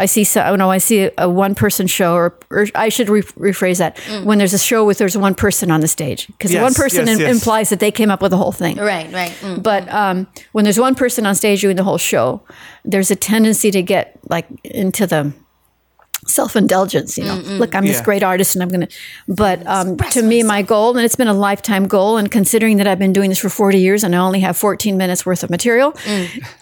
I 0.00 0.06
see 0.06 0.24
so 0.24 0.50
you 0.50 0.56
know 0.56 0.70
I 0.70 0.78
see 0.78 1.10
a, 1.18 1.28
one 1.28 1.54
person 1.54 1.86
show, 1.86 2.14
or, 2.14 2.34
or 2.50 2.66
I 2.74 2.88
should 2.88 3.08
re- 3.08 3.22
rephrase 3.22 3.78
that 3.78 3.98
when 4.24 4.38
there's 4.38 4.54
a 4.54 4.58
show 4.58 4.84
with 4.84 4.98
there's 4.98 5.16
one 5.16 5.34
person 5.34 5.70
on 5.70 5.80
the 5.80 5.88
stage 5.88 6.26
because 6.28 6.52
Yes, 6.52 6.62
one 6.62 6.74
person 6.74 7.06
yes, 7.06 7.14
im- 7.16 7.20
yes. 7.20 7.34
implies 7.36 7.68
that 7.70 7.80
they 7.80 7.90
came 7.92 8.10
up 8.10 8.22
with 8.22 8.30
the 8.30 8.36
whole 8.36 8.52
thing. 8.52 8.76
Right, 8.76 9.12
right. 9.12 9.30
Mm. 9.42 9.62
But 9.62 9.88
um, 9.92 10.26
when 10.52 10.64
there's 10.64 10.78
one 10.80 10.94
person 10.94 11.26
on 11.26 11.34
stage 11.34 11.60
doing 11.60 11.76
the 11.76 11.84
whole 11.84 11.98
show, 11.98 12.40
there's 12.84 13.10
a 13.10 13.16
tendency 13.16 13.70
to 13.70 13.82
get 13.82 14.18
like 14.28 14.46
into 14.64 15.06
the 15.06 15.32
self 16.30 16.56
indulgence. 16.56 17.18
You 17.18 17.24
know, 17.24 17.36
look, 17.36 17.74
I'm 17.74 17.84
this 17.86 18.00
great 18.00 18.22
artist, 18.22 18.54
and 18.54 18.62
I'm 18.62 18.68
gonna. 18.68 18.88
But 19.28 19.66
um, 19.66 19.96
to 19.96 20.22
me, 20.22 20.42
my 20.42 20.62
goal, 20.62 20.96
and 20.96 21.04
it's 21.04 21.16
been 21.16 21.28
a 21.28 21.34
lifetime 21.34 21.86
goal, 21.86 22.16
and 22.16 22.30
considering 22.30 22.76
that 22.78 22.86
I've 22.86 22.98
been 22.98 23.12
doing 23.12 23.28
this 23.30 23.38
for 23.38 23.48
40 23.48 23.78
years 23.78 24.04
and 24.04 24.14
I 24.14 24.18
only 24.18 24.40
have 24.40 24.56
14 24.56 24.96
minutes 24.96 25.26
worth 25.26 25.42
of 25.42 25.50
material, 25.50 25.94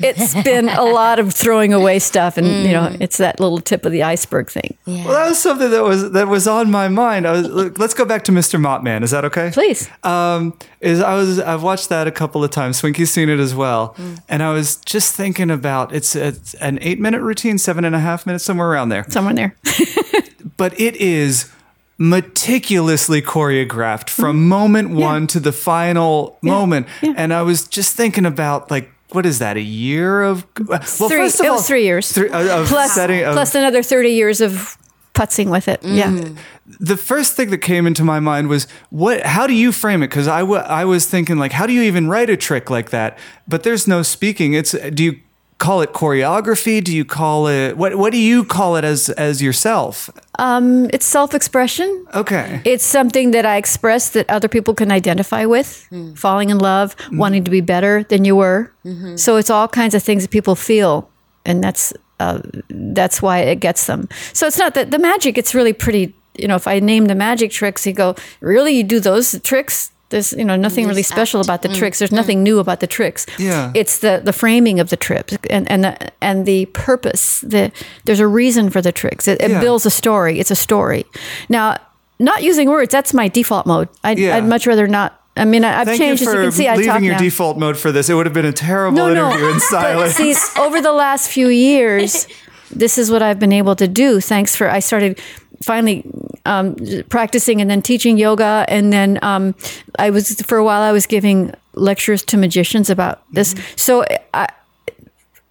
it's 0.01 0.35
been 0.45 0.69
a 0.69 0.85
lot 0.85 1.19
of 1.19 1.33
throwing 1.33 1.73
away 1.73 1.99
stuff, 1.99 2.37
and 2.37 2.47
you 2.47 2.73
know, 2.73 2.97
it's 3.01 3.19
that 3.19 3.41
little 3.41 3.61
tip 3.61 3.85
of 3.85 3.93
the 3.93 4.03
iceberg 4.03 4.51
thing. 4.51 4.77
Well, 4.87 5.09
that 5.09 5.29
was 5.29 5.39
something 5.39 5.71
that 5.71 5.83
was 5.83 6.11
that 6.13 6.29
was 6.29 6.47
on 6.49 6.71
my 6.71 6.89
mind. 6.89 7.27
I 7.27 7.33
was, 7.33 7.49
look, 7.49 7.79
let's 7.79 7.95
go 7.95 8.05
back 8.05 8.25
to 8.25 8.33
Mr. 8.33 8.61
Mopman. 8.61 9.03
Is 9.03 9.11
that 9.11 9.25
okay? 9.25 9.51
Please. 9.53 9.89
Um, 10.03 10.57
is 10.81 11.01
I 11.01 11.15
was 11.15 11.39
I've 11.41 11.63
watched 11.63 11.89
that 11.89 12.07
a 12.07 12.11
couple 12.13 12.43
of 12.45 12.51
times. 12.51 12.81
Swinky's 12.81 13.11
seen 13.11 13.29
it 13.29 13.39
as 13.41 13.55
well, 13.55 13.95
and 14.29 14.43
I 14.43 14.53
was 14.53 14.77
just 14.77 15.15
thinking 15.15 15.51
about 15.51 15.95
it's, 15.95 16.15
it's 16.17 16.55
an 16.55 16.79
eight 16.83 17.01
minute 17.01 17.21
routine, 17.23 17.59
seven 17.59 17.85
and 17.85 17.95
a 17.95 18.01
half 18.01 18.27
minutes, 18.27 18.45
somewhere 18.45 18.69
around 18.71 18.89
there. 18.91 19.05
somewhere 19.09 19.35
there. 19.35 19.57
But 20.57 20.79
it 20.81 20.97
is 20.97 21.53
meticulously 21.99 23.23
choreographed 23.23 24.11
from 24.11 24.37
Mm-hmm. 24.37 24.49
moment 24.49 24.91
one 24.91 25.27
to 25.29 25.41
the 25.41 25.53
final 25.53 26.37
moment. 26.43 26.87
And 27.03 27.33
I 27.33 27.43
was 27.43 27.67
just 27.67 27.95
thinking 27.97 28.27
about 28.27 28.71
like. 28.71 28.91
What 29.13 29.25
is 29.25 29.39
that? 29.39 29.57
A 29.57 29.61
year 29.63 30.21
of 30.23 30.45
well, 30.67 30.81
three. 30.81 31.09
first 31.09 31.41
of 31.41 31.47
all, 31.47 31.63
three 31.63 31.85
years. 31.85 32.13
Three, 32.13 32.29
uh, 32.29 32.67
plus, 32.67 32.93
setting 32.93 33.23
plus 33.23 33.55
another 33.55 33.83
30 33.83 34.11
years 34.11 34.43
of 34.43 34.77
putzing 35.19 35.51
with 35.51 35.67
it. 35.69 35.81
Yeah. 35.83 36.11
Mm-hmm. 36.11 36.35
the 36.81 36.97
first 36.97 37.35
thing 37.37 37.51
that 37.51 37.59
came 37.59 37.87
into 37.87 38.05
my 38.05 38.21
mind 38.21 38.49
was 38.49 38.67
what 38.91 39.17
how 39.37 39.47
do 39.47 39.55
you 39.55 39.73
frame 39.73 40.03
it 40.03 40.09
because 40.09 40.29
I 40.29 40.41
I 40.41 40.85
was 40.85 41.07
thinking 41.07 41.39
like 41.39 41.53
how 41.53 41.67
do 41.67 41.73
you 41.73 41.83
even 41.83 42.09
write 42.09 42.31
a 42.31 42.37
trick 42.37 42.71
like 42.71 42.91
that 42.91 43.19
but 43.47 43.63
there's 43.63 43.87
no 43.89 44.03
speaking 44.03 44.55
it's 44.55 44.73
do 44.95 45.03
you 45.05 45.15
call 45.59 45.81
it 45.83 45.93
choreography 45.93 46.79
do 46.85 46.93
you 46.95 47.05
call 47.05 47.49
it 47.49 47.77
what 47.77 47.97
what 47.97 48.13
do 48.13 48.19
you 48.19 48.45
call 48.45 48.77
it 48.77 48.85
as 48.85 49.11
as 49.11 49.43
yourself 49.43 50.09
um, 50.39 50.89
It's 50.93 51.05
self 51.07 51.35
expression. 51.35 51.89
okay 52.15 52.61
It's 52.65 52.85
something 52.85 53.33
that 53.33 53.45
I 53.45 53.57
express 53.57 54.11
that 54.11 54.31
other 54.31 54.49
people 54.49 54.73
can 54.75 54.93
identify 54.93 55.47
with. 55.47 55.87
Hmm. 55.91 56.15
Falling 56.15 56.51
in 56.51 56.59
love, 56.59 56.95
hmm. 57.01 57.19
wanting 57.19 57.45
to 57.45 57.51
be 57.51 57.61
better 57.61 58.05
than 58.05 58.25
you 58.25 58.37
were. 58.37 58.71
Mm-hmm. 58.85 59.17
So 59.17 59.37
it's 59.37 59.51
all 59.51 59.67
kinds 59.67 59.95
of 59.95 60.03
things 60.03 60.23
that 60.23 60.31
people 60.31 60.55
feel, 60.55 61.11
and 61.45 61.59
that's 61.65 61.93
uh, 62.21 62.41
that's 62.71 63.21
why 63.23 63.39
it 63.41 63.61
gets 63.61 63.87
them. 63.87 64.09
So 64.33 64.47
it's 64.47 64.59
not 64.59 64.75
that 64.75 64.91
the 64.91 64.99
magic. 64.99 65.39
It's 65.39 65.55
really 65.55 65.73
pretty. 65.73 66.15
You 66.37 66.47
know, 66.47 66.55
if 66.57 66.67
I 66.69 66.79
name 66.79 67.07
the 67.07 67.15
magic 67.17 67.51
tricks, 67.51 67.85
you 67.87 67.93
go, 67.93 68.15
really, 68.41 68.73
you 68.73 68.85
do 68.85 69.01
those 69.01 69.41
tricks. 69.43 69.91
There's 70.11 70.33
you 70.33 70.45
know 70.45 70.57
nothing 70.57 70.87
really 70.87 71.03
special 71.03 71.41
about 71.41 71.61
the 71.63 71.69
tricks. 71.69 71.99
There's 71.99 72.13
nothing 72.13 72.43
new 72.43 72.61
about 72.61 72.81
the 72.81 72.87
tricks. 72.87 73.27
Yeah. 73.39 73.73
it's 73.75 73.99
the 73.99 74.23
the 74.25 74.33
framing 74.33 74.81
of 74.81 74.89
the 74.89 74.97
tricks 74.97 75.37
and 75.51 75.71
and 75.71 75.85
the, 75.85 76.13
and 76.23 76.47
the 76.47 76.65
purpose. 76.67 77.41
The 77.41 77.71
there's 78.05 78.21
a 78.21 78.27
reason 78.27 78.71
for 78.71 78.81
the 78.81 78.93
tricks. 78.93 79.29
It, 79.29 79.41
it 79.43 79.51
Yeah. 79.51 79.61
builds 79.61 79.85
a 79.85 79.91
story. 79.91 80.39
It's 80.41 80.51
a 80.51 80.57
story. 80.57 81.05
Now, 81.51 81.77
not 82.19 82.43
using 82.43 82.69
words. 82.71 82.91
That's 82.91 83.13
my 83.13 83.29
default 83.29 83.67
mode. 83.67 83.89
I'd, 84.03 84.19
Yeah. 84.19 84.37
I'd 84.37 84.45
much 84.47 84.67
rather 84.67 84.87
not. 84.89 85.18
I 85.39 85.45
mean, 85.45 85.65
I, 85.65 85.81
I've 85.81 85.87
Thank 85.87 85.99
changed. 85.99 86.23
you 86.23 86.29
as 86.29 86.35
you 86.35 86.41
can 86.43 86.53
see, 86.53 86.69
I 86.69 86.77
leaving 86.77 87.05
your 87.05 87.15
now. 87.15 87.21
default 87.21 87.59
mode 87.59 87.77
for 87.77 87.93
this. 87.93 88.09
It 88.09 88.15
would 88.15 88.27
have 88.27 88.35
been 88.35 88.45
a 88.45 88.53
terrible 88.53 88.99
interview 88.99 89.47
in 89.47 89.55
But 89.55 89.63
silence. 89.63 90.15
see, 90.15 90.35
over 90.61 90.81
the 90.81 90.93
last 90.93 91.31
few 91.31 91.49
years, 91.49 92.27
this 92.71 92.99
is 92.99 93.11
what 93.11 93.23
I've 93.23 93.39
been 93.39 93.53
able 93.53 93.77
to 93.77 93.89
do. 93.89 94.21
Thanks 94.21 94.57
for 94.57 94.69
I 94.69 94.81
started 94.81 95.21
finally 95.63 96.05
um, 96.45 96.77
practicing 97.09 97.61
and 97.61 97.71
then 97.71 97.83
teaching 97.83 98.19
yoga, 98.19 98.65
and 98.69 98.93
then 98.93 99.19
um, 99.23 99.55
I 99.99 100.11
was 100.11 100.41
for 100.43 100.59
a 100.59 100.65
while 100.65 100.83
I 100.83 100.93
was 100.93 101.07
giving 101.07 101.53
lectures 101.75 102.25
to 102.27 102.37
magicians 102.37 102.91
about 102.91 103.23
this. 103.33 103.55
Mm-hmm. 103.55 103.77
So 103.77 104.05
I 104.35 104.49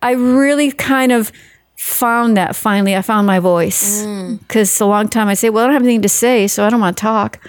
I 0.02 0.12
really 0.12 0.72
kind 0.72 1.12
of 1.12 1.32
found 1.78 2.36
that 2.38 2.56
finally 2.56 2.96
I 2.96 3.02
found 3.04 3.28
my 3.28 3.40
voice. 3.40 4.04
Mm. 4.04 4.40
because 4.40 4.82
a 4.82 4.86
long 4.86 5.08
time 5.08 5.28
I 5.28 5.36
say 5.36 5.50
well 5.52 5.64
I 5.64 5.68
don't 5.68 5.74
have 5.74 5.84
anything 5.84 6.02
to 6.02 6.10
say 6.10 6.48
so 6.48 6.66
I 6.66 6.70
don't 6.72 6.80
want 6.82 6.98
to 6.98 7.02
talk 7.02 7.40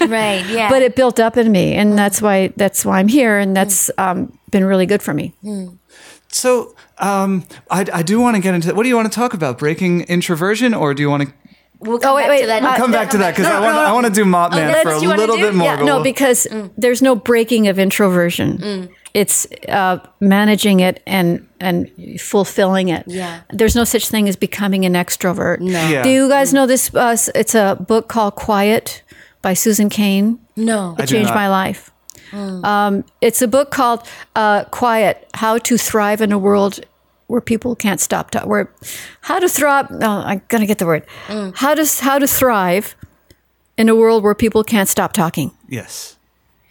right, 0.00 0.44
yeah. 0.50 0.68
but 0.68 0.82
it 0.82 0.96
built 0.96 1.20
up 1.20 1.36
in 1.36 1.50
me 1.52 1.74
and 1.74 1.96
that's 1.96 2.20
why 2.20 2.48
that's 2.56 2.84
why 2.84 2.98
I'm 2.98 3.08
here 3.08 3.38
and 3.38 3.56
that's 3.56 3.90
um, 3.96 4.36
been 4.50 4.64
really 4.64 4.84
good 4.86 5.00
for 5.02 5.14
me. 5.14 5.32
So 6.30 6.74
um, 6.98 7.44
I, 7.70 7.86
I 7.92 8.02
do 8.02 8.20
want 8.20 8.34
to 8.36 8.42
get 8.42 8.54
into 8.54 8.74
what 8.74 8.82
do 8.82 8.88
you 8.88 8.96
want 8.96 9.10
to 9.10 9.14
talk 9.14 9.32
about 9.32 9.58
breaking 9.58 10.02
introversion 10.02 10.74
or 10.74 10.92
do 10.92 11.02
you 11.02 11.08
want 11.10 11.22
to 11.28 11.32
we'll 11.80 11.98
come 12.00 12.12
Oh, 12.12 12.16
wait, 12.16 12.22
back 12.24 12.30
wait, 12.30 12.40
to 12.42 12.46
that. 12.48 12.62
uh, 12.64 12.76
come 12.76 12.90
back 12.90 13.10
to 13.10 13.18
that 13.18 13.30
because 13.36 13.46
I 13.46 13.60
want 13.60 13.76
I 13.78 13.92
want 13.92 14.06
to 14.06 14.12
do 14.12 14.24
Mop 14.24 14.50
Man 14.50 14.72
that's 14.72 14.82
for 14.82 14.90
a 14.90 14.94
what 14.94 15.02
you 15.02 15.08
wanna 15.08 15.20
little 15.20 15.36
bit 15.36 15.54
more. 15.54 15.66
Yeah 15.68 15.84
no 15.84 16.02
because 16.02 16.46
Mm. 16.50 16.70
there's 16.76 17.00
no 17.00 17.14
breaking 17.14 17.68
of 17.68 17.78
introversion 17.78 18.88
it's 19.14 19.46
uh, 19.68 19.98
managing 20.20 20.80
it 20.80 21.02
and 21.06 21.46
and 21.60 21.90
fulfilling 22.20 22.88
it 22.88 23.04
Yeah. 23.06 23.40
there's 23.52 23.74
no 23.74 23.84
such 23.84 24.08
thing 24.08 24.28
as 24.28 24.36
becoming 24.36 24.84
an 24.84 24.94
extrovert 24.94 25.60
No. 25.60 25.88
Yeah. 25.88 26.02
do 26.02 26.10
you 26.10 26.28
guys 26.28 26.52
know 26.52 26.66
this 26.66 26.94
uh, 26.94 27.16
it's 27.34 27.54
a 27.54 27.76
book 27.86 28.08
called 28.08 28.34
quiet 28.34 29.02
by 29.42 29.54
Susan 29.54 29.88
Cain 29.88 30.38
No. 30.56 30.94
I 30.98 31.02
it 31.02 31.08
do 31.08 31.14
changed 31.14 31.30
not. 31.30 31.34
my 31.36 31.48
life. 31.48 31.90
Um, 32.32 33.04
it's 33.22 33.40
a 33.40 33.48
book 33.48 33.70
called 33.70 34.00
uh, 34.36 34.64
"Quiet: 34.64 35.26
How 35.32 35.56
to 35.58 35.78
Thrive 35.78 36.20
in 36.20 36.30
a 36.30 36.36
World 36.38 36.80
Where 37.26 37.40
People 37.40 37.74
Can't 37.74 38.00
Stop 38.00 38.30
Talking." 38.30 38.50
Where 38.50 38.70
how 39.22 39.38
to 39.38 39.48
thrive? 39.48 39.90
No, 39.90 40.10
I'm 40.26 40.42
gonna 40.48 40.66
get 40.66 40.76
the 40.76 40.84
word. 40.84 41.04
How 41.54 41.74
to 41.74 41.86
how 42.04 42.18
to 42.18 42.26
thrive 42.26 42.94
in 43.78 43.88
a 43.88 43.94
world 43.94 44.22
where 44.24 44.34
people 44.34 44.62
can't 44.62 44.90
stop 44.90 45.14
talking, 45.14 45.52
yes 45.70 46.17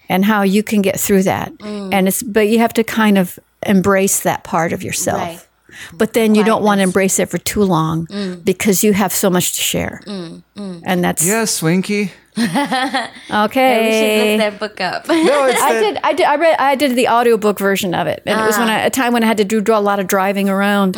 and 0.10 0.26
how 0.26 0.42
you 0.42 0.64
can 0.64 0.82
get 0.82 1.00
through 1.00 1.24
that. 1.24 1.54
Mm. 1.58 1.94
And 1.94 2.08
it's 2.08 2.24
but 2.24 2.48
you 2.48 2.60
have 2.60 2.74
to 2.74 2.84
kind 2.84 3.18
of 3.18 3.40
embrace 3.66 4.22
that 4.22 4.44
part 4.44 4.74
of 4.74 4.84
yourself. 4.84 5.20
Right. 5.20 5.48
But 5.94 6.14
then 6.14 6.34
you 6.34 6.44
don't 6.44 6.64
want 6.64 6.80
to 6.80 6.84
embrace 6.84 7.20
it 7.20 7.30
for 7.30 7.38
too 7.38 7.64
long 7.64 8.08
mm. 8.08 8.44
because 8.44 8.84
you 8.84 8.94
have 8.94 9.14
so 9.14 9.30
much 9.30 9.56
to 9.58 9.62
share, 9.62 10.02
mm, 10.06 10.42
and 10.56 11.04
that's 11.04 11.24
yeah 11.24 11.44
Swinky 11.44 12.12
okay. 13.32 13.82
we 13.82 13.92
should 13.92 14.30
look 14.30 14.40
that 14.40 14.60
book 14.60 14.82
up. 14.82 15.08
no 15.08 15.46
it's 15.46 15.62
I 15.62 15.74
that- 15.74 15.82
did. 15.82 16.00
I 16.04 16.14
did. 16.14 16.26
I 16.26 16.36
read. 16.36 16.56
I 16.60 16.76
did 16.76 16.96
the 16.96 17.08
audiobook 17.08 17.58
version 17.58 17.96
of 17.96 18.06
it, 18.06 18.22
and 18.28 18.40
it 18.40 18.44
was 18.44 18.58
when 18.60 18.70
ah. 18.70 18.74
I, 18.74 18.80
a 18.82 18.90
time 18.92 19.14
when 19.14 19.24
I 19.24 19.26
had 19.26 19.38
to 19.38 19.46
do, 19.46 19.60
do 19.60 19.74
a 19.74 19.78
lot 19.78 20.00
of 20.00 20.06
driving 20.06 20.48
around, 20.48 20.98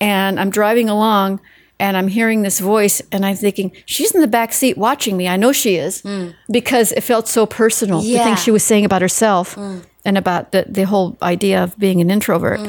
and 0.00 0.40
I'm 0.40 0.50
driving 0.50 0.88
along, 0.88 1.40
and 1.80 1.96
I'm 1.96 2.08
hearing 2.08 2.42
this 2.42 2.60
voice, 2.60 3.02
and 3.10 3.24
I'm 3.26 3.36
thinking 3.36 3.72
she's 3.86 4.14
in 4.14 4.20
the 4.20 4.26
back 4.28 4.52
seat 4.52 4.76
watching 4.78 5.16
me. 5.16 5.26
I 5.28 5.36
know 5.36 5.52
she 5.52 5.76
is 5.76 6.02
because 6.50 6.92
it 6.92 7.00
felt 7.02 7.26
so 7.28 7.46
personal. 7.46 8.00
The 8.00 8.06
Yeah. 8.08 8.24
things 8.24 8.42
she 8.42 8.50
was 8.52 8.62
saying 8.62 8.84
about 8.84 9.02
herself 9.02 9.56
and 10.04 10.16
about 10.18 10.52
the 10.52 10.64
the 10.68 10.84
whole 10.86 11.16
idea 11.22 11.62
of 11.64 11.76
being 11.78 12.00
an 12.00 12.10
introvert. 12.10 12.60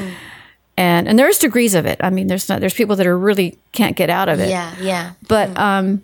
And 0.78 1.08
and 1.08 1.20
there's 1.20 1.38
degrees 1.38 1.76
of 1.76 1.86
it. 1.86 2.00
I 2.02 2.10
mean, 2.10 2.28
there's 2.28 2.48
not 2.50 2.60
there's 2.62 2.74
people 2.74 2.96
that 2.96 3.06
are 3.06 3.18
really 3.18 3.58
can't 3.74 3.96
get 3.96 4.10
out 4.10 4.30
of 4.30 4.40
it. 4.40 4.50
Yeah, 4.50 4.74
yeah. 4.82 5.12
But 5.28 5.56
um, 5.60 6.02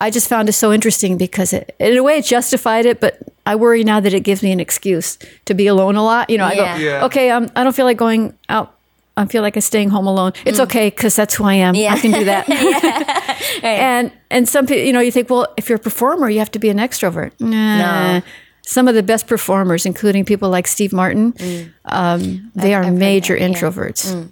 I 0.00 0.10
just 0.10 0.28
found 0.28 0.48
it 0.48 0.52
so 0.52 0.72
interesting 0.72 1.18
because 1.18 1.52
it, 1.52 1.74
in 1.78 1.96
a 1.96 2.02
way, 2.02 2.18
it 2.18 2.24
justified 2.24 2.86
it. 2.86 3.00
But 3.00 3.18
I 3.44 3.56
worry 3.56 3.82
now 3.84 4.00
that 4.00 4.14
it 4.14 4.20
gives 4.20 4.42
me 4.42 4.52
an 4.52 4.60
excuse 4.60 5.18
to 5.46 5.54
be 5.54 5.66
alone 5.66 5.96
a 5.96 6.02
lot. 6.04 6.30
You 6.30 6.38
know, 6.38 6.44
I 6.46 6.54
go, 6.54 6.64
Yeah. 6.64 7.04
okay, 7.06 7.30
um, 7.30 7.50
I 7.56 7.64
don't 7.64 7.74
feel 7.74 7.84
like 7.86 7.96
going 7.98 8.32
out. 8.48 8.75
I 9.16 9.24
feel 9.26 9.42
like 9.42 9.56
I'm 9.56 9.62
staying 9.62 9.88
home 9.90 10.06
alone. 10.06 10.32
It's 10.44 10.60
okay 10.60 10.90
because 10.90 11.16
that's 11.16 11.34
who 11.34 11.44
I 11.44 11.54
am. 11.54 11.74
Mm. 11.74 11.80
Yeah. 11.80 11.94
I 11.94 11.98
can 12.00 12.12
do 12.12 12.24
that. 12.24 12.46
And 13.62 14.12
and 14.30 14.48
some 14.48 14.66
people, 14.66 14.82
you 14.84 14.92
know, 14.92 15.00
you 15.00 15.10
think, 15.10 15.30
well, 15.30 15.46
if 15.56 15.68
you're 15.68 15.76
a 15.76 15.80
performer, 15.80 16.28
you 16.28 16.38
have 16.40 16.50
to 16.52 16.58
be 16.58 16.68
an 16.68 16.76
extrovert. 16.78 17.32
Nah. 17.40 18.18
No. 18.18 18.22
Some 18.62 18.88
of 18.88 18.94
the 18.94 19.02
best 19.02 19.26
performers, 19.26 19.86
including 19.86 20.24
people 20.24 20.50
like 20.50 20.66
Steve 20.66 20.92
Martin, 20.92 21.32
um, 21.86 22.50
they 22.54 22.74
are 22.74 22.82
Mm. 22.82 22.86
I've 22.88 22.92
major 22.94 23.34
that, 23.38 23.40
yeah. 23.40 23.48
Mm. 23.48 23.54
introverts. 23.54 24.28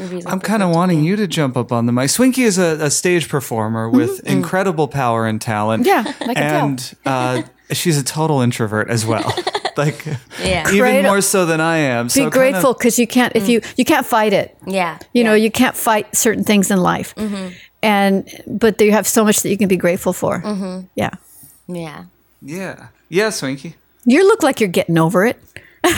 Yeah. 0.00 0.20
I'm 0.26 0.40
kind 0.40 0.62
of 0.62 0.70
wanting 0.70 1.04
you 1.04 1.16
to 1.16 1.26
jump 1.26 1.56
up 1.56 1.72
on 1.72 1.86
the 1.86 1.92
mic. 1.92 2.08
Swinky 2.10 2.44
is 2.44 2.58
a, 2.58 2.78
a 2.86 2.90
stage 2.90 3.28
performer 3.28 3.88
with 3.90 4.20
incredible 4.26 4.88
power 4.88 5.26
and 5.26 5.40
talent. 5.40 5.84
Mm-hmm. 5.86 6.20
Yeah, 6.22 6.28
I 6.30 6.34
can 6.34 6.36
tell. 6.36 6.64
and 6.66 6.94
uh, 7.04 7.42
she's 7.74 7.98
a 7.98 8.04
total 8.04 8.40
introvert 8.40 8.88
as 8.90 9.04
well. 9.04 9.32
like, 9.76 10.04
Yeah. 10.42 10.66
even 10.68 10.78
Great- 10.78 11.02
more 11.04 11.20
so 11.20 11.44
than 11.46 11.60
I 11.60 11.76
am. 11.78 12.06
Be 12.06 12.10
so 12.10 12.20
kind 12.20 12.26
of- 12.28 12.32
grateful 12.32 12.74
because 12.74 12.98
you 12.98 13.06
can't 13.06 13.34
if 13.36 13.48
you 13.48 13.60
you 13.76 13.84
can't 13.84 14.06
fight 14.06 14.32
it. 14.32 14.56
Yeah. 14.66 14.98
You 15.12 15.24
know, 15.24 15.34
you 15.34 15.50
can't 15.50 15.76
fight 15.76 16.16
certain 16.16 16.44
things 16.44 16.70
in 16.70 16.78
life. 16.80 17.14
And 17.82 18.28
but 18.46 18.80
you 18.80 18.92
have 18.92 19.06
so 19.06 19.24
much 19.24 19.40
that 19.42 19.48
you 19.50 19.56
can 19.56 19.68
be 19.68 19.76
grateful 19.76 20.12
for. 20.12 20.42
Yeah. 20.94 21.10
yeah. 21.66 22.04
yeah, 22.42 22.88
yeah, 23.08 23.30
Swinky. 23.30 23.74
You 24.04 24.26
look 24.26 24.42
like 24.42 24.60
you're 24.60 24.68
getting 24.72 24.98
over 24.98 25.24
it. 25.26 25.38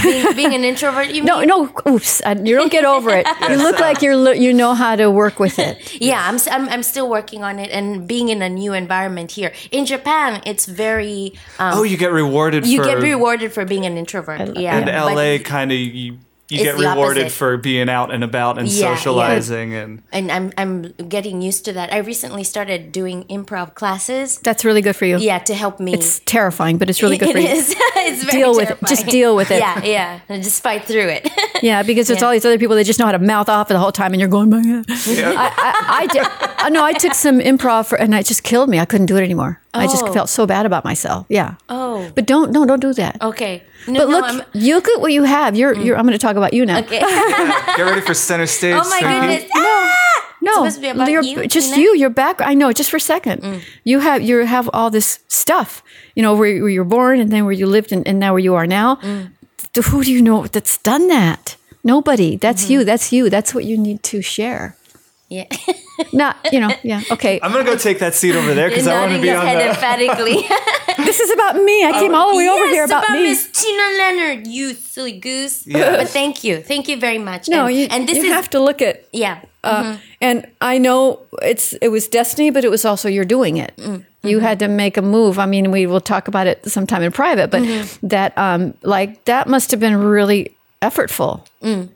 Being, 0.02 0.36
being 0.36 0.54
an 0.54 0.62
introvert, 0.64 1.08
you 1.08 1.24
No, 1.24 1.38
mean? 1.40 1.48
no, 1.48 1.68
oops. 1.88 2.22
I- 2.24 2.32
You 2.34 2.54
don't 2.54 2.70
get 2.70 2.84
over 2.84 3.10
it. 3.10 3.26
You 3.50 3.56
look 3.56 3.80
like 3.80 4.00
you're 4.00 4.32
you 4.34 4.52
know 4.52 4.74
how 4.74 4.94
to 4.96 5.10
work 5.10 5.38
with 5.40 5.58
it. 5.58 5.72
Yeah, 6.00 6.26
I'm, 6.28 6.36
s- 6.36 6.48
I'm 6.48 6.68
I'm 6.68 6.82
still 6.82 7.08
working 7.08 7.42
on 7.44 7.58
it 7.58 7.70
and 7.70 8.06
being 8.06 8.28
in 8.28 8.42
a 8.42 8.48
new 8.48 8.72
environment 8.74 9.32
here. 9.32 9.52
In 9.70 9.84
Japan, 9.86 10.40
it's 10.46 10.66
very 10.66 11.32
um, 11.58 11.78
Oh, 11.78 11.82
you 11.82 11.96
get 11.96 12.12
rewarded 12.12 12.66
you 12.66 12.78
for 12.78 12.84
get 12.84 12.98
rewarded 13.02 13.52
for 13.52 13.64
being 13.64 13.84
an 13.86 13.96
introvert. 13.96 14.56
Yeah, 14.56 14.78
in 14.78 14.86
LA. 14.86 15.38
Kind 15.42 15.72
of 15.72 15.78
you. 15.78 16.18
You 16.48 16.56
It's 16.60 16.64
get 16.64 16.74
rewarded 16.90 17.22
opposite. 17.22 17.36
for 17.38 17.56
being 17.56 17.88
out 17.88 18.12
and 18.12 18.22
about 18.22 18.58
and 18.58 18.68
Yeah, 18.68 18.90
yeah. 18.90 18.94
socializing 18.96 19.72
and 19.74 20.02
and 20.12 20.30
I'm 20.30 20.52
I'm 20.58 20.82
getting 21.08 21.40
used 21.40 21.64
to 21.64 21.72
that. 21.72 21.90
I 21.92 21.98
recently 21.98 22.44
started 22.44 22.92
doing 22.92 23.24
improv 23.30 23.74
classes. 23.74 24.38
That's 24.38 24.62
really 24.64 24.82
good 24.82 24.94
for 24.96 25.06
you. 25.06 25.16
Yeah, 25.18 25.38
to 25.38 25.54
help 25.54 25.80
me. 25.80 25.94
It's 25.94 26.18
terrifying, 26.26 26.76
but 26.76 26.90
it's 26.90 27.02
really 27.02 27.16
good 27.16 27.32
for 27.32 27.38
It 27.38 27.44
you. 27.44 27.48
is. 27.56 27.74
it's 27.78 28.24
very 28.24 28.38
Deal 28.42 28.54
with 28.54 28.70
it. 28.70 28.78
Just 28.86 29.06
deal 29.06 29.34
with 29.34 29.50
it. 29.50 29.60
Yeah, 29.60 29.82
yeah. 29.82 30.20
And 30.28 30.42
just 30.42 30.62
fight 30.62 30.84
through 30.84 31.08
it. 31.08 31.30
Yeah, 31.62 31.84
because 31.84 32.10
it's 32.10 32.20
Yeah. 32.20 32.26
all 32.26 32.32
these 32.32 32.44
other 32.44 32.58
people 32.58 32.74
that 32.74 32.82
just 32.84 32.98
know 32.98 33.06
how 33.06 33.12
to 33.12 33.20
mouth 33.20 33.48
off 33.48 33.68
the 33.68 33.78
whole 33.78 33.92
time, 33.92 34.12
and 34.12 34.18
you're 34.20 34.28
going, 34.28 34.50
"My 34.50 34.60
God." 34.62 34.84
I, 34.90 35.48
I, 35.56 36.00
I 36.02 36.06
did. 36.08 36.26
Uh, 36.58 36.68
no, 36.70 36.84
I 36.84 36.92
took 36.92 37.14
some 37.14 37.38
improv, 37.38 37.86
for, 37.86 37.96
and 37.96 38.12
it 38.14 38.26
just 38.26 38.42
killed 38.42 38.68
me. 38.68 38.80
I 38.80 38.84
couldn't 38.84 39.06
do 39.06 39.16
it 39.16 39.22
anymore. 39.22 39.60
I 39.74 39.86
just 39.86 40.04
Oh. 40.04 40.12
felt 40.12 40.28
so 40.28 40.46
bad 40.46 40.66
about 40.66 40.84
myself. 40.84 41.24
Yeah. 41.28 41.54
Oh. 41.68 42.10
But 42.14 42.26
don't, 42.26 42.52
no, 42.52 42.66
don't 42.66 42.80
do 42.80 42.92
that. 42.94 43.16
okay. 43.22 43.62
No, 43.88 44.00
But 44.00 44.08
no, 44.10 44.16
look, 44.18 44.24
I'm, 44.24 44.40
Mm. 44.40 44.46
you 44.54 44.74
look 44.74 44.88
at 44.88 45.00
what 45.00 45.12
you 45.12 45.22
have. 45.24 45.56
You're, 45.56 45.74
you're. 45.74 45.96
I'm 45.96 46.04
going 46.06 46.12
to 46.18 46.18
talk 46.26 46.36
about 46.36 46.52
you 46.52 46.66
now. 46.66 46.78
okay. 46.80 47.00
get 47.76 47.78
ready 47.82 48.00
for 48.02 48.14
center 48.14 48.46
stage. 48.46 48.74
oh 48.76 48.88
my 48.90 49.00
Swinky. 49.00 49.20
goodness. 49.20 49.50
Ah! 49.56 50.28
No, 50.42 50.52
supposed 50.54 50.74
to 50.76 50.80
be 50.82 50.88
about 50.88 51.08
you're, 51.10 51.22
you, 51.22 51.46
just 51.46 51.74
Tina? 51.74 51.82
you. 51.82 51.96
Your 51.96 52.10
back. 52.10 52.40
I 52.40 52.54
know. 52.54 52.72
Just 52.72 52.90
for 52.90 52.96
a 52.98 53.00
second, 53.00 53.42
Mm. 53.42 53.60
you 53.84 54.00
have 54.00 54.20
you 54.22 54.44
have 54.44 54.68
all 54.74 54.90
this 54.90 55.20
stuff. 55.28 55.82
You 56.16 56.22
know 56.22 56.34
where, 56.34 56.60
where 56.60 56.68
you're 56.70 56.84
born, 56.98 57.20
and 57.20 57.30
then 57.30 57.44
where 57.44 57.54
you 57.54 57.66
lived, 57.66 57.92
and, 57.92 58.06
and 58.08 58.18
now 58.18 58.32
where 58.34 58.42
you 58.44 58.54
are 58.56 58.66
now. 58.66 58.96
Mm. 58.96 59.30
Who 59.90 60.02
do 60.04 60.10
you 60.12 60.20
know 60.20 60.46
that's 60.46 60.78
done 60.82 61.08
that? 61.08 61.56
Nobody. 61.84 62.36
That's 62.36 62.64
Mm-hmm. 62.64 62.72
you. 62.72 62.84
That's 62.84 63.12
you. 63.12 63.30
That's 63.30 63.54
what 63.54 63.64
you 63.64 63.78
need 63.78 64.02
to 64.02 64.20
share. 64.20 64.76
Yeah. 65.28 65.46
Not, 66.12 66.36
you 66.52 66.60
know, 66.60 66.70
yeah. 66.82 67.02
Okay. 67.10 67.38
I'm 67.42 67.52
gonna 67.52 67.64
go 67.64 67.76
take 67.76 67.98
that 68.00 68.14
seat 68.14 68.34
over 68.34 68.54
there 68.54 68.68
because 68.68 68.86
I 68.86 69.00
want 69.00 69.12
to 69.16 69.20
be 69.20 69.30
on 69.30 69.46
head 69.46 69.58
the. 69.58 69.68
emphatically. 69.70 70.34
this 71.04 71.20
is 71.20 71.30
about 71.30 71.56
me. 71.56 71.84
I 71.84 71.92
came 71.92 72.14
all 72.14 72.30
the 72.30 72.36
way 72.36 72.48
over 72.48 72.66
yes, 72.66 72.72
here 72.74 72.84
about, 72.84 73.08
me. 73.10 73.22
Miss 73.22 73.48
Tina 73.52 73.82
Lenert, 73.98 74.46
you 74.46 74.74
silly 74.74 75.12
goose. 75.12 75.66
Yes. 75.66 75.96
But 76.02 76.08
thank 76.08 76.44
you. 76.44 76.60
Thank 76.62 76.88
you 76.88 76.98
very 76.98 77.18
much. 77.18 77.48
No, 77.48 77.66
and, 77.66 77.76
you, 77.76 77.86
and 77.90 78.08
this 78.08 78.18
you 78.18 78.24
is 78.24 78.32
have 78.32 78.50
to 78.50 78.60
look 78.60 78.82
at. 78.82 79.06
yeah. 79.12 79.42
Uh, 79.64 79.96
And 80.20 80.46
I 80.60 80.78
know 80.78 81.20
it's 81.40 81.72
it 81.74 81.88
was 81.88 82.08
destiny, 82.08 82.50
but 82.50 82.64
it 82.64 82.70
was 82.70 82.84
also 82.84 83.08
you're 83.08 83.24
doing 83.24 83.58
it. 83.58 83.72
You 84.24 84.40
had 84.40 84.58
to 84.60 84.68
make 84.68 84.96
a 84.96 85.02
move. 85.02 85.38
I 85.38 85.46
mean, 85.46 85.70
we 85.70 85.86
will 85.86 86.00
talk 86.00 86.28
about 86.28 86.46
it 86.46 86.68
sometime 86.70 87.02
in 87.02 87.12
private, 87.12 87.50
but 87.50 87.62
that 88.02 88.36
um, 88.36 88.74
like 88.82 89.24
that 89.24 89.46
must 89.48 89.70
have 89.70 89.78
been 89.80 89.96
really 89.96 90.56
effortful, 90.82 91.46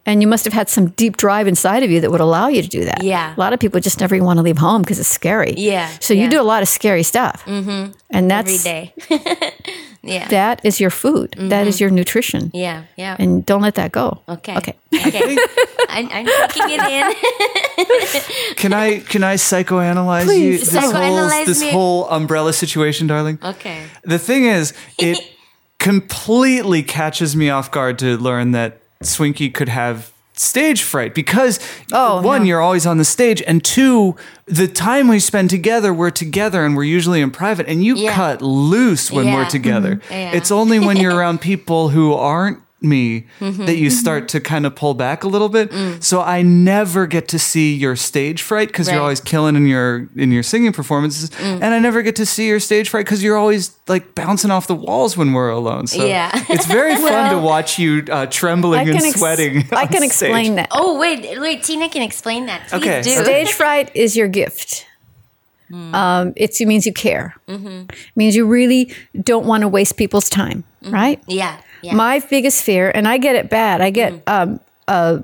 and 0.07 0.23
you 0.23 0.29
must 0.29 0.45
have 0.45 0.55
had 0.55 0.69
some 0.69 0.89
deep 0.91 1.17
drive 1.17 1.47
inside 1.47 1.83
of 1.83 1.91
you 1.91 2.01
that 2.01 2.11
would 2.11 2.21
allow 2.21 2.49
you 2.49 2.63
to 2.63 2.69
do 2.69 2.85
that. 2.85 3.03
Yeah. 3.03 3.35
a 3.37 3.39
lot 3.39 3.53
of 3.53 3.61
people 3.61 3.81
just 3.81 4.01
never 4.01 4.17
want 4.23 4.39
to 4.39 4.43
leave 4.43 4.59
home 4.59 4.83
because 4.83 4.99
it's 4.99 5.09
scary. 5.09 5.55
Yeah, 5.57 5.89
so 6.01 6.15
you 6.15 6.31
do 6.31 6.41
a 6.41 6.49
lot 6.53 6.63
of 6.63 6.69
scary 6.69 7.03
stuff, 7.03 7.45
mm-hmm. 7.45 7.93
and 8.11 8.31
that's 8.31 8.65
every 8.67 8.93
day. 9.11 9.53
yeah. 10.03 10.29
that 10.29 10.65
is 10.65 10.81
your 10.81 10.91
food. 10.91 11.35
That 11.37 11.67
is 11.67 11.81
your 11.81 11.91
nutrition. 11.91 12.51
yeah. 12.55 12.85
Yeah. 12.97 13.17
and 13.19 13.45
don't 13.45 13.63
let 13.63 13.75
that 13.75 13.93
go. 13.93 14.23
okay. 14.29 14.57
Okay. 14.57 14.75
Okay. 14.95 15.37
I, 15.89 16.09
I'm 16.11 16.27
taking 16.51 16.79
it 16.79 16.87
in. 16.91 18.57
Can 18.57 18.73
I 18.73 19.01
can 19.01 19.23
I 19.23 19.35
psychoanalyze 19.35 20.23
you? 20.23 20.27
Please. 20.27 20.71
This 20.71 20.83
whole 20.83 20.93
Psychoanalyze 20.93 21.47
this 21.47 21.71
whole 21.71 22.09
umbrella 22.09 22.53
situation, 22.53 23.07
darling. 23.07 23.39
Okay. 23.43 23.85
The 24.03 24.19
thing 24.19 24.45
is, 24.47 24.73
it 24.99 25.19
completely 25.79 26.83
catches 26.83 27.37
me 27.37 27.51
off 27.51 27.71
guard 27.71 27.99
to 28.01 28.17
learn 28.17 28.53
that 28.53 28.81
Swinky 29.03 29.51
could 29.51 29.69
have 29.69 30.13
stage 30.35 30.83
fright 30.83 31.15
because 31.15 31.59
Oh, 31.93 32.21
one, 32.21 32.43
no. 32.43 32.49
you're 32.49 32.61
always 32.61 32.87
on 32.87 32.99
the 32.99 33.05
stage, 33.07 33.43
and 33.47 33.65
two, 33.65 34.17
the 34.47 34.69
time 34.69 35.09
we 35.09 35.19
spend 35.19 35.49
together, 35.49 35.95
we're 35.95 36.11
together 36.11 36.65
and 36.65 36.77
we're 36.77 36.85
usually 36.85 37.21
in 37.23 37.31
private, 37.31 37.67
and 37.69 37.83
you 37.83 37.97
Yeah. 37.97 38.15
cut 38.15 38.43
loose 38.43 39.11
when 39.11 39.33
we're 39.33 39.43
Yeah. 39.43 39.49
together. 39.49 40.01
Yeah. 40.11 40.33
It's 40.33 40.51
only 40.51 40.79
when 40.79 40.99
you're 40.99 41.15
around 41.17 41.41
people 41.41 41.89
who 41.91 42.13
aren't 42.13 42.59
me 42.87 43.27
Mm-hmm. 43.41 43.67
that 43.67 43.77
you 43.77 43.91
start 43.91 44.29
to 44.31 44.41
kind 44.41 44.65
of 44.67 44.75
pull 44.75 44.95
back 44.95 45.25
a 45.25 45.29
little 45.29 45.49
bit. 45.49 45.71
So 46.03 46.21
I 46.23 46.43
never 46.43 47.07
get 47.07 47.29
to 47.29 47.39
see 47.39 47.75
your 47.75 47.97
stage 47.97 48.41
fright 48.43 48.69
because 48.69 48.87
you're 48.89 48.97
Mm. 48.97 48.99
Right. 48.99 49.01
Mm. 49.01 49.03
always 49.03 49.21
killing 49.21 49.57
in 49.57 49.67
your 49.67 50.09
in 50.17 50.31
your 50.33 50.43
singing 50.43 50.73
performances, 50.73 51.31
and 51.41 51.65
I 51.65 51.79
never 51.79 52.03
get 52.03 52.17
to 52.17 52.27
see 52.27 52.47
your 52.49 52.61
stage 52.61 52.89
fright 52.89 53.05
because 53.05 53.23
you're 53.23 53.37
always 53.37 53.73
like 53.89 54.15
bouncing 54.15 54.51
off 54.51 54.67
the 54.67 54.75
walls 54.75 55.17
when 55.17 55.33
we're 55.33 55.51
alone. 55.51 55.87
So 55.87 56.05
Yeah. 56.07 56.31
it's 56.49 56.67
very 56.67 56.97
fun 57.09 57.31
to 57.35 57.39
watch 57.39 57.79
you 57.79 58.05
uh, 58.11 58.27
trembling 58.27 58.89
and 58.89 58.97
ex- 59.03 59.19
sweating. 59.19 59.65
I 59.73 59.87
can 59.87 59.99
stage. 59.99 60.05
explain 60.05 60.55
that. 60.57 60.69
Oh 60.71 60.99
wait, 60.99 61.39
wait. 61.41 61.63
Tina 61.65 61.89
can 61.89 62.03
explain 62.03 62.47
that. 62.47 62.69
Please 62.69 62.83
Okay. 62.83 63.03
do. 63.03 63.11
Stage 63.25 63.53
fright 63.53 63.91
is 63.95 64.17
your 64.17 64.29
gift. 64.29 64.87
Um, 65.73 66.33
it's, 66.37 66.61
it 66.61 66.67
means 66.67 66.87
you 66.87 66.93
care. 66.93 67.35
It 67.49 67.91
means 68.15 68.37
you 68.37 68.47
really 68.47 68.93
don't 69.21 69.47
want 69.47 69.63
to 69.63 69.69
waste 69.69 69.97
people's 69.97 70.29
time, 70.31 70.63
right? 70.85 71.21
Yeah. 71.27 71.59
Yeah. 71.83 71.95
My 71.95 72.19
biggest 72.19 72.63
fear, 72.63 72.91
and 72.95 73.07
I 73.07 73.19
get 73.19 73.37
it 73.37 73.51
bad. 73.51 73.81
I 73.81 73.91
get 73.91 74.13
mm-hmm. 74.25 74.53
um, 74.53 74.61
uh, 74.89 75.23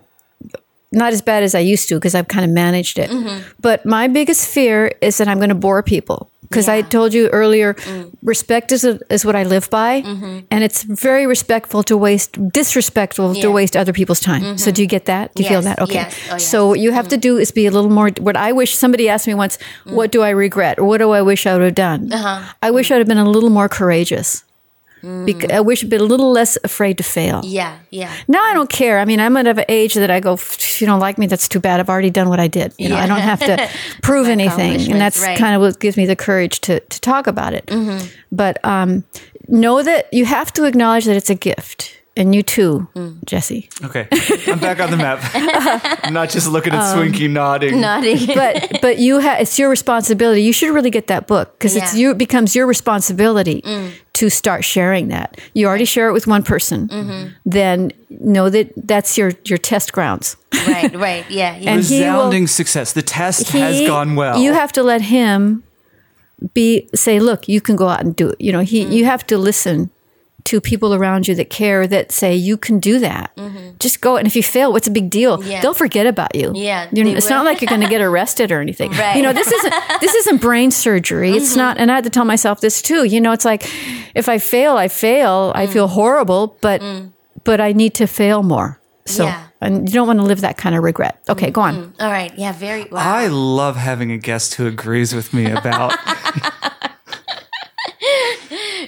not 0.93 1.13
as 1.13 1.23
bad 1.23 1.43
as 1.43 1.55
I 1.55 1.61
used 1.61 1.89
to 1.89 1.95
because 1.97 2.15
I've 2.15 2.29
kind 2.29 2.45
of 2.45 2.51
managed 2.51 2.99
it. 2.99 3.11
Mm-hmm. 3.11 3.51
But 3.61 3.87
my 3.87 4.09
biggest 4.09 4.47
fear 4.49 4.93
is 5.01 5.19
that 5.19 5.29
I'm 5.29 5.39
going 5.39 5.49
to 5.49 5.55
bore 5.55 5.83
people. 5.83 6.29
Because 6.49 6.69
I 6.69 6.83
told 6.83 7.15
you 7.15 7.29
earlier, 7.29 7.73
mm. 7.73 8.13
respect 8.23 8.73
is, 8.73 8.85
a, 8.85 9.01
is 9.11 9.25
what 9.25 9.35
I 9.35 9.43
live 9.43 9.71
by, 9.71 10.03
mm-hmm. 10.03 10.41
and 10.51 10.63
it's 10.63 10.83
very 10.83 11.27
respectful 11.27 11.83
to 11.85 11.97
waste, 11.97 12.37
disrespectful 12.51 13.35
to 13.37 13.51
waste 13.51 13.75
other 13.75 13.95
people's 13.95 14.21
time. 14.21 14.59
So 14.59 14.71
do 14.71 14.83
you 14.83 14.89
get 14.89 15.07
that? 15.07 15.35
Do 15.35 15.43
you 15.43 15.49
feel 15.49 15.63
that? 15.63 15.79
Okay. 15.79 15.95
yes. 15.95 16.29
Oh, 16.29 16.33
yes. 16.35 16.47
So 16.47 16.69
what 16.69 16.79
you 16.79 16.93
have 16.93 17.09
to 17.09 17.17
do 17.17 17.39
is 17.39 17.53
be 17.53 17.65
a 17.65 17.71
little 17.71 17.89
more. 17.89 18.11
What 18.21 18.37
I 18.37 18.53
wish 18.53 18.77
somebody 18.77 19.09
asked 19.09 19.27
me 19.27 19.33
once, 19.33 19.57
mm. 19.87 19.95
what 19.95 20.13
do 20.13 20.21
I 20.21 20.29
regret, 20.29 20.79
or 20.79 20.85
what 20.85 20.99
do 20.99 21.13
I 21.13 21.23
wish 21.23 21.47
I 21.47 21.55
would 21.55 21.63
have 21.63 21.75
done? 21.75 22.13
Uh-huh. 22.13 22.53
I 22.61 22.71
wish 22.71 22.91
mm. 22.91 22.97
I'd 22.97 22.99
have 22.99 23.09
been 23.09 23.17
a 23.17 23.31
little 23.31 23.49
more 23.49 23.71
courageous. 23.71 24.45
Bec- 25.03 25.51
I 25.53 25.61
wish 25.61 25.83
I'd 25.83 25.91
been 25.91 26.01
a 26.01 26.05
little 26.05 26.31
less 26.33 26.57
afraid 26.65 26.97
to 26.99 27.03
fail. 27.05 27.41
yeah. 27.45 27.79
Yeah. 27.91 28.11
Now 28.29 28.43
I 28.45 28.55
don't 28.55 28.71
care. 28.71 28.99
I 29.01 29.05
mean, 29.05 29.21
I'm 29.21 29.37
at 29.37 29.47
an 29.47 29.65
age 29.69 29.95
that 29.95 30.11
I 30.11 30.21
go, 30.21 30.35
if 30.35 30.81
you 30.81 30.87
don't 30.87 31.01
like 31.01 31.19
me, 31.19 31.27
that's 31.27 31.49
too 31.49 31.61
bad. 31.61 31.81
I've 31.81 31.89
already 31.91 32.11
done 32.11 32.29
what 32.29 32.41
I 32.41 32.49
did. 32.49 32.73
You 32.79 32.89
know, 32.89 32.97
I 32.97 33.07
don't 33.07 33.21
have 33.21 33.41
to 33.41 33.69
prove 34.03 34.29
anything, 34.29 34.91
and 34.93 35.01
that's 35.01 35.21
right. 35.21 35.39
kind 35.39 35.55
of 35.55 35.61
what 35.61 35.79
gives 35.81 35.97
me 35.97 36.07
the 36.07 36.17
courage 36.17 36.61
to 36.63 36.81
to 36.81 37.01
talk 37.01 37.27
about 37.27 37.53
it. 37.55 37.67
Mm-hmm. 37.67 38.07
But 38.31 38.59
um, 38.65 39.05
know 39.49 39.83
that 39.83 40.07
you 40.13 40.25
have 40.25 40.53
to 40.55 40.65
acknowledge 40.65 41.05
that 41.07 41.17
it's 41.17 41.31
a 41.31 41.35
gift, 41.35 41.99
and 42.17 42.35
you 42.35 42.43
too, 42.43 42.87
Mm. 42.95 43.25
Jesse. 43.25 43.69
Okay, 43.85 44.07
I'm 44.47 44.59
back 44.59 44.81
on 44.81 44.91
the 44.91 44.97
map. 44.97 45.19
I'm 46.05 46.13
not 46.15 46.31
just 46.31 46.47
looking 46.49 46.73
at 46.75 46.81
Um, 46.83 46.99
Swinky 46.99 47.29
nodding. 47.29 47.81
Nodding. 47.81 48.19
But 48.35 48.79
but 48.81 48.99
you 48.99 49.19
have 49.21 49.41
it's 49.41 49.59
your 49.59 49.69
responsibility. 49.71 50.43
You 50.43 50.53
should 50.53 50.73
really 50.75 50.91
get 50.91 51.07
that 51.09 51.27
book 51.27 51.59
because 51.59 51.77
it's 51.77 51.93
Yeah. 51.95 52.01
you 52.01 52.11
it 52.13 52.19
becomes 52.19 52.55
your 52.55 52.67
responsibility 52.67 53.63
to 54.15 54.29
start 54.31 54.65
sharing 54.65 55.09
that. 55.09 55.41
You 55.55 55.67
already 55.67 55.85
share 55.87 56.09
it 56.09 56.13
with 56.13 56.27
one 56.27 56.43
person, 56.43 56.89
Mm-hmm. 56.89 57.29
then 57.47 57.93
know 58.11 58.51
that 58.51 58.73
that's 58.77 59.17
your 59.19 59.33
your 59.45 59.59
test 59.59 59.93
grounds. 59.93 60.37
right, 60.67 60.95
right, 60.95 61.25
yeah, 61.31 61.57
yeah. 61.61 61.71
And 61.73 61.83
he 61.85 62.01
will- 62.01 62.07
Resounding 62.17 62.47
success. 62.47 62.93
The 62.93 63.03
test 63.03 63.49
has 63.51 63.81
gone 63.87 64.15
well. 64.17 64.39
You 64.39 64.53
have 64.53 64.73
to 64.73 64.83
let 64.83 65.01
him 65.03 65.63
be 66.55 66.89
say, 66.95 67.21
look, 67.21 67.49
you 67.49 67.61
can 67.61 67.77
go 67.77 67.89
out 67.89 68.01
and 68.01 68.15
do 68.17 68.31
it. 68.31 68.41
You 68.41 68.53
know, 68.53 68.61
he 68.61 68.83
Mm-hmm. 68.83 68.93
you 68.93 69.05
have 69.07 69.27
to 69.29 69.39
listen 69.39 69.91
to 70.45 70.61
people 70.61 70.95
around 70.95 71.29
you 71.29 71.35
that 71.37 71.51
care 71.51 71.87
that 71.87 72.13
say 72.13 72.35
you 72.35 72.57
can 72.57 72.79
do 72.81 72.99
that. 72.99 73.31
Just 73.79 74.01
go 74.01 74.17
and 74.17 74.27
if 74.27 74.35
you 74.37 74.43
fail, 74.43 74.73
what's 74.73 74.87
a 74.87 74.91
big 74.91 75.09
deal? 75.11 75.39
Mm-hmm. 75.39 75.51
Yeah. 75.51 75.61
They'll 75.63 75.75
forget 75.75 76.07
about 76.07 76.35
you. 76.35 76.53
Yeah, 76.55 76.89
You're- 76.93 77.13
it's 77.13 77.27
will. 77.27 77.37
not 77.37 77.45
like 77.45 77.61
you're 77.61 77.69
going 77.69 77.81
to 77.81 77.89
get 77.89 78.01
arrested 78.01 78.51
or 78.53 78.61
anything. 78.61 78.91
Right. 78.93 78.99
Mm-hmm. 79.01 79.17
You 79.19 79.23
know, 79.25 79.33
this 79.33 79.51
isn't 79.51 79.75
this 80.01 80.15
isn't 80.15 80.41
brain 80.41 80.71
surgery. 80.71 81.33
It's 81.33 81.57
not. 81.57 81.79
And 81.79 81.91
I 81.91 81.95
had 81.97 82.05
to 82.05 82.11
tell 82.11 82.25
myself 82.25 82.61
this 82.61 82.83
too. 82.83 83.05
You 83.05 83.21
know, 83.21 83.33
it's 83.33 83.45
like 83.45 83.63
if 84.15 84.29
I 84.29 84.39
fail, 84.39 84.77
I 84.77 84.89
fail. 84.89 85.53
I 85.55 85.67
Mm. 85.67 85.73
feel 85.73 85.89
horrible, 85.89 86.57
but 86.61 86.83
but 87.45 87.61
I 87.61 87.73
need 87.73 87.95
to 87.95 88.07
fail 88.07 88.43
more. 88.43 88.79
So 89.05 89.25
Yeah. 89.25 89.43
and 89.61 89.89
you 89.89 89.95
don't 89.95 90.07
want 90.07 90.19
to 90.21 90.25
live 90.25 90.41
that 90.43 90.57
kind 90.57 90.75
of 90.77 90.83
regret. 90.85 91.19
Okay, 91.29 91.51
go 91.51 91.61
on. 91.63 91.93
All 91.99 92.11
right, 92.11 92.33
yeah, 92.39 92.53
very. 92.53 92.85
Wow. 92.85 93.01
I 93.03 93.27
love 93.29 93.77
having 93.77 94.13
a 94.13 94.19
guest 94.19 94.55
who 94.55 94.67
agrees 94.67 95.13
with 95.15 95.33
me 95.35 95.51
about 95.51 95.93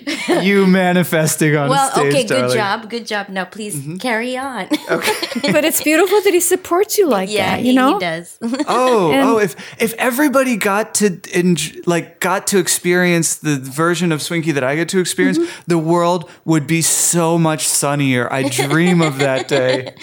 you 0.43 0.67
manifesting 0.67 1.57
on 1.57 1.69
well, 1.69 1.91
stage. 1.91 1.97
Well, 2.03 2.07
okay, 2.13 2.25
good 2.25 2.55
job, 2.55 2.91
good 2.91 3.07
job. 3.07 3.29
Now, 3.29 3.45
please 3.45 3.75
Mm-hmm. 3.75 3.97
carry 3.97 4.37
on. 4.37 4.69
Okay, 4.91 5.53
but 5.53 5.65
it's 5.65 5.83
beautiful 5.83 6.21
that 6.23 6.33
he 6.35 6.41
supports 6.41 6.97
you 6.99 7.09
like 7.09 7.31
yeah, 7.31 7.51
that. 7.57 7.61
he, 7.61 7.69
You 7.69 7.75
know, 7.75 7.95
he 7.95 8.01
does. 8.01 8.39
Oh, 8.69 9.11
And- 9.13 9.29
oh! 9.29 9.39
If 9.39 9.57
if 9.83 9.95
everybody 9.95 10.57
got 10.57 10.95
to 10.97 11.11
enj- 11.11 11.87
like 11.87 12.21
got 12.21 12.47
to 12.49 12.59
experience 12.59 13.37
the 13.37 13.57
version 13.59 14.13
of 14.13 14.21
Swinky 14.21 14.53
that 14.53 14.65
I 14.65 14.77
get 14.77 14.89
to 14.91 14.99
experience, 15.01 15.39
Mm-hmm. 15.39 15.63
the 15.67 15.79
world 15.79 16.31
would 16.45 16.67
be 16.67 16.83
so 16.83 17.39
much 17.39 17.67
sunnier. 17.67 18.33
I 18.33 18.49
dream 18.49 19.01
of 19.03 19.19
that 19.19 19.49
day 19.49 19.95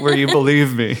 where 0.00 0.16
you 0.16 0.26
believe 0.26 0.74
me. 0.74 0.96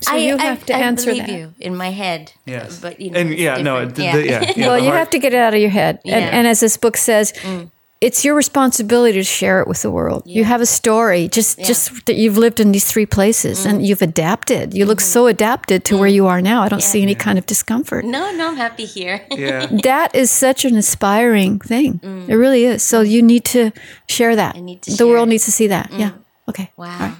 So 0.00 0.14
you 0.16 0.36
have 0.36 0.64
to 0.66 0.74
I 0.74 0.80
answer 0.80 1.10
believe 1.10 1.26
that. 1.26 1.32
you 1.32 1.54
in 1.60 1.76
my 1.76 1.90
head. 1.90 2.32
Yes, 2.46 2.80
but 2.80 3.00
you 3.00 3.10
know, 3.10 3.20
and 3.20 3.30
yeah, 3.30 3.56
no, 3.56 3.84
different. 3.86 3.94
the, 3.96 4.04
yeah. 4.04 4.16
the- 4.16 4.26
yeah, 4.26 4.52
yeah. 4.56 4.66
well, 4.66 4.76
the 4.76 4.82
you 4.82 4.88
heart- 4.88 4.98
have 4.98 5.10
to 5.10 5.18
get 5.18 5.32
it 5.32 5.38
out 5.38 5.54
of 5.54 5.60
your 5.60 5.70
head. 5.70 6.00
Yeah. 6.04 6.16
And, 6.16 6.24
and 6.36 6.46
as 6.46 6.60
this 6.60 6.76
book 6.76 6.96
says, 6.96 7.32
mm. 7.32 7.70
it's 8.00 8.24
your 8.24 8.34
responsibility 8.34 9.14
to 9.14 9.24
share 9.24 9.60
it 9.60 9.68
with 9.68 9.82
the 9.82 9.90
world. 9.90 10.22
You 10.26 10.44
have 10.44 10.60
a 10.60 10.66
story, 10.66 11.28
just 11.28 11.58
just 11.60 12.06
that 12.06 12.16
you've 12.16 12.36
lived 12.38 12.60
in 12.60 12.72
these 12.72 12.84
three 12.84 13.06
places 13.06 13.64
and 13.64 13.80
mm. 13.80 13.86
you've 13.86 14.02
adapted. 14.02 14.74
You 14.74 14.86
look 14.86 14.98
mm-hmm. 14.98 15.12
so 15.12 15.26
adapted 15.26 15.84
to 15.86 15.96
where 15.96 16.10
mm. 16.10 16.14
you 16.14 16.26
are 16.26 16.42
now. 16.42 16.62
I 16.62 16.68
don't 16.68 16.82
see 16.82 17.02
any 17.02 17.14
kind 17.14 17.38
of 17.38 17.46
discomfort. 17.46 18.04
no, 18.04 18.30
no, 18.32 18.48
I'm 18.48 18.56
happy 18.56 18.86
here. 18.86 19.20
Yeah. 19.34 19.66
That 19.82 20.14
is 20.14 20.30
such 20.30 20.64
an 20.64 20.76
inspiring 20.76 21.58
thing. 21.58 22.00
It 22.28 22.34
really 22.36 22.64
is. 22.64 22.82
So 22.82 23.00
you 23.00 23.20
need 23.20 23.44
to 23.46 23.72
share 24.08 24.36
that. 24.36 24.56
need 24.56 24.80
to 24.82 24.90
the 24.90 24.96
share 24.96 25.06
world 25.06 25.28
it. 25.28 25.30
needs 25.30 25.44
to 25.44 25.52
see 25.52 25.66
that. 25.66 25.92
Yeah. 25.92 26.12
Okay. 26.48 26.70
Wow. 26.76 27.16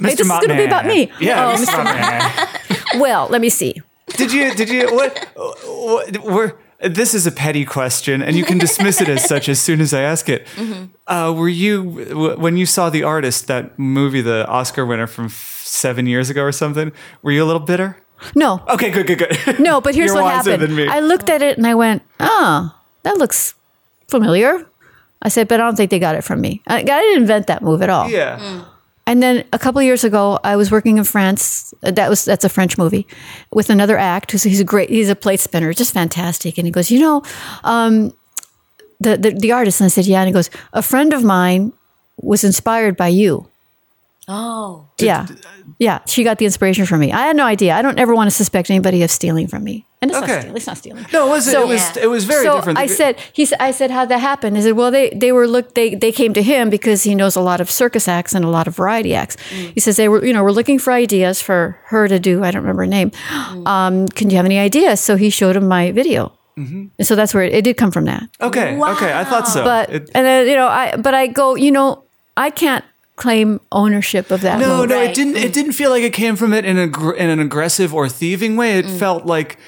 All 0.00 0.04
right. 0.04 0.14
Mr. 0.14 0.18
this 0.18 0.20
is 0.20 0.28
gonna 0.28 0.56
be 0.56 0.64
about 0.64 0.86
me. 0.86 1.10
Yeah, 1.20 1.50
Oh, 1.50 1.54
Mr. 1.56 1.84
Mopman. 1.84 3.00
Well, 3.00 3.28
let 3.30 3.40
me 3.42 3.50
see. 3.50 3.82
Did 4.16 4.32
you? 4.32 4.54
Did 4.54 4.70
you? 4.70 4.86
What? 4.94 5.28
what 5.36 6.18
were, 6.24 6.56
this 6.80 7.12
is 7.14 7.26
a 7.26 7.30
petty 7.30 7.64
question, 7.66 8.22
and 8.22 8.34
you 8.34 8.44
can 8.44 8.56
dismiss 8.56 9.00
it 9.02 9.08
as 9.10 9.24
such 9.28 9.48
as 9.48 9.60
soon 9.60 9.80
as 9.82 9.92
I 9.92 10.00
ask 10.00 10.28
it. 10.30 10.46
Uh, 11.06 11.34
were 11.36 11.50
you 11.50 12.04
w- 12.08 12.38
when 12.38 12.56
you 12.56 12.64
saw 12.64 12.88
the 12.88 13.02
artist 13.02 13.46
that 13.48 13.78
movie, 13.78 14.22
the 14.22 14.46
Oscar 14.48 14.86
winner 14.86 15.06
from 15.06 15.26
f- 15.26 15.60
seven 15.64 16.06
years 16.06 16.30
ago 16.30 16.42
or 16.42 16.50
something? 16.52 16.92
Were 17.22 17.30
you 17.32 17.44
a 17.44 17.46
little 17.46 17.60
bitter? 17.60 17.98
No. 18.34 18.62
Okay, 18.70 18.90
good, 18.90 19.06
good, 19.06 19.18
good. 19.18 19.60
No, 19.60 19.80
but 19.82 19.94
here's 19.94 20.06
You're 20.08 20.22
what 20.22 20.24
wiser 20.34 20.52
happened. 20.52 20.70
than 20.70 20.76
me. 20.76 20.88
I 20.88 21.00
looked 21.00 21.28
at 21.28 21.42
it 21.42 21.58
and 21.58 21.66
I 21.66 21.74
went, 21.74 22.02
"Oh, 22.20 22.74
that 23.02 23.18
looks 23.18 23.54
familiar." 24.08 24.66
I 25.20 25.28
said, 25.28 25.46
"But 25.48 25.60
I 25.60 25.64
don't 25.64 25.76
think 25.76 25.90
they 25.90 25.98
got 25.98 26.14
it 26.14 26.24
from 26.24 26.40
me. 26.40 26.62
I, 26.66 26.78
I 26.78 26.82
didn't 26.82 27.20
invent 27.22 27.46
that 27.48 27.60
move 27.62 27.82
at 27.82 27.90
all." 27.90 28.08
yeah. 28.08 28.64
And 29.08 29.22
then 29.22 29.44
a 29.54 29.58
couple 29.58 29.80
years 29.80 30.04
ago, 30.04 30.38
I 30.44 30.56
was 30.56 30.70
working 30.70 30.98
in 30.98 31.04
France. 31.04 31.72
That 31.80 32.10
was 32.10 32.26
that's 32.26 32.44
a 32.44 32.50
French 32.50 32.76
movie 32.76 33.06
with 33.50 33.70
another 33.70 33.96
act. 33.96 34.32
Who's 34.32 34.42
he's 34.42 34.60
a 34.60 34.64
great 34.64 34.90
he's 34.90 35.08
a 35.08 35.16
plate 35.16 35.40
spinner, 35.40 35.72
just 35.72 35.94
fantastic. 35.94 36.58
And 36.58 36.66
he 36.66 36.70
goes, 36.70 36.90
you 36.90 37.00
know, 37.00 37.22
um, 37.64 38.12
the, 39.00 39.16
the 39.16 39.30
the 39.30 39.52
artist. 39.52 39.80
And 39.80 39.86
I 39.86 39.88
said, 39.88 40.04
yeah. 40.04 40.20
And 40.20 40.28
he 40.28 40.32
goes, 40.34 40.50
a 40.74 40.82
friend 40.82 41.14
of 41.14 41.24
mine 41.24 41.72
was 42.20 42.44
inspired 42.44 42.98
by 42.98 43.08
you. 43.08 43.48
Oh, 44.30 44.86
Yeah, 44.98 45.26
yeah. 45.78 46.00
She 46.06 46.22
got 46.22 46.36
the 46.38 46.44
inspiration 46.44 46.84
from 46.84 47.00
me. 47.00 47.12
I 47.12 47.26
had 47.28 47.34
no 47.36 47.44
idea. 47.46 47.74
I 47.74 47.80
don't 47.82 47.98
ever 47.98 48.14
want 48.14 48.28
to 48.30 48.36
suspect 48.36 48.68
anybody 48.68 49.02
of 49.02 49.10
stealing 49.10 49.46
from 49.46 49.64
me. 49.64 49.86
And 50.02 50.10
it's 50.10 50.18
Okay. 50.18 50.26
not 50.32 50.40
stealing. 50.42 50.56
It's 50.56 50.66
not 50.66 50.78
stealing. 50.78 51.06
No, 51.12 51.26
it 51.26 51.30
was. 51.30 51.50
So- 51.50 51.62
it 51.62 51.68
was. 51.68 51.80
Yeah. 51.96 52.02
It 52.04 52.06
was 52.08 52.24
very 52.24 52.44
so 52.44 52.56
different. 52.56 52.78
I 52.78 52.86
said, 52.86 53.16
he 53.32 53.44
said, 53.46 53.56
I 53.60 53.70
said, 53.70 53.90
how'd 53.90 54.10
that 54.10 54.18
happen? 54.20 54.54
He 54.54 54.62
said, 54.62 54.72
well, 54.74 54.90
they, 54.90 55.08
they 55.10 55.32
were 55.32 55.46
look, 55.48 55.74
they, 55.74 55.94
they 55.94 56.12
came 56.12 56.34
to 56.34 56.42
him 56.42 56.68
because 56.68 57.04
he 57.04 57.14
knows 57.14 57.36
a 57.36 57.40
lot 57.40 57.60
of 57.60 57.70
circus 57.70 58.06
acts 58.06 58.34
and 58.34 58.44
a 58.44 58.48
lot 58.48 58.68
of 58.68 58.76
variety 58.76 59.14
acts. 59.14 59.36
Mm. 59.50 59.72
He 59.74 59.80
says 59.80 59.96
they 59.96 60.08
were, 60.08 60.22
you 60.24 60.32
know, 60.34 60.44
we're 60.44 60.52
looking 60.52 60.78
for 60.78 60.92
ideas 60.92 61.40
for 61.40 61.78
her 61.86 62.06
to 62.06 62.18
do. 62.20 62.44
I 62.44 62.50
don't 62.50 62.62
remember 62.62 62.82
her 62.82 62.86
name. 62.86 63.10
Mm. 63.30 63.66
Um, 63.66 64.08
can 64.08 64.28
you 64.30 64.36
have 64.36 64.44
any 64.46 64.58
ideas? 64.58 65.00
So 65.00 65.16
he 65.16 65.30
showed 65.30 65.56
him 65.56 65.66
my 65.66 65.90
video. 65.90 66.32
Mm-hmm. 66.58 66.86
And 66.98 67.06
so 67.06 67.14
that's 67.16 67.32
where 67.32 67.44
it, 67.44 67.54
it 67.54 67.62
did 67.64 67.76
come 67.78 67.90
from 67.92 68.04
that. 68.06 68.24
okay, 68.40 68.76
okay. 68.76 69.12
I 69.16 69.24
thought 69.24 69.46
so. 69.48 69.64
But, 69.64 69.88
It- 69.90 70.10
and 70.14 70.26
then, 70.26 70.46
you 70.48 70.54
know, 70.56 70.66
I, 70.68 70.96
but 70.96 71.14
I 71.14 71.28
go, 71.28 71.54
you 71.54 71.70
know, 71.70 72.02
I 72.36 72.50
can't 72.50 72.84
claim 73.18 73.60
ownership 73.70 74.30
of 74.30 74.40
that. 74.40 74.58
no, 74.58 74.78
move. 74.78 74.88
no, 74.88 75.02
it 75.02 75.14
didn't. 75.14 75.36
It 75.36 75.52
didn't 75.52 75.72
feel 75.72 75.90
like 75.90 76.02
it 76.02 76.12
came 76.14 76.36
from 76.36 76.52
it 76.54 76.64
in 76.64 76.78
a 76.78 77.10
in 77.12 77.28
an 77.28 77.40
aggressive 77.40 77.92
or 77.94 78.08
thieving 78.08 78.56
way. 78.56 78.78
It 78.78 78.86
Mm. 78.86 78.98
felt 78.98 79.26
like 79.26 79.58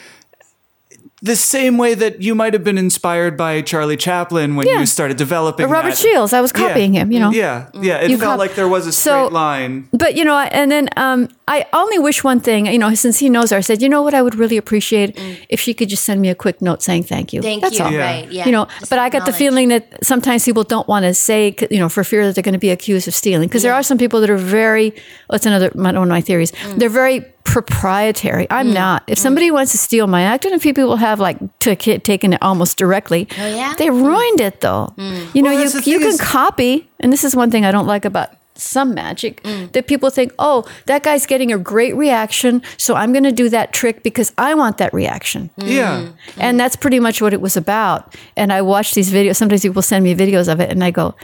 the 1.22 1.36
same 1.36 1.76
way 1.76 1.92
that 1.94 2.22
you 2.22 2.34
might 2.34 2.54
have 2.54 2.64
been 2.64 2.78
inspired 2.78 3.36
by 3.36 3.60
Charlie 3.60 3.96
Chaplin 3.98 4.56
when 4.56 4.66
Yeah. 4.66 4.80
you 4.80 4.86
started 4.86 5.18
developing 5.18 5.68
Robert 5.68 5.90
that. 5.90 5.98
Shields, 5.98 6.32
I 6.32 6.40
was 6.40 6.50
copying 6.50 6.94
Yeah. 6.94 7.02
him, 7.02 7.12
you 7.12 7.20
know. 7.20 7.30
Yeah, 7.30 7.66
yeah. 7.78 7.98
It 7.98 8.10
You 8.10 8.16
felt 8.16 8.30
cop- 8.32 8.38
like 8.38 8.54
there 8.54 8.68
was 8.68 8.86
a 8.86 8.92
straight 8.92 9.12
So- 9.12 9.28
line. 9.28 9.86
But 9.92 10.14
you 10.16 10.24
know, 10.24 10.38
and 10.38 10.70
then 10.72 10.88
um, 10.96 11.28
I 11.56 11.66
only 11.72 11.98
wish 11.98 12.22
one 12.22 12.38
thing. 12.40 12.66
You 12.66 12.78
know, 12.78 12.94
since 12.94 13.18
he 13.18 13.28
knows 13.28 13.50
her, 13.50 13.56
I 13.56 13.60
said, 13.60 13.82
you 13.82 13.88
know 13.88 14.02
what, 14.02 14.14
I 14.14 14.22
would 14.22 14.36
really 14.36 14.56
appreciate 14.56 15.18
if 15.48 15.58
she 15.58 15.74
could 15.74 15.88
just 15.88 16.04
send 16.04 16.20
me 16.20 16.28
a 16.30 16.34
quick 16.44 16.62
note 16.62 16.80
saying 16.82 17.02
thank 17.04 17.32
you. 17.32 17.40
Mm. 17.40 17.44
thank 17.48 17.62
That's 17.62 17.78
you. 17.78 17.84
all. 17.84 17.90
Yeah. 17.92 17.98
Right? 18.10 18.30
Yeah. 18.30 18.46
You 18.46 18.52
know, 18.52 18.64
Just 18.78 18.88
but 18.90 18.98
I 19.00 19.08
got 19.10 19.26
the 19.26 19.32
feeling 19.32 19.68
that 19.68 19.82
sometimes 20.04 20.44
people 20.44 20.62
don't 20.64 20.86
want 20.86 21.04
to 21.04 21.12
say, 21.12 21.56
you 21.70 21.78
know, 21.82 21.88
for 21.88 22.04
fear 22.04 22.24
that 22.26 22.34
they're 22.34 22.48
going 22.50 22.60
to 22.60 22.66
be 22.68 22.70
accused 22.70 23.08
of 23.08 23.14
stealing. 23.14 23.48
Because 23.48 23.62
there 23.64 23.74
are 23.74 23.82
some 23.82 23.98
people 23.98 24.20
that 24.20 24.30
are 24.30 24.36
very, 24.62 24.94
that's 25.28 25.44
another 25.46 25.70
one 25.74 25.96
of 25.96 26.08
my 26.08 26.20
theories. 26.20 26.52
Mm. 26.52 26.78
They're 26.78 26.88
very 27.04 27.24
proprietary. 27.42 28.46
I'm 28.50 28.72
not. 28.72 29.02
If 29.08 29.18
somebody 29.18 29.50
wants 29.50 29.72
to 29.72 29.78
steal 29.78 30.06
my 30.06 30.22
act, 30.22 30.44
and 30.44 30.54
a 30.54 30.58
few 30.60 30.72
people 30.74 30.96
have 30.96 31.18
like 31.20 31.36
took 31.58 31.88
it, 31.88 32.04
taken 32.04 32.32
it 32.32 32.40
almost 32.42 32.78
directly, 32.78 33.26
Oh, 33.38 33.46
yeah? 33.46 33.74
they 33.76 33.90
ruined 33.90 34.40
it 34.40 34.60
though. 34.60 34.92
You 35.34 35.42
know, 35.42 35.50
Well, 35.52 35.64
you, 35.68 35.80
you 35.92 35.98
can 35.98 36.08
is- 36.08 36.20
copy, 36.20 36.88
and 37.00 37.12
this 37.12 37.24
is 37.24 37.34
one 37.34 37.50
thing 37.50 37.64
I 37.64 37.72
don't 37.72 37.86
like 37.86 38.04
about 38.04 38.30
some 38.60 38.94
magic 38.94 39.42
Mm. 39.42 39.72
that 39.72 39.86
people 39.86 40.10
think, 40.10 40.32
oh, 40.38 40.64
that 40.86 41.02
guy's 41.02 41.26
getting 41.26 41.52
a 41.52 41.58
great 41.58 41.94
reaction, 41.96 42.62
so 42.76 42.94
I'm 42.94 43.12
going 43.12 43.24
to 43.24 43.32
do 43.32 43.48
that 43.48 43.72
trick 43.72 44.02
because 44.02 44.32
I 44.38 44.54
want 44.54 44.78
that 44.78 44.92
reaction. 44.94 45.50
Yeah. 45.56 46.08
And 46.36 46.58
that's 46.60 46.76
pretty 46.76 47.00
much 47.00 47.20
what 47.22 47.32
it 47.32 47.40
was 47.40 47.56
about. 47.56 48.14
And 48.36 48.52
I 48.52 48.62
watch 48.62 48.94
these 48.94 49.10
videos. 49.12 49.36
Sometimes 49.36 49.62
people 49.62 49.82
send 49.82 50.04
me 50.04 50.14
videos 50.14 50.48
of 50.52 50.60
it, 50.60 50.70
and 50.70 50.84
I 50.84 50.90
go, 50.90 51.14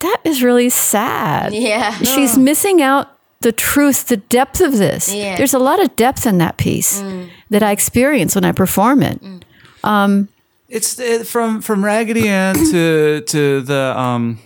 that 0.00 0.18
is 0.24 0.42
really 0.42 0.68
sad. 0.70 1.52
Yeah. 1.54 1.92
She's 1.98 2.36
missing 2.38 2.82
out 2.82 3.08
the 3.40 3.52
truth, 3.52 4.06
the 4.08 4.16
depth 4.16 4.60
of 4.60 4.78
this. 4.78 5.12
Yeah. 5.12 5.34
Mm. 5.34 5.36
There's 5.38 5.54
a 5.54 5.58
lot 5.58 5.82
of 5.82 5.94
depth 5.96 6.26
in 6.26 6.38
that 6.38 6.56
piece 6.56 7.02
that 7.50 7.62
I 7.62 7.70
experience 7.72 8.34
when 8.34 8.44
I 8.44 8.52
perform 8.52 9.02
it. 9.02 9.20
It's 10.68 10.98
uh, 10.98 11.22
from 11.24 11.62
from 11.62 11.84
Raggedy 11.84 12.28
Ann 12.28 12.54
to 12.72 13.20
to 13.20 13.60
the 13.60 13.94
um 13.96 14.38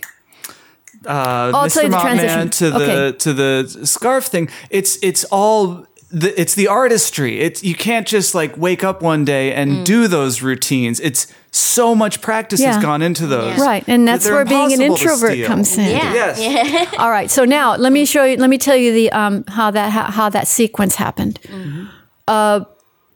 uh 1.07 1.51
I'll 1.53 1.69
tell 1.69 1.83
Mr. 1.83 1.83
you 1.83 1.89
the 1.89 1.97
transition. 1.99 2.37
Man 2.39 2.49
to 2.49 2.69
the 2.71 2.75
Okay. 3.07 3.17
to 3.17 3.33
the 3.33 3.79
scarf 3.85 4.25
thing. 4.25 4.49
It's 4.69 4.97
it's 5.01 5.23
all 5.25 5.85
the, 6.13 6.39
it's 6.39 6.55
the 6.55 6.67
artistry. 6.67 7.39
It's 7.39 7.63
you 7.63 7.73
can't 7.75 8.05
just 8.05 8.35
like 8.35 8.57
wake 8.57 8.83
up 8.83 9.01
one 9.01 9.23
day 9.25 9.53
and 9.53 9.71
Mm. 9.71 9.83
do 9.85 10.07
those 10.07 10.41
routines. 10.41 10.99
It's 10.99 11.27
so 11.51 11.95
much 11.95 12.21
practice 12.21 12.61
has 12.63 12.81
gone 12.81 13.01
into 13.01 13.27
those. 13.27 13.57
Right. 13.59 13.83
And 13.87 14.07
that's 14.07 14.25
they're 14.25 14.35
where 14.35 14.45
being 14.45 14.73
an 14.73 14.81
introvert 14.81 15.43
comes 15.45 15.77
in. 15.77 15.89
Yeah. 15.89 16.13
Yes. 16.13 16.93
All 16.99 17.09
right. 17.09 17.29
So 17.31 17.45
now 17.45 17.75
let 17.75 17.91
me 17.93 18.05
show 18.05 18.23
you. 18.25 18.37
Let 18.37 18.49
me 18.49 18.57
tell 18.57 18.75
you 18.75 18.91
the 18.93 19.11
um 19.11 19.43
how 19.47 19.71
that 19.71 19.89
how, 19.91 20.03
how 20.11 20.29
that 20.29 20.47
sequence 20.47 20.95
happened. 20.95 21.39
Uh, 22.27 22.65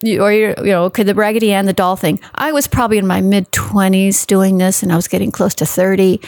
you, 0.01 0.21
or 0.21 0.31
you 0.31 0.53
you 0.59 0.71
know, 0.71 0.83
okay, 0.85 1.03
the 1.03 1.13
Raggedy 1.15 1.51
Ann, 1.53 1.65
the 1.65 1.73
doll 1.73 1.95
thing. 1.95 2.19
I 2.33 2.51
was 2.51 2.67
probably 2.67 2.97
in 2.97 3.07
my 3.07 3.21
mid 3.21 3.51
twenties 3.51 4.25
doing 4.25 4.57
this, 4.57 4.83
and 4.83 4.91
I 4.91 4.95
was 4.95 5.07
getting 5.07 5.31
close 5.31 5.55
to 5.55 5.65
thirty, 5.65 6.19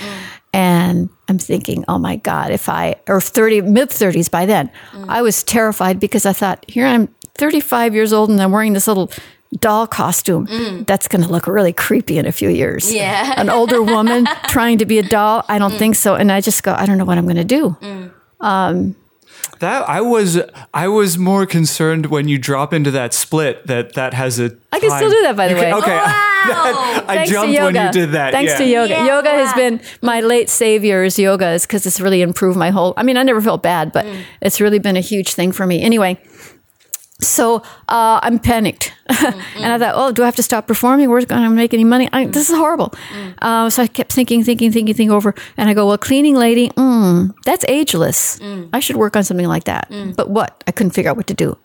and 0.54 1.10
I'm 1.30 1.40
thinking, 1.40 1.84
oh 1.88 1.98
my 1.98 2.16
god, 2.16 2.52
if 2.52 2.70
I 2.70 2.96
or 3.08 3.20
thirty 3.22 3.62
mid 3.62 3.90
thirties 3.90 4.30
by 4.30 4.46
then, 4.46 4.70
mm. 4.92 5.06
I 5.10 5.22
was 5.22 5.44
terrified 5.44 6.00
because 6.00 6.26
I 6.26 6.34
thought, 6.34 6.64
here 6.70 6.86
I'm 6.86 7.10
35 7.38 7.94
years 7.94 8.14
old, 8.14 8.30
and 8.30 8.42
I'm 8.42 8.52
wearing 8.52 8.74
this 8.74 8.88
little 8.88 9.12
doll 9.60 9.88
costume. 9.88 10.48
Mm. 10.48 10.86
That's 10.86 11.08
going 11.08 11.24
to 11.24 11.30
look 11.30 11.48
really 11.48 11.74
creepy 11.74 12.18
in 12.18 12.26
a 12.26 12.32
few 12.32 12.50
years. 12.50 12.94
Yeah. 12.94 13.40
an 13.40 13.50
older 13.50 13.82
woman 13.82 14.28
trying 14.48 14.80
to 14.80 14.86
be 14.86 15.00
a 15.00 15.04
doll. 15.04 15.46
I 15.48 15.60
don't 15.60 15.74
mm. 15.74 15.78
think 15.78 15.96
so. 15.96 16.16
And 16.16 16.32
I 16.32 16.42
just 16.42 16.64
go, 16.64 16.74
I 16.74 16.86
don't 16.86 16.98
know 16.98 17.06
what 17.06 17.18
I'm 17.18 17.26
going 17.26 17.38
to 17.38 17.44
do. 17.44 17.78
Um, 18.40 18.96
That 19.60 19.90
I 19.90 20.02
was 20.02 20.40
I 20.74 20.88
was 20.88 21.18
more 21.18 21.46
concerned 21.48 22.08
when 22.08 22.28
you 22.28 22.38
drop 22.38 22.74
into 22.74 22.92
that 22.92 23.14
split 23.14 23.66
that 23.66 23.94
that 23.94 24.14
has 24.14 24.40
a. 24.40 24.56
I 24.72 24.80
can 24.80 24.92
still 24.92 25.10
do 25.10 25.22
that, 25.24 25.36
by 25.36 25.48
the 25.48 25.56
You 25.56 25.60
can- 25.62 25.72
way. 25.74 25.80
Okay, 25.80 25.96
Wow. 25.98 27.04
I 27.08 27.16
Thanks 27.16 27.32
jumped 27.32 27.54
yoga. 27.54 27.66
when 27.78 27.86
you 27.88 27.92
did 27.92 28.12
that. 28.12 28.32
Thanks 28.34 28.52
yeah. 28.52 28.58
to 28.60 28.66
yoga. 28.66 28.94
Yeah. 28.94 29.08
Yoga 29.16 29.30
has 29.32 29.54
been 29.56 29.82
my 30.04 30.22
late 30.22 30.50
savior 30.50 31.04
is 31.04 31.18
yoga 31.18 31.50
is 31.52 31.66
because 31.66 31.86
it's 31.88 32.00
really 32.00 32.22
improved 32.22 32.58
my 32.58 32.70
whole. 32.70 32.94
I 32.98 33.04
mean, 33.04 33.18
I 33.18 33.24
never 33.24 33.42
felt 33.42 33.64
bad, 33.64 33.92
but 33.92 34.06
Mm. 34.06 34.22
it's 34.42 34.62
really 34.62 34.80
been 34.80 34.96
a 34.96 35.02
huge 35.02 35.34
thing 35.34 35.52
for 35.52 35.66
me. 35.66 35.82
Anyway, 35.82 36.20
so 37.20 37.64
uh, 37.90 38.20
I'm 38.22 38.40
panicked, 38.40 38.94
Mm-hmm. 39.10 39.64
and 39.64 39.74
I 39.74 39.78
thought, 39.80 39.94
oh, 39.96 40.12
do 40.12 40.24
I 40.24 40.26
have 40.26 40.36
to 40.36 40.44
stop 40.44 40.68
performing? 40.68 41.10
Where's 41.10 41.26
going 41.26 41.42
to 41.42 41.50
make 41.50 41.74
any 41.74 41.84
money? 41.86 42.10
I, 42.12 42.26
this 42.26 42.50
is 42.50 42.56
horrible. 42.56 42.90
Mm. 43.14 43.34
Uh, 43.42 43.70
so 43.70 43.84
I 43.84 43.88
kept 43.88 44.12
thinking, 44.12 44.44
thinking, 44.44 44.72
thinking, 44.72 44.94
thinking 44.94 45.12
over, 45.12 45.34
and 45.56 45.70
I 45.70 45.74
go, 45.74 45.88
well, 45.88 45.98
cleaning 45.98 46.36
lady, 46.36 46.70
mm, 46.70 47.34
that's 47.46 47.64
ageless. 47.68 48.38
Mm. 48.40 48.70
I 48.74 48.80
should 48.80 48.98
work 48.98 49.16
on 49.16 49.24
something 49.24 49.48
like 49.48 49.64
that. 49.64 49.88
But 50.16 50.30
what? 50.30 50.62
I 50.68 50.72
couldn't 50.72 50.92
figure 50.92 51.10
out 51.10 51.18
what 51.18 51.28
to 51.28 51.34
do. 51.34 51.58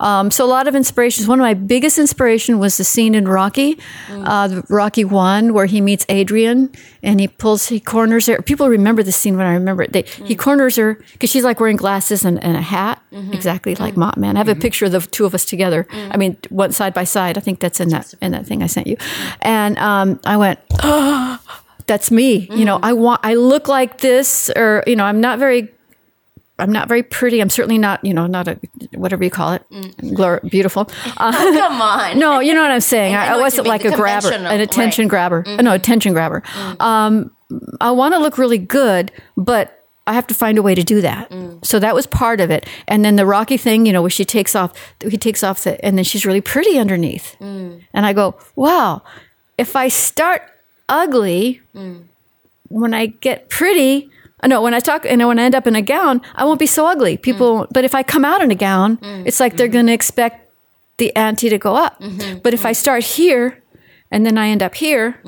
Um, 0.00 0.30
so 0.30 0.44
a 0.44 0.48
lot 0.48 0.66
of 0.66 0.74
inspirations. 0.74 1.28
One 1.28 1.40
of 1.40 1.44
my 1.44 1.54
biggest 1.54 1.98
inspiration 1.98 2.58
was 2.58 2.76
the 2.76 2.84
scene 2.84 3.14
in 3.14 3.26
Rocky, 3.26 3.76
mm. 4.08 4.24
uh, 4.26 4.62
Rocky 4.68 5.04
One, 5.04 5.54
where 5.54 5.66
he 5.66 5.80
meets 5.80 6.04
Adrian 6.08 6.70
and 7.02 7.20
he 7.20 7.28
pulls, 7.28 7.68
he 7.68 7.80
corners 7.80 8.26
her. 8.26 8.40
People 8.42 8.68
remember 8.68 9.02
the 9.02 9.12
scene 9.12 9.36
when 9.36 9.46
I 9.46 9.54
remember 9.54 9.82
it. 9.82 9.92
They, 9.92 10.02
He 10.02 10.34
mm. 10.34 10.38
corners 10.38 10.76
her 10.76 10.94
because 11.12 11.30
she's 11.30 11.44
like 11.44 11.60
wearing 11.60 11.76
glasses 11.76 12.24
and, 12.24 12.42
and 12.42 12.56
a 12.56 12.62
hat, 12.62 13.02
mm-hmm. 13.12 13.32
exactly 13.32 13.74
mm. 13.74 13.80
like 13.80 13.94
Mopman. 13.94 14.34
I 14.34 14.38
have 14.38 14.48
a 14.48 14.52
mm-hmm. 14.52 14.60
picture 14.60 14.86
of 14.86 14.92
the 14.92 15.00
two 15.00 15.24
of 15.26 15.34
us 15.34 15.44
together. 15.44 15.86
I 15.92 16.16
mean, 16.16 16.36
one 16.48 16.72
side 16.72 16.94
by 16.94 17.04
side. 17.04 17.38
I 17.38 17.40
think 17.40 17.60
that's 17.60 17.80
in 17.80 17.88
that 17.90 18.14
in 18.20 18.32
that 18.32 18.46
thing 18.46 18.62
I 18.62 18.66
sent 18.66 18.86
you. 18.86 18.96
And 19.42 19.78
um, 19.78 20.20
I 20.24 20.36
went, 20.36 20.60
that's 21.86 22.10
me. 22.10 22.48
You 22.50 22.64
know, 22.64 22.78
I 22.82 22.92
want, 22.92 23.20
I 23.22 23.34
look 23.34 23.68
like 23.68 23.98
this, 23.98 24.50
or 24.56 24.82
you 24.86 24.96
know, 24.96 25.04
I'm 25.04 25.20
not 25.20 25.38
very 25.38 25.73
I'm 26.58 26.70
not 26.70 26.86
very 26.88 27.02
pretty. 27.02 27.40
I'm 27.40 27.50
certainly 27.50 27.78
not, 27.78 28.04
you 28.04 28.14
know, 28.14 28.26
not 28.28 28.46
a 28.46 28.58
whatever 28.92 29.24
you 29.24 29.30
call 29.30 29.52
it, 29.54 29.68
glor- 29.70 30.48
beautiful. 30.48 30.88
Uh, 31.16 31.32
Come 31.58 31.80
on. 31.82 32.18
no, 32.18 32.38
you 32.40 32.54
know 32.54 32.62
what 32.62 32.70
I'm 32.70 32.80
saying. 32.80 33.14
I 33.16 33.26
I, 33.28 33.34
I 33.34 33.40
wasn't 33.40 33.66
like 33.66 33.84
a 33.84 33.90
grabber, 33.90 34.30
an 34.30 34.60
attention 34.60 35.04
right. 35.06 35.10
grabber. 35.10 35.44
Uh, 35.46 35.62
No, 35.62 35.72
attention 35.72 36.12
grabber. 36.12 36.42
Um, 36.78 37.32
I 37.80 37.90
want 37.90 38.14
to 38.14 38.20
look 38.20 38.38
really 38.38 38.58
good, 38.58 39.10
but 39.36 39.84
I 40.06 40.12
have 40.12 40.26
to 40.28 40.34
find 40.34 40.58
a 40.58 40.62
way 40.62 40.74
to 40.74 40.82
do 40.84 41.00
that. 41.00 41.32
So 41.62 41.78
that 41.78 41.94
was 41.94 42.06
part 42.06 42.40
of 42.40 42.50
it. 42.50 42.66
And 42.86 43.04
then 43.04 43.16
the 43.16 43.26
Rocky 43.26 43.56
thing, 43.56 43.86
you 43.86 43.92
know, 43.92 44.02
where 44.02 44.10
she 44.10 44.24
takes 44.24 44.54
off, 44.54 44.72
he 45.00 45.16
takes 45.16 45.42
off 45.42 45.64
the, 45.64 45.82
and 45.84 45.96
then 45.96 46.04
she's 46.04 46.24
really 46.26 46.40
pretty 46.42 46.78
underneath. 46.78 47.36
And 47.40 47.80
I 47.94 48.12
go, 48.12 48.36
wow, 48.54 49.02
if 49.58 49.74
I 49.76 49.88
start 49.88 50.42
ugly, 50.88 51.62
when 52.68 52.94
I 52.94 53.06
get 53.06 53.48
pretty, 53.48 54.10
uh, 54.44 54.46
no, 54.46 54.62
when 54.62 54.74
I 54.74 54.80
talk 54.80 55.06
and 55.06 55.26
when 55.26 55.38
I 55.38 55.44
end 55.44 55.54
up 55.54 55.66
in 55.66 55.74
a 55.74 55.82
gown, 55.82 56.20
I 56.34 56.44
won't 56.44 56.60
be 56.60 56.66
so 56.66 56.86
ugly. 56.86 57.16
Mm. 57.16 57.22
People, 57.22 57.66
but 57.72 57.84
if 57.84 57.94
I 57.94 58.02
come 58.02 58.24
out 58.24 58.42
in 58.42 58.50
a 58.50 58.54
gown, 58.54 58.98
mm. 58.98 59.26
it's 59.26 59.40
like 59.40 59.56
they're 59.56 59.66
mm-hmm. 59.66 59.72
going 59.72 59.86
to 59.86 59.92
expect 59.92 60.50
the 60.98 61.14
ante 61.16 61.48
to 61.48 61.58
go 61.58 61.74
up. 61.74 61.98
Mm-hmm. 62.00 62.38
But 62.38 62.54
if 62.54 62.66
I 62.66 62.72
mm. 62.72 62.76
start 62.76 63.04
here 63.04 63.62
and 64.10 64.24
then 64.24 64.36
I 64.38 64.48
end 64.48 64.62
up 64.62 64.74
here, 64.74 65.20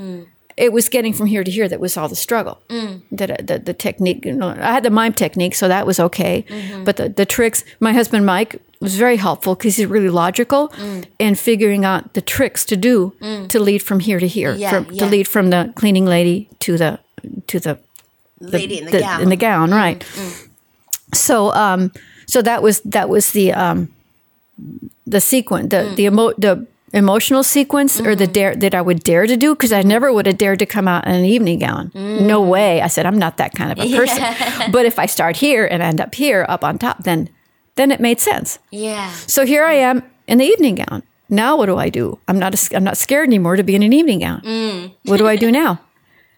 it 0.57 0.73
was 0.73 0.89
getting 0.89 1.13
from 1.13 1.27
here 1.27 1.43
to 1.43 1.51
here 1.51 1.69
that 1.69 1.81
was 1.81 1.97
all 1.97 2.09
the 2.09 2.17
struggle. 2.17 2.63
That 3.11 3.31
uh, 3.31 3.37
the, 3.43 3.59
the 3.59 3.75
technique, 3.75 4.25
you 4.25 4.35
know, 4.35 4.49
I 4.49 4.73
had 4.73 4.83
the 4.83 4.91
mime 4.91 5.15
technique, 5.15 5.55
so 5.55 5.67
that 5.69 5.87
was 5.87 5.99
okay. 5.99 6.45
Mm-hmm. 6.49 6.85
But 6.85 6.97
the, 6.97 7.09
the 7.09 7.27
tricks, 7.27 7.65
my 7.81 7.93
husband 7.93 8.27
Mike 8.27 8.61
was 8.81 8.97
very 8.97 9.17
helpful 9.17 9.55
because 9.55 9.77
he's 9.77 9.87
really 9.87 10.11
logical 10.11 10.71
in 11.19 11.35
figuring 11.35 11.87
out 11.87 12.13
the 12.13 12.21
tricks 12.21 12.65
to 12.67 12.77
do 12.77 13.15
to 13.49 13.59
lead 13.59 13.83
from 13.83 14.01
here 14.01 14.21
to 14.21 14.29
here, 14.29 14.55
Yeah, 14.55 14.71
from, 14.71 14.93
yeah. 14.93 15.05
to 15.05 15.11
lead 15.11 15.27
from 15.27 15.49
the 15.49 15.73
cleaning 15.75 16.05
lady 16.05 16.51
to 16.61 16.77
the 16.77 17.01
to 17.47 17.59
the 17.59 17.79
Lady 18.41 18.79
in 18.79 18.85
the, 18.87 18.91
the- 18.93 19.01
gown. 19.01 19.21
Mm, 19.21 19.23
in 19.23 19.29
the 19.31 19.37
gown, 19.37 19.71
right? 19.71 20.05
So, 21.15 21.53
um, 21.55 21.93
so 22.27 22.43
that 22.43 22.63
was 22.63 22.81
that 22.81 23.09
was 23.09 23.31
the 23.33 23.53
um, 23.53 23.89
the 25.07 25.21
sequence, 25.21 25.71
the 25.71 25.77
Mm. 25.77 25.97
the 25.97 26.05
emo- 26.05 26.33
the 26.39 26.67
emotional 26.93 27.43
sequence, 27.43 28.01
or 28.01 28.05
Mm-hmm. 28.11 28.19
the 28.19 28.27
dare 28.27 28.57
that 28.57 28.75
I 28.75 28.81
would 28.83 29.03
dare 29.03 29.27
to 29.27 29.37
do 29.37 29.55
because 29.55 29.73
I 29.73 29.83
never 29.83 30.13
would 30.13 30.27
have 30.27 30.39
dared 30.39 30.59
to 30.61 30.67
come 30.67 30.89
out 30.89 31.07
in 31.07 31.15
an 31.15 31.25
evening 31.25 31.59
gown. 31.61 31.91
No 31.95 32.43
Mm. 32.43 32.49
way! 32.49 32.83
I 32.83 32.89
said 32.89 33.07
I'm 33.07 33.19
not 33.19 33.37
that 33.37 33.55
kind 33.55 33.73
of 33.73 33.79
a 33.79 33.97
person. 33.97 34.23
but 34.73 34.85
if 34.87 34.99
I 34.99 35.07
start 35.07 35.37
here 35.37 35.67
and 35.67 35.83
end 35.83 36.01
up 36.01 36.15
here 36.15 36.45
up 36.49 36.65
on 36.65 36.79
top, 36.79 37.05
then 37.05 37.29
then 37.77 37.91
it 37.93 38.01
made 38.01 38.21
sense. 38.21 38.59
yeah. 38.71 39.11
So 39.27 39.45
here 39.45 39.65
I 39.65 39.75
am 39.75 40.03
in 40.27 40.39
the 40.39 40.45
evening 40.47 40.77
gown. 40.77 41.03
Now 41.29 41.57
what 41.57 41.67
do 41.67 41.77
I 41.77 41.89
do? 41.91 42.19
I'm 42.29 42.39
not 42.39 42.55
a, 42.55 42.77
I'm 42.77 42.85
not 42.85 42.97
scared 42.97 43.29
anymore 43.29 43.57
to 43.57 43.63
be 43.63 43.75
in 43.75 43.83
an 43.83 43.93
evening 43.93 44.21
gown. 44.21 44.41
What 45.05 45.19
do 45.19 45.27
I 45.29 45.37
do 45.37 45.51
now? 45.53 45.81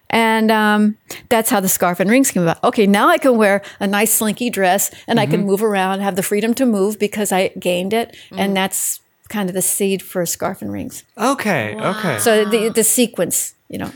And 0.09 0.51
um, 0.51 0.97
that's 1.29 1.49
how 1.49 1.59
the 1.59 1.69
scarf 1.69 1.99
and 1.99 2.09
rings 2.09 2.31
came 2.31 2.43
about. 2.43 2.63
Okay, 2.63 2.87
now 2.87 3.07
I 3.09 3.17
can 3.17 3.37
wear 3.37 3.61
a 3.79 3.85
nice 3.85 4.11
slinky 4.11 4.49
dress 4.49 4.91
and 5.07 5.19
I 5.19 5.27
can 5.27 5.45
move 5.45 5.61
around, 5.61 5.99
have 5.99 6.15
the 6.15 6.23
freedom 6.23 6.53
to 6.55 6.65
move 6.65 6.97
because 6.97 7.31
I 7.31 7.49
gained 7.49 7.93
it, 7.93 8.17
and 8.31 8.55
that's 8.57 9.01
kind 9.29 9.49
of 9.49 9.53
the 9.53 9.61
seed 9.61 10.01
for 10.01 10.25
scarf 10.25 10.61
and 10.61 10.71
rings. 10.73 11.03
Okay, 11.17 11.75
okay. 11.75 12.17
So 12.19 12.45
the 12.45 12.69
the 12.69 12.83
sequence, 12.83 13.53
you 13.69 13.77
know, 13.77 13.91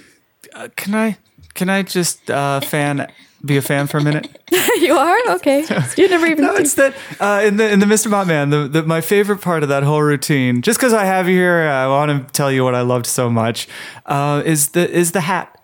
can 0.75 0.93
I 0.93 1.17
can 1.53 1.69
I 1.69 1.81
just 1.81 2.29
uh, 2.29 2.59
fan 2.61 3.11
be 3.43 3.57
a 3.57 3.61
fan 3.61 3.87
for 3.87 3.97
a 3.97 4.03
minute? 4.03 4.27
you 4.79 4.93
are 4.93 5.35
okay. 5.35 5.65
You 5.97 6.07
never 6.09 6.27
even. 6.27 6.43
No, 6.53 6.55
it's 6.55 6.75
that 6.75 6.93
uh, 7.19 7.41
in 7.43 7.57
the 7.57 7.71
in 7.71 7.79
the 7.79 7.85
Mr. 7.85 8.07
Mopman, 8.07 8.51
the, 8.51 8.67
the 8.67 8.83
my 8.83 9.01
favorite 9.01 9.41
part 9.41 9.63
of 9.63 9.69
that 9.69 9.83
whole 9.83 10.01
routine. 10.01 10.61
Just 10.61 10.79
because 10.79 10.93
I 10.93 11.05
have 11.05 11.27
you 11.27 11.35
here, 11.37 11.67
I 11.67 11.87
want 11.87 12.27
to 12.27 12.33
tell 12.33 12.51
you 12.51 12.63
what 12.63 12.75
I 12.75 12.81
loved 12.81 13.05
so 13.05 13.29
much. 13.29 13.67
Uh, 14.05 14.43
is 14.45 14.69
the 14.69 14.89
is 14.89 15.11
the 15.11 15.21
hat? 15.21 15.59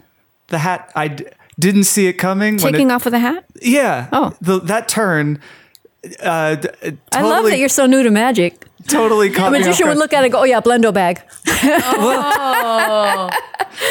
The 0.49 0.59
hat 0.59 0.91
I 0.95 1.07
d- 1.09 1.25
didn't 1.59 1.83
see 1.85 2.07
it 2.07 2.13
coming. 2.13 2.57
Taking 2.57 2.89
it, 2.89 2.93
off 2.93 3.05
of 3.05 3.11
the 3.11 3.19
hat. 3.19 3.45
Yeah. 3.61 4.07
Oh. 4.11 4.35
the, 4.41 4.59
that 4.61 4.87
turn. 4.87 5.39
Uh, 6.21 6.55
d- 6.55 6.67
totally, 6.69 6.97
I 7.11 7.21
love 7.21 7.45
that 7.45 7.59
you're 7.59 7.69
so 7.69 7.85
new 7.85 8.03
to 8.03 8.11
magic. 8.11 8.65
totally 8.87 9.27
A 9.27 9.33
caught 9.33 9.51
me 9.51 9.59
off 9.59 9.65
magician 9.65 9.87
would 9.87 9.97
look 9.97 10.13
at 10.13 10.21
it 10.21 10.27
and 10.27 10.31
go, 10.33 10.39
"Oh 10.39 10.43
yeah, 10.45 10.61
blendo 10.61 10.93
bag." 10.93 11.21
oh. 11.47 13.29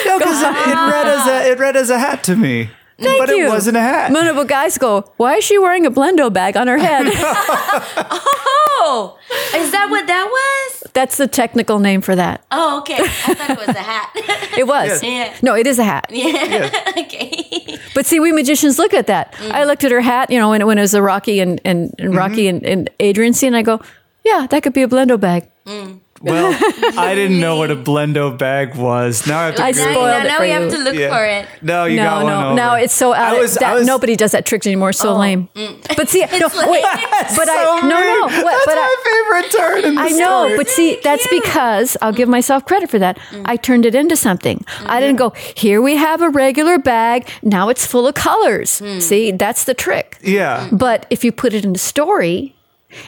No, 0.04 0.18
because 0.18 0.42
it, 0.42 0.48
it 0.48 0.74
read 0.74 1.06
as 1.06 1.26
a 1.26 1.50
it 1.50 1.58
read 1.58 1.76
as 1.76 1.88
a 1.88 1.98
hat 1.98 2.22
to 2.24 2.36
me. 2.36 2.68
Thank 2.98 3.26
but 3.26 3.34
you. 3.34 3.46
it 3.46 3.48
wasn't 3.48 3.76
a 3.76 3.80
hat. 3.80 4.10
No, 4.10 4.22
no, 4.22 4.34
but 4.34 4.48
guys 4.48 4.76
go, 4.76 5.12
why 5.16 5.36
is 5.36 5.44
she 5.44 5.56
wearing 5.56 5.86
a 5.86 5.90
blendo 5.90 6.32
bag 6.32 6.56
on 6.56 6.66
her 6.66 6.78
head? 6.78 7.06
Oh, 8.80 9.18
is 9.54 9.72
that 9.72 9.90
what 9.90 10.06
that 10.06 10.24
was? 10.24 10.47
That's 10.92 11.16
the 11.16 11.26
technical 11.26 11.78
name 11.78 12.00
for 12.00 12.14
that. 12.16 12.44
Oh, 12.50 12.78
okay. 12.80 12.96
I 12.98 13.34
thought 13.34 13.50
it 13.50 13.66
was 13.66 13.68
a 13.68 13.82
hat. 13.82 14.10
It 14.58 14.66
was. 14.66 15.02
Yeah. 15.08 15.34
No, 15.42 15.54
it 15.54 15.66
is 15.66 15.78
a 15.78 15.84
hat. 15.84 16.06
Yeah. 16.10 16.70
Okay. 16.98 17.78
But 17.94 18.06
see, 18.06 18.20
we 18.20 18.32
magicians 18.32 18.78
look 18.78 18.92
at 18.92 19.06
that. 19.06 19.32
Mm. 19.34 19.52
I 19.52 19.64
looked 19.64 19.84
at 19.84 19.90
her 19.90 20.00
hat, 20.00 20.30
you 20.30 20.38
know, 20.38 20.50
when, 20.50 20.66
when 20.66 20.78
it 20.78 20.80
was 20.82 20.94
a 20.94 21.02
Rocky 21.02 21.40
and, 21.40 21.60
and, 21.64 21.94
and 21.98 22.14
Rocky 22.14 22.48
and, 22.48 22.64
and 22.64 22.90
Adrian 23.00 23.32
scene, 23.32 23.48
and 23.48 23.56
I 23.56 23.62
go, 23.62 23.80
yeah, 24.24 24.46
that 24.50 24.62
could 24.62 24.72
be 24.72 24.82
a 24.82 24.88
blendo 24.88 25.18
bag. 25.18 25.48
Well, 26.20 26.52
I 26.98 27.14
didn't 27.14 27.40
know 27.40 27.56
what 27.56 27.70
a 27.70 27.76
blendo 27.76 28.36
bag 28.36 28.74
was. 28.74 29.26
Now 29.26 29.38
I 29.40 29.46
have 29.46 29.54
to. 29.56 29.62
I 29.62 29.72
Google 29.72 29.84
Now, 29.86 29.92
spoiled 29.92 30.08
now, 30.10 30.18
it 30.18 30.28
now 30.28 30.36
for 30.36 30.42
we 30.42 30.50
have 30.50 30.70
to 30.72 30.78
look 30.78 30.94
Yeah. 30.96 31.16
for 31.16 31.24
it. 31.24 31.48
No, 31.62 31.84
you 31.84 31.96
got 31.96 32.18
no, 32.20 32.24
one 32.24 32.26
no, 32.32 32.46
over. 32.46 32.54
now 32.56 32.74
it's 32.74 32.94
so 32.94 33.12
out. 33.14 33.36
I 33.36 33.40
was- 33.40 33.54
that, 33.54 33.62
I 33.70 33.74
was- 33.74 33.86
nobody 33.86 34.16
does 34.16 34.32
that 34.32 34.44
trick 34.46 34.66
anymore. 34.66 34.92
So 34.92 35.14
lame. 35.16 35.48
But 35.96 36.08
see, 36.08 36.20
no, 36.40 36.48
wait, 36.66 36.82
but 37.36 37.48
I 37.48 37.80
no 37.82 37.88
no. 37.88 38.20
What, 38.22 38.32
That's 38.32 38.66
but 38.66 38.74
my 38.76 38.82
I, 38.82 39.42
favorite 39.42 39.52
turn 39.52 39.84
in 39.84 39.94
the 39.94 40.00
I 40.00 40.08
know, 40.10 40.44
story. 40.46 40.56
but 40.56 40.68
see, 40.68 40.98
that's 41.04 41.26
because 41.28 41.96
I'll 42.02 42.12
give 42.12 42.28
myself 42.28 42.64
credit 42.64 42.90
for 42.90 42.98
that. 42.98 43.18
Mm. 43.30 43.42
I 43.44 43.56
turned 43.56 43.86
it 43.86 43.94
into 43.94 44.16
something. 44.16 44.64
I 44.86 45.00
didn't 45.00 45.16
go, 45.16 45.30
here 45.56 45.80
we 45.80 45.96
have 45.96 46.20
a 46.22 46.30
regular 46.30 46.78
bag. 46.78 47.28
Now 47.42 47.68
it's 47.68 47.86
full 47.86 48.06
of 48.06 48.14
colors. 48.14 48.80
Mm. 48.80 49.00
See, 49.02 49.30
that's 49.32 49.64
the 49.64 49.74
trick. 49.74 50.18
yeah, 50.22 50.68
But 50.72 51.06
if 51.10 51.22
you 51.24 51.32
put 51.32 51.52
it 51.54 51.64
in 51.64 51.74
a 51.74 51.78
story, 51.78 52.54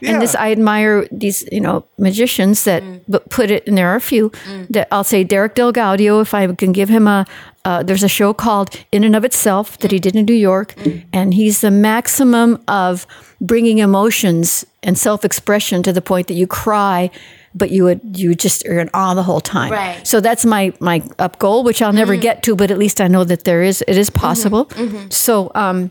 and 0.03 0.21
this 0.21 0.35
I 0.35 0.53
admire 0.53 1.07
these 1.11 1.45
you 1.51 1.61
know 1.61 1.85
magicians 1.99 2.65
that 2.65 2.83
but 3.09 3.29
put 3.31 3.51
it 3.51 3.67
and 3.67 3.77
there 3.79 3.89
are 3.89 3.97
a 3.97 4.01
few 4.01 4.31
mm. 4.31 4.69
that 4.69 4.89
I'll 4.91 5.05
say 5.05 5.25
Derek 5.25 5.55
DelGaudio 5.55 6.21
if 6.21 6.35
I 6.35 6.47
can 6.55 6.73
give 6.73 6.89
him 6.89 7.07
a 7.07 7.27
uh, 7.65 7.83
there's 7.83 8.03
a 8.03 8.09
show 8.09 8.33
called 8.33 8.75
In 8.91 9.05
and 9.05 9.15
of 9.15 9.25
Itself 9.25 9.79
that 9.79 9.91
he 9.91 9.99
mm. 9.99 10.03
did 10.03 10.17
in 10.17 10.25
New 10.25 10.35
York 10.35 10.75
and 11.13 11.35
he's 11.35 11.61
the 11.61 11.71
maximum 11.71 12.63
of 12.69 13.07
bringing 13.41 13.79
emotions 13.79 14.65
and 14.83 14.99
self-expression 14.99 15.83
to 15.83 15.93
the 15.93 16.03
point 16.03 16.27
that 16.29 16.35
you 16.35 16.47
cry 16.47 17.11
but 17.55 17.71
you 17.71 17.85
would 17.85 18.01
you 18.17 18.35
just 18.35 18.67
are 18.67 18.79
in 18.79 18.89
awe 18.95 19.15
the 19.15 19.23
whole 19.23 19.41
time. 19.41 19.73
Right. 19.73 20.07
so 20.07 20.21
that's 20.21 20.45
my 20.45 20.73
my 20.81 21.03
up 21.19 21.39
goal 21.39 21.65
which 21.65 21.83
I'll 21.83 21.93
never 21.93 22.17
get 22.17 22.43
to 22.45 22.55
but 22.55 22.71
at 22.71 22.79
least 22.79 23.01
I 23.01 23.09
know 23.09 23.25
that 23.25 23.45
there 23.45 23.63
is 23.63 23.83
it 23.89 23.97
is 23.97 24.11
possible. 24.11 24.67
Mm-hmm. 24.67 24.97
Mm-hmm. 24.97 25.11
So 25.11 25.51
um 25.55 25.91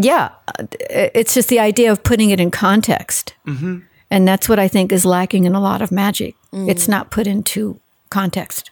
yeah, 0.00 0.30
uh, 0.58 0.66
it's 0.88 1.34
just 1.34 1.48
the 1.48 1.60
idea 1.60 1.90
of 1.92 2.02
putting 2.02 2.30
it 2.30 2.40
in 2.40 2.50
context. 2.50 3.34
Mm-hmm. 3.46 3.80
And 4.10 4.28
that's 4.28 4.48
what 4.48 4.58
I 4.58 4.68
think 4.68 4.92
is 4.92 5.06
lacking 5.06 5.44
in 5.44 5.54
a 5.54 5.60
lot 5.60 5.80
of 5.80 5.90
magic. 5.90 6.34
It's 6.52 6.86
not 6.86 7.10
put 7.10 7.26
into 7.26 7.80
context. 8.10 8.70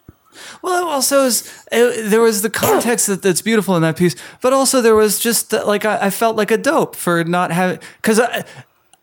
Well, 0.60 0.86
it 0.86 0.90
also 0.90 1.24
is. 1.24 1.64
It, 1.72 2.10
there 2.10 2.20
was 2.20 2.42
the 2.42 2.50
context 2.50 3.06
that, 3.06 3.22
that's 3.22 3.40
beautiful 3.40 3.74
in 3.74 3.82
that 3.82 3.96
piece, 3.96 4.14
but 4.42 4.52
also 4.52 4.80
there 4.80 4.94
was 4.94 5.18
just 5.18 5.50
that, 5.50 5.66
like 5.66 5.84
I, 5.86 6.06
I 6.06 6.10
felt 6.10 6.36
like 6.36 6.50
a 6.50 6.58
dope 6.58 6.94
for 6.94 7.24
not 7.24 7.50
having 7.50 7.78
because 7.96 8.20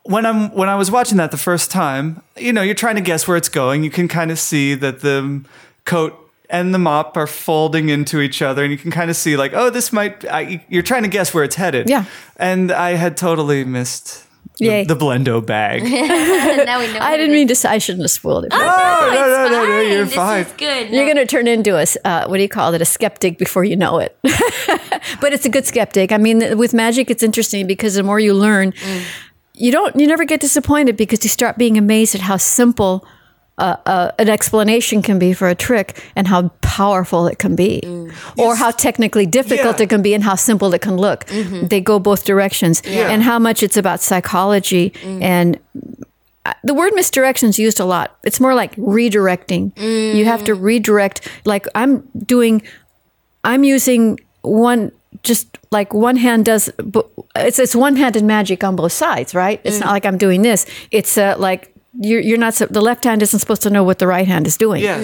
when 0.04 0.26
I'm 0.26 0.52
when 0.52 0.70
I 0.70 0.76
was 0.76 0.92
watching 0.92 1.18
that 1.18 1.32
the 1.32 1.38
first 1.38 1.72
time, 1.72 2.22
you 2.38 2.54
know, 2.54 2.62
you're 2.62 2.76
trying 2.76 2.96
to 2.96 3.02
guess 3.02 3.28
where 3.28 3.36
it's 3.36 3.50
going. 3.50 3.84
You 3.84 3.90
can 3.90 4.08
kind 4.08 4.32
of 4.32 4.40
see 4.40 4.76
that 4.76 5.02
the 5.02 5.44
coat 5.86 6.27
and 6.50 6.74
the 6.74 6.80
mop 6.80 7.18
are 7.18 7.28
folding 7.28 7.90
into 7.90 8.20
each 8.22 8.42
other, 8.42 8.64
and 8.64 8.72
you 8.72 8.78
can 8.78 8.92
kind 8.92 9.10
of 9.10 9.16
see 9.16 9.36
like, 9.38 9.54
oh, 9.54 9.70
this 9.70 9.92
might. 9.92 10.24
I, 10.26 10.66
you're 10.70 10.84
trying 10.84 11.04
to 11.04 11.10
guess 11.10 11.34
where 11.34 11.44
it's 11.44 11.56
headed. 11.56 11.90
Yeah. 11.90 12.06
And 12.38 12.72
I 12.72 12.92
had 12.92 13.18
totally 13.18 13.64
missed 13.66 14.24
the, 14.60 14.66
Yay. 14.66 14.84
the 14.86 14.96
Blendo 14.96 15.46
bag. 15.46 15.84
now 16.66 16.80
we 16.80 16.92
know. 16.94 17.00
I 17.00 17.18
didn't 17.18 17.34
mean 17.34 17.48
to. 17.50 17.56
say- 17.56 17.70
I 17.70 17.78
shouldn't 17.80 18.04
have 18.04 18.12
spoiled 18.12 18.46
it. 18.46 18.52
Oh, 18.54 19.12
no, 19.14 19.50
no, 19.50 19.50
no, 19.64 19.66
no, 19.68 19.82
you're 19.82 20.06
this 20.06 20.16
fine. 20.16 20.46
is 20.46 20.52
good. 20.54 20.90
You're 20.90 21.06
going 21.06 21.18
to 21.18 21.26
turn 21.26 21.48
into 21.48 21.76
a 21.76 21.82
s- 21.82 21.98
uh, 22.06 22.26
what 22.28 22.38
do 22.38 22.44
you 22.44 22.50
call 22.50 22.74
it? 22.74 22.82
A 22.82 22.86
skeptic 22.86 23.38
before 23.38 23.64
you 23.64 23.76
know 23.76 24.00
it. 24.00 24.18
but 25.22 25.34
it's 25.34 25.46
a 25.46 25.50
good 25.50 25.66
skeptic. 25.66 26.12
I 26.12 26.18
mean, 26.18 26.58
with 26.58 26.74
magic, 26.74 27.12
it's 27.12 27.24
interesting 27.24 27.68
because 27.68 27.96
the 27.96 28.04
more 28.04 28.20
you 28.20 28.34
learn, 28.34 28.74
you 29.54 29.72
don't, 29.72 29.96
you 30.00 30.08
never 30.08 30.24
get 30.26 30.40
disappointed 30.40 30.98
because 30.98 31.24
you 31.24 31.30
start 31.30 31.58
being 31.58 31.78
amazed 31.78 32.16
at 32.16 32.22
how 32.22 32.38
simple. 32.38 33.06
Uh, 33.60 33.76
uh, 33.88 34.12
an 34.20 34.30
explanation 34.30 35.02
can 35.02 35.18
be 35.18 35.34
for 35.34 35.48
a 35.48 35.56
trick 35.56 36.04
and 36.16 36.28
how 36.28 36.50
powerful 36.62 37.26
it 37.26 37.40
can 37.40 37.56
be, 37.56 37.82
or 38.38 38.56
how 38.56 38.70
technically 38.70 39.26
difficult 39.26 39.80
Yeah. 39.80 39.84
it 39.86 39.90
can 39.90 40.02
be 40.04 40.14
and 40.14 40.24
how 40.24 40.36
simple 40.36 40.72
it 40.76 40.82
can 40.82 40.96
look. 40.96 41.26
They 41.70 41.82
go 41.82 41.98
both 41.98 42.24
directions, 42.24 42.82
and 42.86 43.24
how 43.24 43.40
much 43.40 43.64
it's 43.64 43.76
about 43.78 44.00
psychology 44.00 44.94
and 45.22 45.58
the 46.64 46.74
word 46.74 46.94
misdirection 46.94 47.50
is 47.50 47.58
used 47.60 47.80
a 47.80 47.86
lot. 47.86 48.16
It's 48.24 48.40
more 48.40 48.54
like 48.56 48.76
redirecting. 48.76 49.72
You 49.78 50.26
have 50.26 50.44
to 50.46 50.54
redirect. 50.54 51.28
Like 51.46 51.66
I'm 51.76 52.08
doing, 52.26 52.62
I'm 53.44 53.64
using 53.64 54.20
one 54.44 54.92
just 55.24 55.58
like 55.72 55.94
one 55.96 56.16
hand 56.18 56.46
does. 56.46 56.70
It's 57.36 57.58
it's 57.60 57.76
one 57.76 57.96
handed 57.96 58.24
magic 58.24 58.64
on 58.64 58.76
both 58.76 58.94
sides, 58.94 59.34
right? 59.34 59.60
It's 59.64 59.80
not 59.80 59.90
like 59.90 60.06
I'm 60.06 60.18
doing 60.18 60.44
this. 60.44 60.66
It's 60.92 61.18
uh, 61.18 61.36
like. 61.40 61.74
You're, 62.00 62.22
you're 62.22 62.38
not 62.38 62.54
the 62.56 62.82
left 62.82 63.04
hand 63.06 63.22
isn't 63.24 63.40
supposed 63.40 63.64
to 63.64 63.70
know 63.70 63.84
what 63.84 63.98
the 63.98 64.06
right 64.08 64.28
hand 64.28 64.46
is 64.48 64.56
doing 64.58 64.84
Yes. 64.84 65.04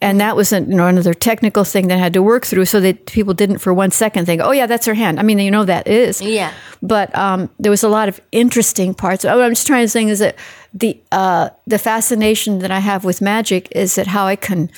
and 0.00 0.20
that 0.20 0.36
was 0.36 0.52
an, 0.52 0.70
you 0.70 0.76
know, 0.76 0.86
another 0.86 1.12
technical 1.14 1.64
thing 1.64 1.88
that 1.88 1.96
I 1.96 1.98
had 1.98 2.12
to 2.14 2.22
work 2.22 2.46
through 2.46 2.66
so 2.66 2.78
that 2.80 3.06
people 3.06 3.34
didn't 3.34 3.58
for 3.58 3.74
one 3.74 3.90
second 3.90 4.26
think 4.26 4.40
oh 4.40 4.52
yeah 4.52 4.66
that's 4.66 4.86
her 4.86 4.94
hand 4.94 5.18
i 5.18 5.22
mean 5.22 5.38
you 5.40 5.50
know 5.50 5.64
that 5.64 5.88
is 5.88 6.20
Yeah. 6.22 6.52
but 6.82 7.08
um, 7.16 7.50
there 7.58 7.70
was 7.70 7.82
a 7.82 7.88
lot 7.88 8.08
of 8.08 8.20
interesting 8.32 8.94
parts. 8.94 9.24
What 9.24 9.40
I'm 9.40 9.50
just 9.52 9.66
trying 9.66 9.84
to 9.84 9.88
say 9.88 10.04
is 10.04 10.20
that 10.20 10.36
the 10.72 11.00
uh, 11.12 11.50
the 11.66 11.78
fascination 11.78 12.60
that 12.60 12.70
I 12.70 12.78
have 12.80 13.04
with 13.04 13.20
magic 13.20 13.68
is 13.72 13.94
that 13.94 14.06
how 14.06 14.26
I 14.26 14.36
can 14.36 14.70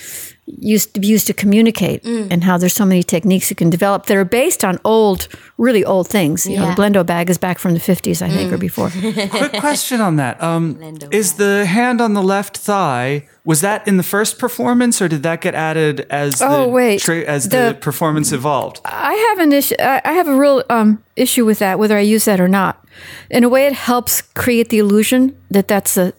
use 0.46 0.86
to 0.86 1.00
be 1.00 1.06
used 1.06 1.26
to 1.28 1.32
communicate, 1.34 2.04
and 2.04 2.42
how 2.44 2.58
there's 2.58 2.74
so 2.74 2.84
many 2.84 3.02
techniques 3.02 3.48
you 3.50 3.56
can 3.56 3.70
develop 3.70 4.06
that 4.06 4.16
are 4.16 4.24
based 4.24 4.64
on 4.64 4.78
old, 4.84 5.28
really 5.56 5.84
old 5.84 6.08
things. 6.08 6.46
You 6.46 6.56
know, 6.56 6.64
Yeah. 6.64 6.74
the 6.74 6.82
Blendo 6.82 7.04
bag 7.06 7.30
is 7.30 7.38
back 7.38 7.58
from 7.58 7.74
the 7.74 7.80
50s, 7.80 8.22
I 8.22 8.28
think, 8.28 8.52
or 8.52 8.58
before. 8.58 8.90
Quick 9.30 9.52
question 9.60 10.00
on 10.00 10.16
that. 10.16 10.42
Um, 10.42 10.78
is 11.10 11.34
the 11.34 11.64
hand 11.66 12.00
on 12.00 12.14
the 12.14 12.22
left 12.22 12.56
thigh 12.58 13.28
was 13.44 13.60
that 13.60 13.86
in 13.86 13.96
the 13.98 14.02
first 14.02 14.38
performance, 14.38 15.00
or 15.02 15.08
did 15.08 15.22
that 15.22 15.40
get 15.42 15.54
added 15.54 16.06
as 16.10 16.38
the 16.38 16.48
Oh, 16.48 16.68
wait. 16.68 17.00
tra- 17.00 17.20
as 17.24 17.48
the, 17.48 17.56
The- 17.56 17.78
performance 17.80 18.32
evolved? 18.32 18.80
I 18.84 19.14
have 19.28 19.38
an 19.38 19.52
issue. 19.52 19.76
I 19.78 20.00
I 20.04 20.12
have 20.14 20.26
a 20.28 20.36
real 20.36 20.64
um, 20.70 21.02
issue 21.16 21.44
with 21.44 21.58
that, 21.60 21.78
whether 21.78 21.96
I 21.96 22.00
use 22.14 22.24
that 22.24 22.40
or 22.40 22.48
not. 22.48 22.81
In 23.30 23.44
a 23.44 23.48
way, 23.48 23.66
it 23.66 23.72
helps 23.72 24.22
create 24.22 24.68
the 24.68 24.78
illusion 24.78 25.36
that 25.50 25.68
that's 25.68 25.94
the 25.94 26.14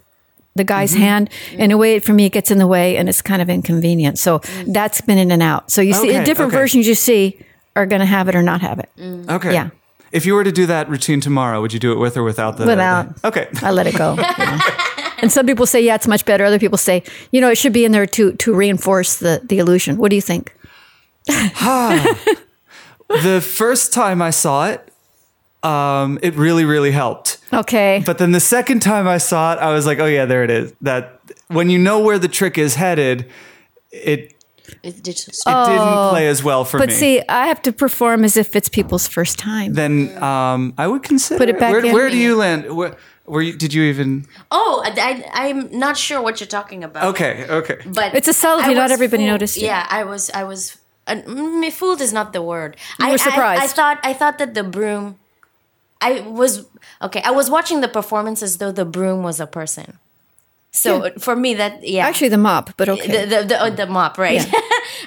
the 0.56 0.64
guy's 0.64 0.92
mm-hmm. 0.92 1.02
hand. 1.02 1.30
In 1.54 1.72
a 1.72 1.78
way, 1.78 2.00
for 2.00 2.14
me, 2.14 2.26
it 2.26 2.32
gets 2.32 2.52
in 2.52 2.60
the 2.60 2.68
way, 2.68 2.98
and 2.98 3.10
it's 3.10 3.22
kind 3.22 3.42
of 3.42 3.50
inconvenient. 3.50 4.20
So 4.20 4.40
mm. 4.40 4.74
that's 4.74 5.02
been 5.02 5.18
in 5.18 5.32
and 5.32 5.42
out. 5.42 5.72
So 5.72 5.82
you 5.82 5.94
see, 5.94 6.10
Okay, 6.10 6.20
the 6.20 6.26
different 6.26 6.54
okay. 6.54 6.62
versions 6.62 6.88
you 6.88 6.94
see 6.94 7.40
are 7.76 7.88
going 7.88 8.02
to 8.02 8.06
have 8.06 8.30
it 8.30 8.36
or 8.36 8.44
not 8.44 8.62
have 8.62 8.78
it. 8.78 8.90
Mm. 8.98 9.30
Okay. 9.30 9.52
Yeah. 9.52 9.72
If 10.12 10.28
you 10.28 10.36
were 10.36 10.44
to 10.44 10.52
do 10.52 10.68
that 10.68 10.90
routine 10.90 11.22
tomorrow, 11.22 11.60
would 11.60 11.74
you 11.74 11.80
do 11.80 11.92
it 11.92 11.96
with 11.96 12.18
or 12.18 12.24
without 12.24 12.58
the? 12.58 12.68
Without. 12.68 13.16
the- 13.16 13.28
okay. 13.30 13.48
I 13.64 13.72
let 13.72 13.88
it 13.88 13.96
go. 13.96 14.16
you. 14.16 14.60
And 15.24 15.32
some 15.32 15.46
people 15.46 15.66
say, 15.66 15.82
yeah, 15.82 15.96
it's 15.96 16.06
much 16.06 16.26
better. 16.26 16.44
Other 16.44 16.60
people 16.60 16.78
say, 16.78 17.02
you 17.32 17.40
know, 17.40 17.50
it 17.50 17.58
should 17.58 17.72
be 17.72 17.86
in 17.86 17.94
there 17.94 18.06
to 18.06 18.34
to 18.34 18.54
reinforce 18.54 19.16
the 19.16 19.40
the 19.42 19.58
illusion. 19.58 19.98
What 19.98 20.10
do 20.10 20.18
you 20.18 20.22
think? 20.22 20.54
the 21.28 22.18
first 23.42 23.94
time 23.94 24.22
I 24.22 24.32
saw 24.32 24.68
it, 24.68 24.93
um, 25.64 26.20
it 26.22 26.36
really, 26.36 26.66
really 26.66 26.92
helped. 26.92 27.38
Okay. 27.52 28.04
But 28.06 28.18
then 28.18 28.32
the 28.32 28.40
second 28.40 28.82
time 28.82 29.08
I 29.08 29.18
saw 29.18 29.54
it, 29.54 29.60
I 29.60 29.74
was 29.74 29.86
like, 29.86 30.00
oh 30.00 30.06
yeah, 30.06 30.26
there 30.26 30.44
it 30.44 30.50
is. 30.52 30.74
That 30.82 31.20
when 31.48 31.70
you 31.70 31.80
know 31.80 32.00
where 32.00 32.20
the 32.20 32.28
trick 32.28 32.58
is 32.58 32.76
headed, 32.76 33.30
it 33.92 34.34
It's 34.82 35.00
digital. 35.00 35.34
it 35.46 35.66
didn't 35.70 36.10
play 36.10 36.28
as 36.28 36.44
well 36.44 36.66
for 36.66 36.78
Oh. 36.78 36.80
but 36.82 36.90
me. 36.90 36.96
see, 36.96 37.22
I 37.30 37.48
have 37.48 37.62
to 37.64 37.72
perform 37.72 38.24
as 38.24 38.36
if 38.38 38.56
it's 38.56 38.70
people's 38.70 39.08
first 39.08 39.38
time. 39.38 39.74
then 39.74 40.12
um, 40.22 40.74
I 40.78 40.88
would 40.88 41.04
consider 41.04 41.38
Put 41.38 41.50
it 41.50 41.60
back 41.60 41.72
Where, 41.72 41.86
in. 41.86 41.94
where 41.94 42.10
do 42.10 42.18
you 42.18 42.36
land? 42.36 42.76
Where, 42.76 42.96
were 43.26 43.42
you, 43.42 43.54
did 43.56 43.74
you 43.74 43.84
even? 43.84 44.26
Oh, 44.52 44.84
I, 44.86 45.24
I, 45.34 45.48
am 45.48 45.70
not 45.72 45.96
sure 45.96 46.22
what 46.22 46.42
you're 46.42 46.48
talking 46.60 46.84
about. 46.84 47.06
Okay, 47.16 47.46
okay. 47.50 47.78
but 47.86 48.14
It's 48.16 48.28
a 48.28 48.34
subtlety, 48.34 48.72
I 48.72 48.74
not 48.74 48.92
everybody 48.92 49.24
fooled. 49.24 49.32
noticed 49.32 49.58
it. 49.58 49.64
Yeah, 49.64 49.88
I 49.90 50.04
was. 50.04 50.30
I 50.32 50.44
was. 50.44 50.78
Uh, 51.08 51.16
mm, 51.16 51.72
fooled 51.72 52.02
is 52.02 52.12
not 52.12 52.34
the 52.34 52.42
word. 52.42 52.76
You 53.00 53.06
I, 53.06 53.10
were 53.10 53.14
I- 53.14 53.18
surprised. 53.30 53.64
I, 53.64 53.68
thought. 53.68 54.00
I 54.04 54.14
thought 54.14 54.38
that 54.40 54.54
the 54.56 54.64
broom. 54.64 55.20
I 56.04 56.22
was 56.22 56.66
okay. 57.02 57.22
I 57.24 57.32
was 57.32 57.50
watching 57.50 57.82
the 57.82 57.88
performance 57.88 58.44
as 58.44 58.58
though 58.58 58.72
the 58.72 58.86
broom 58.86 59.24
was 59.24 59.40
a 59.40 59.48
person. 59.48 60.00
So 60.76 61.12
for 61.20 61.36
me, 61.36 61.54
that 61.54 61.88
yeah. 61.88 62.08
Actually, 62.08 62.30
the 62.30 62.40
mop, 62.40 62.76
but 62.78 62.90
okay. 62.90 63.06
the 63.06 63.20
the 63.28 63.40
the, 63.46 63.64
oh, 63.64 63.70
the 63.70 63.86
mop, 63.86 64.18
right? 64.18 64.42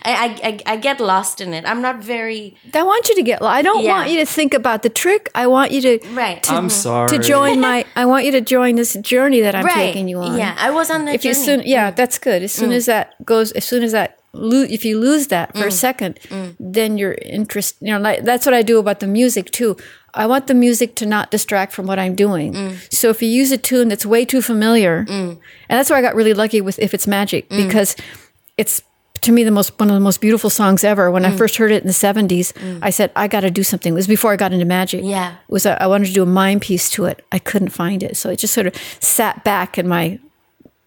I, 0.04 0.12
I 0.14 0.26
I 0.48 0.74
I 0.74 0.76
get 0.76 1.00
lost 1.00 1.40
in 1.40 1.52
it. 1.52 1.64
I'm 1.66 1.82
not 1.82 1.98
very 1.98 2.54
I 2.72 2.84
want 2.84 3.08
you 3.08 3.16
to 3.16 3.22
get. 3.22 3.42
I 3.42 3.62
don't 3.62 3.82
Yeah. 3.82 3.96
want 3.98 4.10
you 4.10 4.18
to 4.20 4.26
think 4.26 4.54
about 4.54 4.82
the 4.82 4.88
trick. 4.88 5.28
I 5.34 5.48
want 5.48 5.72
you 5.72 5.80
to 5.82 5.98
right. 6.14 6.40
I'm 6.50 6.70
sorry. 6.70 7.08
to 7.08 7.18
join 7.18 7.58
my. 7.68 7.84
I 7.96 8.06
want 8.06 8.24
you 8.24 8.30
to 8.38 8.40
join 8.40 8.76
this 8.76 8.94
journey 8.94 9.40
that 9.40 9.56
I'm 9.56 9.64
right. 9.64 9.74
taking 9.74 10.06
you 10.06 10.20
on. 10.20 10.38
Yeah, 10.38 10.54
I 10.56 10.70
was 10.70 10.88
on 10.88 11.04
that 11.06 11.16
If 11.16 11.24
you 11.24 11.34
journey. 11.34 11.44
soon, 11.46 11.62
yeah, 11.66 11.90
that's 11.90 12.18
good. 12.20 12.44
As 12.44 12.52
soon 12.52 12.70
mm. 12.70 12.76
as 12.78 12.86
that 12.86 13.18
goes, 13.26 13.50
as 13.52 13.64
soon 13.64 13.82
as 13.82 13.90
that, 13.90 14.20
lo- 14.36 14.66
if 14.68 14.84
you 14.84 14.98
lose 14.98 15.28
that 15.28 15.52
for 15.56 15.64
a 15.64 15.68
mm. 15.68 15.72
second, 15.72 16.18
mm. 16.28 16.54
then 16.58 16.98
your 16.98 17.14
interest. 17.22 17.76
You 17.80 17.92
know, 17.92 18.00
like 18.00 18.24
that's 18.24 18.46
what 18.46 18.54
I 18.54 18.62
do 18.62 18.78
about 18.78 19.00
the 19.00 19.06
music 19.06 19.50
too. 19.50 19.76
I 20.14 20.26
want 20.26 20.46
the 20.46 20.54
music 20.54 20.94
to 20.96 21.06
not 21.06 21.30
distract 21.30 21.72
from 21.72 21.86
what 21.86 21.98
I'm 21.98 22.14
doing. 22.14 22.54
Mm. 22.54 22.94
So 22.94 23.10
if 23.10 23.22
you 23.22 23.28
use 23.28 23.52
a 23.52 23.58
tune 23.58 23.88
that's 23.88 24.06
way 24.06 24.24
too 24.24 24.40
familiar, 24.40 25.04
and 25.08 25.38
that's 25.68 25.90
where 25.90 25.98
I 25.98 26.02
got 26.02 26.14
really 26.14 26.34
lucky 26.34 26.60
with 26.60 26.78
"If 26.78 26.94
It's 26.94 27.06
Magic" 27.06 27.48
because 27.48 27.96
it's 28.56 28.82
to 29.22 29.32
me 29.32 29.44
the 29.44 29.50
most 29.50 29.78
one 29.78 29.88
of 29.88 29.94
the 29.94 30.00
most 30.00 30.20
beautiful 30.20 30.50
songs 30.50 30.84
ever. 30.84 31.10
When 31.10 31.24
I 31.24 31.36
first 31.36 31.56
heard 31.56 31.72
it 31.72 31.82
in 31.82 31.86
the 31.86 31.92
'70s, 31.92 32.52
I 32.82 32.90
said 32.90 33.10
I 33.16 33.28
got 33.28 33.40
to 33.40 33.50
do 33.50 33.62
something. 33.62 33.92
It 33.92 33.96
was 33.96 34.06
before 34.06 34.32
I 34.32 34.36
got 34.36 34.52
into 34.52 34.64
magic. 34.64 35.02
Yeah. 35.04 35.32
It 35.32 35.52
was 35.52 35.66
a, 35.66 35.82
I 35.82 35.86
wanted 35.86 36.06
to 36.06 36.12
do 36.12 36.22
a 36.22 36.26
mime 36.26 36.60
piece 36.60 36.90
to 36.90 37.06
it. 37.06 37.24
I 37.32 37.38
couldn't 37.38 37.70
find 37.70 38.02
it, 38.02 38.16
so 38.16 38.30
it 38.30 38.36
just 38.36 38.54
sort 38.54 38.66
of 38.66 38.74
sat 39.00 39.44
back 39.44 39.78
in 39.78 39.88
my 39.88 40.18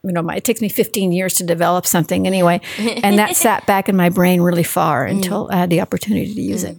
you 0.03 0.11
know, 0.11 0.21
my, 0.21 0.35
it 0.35 0.43
takes 0.43 0.61
me 0.61 0.69
15 0.69 1.11
years 1.11 1.33
to 1.35 1.43
develop 1.43 1.85
something 1.85 2.25
anyway. 2.25 2.61
And 2.77 3.19
that 3.19 3.35
sat 3.35 3.65
back 3.65 3.89
in 3.89 3.95
my 3.95 4.09
brain 4.09 4.41
really 4.41 4.63
far 4.63 5.05
mm. 5.05 5.11
until 5.11 5.49
I 5.51 5.57
had 5.57 5.69
the 5.69 5.81
opportunity 5.81 6.33
to 6.33 6.41
use 6.41 6.63
mm. 6.63 6.71
it. 6.71 6.77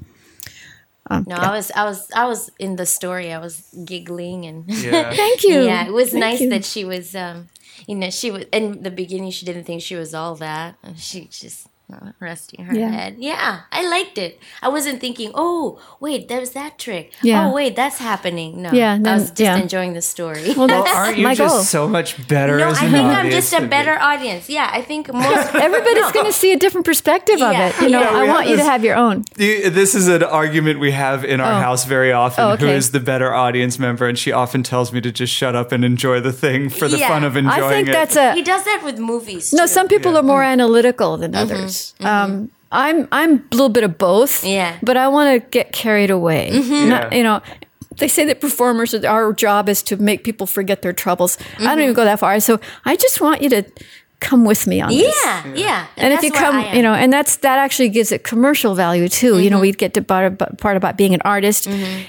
Um, 1.13 1.25
no, 1.27 1.35
I 1.35 1.51
was 1.51 1.73
I 1.73 1.85
was 1.85 2.09
I 2.15 2.27
was 2.27 2.51
in 2.61 2.77
the 2.77 2.87
story. 2.87 3.33
I 3.33 3.39
was 3.39 3.63
giggling 3.85 4.47
and 4.47 4.65
Yeah. 4.69 5.13
Thank 5.13 5.43
you. 5.43 5.65
yeah, 5.65 5.87
it 5.87 5.93
was 5.93 6.11
Thank 6.11 6.21
nice 6.21 6.41
you. 6.41 6.51
that 6.51 6.65
she 6.65 6.85
was. 6.85 7.15
um 7.15 7.49
You 7.89 7.97
know, 7.97 8.11
she 8.11 8.31
was 8.31 8.45
in 8.53 8.83
the 8.83 8.91
beginning. 8.91 9.33
She 9.33 9.45
didn't 9.45 9.65
think 9.65 9.83
she 9.83 9.97
was 9.97 10.15
all 10.15 10.37
that. 10.37 10.77
She 10.97 11.27
just 11.27 11.67
resting 12.21 12.65
her 12.67 12.75
Yeah. 12.75 12.91
head. 12.91 13.17
Yeah, 13.19 13.61
I 13.73 13.89
liked 13.89 14.19
it. 14.19 14.39
I 14.63 14.69
wasn't 14.69 15.01
thinking, 15.01 15.31
oh 15.35 15.79
wait, 16.01 16.29
there's 16.29 16.51
that 16.51 16.79
trick. 16.79 17.13
Yeah. 17.23 17.47
Oh 17.49 17.53
wait, 17.55 17.77
that's 17.77 17.99
happening. 17.99 18.63
No, 18.63 18.71
Yeah, 18.73 18.99
I 19.05 19.15
was 19.15 19.29
just 19.31 19.41
yeah. 19.41 19.57
enjoying 19.57 19.93
the 19.95 20.03
story. 20.03 20.55
Well, 20.57 20.67
Well, 20.69 20.85
that's 20.85 20.97
aren't 20.97 21.19
you 21.19 21.25
my 21.25 21.35
just 21.35 21.55
goal. 21.55 21.63
so 21.65 21.89
much 21.89 22.11
better 22.29 22.59
no, 22.59 22.69
as 22.69 22.79
I 22.79 22.89
think 22.91 23.07
I'm 23.07 23.31
just 23.31 23.53
a 23.53 23.57
than 23.57 23.65
me? 23.65 23.69
better 23.71 23.99
audience. 23.99 24.49
Yeah, 24.49 24.69
I 24.73 24.83
think 24.83 25.13
most. 25.13 25.55
Everybody's 25.67 26.13
going 26.17 26.27
to 26.27 26.33
see 26.33 26.53
a 26.53 26.59
different 26.59 26.85
perspective 26.87 27.41
of 27.43 27.53
Yeah. 27.53 27.69
it. 27.69 27.81
You 27.83 27.89
know, 27.91 28.01
Yeah, 28.01 28.11
I 28.21 28.25
want 28.29 28.43
have 28.47 28.51
you 28.51 28.57
to 28.57 28.65
have 28.65 28.85
your 28.85 28.97
own. 28.97 29.25
This 29.37 29.95
is 29.95 30.09
an 30.09 30.23
argument 30.23 30.81
we 30.81 30.93
have 30.93 31.25
in 31.25 31.41
our 31.41 31.53
Oh. 31.53 31.61
house 31.67 31.85
very 31.85 32.13
often. 32.13 32.45
Oh, 32.45 32.51
okay. 32.53 32.75
is 32.77 32.91
the 32.93 33.01
better 33.01 33.33
audience 33.35 33.79
member? 33.79 34.07
And 34.09 34.19
she 34.19 34.33
often 34.33 34.63
tells 34.63 34.93
me 34.93 35.01
to 35.01 35.11
just 35.11 35.33
shut 35.33 35.55
up 35.57 35.73
and 35.73 35.85
enjoy 35.85 36.21
the 36.21 36.33
thing 36.33 36.69
for 36.71 36.87
the 36.89 36.99
Yeah. 36.99 37.09
fun 37.09 37.25
of 37.25 37.37
enjoying 37.37 37.59
it. 37.61 37.65
I 37.65 37.71
think 37.71 37.89
it. 37.89 37.93
that's 37.93 38.17
he 38.37 38.43
does 38.43 38.65
that 38.65 38.83
with 38.85 38.99
movies. 38.99 39.53
no. 39.53 39.65
too. 39.65 39.69
Some 39.69 39.89
people 39.89 40.13
Yeah. 40.13 40.21
are 40.21 40.23
more 40.35 40.43
analytical 40.43 41.17
than 41.17 41.33
mm-hmm. 41.33 41.43
others. 41.55 41.80
Mm-hmm. 41.99 42.07
Um, 42.07 42.51
I'm 42.73 43.09
I'm 43.11 43.33
a 43.53 43.55
little 43.57 43.69
bit 43.69 43.85
of 43.85 43.99
both. 43.99 44.45
Yeah. 44.45 44.77
but 44.83 44.97
I 44.97 45.09
want 45.09 45.29
to 45.43 45.49
get 45.51 45.73
carried 45.73 46.11
away. 46.11 46.51
Not- 46.51 47.13
Yeah. 47.13 47.15
you 47.19 47.23
know. 47.25 47.41
They 47.99 48.09
say 48.09 48.25
that 48.27 48.41
performers, 48.41 48.95
our 48.95 49.33
job 49.35 49.69
is 49.69 49.83
to 49.83 49.97
make 49.97 50.23
people 50.25 50.47
forget 50.47 50.81
their 50.81 50.93
troubles. 50.95 51.37
I 51.59 51.65
don't 51.65 51.81
even 51.83 51.95
go 51.95 52.05
that 52.05 52.19
far. 52.21 52.41
So 52.41 52.59
I 52.87 52.97
just 52.97 53.21
want 53.21 53.43
you 53.43 53.51
to 53.51 53.63
come 54.21 54.45
with 54.47 54.67
me 54.67 54.81
on 54.81 54.89
this. 54.91 55.15
Yeah, 55.25 55.55
yeah. 55.55 55.87
and 55.97 56.15
if 56.15 56.23
you 56.23 56.31
come, 56.31 56.65
you 56.75 56.83
know, 56.83 56.95
and 56.95 57.13
that's 57.13 57.37
that 57.39 57.59
actually 57.59 57.89
gives 57.91 58.11
it 58.13 58.23
commercial 58.23 58.75
value 58.75 59.09
too. 59.09 59.41
You 59.41 59.51
know, 59.51 59.61
we 59.61 59.73
get 59.73 59.93
to 59.95 60.03
part 60.03 60.27
about, 60.33 60.57
part 60.59 60.77
about 60.77 60.97
being 60.97 61.13
an 61.15 61.21
artist, 61.25 61.67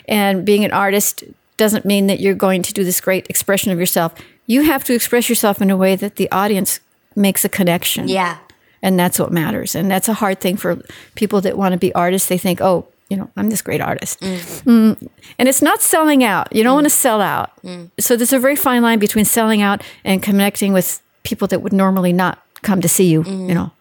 and 0.07 0.45
being 0.45 0.63
an 0.63 0.71
artist 0.71 1.23
doesn't 1.57 1.83
mean 1.83 2.07
that 2.07 2.19
you're 2.21 2.35
going 2.47 2.61
to 2.63 2.71
do 2.73 2.83
this 2.85 3.01
great 3.01 3.25
expression 3.29 3.71
of 3.73 3.79
yourself. 3.79 4.13
You 4.45 4.61
have 4.63 4.83
to 4.85 4.93
express 4.93 5.27
yourself 5.29 5.61
in 5.61 5.69
a 5.69 5.75
way 5.75 5.95
that 5.97 6.15
the 6.15 6.29
audience 6.31 6.79
makes 7.15 7.43
a 7.43 7.49
connection. 7.49 8.07
yeah. 8.07 8.37
And 8.81 8.99
that's 8.99 9.19
what 9.19 9.31
matters. 9.31 9.75
And 9.75 9.89
that's 9.89 10.09
a 10.09 10.13
hard 10.13 10.39
thing 10.39 10.57
for 10.57 10.81
people 11.15 11.41
that 11.41 11.57
want 11.57 11.73
to 11.73 11.77
be 11.77 11.93
artists. 11.93 12.27
They 12.29 12.37
think, 12.37 12.61
oh, 12.61 12.87
you 13.09 13.17
know, 13.17 13.29
I'm 13.35 13.49
this 13.49 13.61
great 13.61 13.81
artist. 13.81 14.19
Mm. 14.21 14.63
mm. 14.63 15.07
And 15.37 15.49
it's 15.49 15.61
not 15.61 15.81
selling 15.81 16.23
out. 16.23 16.53
You 16.55 16.63
don't 16.63 16.71
mm. 16.71 16.75
want 16.75 16.85
to 16.85 16.91
sell 16.91 17.21
out. 17.21 17.51
Mm. 17.63 17.91
So 17.99 18.15
there's 18.15 18.33
a 18.33 18.39
very 18.39 18.55
fine 18.55 18.81
line 18.81 18.99
between 18.99 19.25
selling 19.25 19.61
out 19.61 19.83
and 20.05 20.23
connecting 20.23 20.71
with 20.71 21.01
people 21.23 21.47
that 21.49 21.61
would 21.61 21.73
normally 21.73 22.13
not 22.13 22.41
come 22.61 22.81
to 22.81 22.87
see 22.87 23.09
you, 23.09 23.23
you 23.23 23.53
know. 23.53 23.71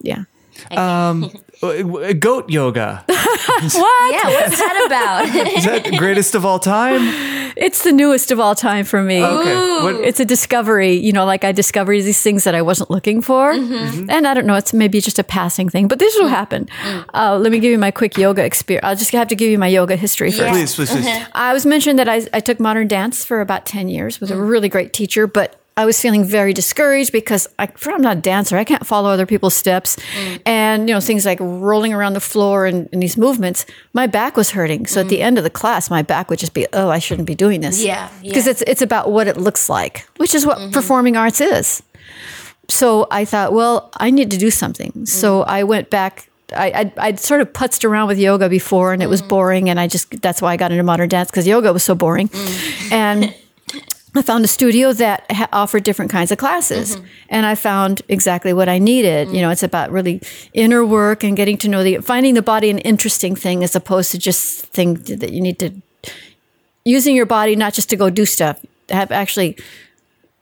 Yeah. 0.00 0.24
Um, 0.76 1.30
w- 1.60 1.82
w- 1.84 2.14
goat 2.14 2.48
yoga. 2.50 3.04
what? 3.08 4.12
Yeah, 4.14 4.28
what's 4.28 4.58
that 4.58 4.84
about? 4.86 5.46
Is 5.56 5.64
that 5.64 5.84
the 5.84 5.96
greatest 5.96 6.34
of 6.34 6.44
all 6.46 6.58
time? 6.58 7.00
It's 7.56 7.82
the 7.82 7.92
newest 7.92 8.30
of 8.30 8.38
all 8.40 8.54
time 8.54 8.84
for 8.84 9.02
me. 9.02 9.22
Okay. 9.24 9.54
What, 9.82 9.94
It's 10.06 10.20
a 10.20 10.24
discovery, 10.24 10.94
you 10.94 11.12
know, 11.12 11.24
like 11.24 11.44
I 11.44 11.52
discovered 11.52 12.00
these 12.02 12.22
things 12.22 12.44
that 12.44 12.54
I 12.54 12.62
wasn't 12.62 12.90
looking 12.90 13.20
for. 13.20 13.52
Mm-hmm. 13.52 14.08
And 14.10 14.26
I 14.26 14.34
don't 14.34 14.46
know, 14.46 14.54
it's 14.54 14.72
maybe 14.72 15.00
just 15.00 15.18
a 15.18 15.24
passing 15.24 15.68
thing, 15.68 15.88
but 15.88 15.98
this 15.98 16.14
will 16.18 16.26
Mm. 16.30 16.30
happen. 16.30 16.68
Uh, 17.12 17.36
let 17.38 17.50
me 17.52 17.58
give 17.58 17.72
you 17.72 17.78
my 17.78 17.90
quick 17.90 18.16
yoga 18.16 18.44
experience. 18.44 18.84
I'll 18.86 18.96
just 18.96 19.10
have 19.12 19.28
to 19.28 19.34
give 19.36 19.50
you 19.50 19.58
my 19.58 19.66
yoga 19.68 19.96
history 19.96 20.30
first. 20.30 20.52
please, 20.52 20.74
please, 20.74 20.90
please. 20.90 21.26
I 21.34 21.52
was 21.52 21.66
mentioned 21.66 21.98
that 21.98 22.08
I, 22.08 22.26
I 22.32 22.40
took 22.40 22.60
modern 22.60 22.86
dance 22.88 23.24
for 23.24 23.40
about 23.40 23.66
10 23.66 23.88
years 23.88 24.20
with 24.20 24.30
a 24.30 24.36
really 24.36 24.68
great 24.68 24.92
teacher, 24.92 25.26
but 25.26 25.56
I 25.76 25.86
was 25.86 26.00
feeling 26.00 26.24
very 26.24 26.52
discouraged 26.52 27.12
because 27.12 27.48
I, 27.58 27.68
I'm 27.86 28.02
not 28.02 28.18
a 28.18 28.20
dancer. 28.20 28.56
I 28.56 28.64
can't 28.64 28.86
follow 28.86 29.08
other 29.10 29.24
people's 29.24 29.54
steps. 29.54 29.96
Mm. 29.96 30.42
And, 30.44 30.88
you 30.88 30.94
know, 30.94 31.00
things 31.00 31.24
like 31.24 31.38
rolling 31.40 31.94
around 31.94 32.12
the 32.12 32.20
floor 32.20 32.66
and, 32.66 32.88
and 32.92 33.02
these 33.02 33.16
movements, 33.16 33.64
my 33.92 34.06
back 34.06 34.36
was 34.36 34.50
hurting. 34.50 34.86
So 34.86 35.00
at 35.00 35.08
the 35.08 35.18
mm. 35.18 35.24
end 35.24 35.38
of 35.38 35.44
the 35.44 35.50
class, 35.50 35.88
my 35.88 36.02
back 36.02 36.28
would 36.28 36.38
just 36.38 36.54
be, 36.54 36.66
oh, 36.72 36.90
I 36.90 36.98
shouldn't 36.98 37.26
be 37.26 37.34
doing 37.34 37.60
this. 37.60 37.82
Yeah, 37.82 38.10
Because 38.22 38.46
yeah. 38.46 38.50
it's, 38.50 38.62
it's 38.62 38.82
about 38.82 39.10
what 39.10 39.26
it 39.26 39.36
looks 39.36 39.68
like, 39.68 40.06
which 40.18 40.34
is 40.34 40.44
what 40.44 40.58
mm-hmm. 40.58 40.72
performing 40.72 41.16
arts 41.16 41.40
is. 41.40 41.82
So 42.68 43.06
I 43.10 43.24
thought, 43.24 43.52
well, 43.52 43.90
I 43.96 44.10
need 44.10 44.30
to 44.32 44.36
do 44.36 44.50
something. 44.50 45.06
So 45.06 45.40
mm. 45.40 45.44
I 45.46 45.64
went 45.64 45.88
back. 45.88 46.28
I, 46.54 46.72
I'd, 46.72 46.98
I'd 46.98 47.20
sort 47.20 47.40
of 47.40 47.52
putzed 47.52 47.84
around 47.84 48.08
with 48.08 48.18
yoga 48.18 48.48
before 48.48 48.92
and 48.92 49.02
it 49.02 49.08
was 49.08 49.22
boring. 49.22 49.70
And 49.70 49.78
I 49.78 49.86
just, 49.86 50.20
that's 50.20 50.42
why 50.42 50.52
I 50.52 50.56
got 50.56 50.72
into 50.72 50.82
modern 50.82 51.08
dance 51.08 51.30
because 51.30 51.46
yoga 51.46 51.72
was 51.72 51.84
so 51.84 51.94
boring. 51.94 52.28
And 52.90 53.34
I 54.14 54.22
found 54.22 54.44
a 54.44 54.48
studio 54.48 54.92
that 54.94 55.30
ha- 55.30 55.48
offered 55.52 55.84
different 55.84 56.10
kinds 56.10 56.32
of 56.32 56.38
classes. 56.38 56.96
Mm-hmm. 56.96 57.06
And 57.28 57.46
I 57.46 57.54
found 57.54 58.02
exactly 58.08 58.52
what 58.52 58.68
I 58.68 58.78
needed. 58.78 59.28
You 59.30 59.40
know, 59.40 59.50
it's 59.50 59.62
about 59.62 59.90
really 59.92 60.20
inner 60.52 60.84
work 60.84 61.22
and 61.22 61.36
getting 61.36 61.56
to 61.58 61.68
know 61.68 61.84
the, 61.84 61.98
finding 61.98 62.34
the 62.34 62.42
body 62.42 62.70
an 62.70 62.78
interesting 62.78 63.36
thing 63.36 63.62
as 63.62 63.76
opposed 63.76 64.10
to 64.12 64.18
just 64.18 64.66
thing 64.66 64.94
that 64.94 65.30
you 65.32 65.40
need 65.40 65.58
to, 65.60 65.72
using 66.84 67.14
your 67.14 67.26
body 67.26 67.54
not 67.54 67.72
just 67.72 67.88
to 67.90 67.96
go 67.96 68.10
do 68.10 68.26
stuff, 68.26 68.58
have 68.88 69.12
actually 69.12 69.56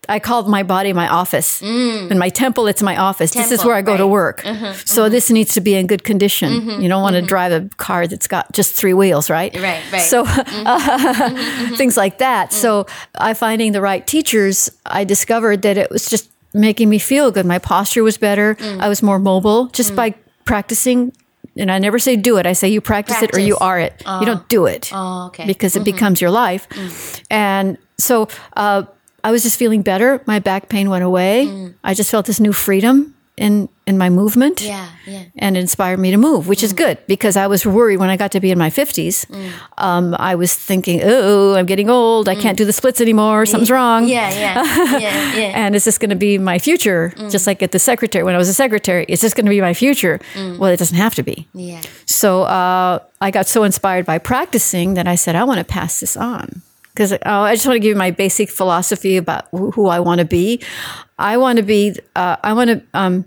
I 0.08 0.18
called 0.18 0.48
my 0.48 0.62
body 0.62 0.92
my 0.92 1.08
office. 1.08 1.60
Mm. 1.60 2.10
And 2.10 2.18
my 2.18 2.30
temple, 2.30 2.66
it's 2.66 2.82
my 2.82 2.96
office. 2.96 3.32
this 3.32 3.52
is 3.52 3.64
where 3.64 3.74
I 3.74 3.82
go 3.82 3.96
to 3.96 4.04
right. 4.04 4.06
Mm-hmm. 4.06 4.12
work. 4.12 4.46
Uh-huh, 4.46 4.66
uh-huh. 4.66 4.82
So 4.86 5.08
this 5.08 5.30
needs 5.30 5.52
to 5.54 5.60
be 5.60 5.74
in 5.74 5.86
good 5.86 6.02
condition. 6.02 6.52
Mm-hmm, 6.52 6.80
you 6.80 6.88
don't 6.88 7.02
want 7.02 7.14
to 7.14 7.20
mm-hmm. 7.20 7.28
drive 7.28 7.52
a 7.52 7.68
car 7.76 8.06
that's 8.06 8.26
got 8.26 8.50
just 8.52 8.74
three 8.74 8.94
wheels, 8.94 9.28
right? 9.28 9.54
Right, 9.54 9.82
right. 9.92 10.02
So 10.02 10.24
mm-hmm, 10.24 11.74
things 11.74 11.96
like 11.96 12.18
that. 12.18 12.50
Mm. 12.50 12.52
So 12.52 12.86
I 13.18 13.34
finding 13.34 13.72
the 13.72 13.80
right 13.80 14.06
teachers, 14.06 14.70
I 14.86 15.04
discovered 15.04 15.62
that 15.62 15.76
it 15.76 15.90
was 15.90 16.08
just 16.08 16.30
making 16.54 16.88
me 16.88 16.98
feel 16.98 17.30
good. 17.30 17.44
My 17.44 17.58
posture 17.58 18.02
was 18.02 18.16
better. 18.16 18.54
Mm. 18.54 18.80
I 18.80 18.88
was 18.88 19.02
more 19.02 19.18
mobile 19.18 19.66
just 19.66 19.94
by 19.94 20.14
practicing. 20.44 21.12
And 21.56 21.72
I 21.72 21.78
never 21.78 21.98
say 21.98 22.14
do 22.16 22.36
it. 22.38 22.46
I 22.46 22.52
say 22.52 22.68
you 22.68 22.80
practice, 22.80 23.20
it 23.20 23.34
or 23.34 23.40
you 23.40 23.56
are 23.58 23.80
it. 23.80 24.00
you 24.06 24.10
uh. 24.10 24.24
don't 24.24 24.48
do 24.48 24.66
it 24.66 24.90
Oh, 24.94 25.26
okay. 25.26 25.44
because 25.44 25.74
it 25.74 25.82
becomes 25.82 26.20
your 26.20 26.30
life. 26.30 26.68
And 27.30 27.78
so 27.98 28.28
uh, 28.56 28.84
I 29.24 29.30
was 29.30 29.42
just 29.42 29.58
feeling 29.58 29.82
better. 29.82 30.22
My 30.26 30.38
back 30.38 30.68
pain 30.68 30.90
went 30.90 31.04
away. 31.04 31.46
Mm. 31.46 31.74
I 31.82 31.94
just 31.94 32.10
felt 32.10 32.26
this 32.26 32.40
new 32.40 32.52
freedom 32.52 33.14
in 33.38 33.68
in 33.86 33.96
my 33.96 34.10
movement. 34.10 34.60
Yeah, 34.60 34.88
yeah. 35.06 35.24
And 35.36 35.56
it 35.56 35.60
inspired 35.60 35.98
me 35.98 36.10
to 36.10 36.18
move, 36.18 36.46
which 36.46 36.62
is 36.62 36.74
mm. 36.74 36.76
good 36.76 36.98
because 37.06 37.36
I 37.36 37.46
was 37.46 37.64
worried 37.64 37.96
when 37.96 38.10
I 38.10 38.16
got 38.16 38.32
to 38.32 38.40
be 38.40 38.50
in 38.50 38.58
my 38.58 38.68
50s. 38.68 39.26
Mm. 39.26 39.50
Um, 39.78 40.14
I 40.18 40.34
was 40.34 40.54
thinking, 40.54 41.00
oh, 41.02 41.54
I'm 41.54 41.66
getting 41.66 41.88
old. 41.88 42.28
I 42.28 42.34
can't 42.34 42.58
do 42.58 42.64
the 42.64 42.72
splits 42.72 43.00
anymore. 43.00 43.46
Something's 43.46 43.70
wrong. 43.70 44.06
Yeah, 44.06 44.30
yeah, 44.30 44.98
yeah, 44.98 45.36
yeah. 45.36 45.52
And 45.58 45.74
is 45.74 45.84
this 45.84 45.98
going 45.98 46.10
to 46.10 46.16
be 46.16 46.38
my 46.38 46.58
future? 46.58 47.12
Just 47.30 47.46
like 47.46 47.62
at 47.62 47.72
the 47.72 47.78
secretary, 47.78 48.24
when 48.24 48.34
I 48.34 48.38
was 48.38 48.48
a 48.48 48.54
secretary, 48.54 49.06
is 49.08 49.20
this 49.20 49.32
going 49.34 49.46
to 49.46 49.50
be 49.50 49.60
my 49.60 49.74
future? 49.74 50.20
Well, 50.36 50.66
it 50.66 50.78
doesn't 50.78 50.96
have 50.96 51.14
to 51.14 51.22
be. 51.22 51.48
yeah. 51.54 51.80
So 52.06 52.42
uh, 52.42 52.98
I 53.20 53.30
got 53.30 53.46
so 53.46 53.64
inspired 53.64 54.04
by 54.04 54.18
practicing 54.18 54.94
that 54.94 55.08
I 55.08 55.14
said, 55.14 55.34
I 55.34 55.44
want 55.44 55.58
to 55.58 55.64
pass 55.64 56.00
this 56.00 56.16
on. 56.16 56.62
Because 56.98 57.12
uh, 57.12 57.18
I 57.22 57.54
just 57.54 57.64
want 57.64 57.76
to 57.76 57.78
give 57.78 57.90
you 57.90 57.96
my 57.96 58.10
basic 58.10 58.50
philosophy 58.50 59.16
about 59.16 59.46
who, 59.52 59.70
who 59.70 59.86
I 59.86 60.00
want 60.00 60.18
to 60.18 60.24
be. 60.24 60.60
I 61.16 61.36
want 61.36 61.58
to 61.58 61.62
be, 61.62 61.94
uh, 62.16 62.36
I 62.42 62.52
want 62.54 62.70
to, 62.70 62.82
um, 62.92 63.24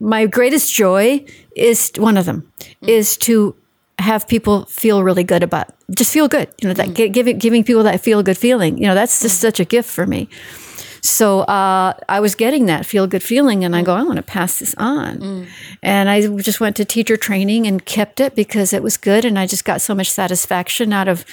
my 0.00 0.26
greatest 0.26 0.74
joy 0.74 1.24
is 1.54 1.92
one 1.96 2.16
of 2.16 2.26
them 2.26 2.50
is 2.80 3.16
to 3.18 3.54
have 4.00 4.26
people 4.26 4.64
feel 4.64 5.04
really 5.04 5.22
good 5.22 5.44
about, 5.44 5.68
just 5.96 6.12
feel 6.12 6.26
good. 6.26 6.48
You 6.60 6.66
know, 6.66 6.74
that 6.74 6.94
gi- 6.94 7.10
giving, 7.10 7.38
giving 7.38 7.62
people 7.62 7.84
that 7.84 8.00
feel 8.00 8.20
good 8.24 8.36
feeling, 8.36 8.78
you 8.78 8.88
know, 8.88 8.96
that's 8.96 9.22
just 9.22 9.40
such 9.40 9.60
a 9.60 9.64
gift 9.64 9.88
for 9.88 10.08
me. 10.08 10.28
So 11.00 11.42
uh, 11.42 11.92
I 12.08 12.18
was 12.18 12.34
getting 12.34 12.66
that 12.66 12.86
feel 12.86 13.06
good 13.06 13.22
feeling, 13.22 13.62
and 13.62 13.76
I 13.76 13.82
go, 13.82 13.94
I 13.94 14.02
want 14.02 14.16
to 14.16 14.22
pass 14.22 14.58
this 14.58 14.74
on. 14.78 15.46
And 15.82 16.08
I 16.08 16.22
just 16.38 16.60
went 16.60 16.76
to 16.76 16.84
teacher 16.86 17.18
training 17.18 17.66
and 17.66 17.84
kept 17.84 18.20
it 18.20 18.34
because 18.34 18.72
it 18.72 18.82
was 18.82 18.96
good, 18.96 19.26
and 19.26 19.38
I 19.38 19.46
just 19.46 19.66
got 19.66 19.82
so 19.82 19.94
much 19.94 20.10
satisfaction 20.10 20.94
out 20.94 21.06
of 21.06 21.26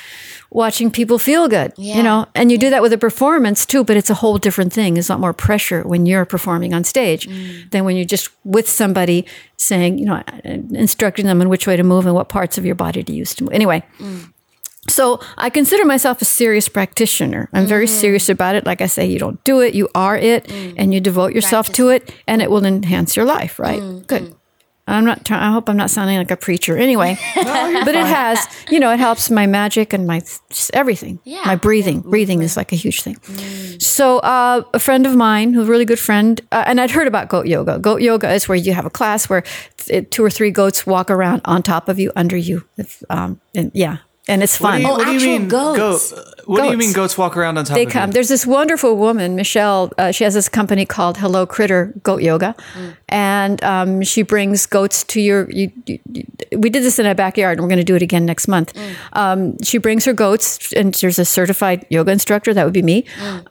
watching 0.52 0.92
people 0.92 1.18
feel 1.18 1.48
good. 1.48 1.74
Yeah. 1.78 1.96
You 1.96 2.04
know, 2.04 2.28
and 2.36 2.52
you 2.52 2.58
do 2.58 2.70
that 2.70 2.82
with 2.82 2.94
a 2.94 2.98
performance 2.98 3.66
too, 3.66 3.84
but 3.84 3.98
it's 3.98 4.10
a 4.10 4.14
whole 4.14 4.38
different 4.38 4.74
thing. 4.74 4.98
It's 4.98 5.10
a 5.10 5.14
lot 5.14 5.22
more 5.22 5.34
pressure 5.34 5.82
when 5.84 6.06
you're 6.06 6.26
performing 6.26 6.74
on 6.74 6.84
stage 6.84 7.28
mm. 7.28 7.70
than 7.72 7.86
when 7.86 7.96
you're 7.96 8.06
just 8.06 8.30
with 8.44 8.70
somebody 8.70 9.26
saying, 9.58 9.98
you 9.98 10.06
know, 10.06 10.22
instructing 10.44 11.26
them 11.26 11.42
in 11.42 11.50
which 11.50 11.66
way 11.66 11.78
to 11.78 11.84
move 11.84 12.06
and 12.06 12.14
what 12.14 12.30
parts 12.30 12.58
of 12.58 12.66
your 12.66 12.76
body 12.76 13.02
to 13.02 13.14
use 13.14 13.34
to 13.36 13.46
move. 13.46 13.54
Anyway. 13.54 13.82
Mm. 13.98 14.34
So 14.90 15.20
I 15.38 15.52
consider 15.52 15.86
myself 15.86 16.24
a 16.24 16.26
serious 16.26 16.68
practitioner. 16.68 17.50
I'm 17.54 17.68
very 17.68 17.86
mm. 17.86 17.90
serious 17.90 18.30
about 18.30 18.56
it. 18.56 18.66
Like 18.66 18.82
I 18.82 18.88
say, 18.88 19.06
you 19.06 19.20
don't 19.20 19.42
do 19.44 19.62
it, 19.62 19.76
you 19.76 19.88
are 19.94 20.18
it, 20.18 20.52
and 20.52 20.92
you 20.92 21.00
devote 21.00 21.34
yourself 21.34 21.72
to 21.74 21.90
it, 21.90 22.12
and 22.28 22.42
it 22.42 22.50
will 22.50 22.66
enhance 22.66 23.16
your 23.16 23.26
life, 23.26 23.60
right? 23.60 23.80
Good. 24.08 24.36
I'm 24.88 25.06
not 25.06 25.26
trying, 25.26 25.42
I 25.42 25.52
hope 25.52 25.70
I'm 25.70 25.78
not 25.78 25.90
sounding 25.90 26.18
like 26.18 26.32
a 26.32 26.38
preacher 26.38 26.78
anyway, 26.78 27.18
but 27.36 27.96
it 27.96 28.06
has, 28.06 28.48
you 28.70 28.80
know, 28.80 28.92
it 28.92 29.00
helps 29.00 29.30
my 29.30 29.48
magic 29.48 29.94
and 29.94 30.08
my 30.08 30.22
everything. 30.74 31.20
Yeah. 31.24 31.44
My 31.46 31.56
breathing. 31.56 32.02
Breathing 32.02 32.42
is 32.42 32.58
like 32.58 32.72
a 32.72 32.76
huge 32.76 33.02
thing. 33.02 33.18
So, 33.80 34.20
uh, 34.20 34.64
a 34.74 34.80
friend 34.80 35.06
of 35.06 35.16
mine, 35.16 35.54
who's 35.54 35.68
a 35.68 35.72
really 35.72 35.86
good 35.86 36.00
friend, 36.00 36.40
uh, 36.52 36.64
and 36.66 36.82
I'd 36.82 36.92
heard 36.92 37.08
about 37.08 37.30
goat 37.30 37.48
yoga. 37.48 37.80
Goat 37.80 38.02
yoga 38.02 38.32
is 38.32 38.50
where 38.50 38.58
you 38.58 38.74
have 38.74 38.86
a 38.86 38.90
class 38.90 39.30
where 39.30 39.44
th- 39.78 40.10
two 40.10 40.24
or 40.24 40.30
three 40.30 40.52
goats 40.52 40.86
walk 40.86 41.10
around 41.10 41.42
on 41.46 41.64
top 41.64 41.88
of 41.88 42.00
you, 42.00 42.12
under 42.16 42.38
you. 42.38 42.66
If, 42.78 43.04
um, 43.10 43.40
and 43.56 43.72
yeah, 43.74 43.98
and 44.28 44.44
it's 44.44 44.60
What 44.60 44.72
fun. 44.72 44.82
do 44.82 44.88
you, 44.88 44.94
Oh, 44.94 44.98
what 44.98 45.06
do 45.06 45.14
you 45.14 45.40
mean 45.40 45.48
goats. 45.48 46.12
goat- 46.12 46.28
what 46.46 46.64
do 46.64 46.70
you 46.72 46.78
mean 46.78 46.92
goats 46.92 47.18
walk 47.18 47.38
around 47.38 47.58
on 47.58 47.66
top 47.66 47.76
they 47.76 47.86
of 47.86 47.92
come. 47.92 48.10
you? 48.10 48.14
There's 48.14 48.28
this 48.28 48.46
wonderful 48.46 48.98
woman, 48.98 49.36
Michelle. 49.36 49.92
Uh, 49.98 50.12
she 50.12 50.24
has 50.26 50.34
this 50.34 50.50
company 50.50 50.86
called 50.86 51.18
Hello 51.18 51.46
Critter 51.46 51.94
Goat 52.04 52.22
Yoga, 52.22 52.56
and 53.10 53.64
um, 53.64 54.02
she 54.02 54.22
brings 54.24 54.66
goats 54.66 55.04
to 55.06 55.22
your. 55.22 55.50
You, 55.50 55.72
you, 55.86 56.00
you- 56.12 56.26
we 56.58 56.70
did 56.70 56.84
this 56.84 57.00
in 57.00 57.06
our 57.06 57.16
backyard, 57.16 57.58
and 57.58 57.64
we're 57.64 57.70
going 57.70 57.78
to 57.78 57.84
do 57.86 57.96
it 57.96 58.02
again 58.02 58.26
next 58.26 58.48
month. 58.48 58.74
Um, 59.14 59.58
she 59.64 59.78
brings 59.78 60.04
her 60.06 60.14
goats, 60.14 60.74
and 60.74 60.94
there's 60.96 61.18
a 61.20 61.26
certified 61.26 61.86
yoga 61.90 62.12
instructor. 62.12 62.54
That 62.54 62.66
would 62.66 62.74
be 62.74 62.82
me. 62.82 63.06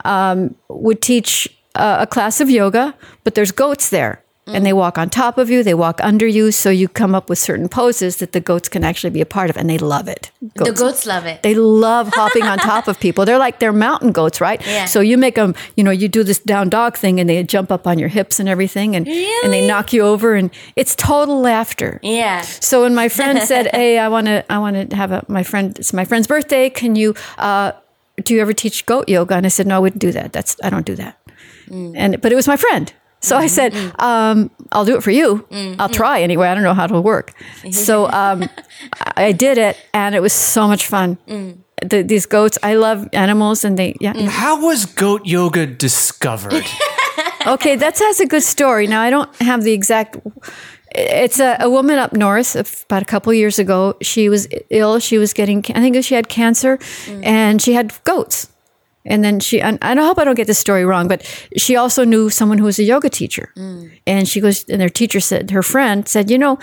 Um, 0.04 0.54
would 0.68 1.00
teach 1.00 1.48
uh, 1.76 1.98
a 2.00 2.06
class 2.06 2.40
of 2.40 2.50
yoga, 2.50 2.94
but 3.24 3.34
there's 3.34 3.52
goats 3.52 3.88
there. 3.90 4.22
And 4.54 4.66
they 4.66 4.72
walk 4.72 4.98
on 4.98 5.10
top 5.10 5.38
of 5.38 5.48
you, 5.50 5.62
they 5.62 5.74
walk 5.74 6.00
under 6.02 6.26
you, 6.26 6.50
so 6.52 6.70
you 6.70 6.88
come 6.88 7.14
up 7.14 7.28
with 7.28 7.38
certain 7.38 7.68
poses 7.68 8.16
that 8.16 8.32
the 8.32 8.40
goats 8.40 8.68
can 8.68 8.84
actually 8.84 9.10
be 9.10 9.20
a 9.20 9.26
part 9.26 9.50
of, 9.50 9.56
and 9.56 9.68
they 9.70 9.78
love 9.78 10.08
it. 10.08 10.30
The 10.40 10.64
Goats 10.64 10.80
goats 10.80 11.06
love 11.06 11.26
it. 11.26 11.42
they 11.42 11.54
love 11.54 12.08
hopping 12.14 12.42
on 12.44 12.58
top 12.58 12.88
of 12.88 12.98
people. 13.00 13.24
They're 13.24 13.38
like 13.38 13.58
they're 13.60 13.72
mountain 13.72 14.12
goats, 14.12 14.40
right? 14.40 14.60
Yeah. 14.66 14.86
So 14.86 15.00
you 15.00 15.16
make 15.18 15.34
them, 15.36 15.54
you 15.76 15.84
know, 15.84 15.90
you 15.90 16.08
do 16.08 16.22
this 16.24 16.38
down 16.38 16.68
dog 16.68 16.96
thing, 16.96 17.20
and 17.20 17.28
they 17.30 17.42
jump 17.44 17.70
up 17.70 17.86
on 17.86 17.98
your 17.98 18.08
hips 18.08 18.40
and 18.40 18.48
everything, 18.48 18.96
and 18.96 19.06
and 19.06 19.52
they 19.52 19.66
knock 19.66 19.92
you 19.92 20.02
over, 20.02 20.34
and 20.34 20.50
it's 20.76 20.94
total 20.96 21.40
laughter. 21.40 22.00
yeah. 22.02 22.40
So 22.42 22.82
when 22.82 22.94
my 22.94 23.08
friend 23.08 23.38
said, 23.50 23.68
"Hey, 23.74 23.98
I 23.98 24.08
want 24.08 24.26
to, 24.26 24.44
I 24.52 24.58
want 24.58 24.90
to 24.90 24.96
have 24.96 25.12
a 25.12 25.24
my 25.28 25.42
friend. 25.42 25.78
It's 25.78 25.92
my 25.92 26.04
friend's 26.04 26.26
birthday. 26.26 26.70
Can 26.70 26.96
you? 26.96 27.14
Uh, 27.38 27.72
do 28.22 28.34
you 28.34 28.40
ever 28.40 28.52
teach 28.52 28.84
goat 28.86 29.08
yoga?" 29.08 29.34
And 29.34 29.46
I 29.46 29.48
said, 29.50 29.66
"No, 29.66 29.76
I 29.76 29.78
wouldn't 29.78 30.00
do 30.00 30.12
that. 30.12 30.32
That's 30.32 30.56
I 30.62 30.70
don't 30.70 30.86
do 30.86 30.94
that." 30.96 31.16
And 31.70 32.20
but 32.20 32.32
it 32.32 32.34
was 32.34 32.48
my 32.48 32.56
friend. 32.56 32.92
So 33.20 33.36
I 33.36 33.46
mm-hmm. 33.46 33.48
said, 33.48 33.72
mm. 33.72 34.02
um, 34.02 34.50
I'll 34.72 34.84
do 34.84 34.96
it 34.96 35.02
for 35.02 35.10
you. 35.10 35.46
Mm-hmm. 35.50 35.80
I'll 35.80 35.88
try 35.88 36.22
anyway. 36.22 36.48
I 36.48 36.54
don't 36.54 36.62
know 36.62 36.74
how 36.74 36.84
it'll 36.84 37.02
work. 37.02 37.34
So 37.70 38.10
um, 38.10 38.48
I 39.16 39.30
I 39.30 39.32
did 39.32 39.58
it, 39.58 39.76
and 39.94 40.14
it 40.14 40.22
was 40.22 40.32
so 40.32 40.66
much 40.66 40.86
fun. 40.86 41.18
Mm. 41.26 41.58
The, 41.82 42.02
these 42.02 42.26
goats, 42.26 42.58
I 42.62 42.74
love 42.74 43.08
animals, 43.12 43.64
and 43.64 43.78
they, 43.78 43.94
yeah. 44.00 44.12
Mm. 44.12 44.28
How 44.28 44.60
was 44.60 44.86
goat 44.86 45.26
yoga 45.26 45.66
discovered? 45.66 46.64
Okay, 47.46 47.74
that 47.76 47.98
has 47.98 48.20
a 48.20 48.26
good 48.26 48.42
story. 48.42 48.86
Now, 48.86 49.00
I 49.00 49.08
don't 49.08 49.34
have 49.36 49.62
the 49.64 49.72
exact. 49.72 50.18
It's 50.94 51.40
a, 51.40 51.56
a 51.60 51.70
woman 51.70 51.98
up 51.98 52.12
north 52.12 52.54
about 52.84 53.02
a 53.02 53.06
couple 53.06 53.32
years 53.32 53.58
ago. 53.58 53.94
She 54.02 54.28
was 54.28 54.46
ill. 54.68 54.98
She 54.98 55.16
was 55.16 55.32
getting, 55.32 55.64
I 55.74 55.80
think 55.80 56.04
she 56.04 56.14
had 56.14 56.28
cancer, 56.28 56.78
and 57.22 57.62
she 57.62 57.72
had 57.72 57.92
goats. 58.04 58.48
And 59.04 59.24
then 59.24 59.40
she, 59.40 59.60
and 59.60 59.78
I 59.82 59.94
hope 59.94 60.18
I 60.18 60.24
don't 60.24 60.34
get 60.34 60.46
this 60.46 60.58
story 60.58 60.84
wrong, 60.84 61.08
but 61.08 61.24
she 61.56 61.74
also 61.76 62.04
knew 62.04 62.28
someone 62.30 62.58
who 62.58 62.66
was 62.66 62.78
a 62.78 62.84
yoga 62.84 63.08
teacher. 63.08 63.52
Mm. 63.56 63.90
And 64.06 64.28
she 64.28 64.40
goes, 64.40 64.64
and 64.68 64.80
their 64.80 64.90
teacher 64.90 65.20
said, 65.20 65.50
her 65.50 65.62
friend 65.62 66.06
said, 66.06 66.30
you 66.30 66.38
know, 66.38 66.58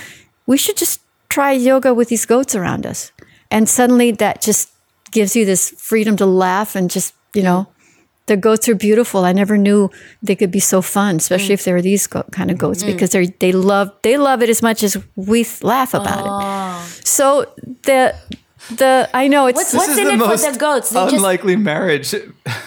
we 0.46 0.58
should 0.58 0.78
just 0.78 1.02
try 1.30 1.52
yoga 1.52 1.94
with 1.94 2.10
these 2.10 2.26
goats 2.26 2.56
around 2.56 2.86
us. 2.86 3.12
And 3.50 3.68
suddenly 3.68 4.12
that 4.12 4.42
just 4.42 4.70
gives 5.12 5.36
you 5.36 5.46
this 5.46 5.72
freedom 5.78 6.16
to 6.18 6.26
laugh 6.26 6.76
and 6.76 6.92
just, 6.92 7.14
you 7.34 7.44
know, 7.44 7.68
mm. 7.68 7.74
The 8.28 8.36
goats 8.36 8.68
are 8.68 8.76
beautiful. 8.76 9.24
I 9.24 9.32
never 9.32 9.58
knew 9.58 9.90
they 10.22 10.36
could 10.36 10.52
be 10.52 10.60
so 10.60 10.82
fun, 10.82 11.16
especially 11.16 11.56
mm. 11.56 11.60
if 11.60 11.64
they 11.64 11.72
were 11.72 11.82
these 11.82 12.08
go- 12.08 12.26
kind 12.34 12.52
of 12.52 12.58
goats, 12.58 12.84
because 12.84 13.12
they 13.12 13.28
they 13.40 13.54
love 13.54 13.90
they 14.04 14.18
love 14.18 14.44
it 14.44 14.50
as 14.50 14.62
much 14.62 14.84
as 14.84 14.98
we 15.16 15.46
laugh 15.62 15.94
about 15.94 16.26
it. 16.28 17.08
So 17.08 17.46
the 17.84 18.14
the 18.70 19.10
I 19.14 19.28
know 19.28 19.48
it's 19.48 19.58
What's- 19.58 19.72
This 19.72 19.80
what's 19.80 19.92
is 19.94 19.98
in 19.98 20.06
the 20.06 20.14
it 20.14 20.20
for 20.20 20.28
most 20.28 20.52
the 20.54 20.60
goats? 20.60 20.90
They 20.90 21.00
just- 21.04 21.16
unlikely 21.16 21.56
marriage 21.56 22.14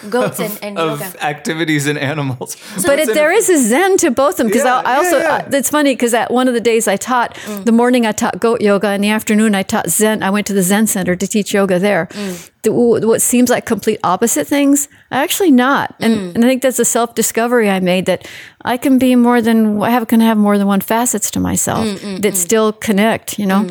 Goats 0.09 0.39
and, 0.39 0.59
and 0.61 0.77
of 0.77 0.99
yoga. 0.99 1.23
activities 1.23 1.87
and 1.87 1.97
animals. 1.97 2.55
but 2.85 2.99
it, 2.99 3.13
there 3.13 3.31
is 3.31 3.49
a 3.49 3.57
zen 3.57 3.97
to 3.97 4.11
both 4.11 4.33
of 4.33 4.37
them 4.37 4.47
because 4.47 4.63
Yeah, 4.63 4.81
I, 4.85 4.93
I 4.93 4.95
also 4.97 5.17
yeah, 5.17 5.47
yeah. 5.49 5.57
it's 5.57 5.69
funny 5.69 5.93
because 5.93 6.13
at 6.13 6.31
one 6.31 6.47
of 6.47 6.53
the 6.53 6.59
days 6.59 6.87
I 6.87 6.97
taught 6.97 7.35
mm. 7.35 7.65
the 7.65 7.71
morning 7.71 8.05
I 8.05 8.11
taught 8.11 8.39
goat 8.39 8.61
yoga 8.61 8.93
in 8.93 9.01
the 9.01 9.09
afternoon 9.09 9.55
I 9.55 9.63
taught 9.63 9.89
zen 9.89 10.21
I 10.23 10.29
went 10.29 10.47
to 10.47 10.53
the 10.53 10.61
zen 10.63 10.87
center 10.87 11.15
to 11.15 11.27
teach 11.27 11.53
yoga 11.53 11.79
there 11.79 12.07
mm. 12.11 12.49
the, 12.63 12.71
what 12.71 13.21
seems 13.21 13.49
like 13.49 13.65
complete 13.65 13.99
opposite 14.03 14.47
things 14.47 14.87
are 15.11 15.21
actually 15.21 15.51
not 15.51 15.95
and, 15.99 16.13
mm. 16.15 16.35
and 16.35 16.45
I 16.45 16.47
think 16.47 16.61
that's 16.61 16.79
a 16.79 16.85
self 16.85 17.15
discovery 17.15 17.69
I 17.69 17.79
made 17.79 18.05
that 18.05 18.27
I 18.63 18.77
can 18.77 18.97
be 18.99 19.15
more 19.15 19.41
than 19.41 19.81
I 19.81 19.89
have 19.89 20.07
can 20.07 20.19
have 20.19 20.37
more 20.37 20.57
than 20.57 20.67
one 20.67 20.81
facets 20.81 21.31
to 21.31 21.39
myself 21.39 21.85
that 22.21 22.35
still 22.35 22.71
connect 22.73 23.39
you 23.39 23.45
know 23.45 23.69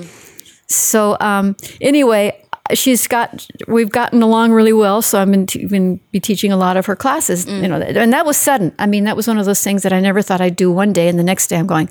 so 0.70 1.16
um, 1.20 1.56
anyway, 1.80 2.40
she's 2.74 3.06
got 3.06 3.46
we've 3.66 3.90
gotten 3.90 4.22
along 4.22 4.52
really 4.52 4.72
well. 4.72 5.02
So 5.02 5.20
I'm 5.20 5.32
going 5.32 5.46
to 5.46 5.68
been 5.68 6.00
be 6.12 6.20
teaching 6.20 6.52
a 6.52 6.56
lot 6.56 6.76
of 6.76 6.86
her 6.86 6.96
classes. 6.96 7.46
You 7.46 7.68
know, 7.68 7.80
and 7.80 8.12
that 8.12 8.24
was 8.24 8.36
sudden. 8.36 8.72
I 8.78 8.86
mean, 8.86 9.04
that 9.04 9.16
was 9.16 9.26
one 9.26 9.38
of 9.38 9.44
those 9.46 9.62
things 9.62 9.82
that 9.82 9.92
I 9.92 10.00
never 10.00 10.22
thought 10.22 10.40
I'd 10.40 10.56
do 10.56 10.70
one 10.70 10.92
day, 10.92 11.08
and 11.08 11.18
the 11.18 11.24
next 11.24 11.48
day 11.48 11.56
I'm 11.58 11.66
going. 11.66 11.88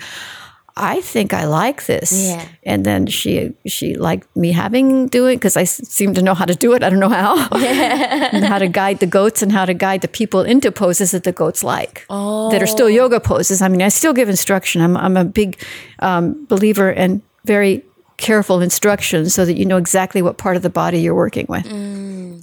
I 0.81 1.01
think 1.01 1.33
I 1.33 1.43
like 1.45 1.87
this. 1.87 2.29
Yeah. 2.29 2.45
And 2.63 2.85
then 2.85 3.05
she 3.07 3.53
she 3.67 3.95
liked 3.95 4.33
me 4.33 4.53
having 4.53 5.09
do 5.09 5.27
it 5.27 5.35
because 5.35 5.57
I 5.57 5.63
s- 5.63 5.85
seem 5.89 6.13
to 6.13 6.21
know 6.21 6.33
how 6.33 6.45
to 6.45 6.55
do 6.55 6.73
it. 6.73 6.83
I 6.83 6.89
don't 6.89 7.01
know 7.01 7.09
how. 7.09 7.49
and 8.31 8.45
how 8.45 8.59
to 8.59 8.69
guide 8.69 8.99
the 9.01 9.05
goats 9.05 9.41
and 9.41 9.51
how 9.51 9.65
to 9.65 9.73
guide 9.73 9.99
the 10.01 10.07
people 10.07 10.41
into 10.43 10.71
poses 10.71 11.11
that 11.11 11.25
the 11.25 11.33
goats 11.33 11.65
like 11.65 12.05
that 12.51 12.63
are 12.63 12.67
still 12.67 12.89
yoga 12.89 13.19
poses. 13.19 13.61
I 13.61 13.67
mean, 13.67 13.81
I 13.81 13.89
still 13.89 14.13
give 14.13 14.29
instruction. 14.29 14.81
I'm 14.81 14.95
I'm 14.95 15.17
a 15.17 15.25
big 15.25 15.61
um, 15.99 16.45
believer 16.45 16.89
and 16.89 17.21
very 17.43 17.83
careful 18.19 18.61
instructions 18.61 19.33
so 19.33 19.45
that 19.45 19.57
you 19.57 19.65
know 19.65 19.77
exactly 19.77 20.21
what 20.21 20.37
part 20.37 20.55
of 20.55 20.61
the 20.61 20.69
body 20.69 20.99
you're 20.99 21.15
working 21.15 21.45
with. 21.49 21.65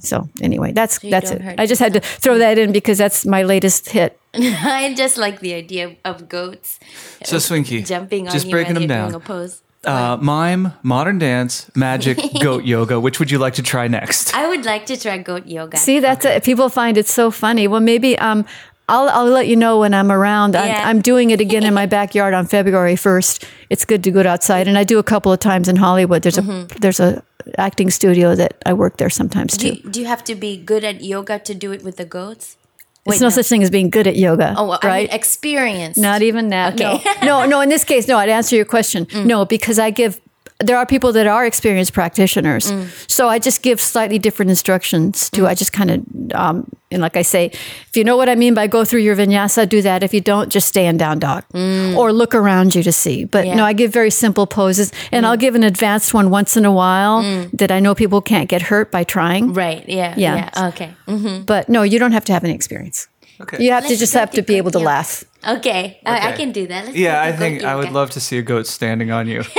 So 0.03 0.29
anyway, 0.41 0.73
that's 0.73 0.99
that's 0.99 1.31
it. 1.31 1.41
I 1.57 1.65
just 1.65 1.79
had 1.79 1.93
to 1.93 1.99
throw 1.99 2.37
that 2.37 2.57
in 2.57 2.71
because 2.71 2.97
that's 2.97 3.25
my 3.25 3.43
latest 3.43 3.89
hit. 3.89 4.19
I 4.33 4.93
just 4.95 5.17
like 5.17 5.39
the 5.39 5.53
idea 5.53 5.95
of 6.05 6.29
goats 6.29 6.79
So 7.23 7.37
Swinky, 7.37 7.83
jumping 7.85 8.27
on 8.27 8.33
just 8.33 8.45
you 8.45 8.51
breaking 8.51 8.77
and 8.77 8.89
them 8.89 8.99
you're 8.99 9.11
down. 9.11 9.15
a 9.15 9.19
pose. 9.19 9.61
Uh, 9.83 10.17
mime, 10.19 10.73
modern 10.83 11.17
dance, 11.17 11.71
magic, 11.75 12.19
goat 12.41 12.65
yoga. 12.65 12.99
Which 12.99 13.19
would 13.19 13.31
you 13.31 13.39
like 13.39 13.53
to 13.55 13.63
try 13.63 13.87
next? 13.87 14.35
I 14.35 14.47
would 14.49 14.65
like 14.65 14.85
to 14.87 14.97
try 14.99 15.17
goat 15.17 15.45
yoga. 15.47 15.77
See, 15.77 15.99
that's 15.99 16.25
it. 16.25 16.43
People 16.43 16.69
find 16.69 16.97
it 16.97 17.07
so 17.07 17.31
funny. 17.31 17.67
Well, 17.67 17.79
maybe 17.79 18.17
um, 18.19 18.45
I'll 18.89 19.09
I'll 19.09 19.25
let 19.25 19.47
you 19.47 19.55
know 19.55 19.79
when 19.79 19.93
I'm 19.93 20.11
around. 20.11 20.55
I'm, 20.55 20.87
I'm 20.87 21.01
doing 21.01 21.31
it 21.31 21.41
again 21.41 21.63
in 21.63 21.73
my 21.73 21.85
backyard 21.85 22.33
on 22.33 22.47
February 22.47 22.95
1st. 22.95 23.45
It's 23.69 23.83
good 23.83 24.03
to 24.05 24.11
go 24.11 24.21
outside, 24.21 24.67
and 24.67 24.77
I 24.77 24.83
do 24.85 24.97
a 24.97 25.03
couple 25.03 25.31
of 25.31 25.39
times 25.39 25.67
in 25.67 25.75
Hollywood. 25.75 26.21
There's 26.21 26.37
a 26.37 26.41
mm-hmm. 26.41 26.79
there's 26.79 26.99
a 26.99 27.23
acting 27.57 27.89
studio 27.89 28.35
that 28.35 28.61
I 28.65 28.73
work 28.73 28.97
there 28.97 29.09
sometimes 29.09 29.57
do, 29.57 29.69
too. 29.69 29.75
you, 29.75 29.89
do 29.89 29.99
you 30.01 30.05
have 30.05 30.23
to 30.25 30.35
be 30.35 30.57
good 30.57 30.83
at 30.83 31.01
yoga 31.01 31.39
to 31.39 31.53
do 31.53 31.71
it 31.71 31.83
with 31.83 31.97
the 31.97 32.05
goats? 32.05 32.57
There's 33.05 33.21
no, 33.21 33.29
such 33.29 33.47
thing 33.47 33.63
as 33.63 33.69
being 33.69 33.89
good 33.89 34.05
at 34.05 34.17
yoga, 34.17 34.53
Oh, 34.57 34.67
well, 34.67 34.79
I 34.81 34.85
mean 34.85 34.93
right? 34.93 35.13
experience. 35.13 35.97
Not 35.97 36.21
even 36.21 36.49
that. 36.49 36.73
Okay. 36.73 37.01
No. 37.21 37.43
no, 37.43 37.45
no. 37.45 37.61
In 37.61 37.69
this 37.69 37.85
case, 37.85 38.07
no. 38.07 38.17
I'd 38.17 38.29
answer 38.29 38.55
your 38.55 38.65
question. 38.65 39.05
Mm. 39.17 39.25
No, 39.25 39.45
because 39.45 39.79
I 39.79 39.89
give. 39.89 40.19
There 40.59 40.75
are 40.75 40.87
people 40.87 41.11
that 41.13 41.27
are 41.27 41.45
experienced 41.45 41.93
practitioners, 41.93 42.71
mm. 42.71 42.87
so 43.09 43.29
I 43.29 43.37
just 43.37 43.61
give 43.61 43.79
slightly 43.79 44.17
different 44.17 44.49
instructions 44.49 45.29
to. 45.31 45.41
Mm. 45.41 45.47
I 45.47 45.53
just 45.53 45.71
kind 45.71 45.91
of, 45.91 46.03
um, 46.33 46.71
and 46.89 46.99
like 46.99 47.15
I 47.15 47.21
say, 47.21 47.45
if 47.45 47.95
you 47.95 48.03
know 48.03 48.17
what 48.17 48.27
I 48.27 48.33
mean 48.33 48.55
by 48.55 48.65
go 48.65 48.83
through 48.83 49.01
your 49.01 49.15
vinyasa, 49.15 49.69
do 49.69 49.83
that. 49.83 50.01
If 50.01 50.15
you 50.15 50.21
don't, 50.21 50.49
just 50.49 50.67
stay 50.67 50.87
in 50.87 50.97
down 50.97 51.19
dog 51.19 51.43
mm. 51.53 51.95
or 51.95 52.11
look 52.11 52.33
around 52.33 52.73
you 52.73 52.81
to 52.81 52.91
see. 52.91 53.25
But 53.25 53.45
Yeah. 53.45 53.55
no, 53.55 53.65
I 53.65 53.73
give 53.73 53.93
very 53.93 54.09
simple 54.09 54.47
poses, 54.47 54.91
and 55.11 55.27
I'll 55.27 55.37
give 55.37 55.53
an 55.53 55.63
advanced 55.63 56.15
one 56.15 56.31
once 56.31 56.57
in 56.57 56.65
a 56.65 56.71
while 56.71 57.21
that 57.53 57.71
I 57.71 57.79
know 57.79 57.93
people 57.93 58.21
can't 58.21 58.49
get 58.49 58.63
hurt 58.63 58.91
by 58.91 59.03
trying. 59.03 59.53
Right. 59.53 59.87
Yeah. 59.87 60.15
Yeah. 60.17 60.49
Yeah. 60.55 60.67
Okay. 60.69 60.89
Mm. 61.07 61.45
But 61.45 61.69
no, 61.69 61.83
you 61.83 61.99
don't 61.99 62.13
have 62.13 62.25
to 62.25 62.33
have 62.33 62.43
any 62.43 62.55
experience. 62.55 63.07
Okay. 63.39 63.63
You 63.63 63.71
have 63.71 63.83
to 63.83 63.89
Let's 63.89 63.99
just 63.99 64.13
have 64.13 64.31
to 64.31 64.37
to 64.37 64.41
be 64.41 64.55
able 64.55 64.71
to 64.71 64.79
goat 64.79 64.85
laugh. 64.85 65.23
Okay. 65.47 65.99
I, 66.05 66.29
I 66.29 66.31
can 66.31 66.51
do 66.51 66.65
that. 66.67 66.85
Let's 66.85 66.97
Yeah, 66.97 67.21
I 67.21 67.31
think 67.31 67.63
I 67.63 67.75
would 67.75 67.85
yoga. 67.85 67.93
love 67.93 68.09
to 68.11 68.19
see 68.19 68.37
a 68.39 68.41
goat 68.41 68.65
standing 68.65 69.11
on 69.11 69.27
you. 69.27 69.43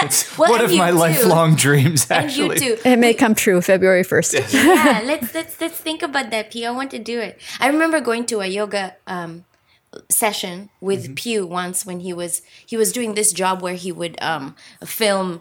It's 0.00 0.36
Well, 0.38 0.50
one 0.50 0.60
of 0.64 0.72
my 0.74 0.88
you 0.88 0.92
too. 0.94 0.98
lifelong 0.98 1.54
dreams, 1.56 2.06
And 2.10 2.26
actually. 2.26 2.60
you 2.64 2.76
too. 2.76 2.82
It 2.84 2.96
may 2.98 3.14
come 3.14 3.34
true 3.34 3.60
February 3.60 4.02
1st. 4.04 4.52
yeah, 4.52 5.02
let's 5.04 5.32
let's 5.34 5.60
let's 5.60 5.78
think 5.78 6.02
about 6.02 6.30
that, 6.30 6.50
P. 6.50 6.66
I 6.66 6.70
want 6.70 6.90
to 6.92 6.98
do 6.98 7.20
it. 7.20 7.40
I 7.60 7.68
remember 7.68 8.00
going 8.00 8.26
to 8.26 8.40
a 8.40 8.46
yoga 8.46 8.96
um, 9.06 9.44
session 10.08 10.68
with 10.80 11.04
Mm-hmm. 11.04 11.14
Pew 11.14 11.46
once 11.46 11.86
when 11.86 12.00
he 12.00 12.12
was 12.12 12.42
he 12.66 12.76
was 12.76 12.92
doing 12.92 13.14
this 13.14 13.32
job 13.32 13.62
where 13.62 13.74
he 13.74 13.90
would 13.92 14.16
um, 14.22 14.54
film 14.84 15.40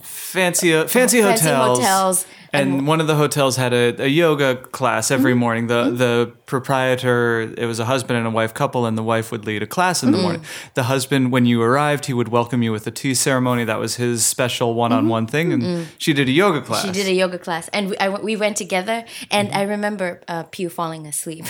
fancy 0.00 0.74
uh, 0.74 0.86
fancy, 0.86 1.20
Fancy 1.22 1.22
hotels. 1.22 1.78
hotels 1.78 2.26
And, 2.52 2.74
and- 2.74 2.86
one 2.86 3.00
of 3.00 3.06
the 3.06 3.14
hotels 3.16 3.56
had 3.56 3.72
a, 3.72 4.02
a 4.02 4.06
yoga 4.08 4.56
class 4.56 5.10
every 5.10 5.32
Mm-hmm. 5.32 5.40
morning. 5.40 5.66
The 5.68 5.90
the 5.90 6.32
proprietor, 6.46 7.40
it 7.56 7.66
was 7.66 7.78
a 7.80 7.84
husband 7.84 8.18
and 8.18 8.26
a 8.26 8.30
wife 8.30 8.52
couple, 8.54 8.86
and 8.86 8.96
the 8.98 9.02
wife 9.02 9.30
would 9.32 9.44
lead 9.46 9.62
a 9.62 9.66
class 9.66 10.02
in 10.02 10.10
the 10.12 10.18
Mm. 10.18 10.22
morning. 10.22 10.42
The 10.74 10.84
husband, 10.84 11.32
when 11.32 11.46
you 11.46 11.62
arrived, 11.62 12.06
he 12.06 12.12
would 12.12 12.28
welcome 12.28 12.62
you 12.62 12.72
with 12.72 12.86
a 12.86 12.90
tea 12.90 13.14
ceremony. 13.14 13.64
That 13.64 13.78
was 13.78 13.96
his 13.96 14.24
special 14.24 14.74
one 14.74 14.92
on 14.92 15.08
one 15.08 15.26
thing. 15.26 15.52
And 15.52 15.88
she 15.98 16.12
did 16.12 16.28
a 16.28 16.32
yoga 16.32 16.60
class. 16.60 16.82
Mm-hmm. 16.84 16.92
She 16.94 17.02
did 17.02 17.08
a 17.08 17.14
yoga 17.14 17.38
class, 17.38 17.68
and 17.72 17.90
we, 17.90 17.96
I, 17.98 18.08
we 18.08 18.36
went 18.36 18.56
together. 18.56 19.04
And 19.30 19.50
I 19.52 19.62
remember 19.62 20.20
uh, 20.28 20.44
Pew 20.44 20.68
falling 20.68 21.06
asleep 21.06 21.44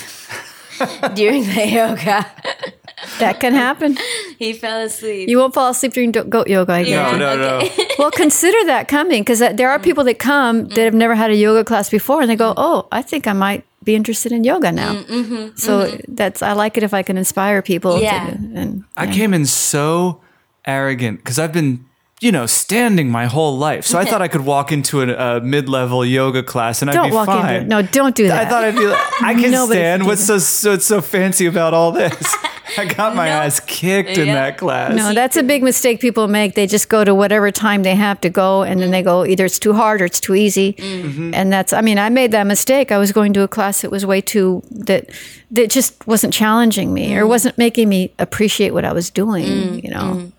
during 1.15 1.45
the 1.45 1.67
yoga. 1.69 2.27
That 3.19 3.41
can 3.41 3.55
happen. 3.55 3.97
he 4.39 4.53
fell 4.53 4.83
asleep. 4.83 5.29
You 5.29 5.39
won't 5.39 5.55
fall 5.55 5.71
asleep 5.71 5.93
during 5.93 6.13
goat 6.13 6.49
yoga, 6.49 6.73
I 6.73 6.85
guess. 6.85 7.13
no, 7.13 7.19
no, 7.19 7.37
no. 7.37 7.69
Well, 7.99 8.11
consider 8.11 8.65
that 8.67 8.89
coming 8.89 9.23
because 9.23 9.39
there 9.39 9.71
are 9.71 9.79
mm. 9.79 9.85
people 9.85 10.05
that 10.05 10.19
come 10.19 10.69
that 10.69 10.79
have 10.79 10.95
mm. 10.95 10.99
never 10.99 11.15
had 11.15 11.31
a 11.31 11.37
yoga 11.37 11.65
class 11.65 11.89
before 11.91 12.21
and 12.21 12.31
they 12.31 12.37
go, 12.37 12.51
mm. 12.51 12.55
oh, 12.57 12.89
I 12.91 13.03
think 13.03 13.27
I 13.27 13.33
might 13.33 13.65
be 13.85 13.95
interested 13.95 14.33
in 14.33 14.45
yoga 14.45 14.73
now. 14.73 14.95
Mm-hmm, 14.95 15.57
so 15.57 15.87
mm-hmm. 15.87 16.15
that's, 16.15 16.43
I 16.43 16.53
like 16.53 16.77
it 16.77 16.83
if 16.83 16.95
I 16.95 17.03
can 17.03 17.17
inspire 17.17 17.63
people. 17.63 18.01
Yeah. 18.01 18.31
To, 18.31 18.33
and 18.55 18.85
I 18.97 19.07
came 19.07 19.35
in 19.35 19.47
so 19.47 20.21
arrogant 20.65 21.19
because 21.19 21.39
I've 21.39 21.53
been, 21.53 21.85
you 22.25 22.33
know, 22.33 22.47
standing 22.47 23.11
my 23.11 23.27
whole 23.27 23.59
life. 23.59 23.85
So 23.85 23.99
I 23.99 24.05
thought 24.07 24.23
I 24.23 24.29
could 24.29 24.41
walk 24.47 24.73
into 24.73 25.03
a, 25.03 25.37
a 25.37 25.41
mid-level 25.41 26.05
yoga 26.07 26.43
class 26.43 26.81
and 26.83 26.91
I'd 26.91 26.95
don't 26.95 27.11
be 27.11 27.15
walk 27.15 27.27
fine. 27.27 27.55
into. 27.57 27.69
No, 27.69 27.83
don't 27.83 28.15
do 28.17 28.29
that. 28.29 28.47
I 28.47 28.49
thought 28.49 28.65
I'd 28.65 28.75
be 28.77 28.87
like, 28.87 29.23
I 29.23 29.35
can 29.35 29.51
Nobody 29.51 29.79
stand. 29.81 30.03
can 30.03 30.09
What's 30.09 30.25
so, 30.25 30.39
so 30.39 30.71
what's 30.73 30.87
so 30.87 31.01
fancy 31.03 31.47
about 31.47 31.75
all 31.75 31.93
this? 31.93 32.35
I 32.79 32.87
got 32.87 33.15
my 33.15 33.27
No. 33.27 33.33
ass 33.33 33.61
kicked 33.61 34.17
in 34.19 34.27
that 34.29 34.57
class. 34.59 34.97
No, 34.97 35.13
that's 35.13 35.37
a 35.37 35.43
big 35.43 35.63
mistake 35.63 36.01
people 36.01 36.27
make. 36.29 36.55
They 36.55 36.67
just 36.67 36.89
go 36.89 37.05
to 37.05 37.15
whatever 37.15 37.51
time 37.53 37.83
they 37.83 37.95
have 37.95 38.21
to 38.23 38.31
go, 38.31 38.63
and 38.63 38.81
then 38.81 38.91
they 38.91 39.03
go 39.03 39.25
either 39.27 39.45
it's 39.45 39.59
too 39.61 39.75
hard 39.75 40.01
or 40.01 40.07
it's 40.07 40.19
too 40.19 40.35
easy. 40.35 40.73
Mm-hmm. 40.73 41.35
And 41.35 41.53
that's, 41.53 41.73
I 41.75 41.83
mean, 41.83 41.99
I 41.99 42.09
made 42.09 42.31
that 42.33 42.47
mistake. 42.47 42.91
I 42.91 42.99
was 42.99 43.13
going 43.13 43.33
to 43.35 43.43
a 43.43 43.49
class 43.49 43.83
that 43.83 43.91
was 43.91 44.05
way 44.07 44.21
too 44.23 44.63
that 44.71 45.11
that 45.51 45.71
just 45.71 46.05
wasn't 46.07 46.33
challenging 46.35 46.93
me 46.95 47.11
Mm. 47.11 47.19
or 47.19 47.27
wasn't 47.29 47.57
making 47.59 47.89
me 47.89 48.13
appreciate 48.19 48.73
what 48.73 48.85
I 48.85 48.93
was 48.93 49.11
doing. 49.11 49.85
You 49.85 49.91
know. 49.91 50.33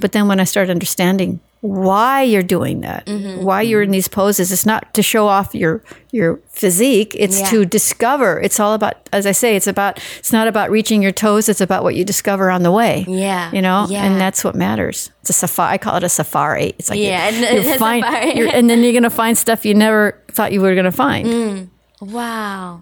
But 0.00 0.12
then 0.12 0.28
when 0.28 0.40
I 0.40 0.44
start 0.44 0.70
understanding 0.70 1.40
why 1.62 2.22
you're 2.22 2.42
doing 2.44 2.82
that, 2.82 3.06
Mm-hmm. 3.06 3.42
why 3.44 3.62
you're 3.62 3.82
in 3.82 3.90
these 3.90 4.08
poses, 4.08 4.52
it's 4.52 4.66
not 4.66 4.92
to 4.94 5.02
show 5.02 5.26
off 5.26 5.54
your 5.54 5.82
your 6.12 6.38
physique. 6.50 7.16
It's 7.18 7.40
Yeah. 7.40 7.50
to 7.50 7.64
discover. 7.64 8.40
It's 8.40 8.60
all 8.60 8.74
about, 8.74 8.94
as 9.12 9.26
I 9.26 9.32
say, 9.32 9.56
it's 9.56 9.66
about. 9.66 9.98
It's 10.18 10.32
not 10.32 10.46
about 10.48 10.70
reaching 10.70 11.02
your 11.02 11.12
toes. 11.12 11.48
It's 11.48 11.60
about 11.60 11.82
what 11.82 11.94
you 11.94 12.04
discover 12.04 12.50
on 12.50 12.62
the 12.62 12.70
way. 12.70 13.04
Yeah. 13.08 13.50
You 13.52 13.62
know, 13.62 13.86
Yeah. 13.88 14.04
and 14.04 14.20
that's 14.20 14.44
what 14.44 14.54
matters. 14.54 15.10
It's 15.22 15.30
a 15.30 15.32
safari. 15.32 15.72
I 15.74 15.78
call 15.78 15.96
it 15.96 16.04
a 16.04 16.08
safari. 16.08 16.74
It's 16.78 16.88
like 16.90 17.00
Yeah, 17.00 17.28
you, 17.30 17.44
and 17.46 17.64
you 17.64 17.78
find, 17.78 18.04
you're, 18.36 18.48
and 18.54 18.68
then 18.70 18.82
you're 18.82 18.92
gonna 18.92 19.10
find 19.10 19.36
stuff 19.36 19.64
you 19.64 19.74
never 19.74 20.22
thought 20.30 20.52
you 20.52 20.60
were 20.60 20.74
gonna 20.74 20.92
find. 20.92 21.26
Mm. 21.26 21.68
wow. 22.00 22.80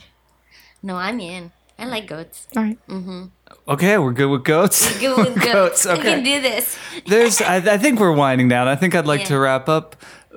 No, 0.82 0.96
I'm 0.96 1.18
in. 1.20 1.52
I 1.78 1.86
like 1.86 2.06
goats. 2.06 2.46
All 2.56 2.62
right. 2.62 2.78
Okay, 3.66 3.96
we're 3.96 4.12
good 4.12 4.26
with 4.28 4.44
goats. 4.44 4.92
We're 4.94 5.00
good 5.16 5.34
with 5.34 5.42
goats. 5.52 5.86
Goats, 5.86 5.98
We 5.98 6.04
can 6.04 6.22
do 6.22 6.40
this. 6.42 6.76
There's, 7.06 7.40
I, 7.40 7.56
I 7.56 7.78
think 7.78 7.98
we're 7.98 8.12
winding 8.12 8.48
down. 8.48 8.68
I 8.68 8.76
think 8.76 8.94
I'd 8.94 9.06
like 9.06 9.20
Yeah. 9.22 9.26
to 9.28 9.38
wrap 9.38 9.68
up. 9.70 9.96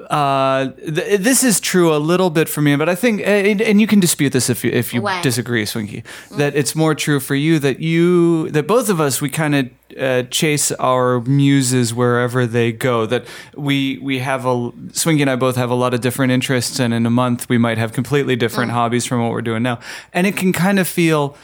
Uh, 0.10 0.70
th- 0.78 1.20
this 1.20 1.44
is 1.44 1.60
true 1.60 1.94
a 1.94 1.98
little 1.98 2.30
bit 2.30 2.48
for 2.48 2.62
me, 2.62 2.76
but 2.78 2.88
I 2.88 2.96
think, 2.96 3.22
and, 3.26 3.60
and 3.62 3.82
you 3.82 3.88
can 3.88 4.00
dispute 4.00 4.32
this 4.32 4.50
if 4.50 4.64
you, 4.64 4.72
if 4.72 4.94
you 4.94 5.02
Why? 5.02 5.22
disagree, 5.22 5.66
Swinky, 5.66 6.04
that 6.38 6.56
it's 6.56 6.74
more 6.76 6.96
true 6.96 7.20
for 7.20 7.36
you 7.36 7.60
that 7.60 7.80
you, 7.82 8.50
that 8.52 8.68
both 8.68 8.90
of 8.90 9.02
us, 9.02 9.20
we 9.22 9.30
kind 9.30 9.56
of 9.56 9.70
uh, 10.00 10.24
chase 10.30 10.72
our 10.74 11.20
muses 11.22 11.94
wherever 11.94 12.46
they 12.46 12.72
go. 12.72 13.06
That 13.08 13.26
we 13.56 13.98
we 13.98 14.20
have 14.20 14.46
a 14.46 14.72
Swinky 14.94 15.22
and 15.22 15.30
I 15.32 15.36
both 15.36 15.56
have 15.56 15.72
a 15.72 15.76
lot 15.76 15.94
of 15.96 16.00
different 16.02 16.32
interests, 16.32 16.80
and 16.80 16.94
in 16.94 17.06
a 17.06 17.10
month 17.10 17.50
we 17.50 17.58
might 17.58 17.80
have 17.80 17.92
completely 17.92 18.36
different 18.36 18.72
hobbies 18.72 19.06
from 19.06 19.22
what 19.24 19.32
we're 19.32 19.42
doing 19.42 19.64
now, 19.64 19.80
and 20.14 20.28
it 20.28 20.38
can 20.38 20.54
kind 20.54 20.80
of 20.80 20.88
feel. 20.88 21.36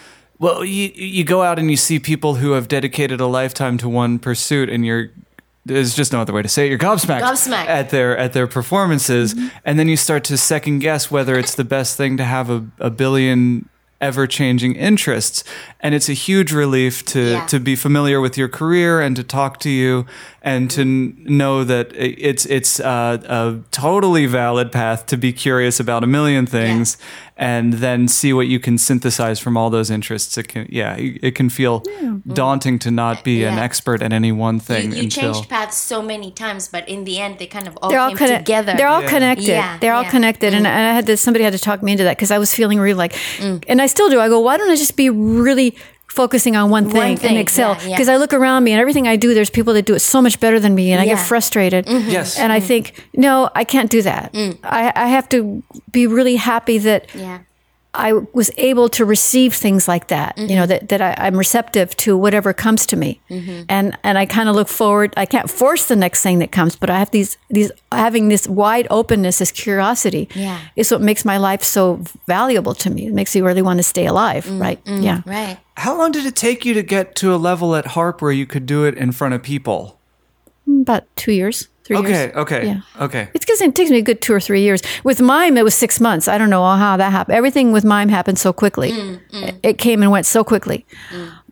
Well, 0.44 0.66
you 0.66 0.92
you 0.94 1.24
go 1.24 1.42
out 1.42 1.58
and 1.58 1.72
you 1.72 1.78
see 1.78 2.00
people 2.00 2.36
who 2.36 2.52
have 2.52 2.68
dedicated 2.68 3.22
a 3.22 3.28
lifetime 3.28 3.78
to 3.78 3.88
one 3.88 4.20
pursuit, 4.20 4.70
and 4.70 4.86
you're 4.86 5.10
there's 5.66 5.96
just 5.96 6.12
no 6.12 6.20
other 6.20 6.34
way 6.34 6.42
to 6.42 6.50
say 6.50 6.66
it. 6.66 6.70
You're 6.70 6.78
gobsmacked, 6.78 7.22
Gobsmacked. 7.22 7.68
at 7.68 7.92
their 7.92 8.18
at 8.18 8.34
their 8.34 8.48
performances, 8.48 9.34
mm-hmm. 9.34 9.48
and 9.64 9.80
then 9.80 9.88
you 9.88 9.96
start 9.96 10.26
to 10.26 10.36
second 10.38 10.80
guess 10.80 11.10
whether 11.10 11.40
it's 11.40 11.56
the 11.56 11.64
best 11.64 11.96
thing 11.96 12.18
to 12.18 12.26
have 12.26 12.50
a, 12.50 12.66
a 12.80 12.90
billion 12.90 13.70
ever 14.02 14.28
changing 14.28 14.76
interests. 14.76 15.46
And 15.80 15.96
it's 15.96 16.10
a 16.10 16.14
huge 16.14 16.52
relief 16.52 17.06
to, 17.06 17.22
Yeah. 17.32 17.46
to 17.46 17.58
be 17.60 17.78
familiar 17.78 18.20
with 18.20 18.38
your 18.38 18.50
career 18.50 19.00
and 19.00 19.16
to 19.16 19.24
talk 19.24 19.60
to 19.62 19.70
you 19.70 20.06
and 20.44 20.70
to 20.72 20.82
n- 20.82 21.16
know 21.26 21.64
that 21.64 21.92
it's, 21.96 22.46
it's 22.46 22.80
uh, 22.80 23.18
a 23.26 23.60
totally 23.72 24.26
valid 24.26 24.72
path 24.72 25.06
to 25.06 25.18
be 25.18 25.32
curious 25.32 25.80
about 25.80 26.04
a 26.04 26.08
million 26.08 26.46
things 26.46 26.98
and 27.38 27.74
then 27.74 28.08
see 28.08 28.32
what 28.34 28.48
you 28.48 28.60
can 28.60 28.78
synthesize 28.78 29.40
from 29.40 29.58
all 29.58 29.70
those 29.70 29.90
interests. 29.90 30.38
It 30.38 30.50
can, 30.50 30.68
yeah, 30.70 30.96
it 30.98 31.34
can 31.34 31.50
feel 31.50 31.82
mm-hmm. 31.82 32.34
daunting 32.34 32.78
to 32.80 32.92
not 32.92 33.24
be 33.24 33.44
an 33.44 33.58
expert 33.58 34.02
at 34.02 34.14
any 34.14 34.32
one 34.32 34.60
thing 34.60 34.92
you 34.92 35.04
until. 35.04 35.34
changed 35.34 35.50
paths 35.50 35.78
so 35.78 36.02
many 36.02 36.30
times, 36.30 36.68
but 36.68 36.88
in 36.88 37.06
the 37.06 37.20
end, 37.20 37.40
they 37.40 37.48
kind 37.48 37.68
of 37.68 37.78
all 37.82 37.90
they're 37.90 38.00
all 38.00 38.10
came 38.10 38.18
connected. 38.18 38.46
together. 38.46 38.74
They're 38.76 38.88
all 38.88 39.02
Yeah. 39.02 39.10
connected. 39.10 39.48
Yeah, 39.48 39.78
they're 39.80 39.94
all 39.94 40.04
yeah. 40.04 40.12
connected, 40.12 40.54
and, 40.54 40.66
mm. 40.66 40.70
and 40.70 40.90
I 40.90 40.94
had 40.94 41.06
to. 41.08 41.18
Somebody 41.18 41.44
had 41.44 41.54
to 41.54 41.60
talk 41.60 41.82
me 41.82 41.94
into 41.94 42.04
that 42.04 42.18
because 42.18 42.32
I 42.32 42.38
was 42.38 42.54
feeling 42.54 42.80
really 42.80 42.94
like, 42.94 43.14
mm. 43.38 43.64
and 43.68 43.82
I 43.82 43.88
still 43.88 44.10
do. 44.10 44.20
I 44.20 44.28
go, 44.28 44.40
why 44.40 44.58
don't 44.58 44.70
I 44.70 44.76
just 44.76 44.96
be 44.96 45.10
really 45.10 45.76
focusing 46.14 46.56
on 46.56 46.70
one 46.70 46.90
thing, 46.90 47.18
thing, 47.18 47.30
and 47.32 47.38
excel? 47.40 47.74
yeah, 47.74 47.84
yeah. 47.88 47.96
Because 47.96 48.10
I 48.10 48.18
look 48.18 48.34
around 48.34 48.64
me 48.64 48.72
and 48.72 48.80
everything 48.80 49.08
I 49.08 49.16
do, 49.18 49.34
there's 49.34 49.50
people 49.50 49.74
that 49.74 49.86
do 49.86 49.96
it 49.96 50.00
so 50.00 50.22
much 50.22 50.40
better 50.40 50.60
than 50.60 50.74
me, 50.76 50.92
and 50.92 51.02
I 51.02 51.06
get 51.06 51.10
Yeah. 51.12 51.18
Mm-hmm. 51.18 51.28
frustrated. 51.28 51.88
Yes. 51.90 52.38
and 52.40 52.52
I 52.54 52.60
think, 52.60 52.84
no, 53.16 53.50
I 53.56 53.64
can't 53.64 53.90
do 53.90 54.02
that. 54.04 54.32
I, 54.64 54.92
I 54.96 55.08
have 55.08 55.28
to 55.30 55.64
be 55.92 56.08
really 56.08 56.36
happy 56.38 56.78
that 56.80 57.08
yeah. 57.16 57.40
I 57.96 58.14
was 58.34 58.50
able 58.58 58.90
to 58.90 59.06
receive 59.06 59.54
things 59.54 59.88
like 59.88 60.08
that. 60.08 60.36
You 60.38 60.44
Mm-hmm. 60.48 60.56
know 60.56 60.66
that 60.66 60.90
that 60.90 61.02
I, 61.02 61.14
I'm 61.28 61.38
receptive 61.38 61.96
to 61.98 62.18
whatever 62.18 62.54
comes 62.54 62.86
to 62.88 62.96
me, 62.96 63.20
Mm-hmm. 63.30 63.64
and 63.70 63.98
and 64.04 64.18
I 64.18 64.26
kind 64.26 64.50
of 64.50 64.56
look 64.56 64.68
forward. 64.68 65.14
I 65.18 65.26
can't 65.28 65.50
force 65.50 65.86
the 65.88 65.96
next 65.96 66.22
thing 66.24 66.40
that 66.40 66.52
comes, 66.52 66.76
but 66.76 66.90
I 66.90 66.98
have 67.00 67.12
these 67.12 67.38
these 67.50 67.72
having 67.92 68.30
this 68.30 68.48
wide 68.48 68.88
openness, 68.90 69.38
this 69.38 69.52
curiosity, 69.52 70.28
Yeah. 70.36 70.60
is 70.76 70.92
what 70.92 71.02
makes 71.02 71.24
my 71.24 71.38
life 71.38 71.64
so 71.64 72.00
valuable 72.28 72.74
to 72.76 72.90
me. 72.90 73.06
It 73.08 73.14
makes 73.14 73.36
me 73.36 73.42
really 73.42 73.62
want 73.62 73.78
to 73.80 73.84
stay 73.84 74.08
alive. 74.08 74.50
Right? 74.60 74.80
Yeah. 74.86 75.22
Right. 75.26 75.58
How 75.78 75.98
long 75.98 76.12
did 76.12 76.26
it 76.26 76.36
take 76.36 76.66
you 76.66 76.74
to 76.74 76.84
get 76.84 77.16
to 77.16 77.34
a 77.34 77.38
level 77.38 77.76
at 77.76 77.86
harp 77.88 78.22
where 78.22 78.32
you 78.32 78.46
could 78.48 78.66
do 78.66 78.86
it 78.86 78.98
in 78.98 79.12
front 79.12 79.34
of 79.36 79.42
people? 79.44 80.00
About 80.68 81.04
two 81.16 81.32
years, 81.32 81.68
three 81.84 81.98
Okay, 81.98 82.10
years. 82.10 82.36
okay, 82.36 82.66
Yeah. 82.66 82.82
okay. 83.06 83.28
It's 83.34 83.46
because 83.46 83.62
it 83.62 83.76
takes 83.76 83.90
me 83.92 83.98
a 83.98 84.02
good 84.02 84.22
two 84.22 84.34
or 84.34 84.40
three 84.40 84.62
years. 84.62 84.82
With 85.04 85.22
mime, 85.22 85.58
it 85.58 85.64
was 85.64 85.76
six 85.76 86.00
months. 86.00 86.28
I 86.28 86.38
don't 86.38 86.50
know 86.50 86.64
how 86.76 86.98
that 86.98 87.12
happened. 87.12 87.36
Everything 87.38 87.74
with 87.74 87.84
mime 87.84 88.10
happened 88.10 88.40
so 88.40 88.54
quickly. 88.54 88.92
Mm, 88.92 89.20
It 89.64 89.78
came 89.78 90.02
and 90.04 90.12
went 90.12 90.26
so 90.26 90.44
quickly. 90.44 90.86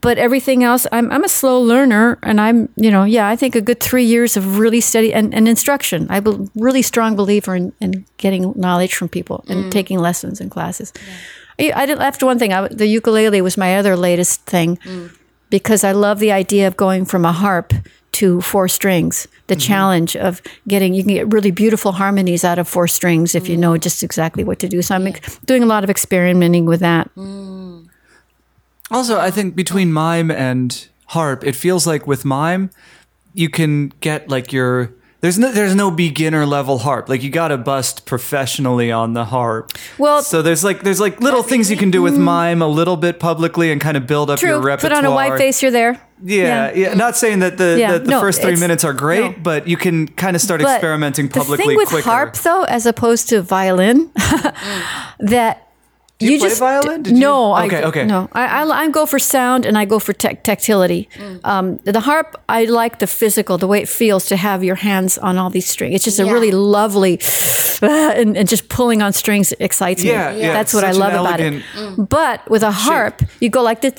But 0.02 0.18
everything 0.18 0.64
else, 0.64 0.88
I'm, 0.92 1.12
I'm 1.12 1.24
a 1.24 1.30
slow 1.30 1.62
learner, 1.62 2.18
and 2.24 2.42
I'm, 2.42 2.70
you 2.76 2.90
know, 2.90 3.04
yeah, 3.04 3.28
I 3.28 3.36
think 3.36 3.56
a 3.56 3.62
good 3.62 3.80
three 3.80 4.04
years 4.06 4.36
of 4.38 4.58
really 4.58 4.82
steady 4.82 5.14
and, 5.14 5.34
and 5.34 5.48
instruction. 5.48 6.08
I'm 6.10 6.26
a 6.28 6.48
really 6.56 6.82
strong 6.82 7.16
believer 7.16 7.56
in, 7.56 7.72
in 7.80 8.06
getting 8.18 8.54
knowledge 8.56 8.96
from 8.96 9.10
people 9.10 9.44
and 9.48 9.66
Mm. 9.66 9.72
taking 9.72 10.00
lessons 10.00 10.42
in 10.42 10.50
classes. 10.50 10.92
I, 11.60 11.72
I 11.76 11.86
did 11.86 12.00
left 12.00 12.24
one 12.24 12.40
thing. 12.40 12.52
I, 12.52 12.68
the 12.68 12.88
ukulele 12.88 13.42
was 13.42 13.58
my 13.58 13.78
other 13.78 13.96
latest 13.96 14.42
thing 14.46 14.78
Mm. 14.86 15.12
because 15.52 15.84
I 15.84 15.92
love 15.92 16.18
the 16.20 16.32
idea 16.32 16.66
of 16.68 16.76
going 16.78 17.06
from 17.06 17.24
a 17.26 17.32
harp 17.32 17.74
to 18.14 18.42
four 18.42 18.68
strings. 18.68 19.28
The 19.48 19.56
Mm-hmm. 19.56 19.60
challenge 19.68 20.16
of 20.18 20.42
getting 20.68 20.94
you 20.94 21.04
can 21.04 21.14
get 21.14 21.32
really 21.34 21.52
beautiful 21.52 21.92
harmonies 21.94 22.44
out 22.44 22.60
of 22.60 22.68
four 22.68 22.88
strings 22.88 23.36
if 23.36 23.48
you 23.50 23.56
Mm. 23.58 23.60
know 23.60 23.78
just 23.78 24.04
exactly 24.04 24.44
what 24.44 24.60
to 24.60 24.68
do. 24.68 24.82
So 24.82 24.96
I'm 24.96 25.08
ex- 25.08 25.38
doing 25.46 25.64
a 25.64 25.66
lot 25.66 25.84
of 25.84 25.90
experimenting 25.90 26.66
with 26.66 26.80
that. 26.82 27.10
Also, 28.90 29.20
I 29.20 29.32
think 29.32 29.56
between 29.56 29.92
mime 29.94 30.30
and 30.32 30.88
harp, 31.08 31.44
it 31.46 31.56
feels 31.56 31.88
like 31.88 32.06
with 32.08 32.26
mime, 32.26 32.70
you 33.34 33.50
can 33.50 33.94
get 34.02 34.30
like 34.30 34.52
your 34.52 34.92
there's 35.22 35.38
no 35.40 35.52
there's 35.52 35.76
no 35.76 35.92
beginner 35.92 36.46
level 36.46 36.80
harp. 36.80 37.08
Like 37.08 37.24
you 37.24 37.30
got 37.30 37.50
to 37.50 37.58
bust 37.58 38.06
professionally 38.06 38.92
on 38.92 39.14
the 39.14 39.26
harp. 39.26 39.72
Well- 39.98 40.22
so 40.24 40.42
there's 40.42 40.64
like 40.64 40.82
there's 40.84 41.00
like 41.00 41.22
little 41.22 41.44
things 41.44 41.72
you 41.72 41.78
can 41.78 41.92
do 41.92 42.02
with 42.02 42.18
mime 42.18 42.62
a 42.62 42.68
little 42.68 42.98
bit 42.98 43.20
publicly 43.20 43.72
and 43.72 43.80
kind 43.80 43.96
of 43.96 44.08
build 44.08 44.30
up 44.30 44.40
True. 44.40 44.50
your 44.50 44.60
Put 44.60 44.66
repertoire. 44.66 44.98
on 44.98 45.06
a 45.06 45.12
white 45.12 45.38
face, 45.38 45.62
you're 45.62 45.72
there. 45.72 46.02
Yeah, 46.24 46.72
yeah. 46.74 46.94
Not 46.94 47.16
saying 47.18 47.40
that 47.40 47.58
the 47.58 47.78
Yeah, 47.80 47.92
that 47.94 48.06
the 48.06 48.12
no, 48.12 48.20
first 48.20 48.42
three 48.42 48.56
minutes 48.56 48.84
are 48.84 48.94
great, 48.94 49.32
no. 49.38 49.44
but 49.44 49.68
you 49.68 49.78
can 49.78 50.08
kind 50.08 50.36
of 50.36 50.42
start 50.42 50.62
But 50.62 50.72
experimenting 50.76 51.30
publicly 51.30 51.58
The 51.58 51.64
thing 51.70 51.78
with 51.78 51.90
quicker. 51.90 52.10
harp, 52.10 52.36
though, 52.38 52.64
as 52.64 52.86
opposed 52.86 53.30
to 53.30 53.42
violin, 53.42 54.12
that 55.20 55.68
Do 56.20 56.26
you 56.32 56.38
play 56.40 56.50
just 56.50 56.60
violin? 56.60 57.02
Did 57.04 57.14
you- 57.16 57.20
no. 57.20 57.56
Okay, 57.66 57.78
I, 57.84 57.88
okay. 57.88 58.06
No, 58.06 58.30
I, 58.34 58.62
I, 58.62 58.84
I 58.84 58.90
go 58.90 59.06
for 59.06 59.18
sound 59.20 59.66
and 59.66 59.78
I 59.78 59.86
go 59.86 59.98
for 60.00 60.14
tec- 60.14 60.44
tactility. 60.44 61.10
Um, 61.44 61.78
the 61.84 62.00
harp, 62.00 62.36
I 62.48 62.66
like 62.66 63.00
the 63.00 63.08
physical, 63.08 63.58
the 63.58 63.68
way 63.68 63.82
it 63.82 63.90
feels 63.90 64.28
to 64.28 64.36
have 64.36 64.64
your 64.64 64.76
hands 64.76 65.18
on 65.18 65.38
all 65.38 65.50
these 65.50 65.66
strings. 65.68 65.96
It's 65.96 66.04
just 66.06 66.20
a 66.20 66.26
really 66.26 66.52
lovely, 66.52 67.20
and, 67.82 68.38
and 68.38 68.48
just 68.48 68.70
pulling 68.70 69.02
on 69.02 69.14
strings 69.14 69.54
excites 69.60 70.04
Yeah, 70.04 70.34
me. 70.34 70.42
yeah, 70.42 70.54
That's 70.54 70.74
what 70.74 70.84
I 70.84 70.92
such 70.92 70.96
an 70.98 71.02
love 71.02 71.14
about 71.14 71.40
elegant 71.40 71.64
it. 71.76 72.10
But 72.10 72.48
with 72.50 72.62
a 72.64 72.72
harp, 72.72 73.22
you 73.40 73.50
go 73.50 73.64
like 73.64 73.82
this. 73.82 73.94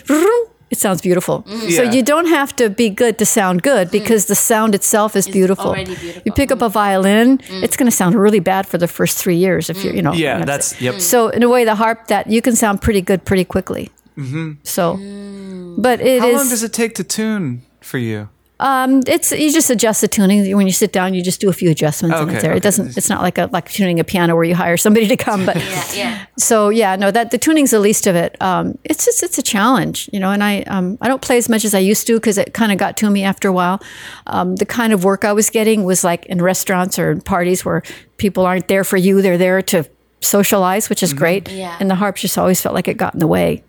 It 0.73 0.79
sounds 0.79 1.03
beautiful. 1.03 1.43
Mm-hmm. 1.43 1.69
So 1.69 1.83
Yeah. 1.83 1.93
you 1.93 2.03
don't 2.03 2.29
have 2.29 2.57
to 2.57 2.71
be 2.71 2.89
good 2.89 3.19
to 3.19 3.27
sound 3.27 3.63
good 3.63 3.89
mm-hmm. 3.89 3.99
because 3.99 4.25
the 4.25 4.35
sound 4.35 4.75
itself 4.75 5.15
is 5.15 5.29
beautiful. 5.29 5.67
already 5.67 5.95
beautiful. 5.95 6.23
You 6.25 6.33
pick 6.33 6.51
up 6.51 6.63
a 6.63 6.65
mm-hmm. 6.65 6.73
violin, 6.73 7.41
it's 7.65 7.77
going 7.77 7.91
to 7.91 7.97
sound 7.97 8.15
really 8.15 8.41
bad 8.41 8.67
for 8.67 8.79
the 8.79 8.89
first 8.89 9.19
three 9.19 9.37
years 9.37 9.69
if 9.69 9.85
you're, 9.85 9.95
you 9.95 10.01
know. 10.01 10.15
Yeah, 10.15 10.33
you 10.33 10.41
know, 10.41 10.47
that's 10.47 10.81
yep. 10.81 11.01
So 11.01 11.29
in 11.29 11.43
a 11.43 11.49
way, 11.49 11.65
the 11.65 11.75
harp 11.75 12.07
that 12.07 12.27
you 12.29 12.41
can 12.41 12.57
sound 12.57 12.81
pretty 12.81 13.03
good 13.03 13.21
pretty 13.27 13.45
quickly. 13.45 13.91
Mm-hmm. 14.17 14.53
So, 14.63 14.97
mm. 14.97 15.83
but 15.83 16.01
it 16.01 16.07
is. 16.07 16.21
How 16.23 16.33
long 16.33 16.49
does 16.49 16.63
it 16.63 16.73
take 16.73 16.95
to 16.95 17.05
tune 17.05 17.63
for 17.83 17.99
you? 17.99 18.31
Um, 18.63 19.03
it's 19.09 19.33
you 19.33 19.53
just 19.53 19.71
adjust 19.71 20.01
the 20.03 20.09
tuning 20.09 20.57
when 20.57 20.67
you 20.69 20.73
sit 20.73 20.93
down. 20.93 21.15
You 21.15 21.23
just 21.23 21.41
do 21.41 21.49
a 21.49 21.53
few 21.53 21.69
adjustments 21.71 22.17
and 22.19 22.31
it's 22.31 22.43
there. 22.43 22.53
okay. 22.53 22.59
It 22.59 22.63
doesn't. 22.63 22.97
It's 22.97 23.09
not 23.09 23.21
like 23.21 23.37
a 23.37 23.49
like 23.53 23.69
tuning 23.71 23.99
a 23.99 24.05
piano 24.05 24.35
where 24.37 24.45
you 24.45 24.55
hire 24.55 24.77
somebody 24.77 25.09
to 25.09 25.17
come. 25.17 25.45
But 25.45 25.57
Yeah. 25.73 25.85
Yeah. 25.95 26.27
so 26.39 26.69
yeah, 26.69 26.95
no, 26.97 27.11
that 27.11 27.33
the 27.33 27.39
tuning's 27.39 27.73
the 27.73 27.81
least 27.81 28.07
of 28.07 28.15
it. 28.15 28.37
Um, 28.41 28.79
it's 28.85 29.05
just 29.05 29.23
it's 29.23 29.37
a 29.37 29.43
challenge, 29.43 30.09
you 30.13 30.21
know. 30.21 30.31
And 30.31 30.45
I 30.45 30.63
um, 30.63 30.97
I 31.01 31.09
don't 31.09 31.21
play 31.23 31.39
as 31.39 31.49
much 31.49 31.65
as 31.65 31.75
I 31.75 31.81
used 31.81 32.07
to 32.07 32.15
because 32.15 32.39
it 32.39 32.55
kind 32.55 32.71
of 32.71 32.79
got 32.79 32.97
to 32.99 33.11
me 33.11 33.25
after 33.25 33.49
a 33.49 33.53
while. 33.53 33.83
Um, 34.29 34.55
the 34.57 34.67
kind 34.67 34.93
of 34.93 35.03
work 35.05 35.25
I 35.25 35.33
was 35.33 35.51
getting 35.51 35.83
was 35.85 36.05
like 36.05 36.25
in 36.27 36.41
restaurants 36.41 36.99
or 36.99 37.11
in 37.11 37.21
parties 37.21 37.65
where 37.65 37.83
people 38.17 38.47
aren't 38.47 38.69
there 38.69 38.85
for 38.85 38.97
you; 38.97 39.23
they're 39.23 39.39
there 39.39 39.61
to 39.63 39.85
socialize, 40.21 40.89
which 40.89 41.03
is 41.03 41.13
great. 41.13 41.51
Yeah. 41.51 41.77
And 41.81 41.91
the 41.91 41.97
harp 41.97 42.15
just 42.17 42.39
always 42.39 42.61
felt 42.61 42.77
like 42.77 42.87
it 42.87 42.97
got 42.97 43.15
in 43.15 43.19
the 43.21 43.27
way. 43.27 43.65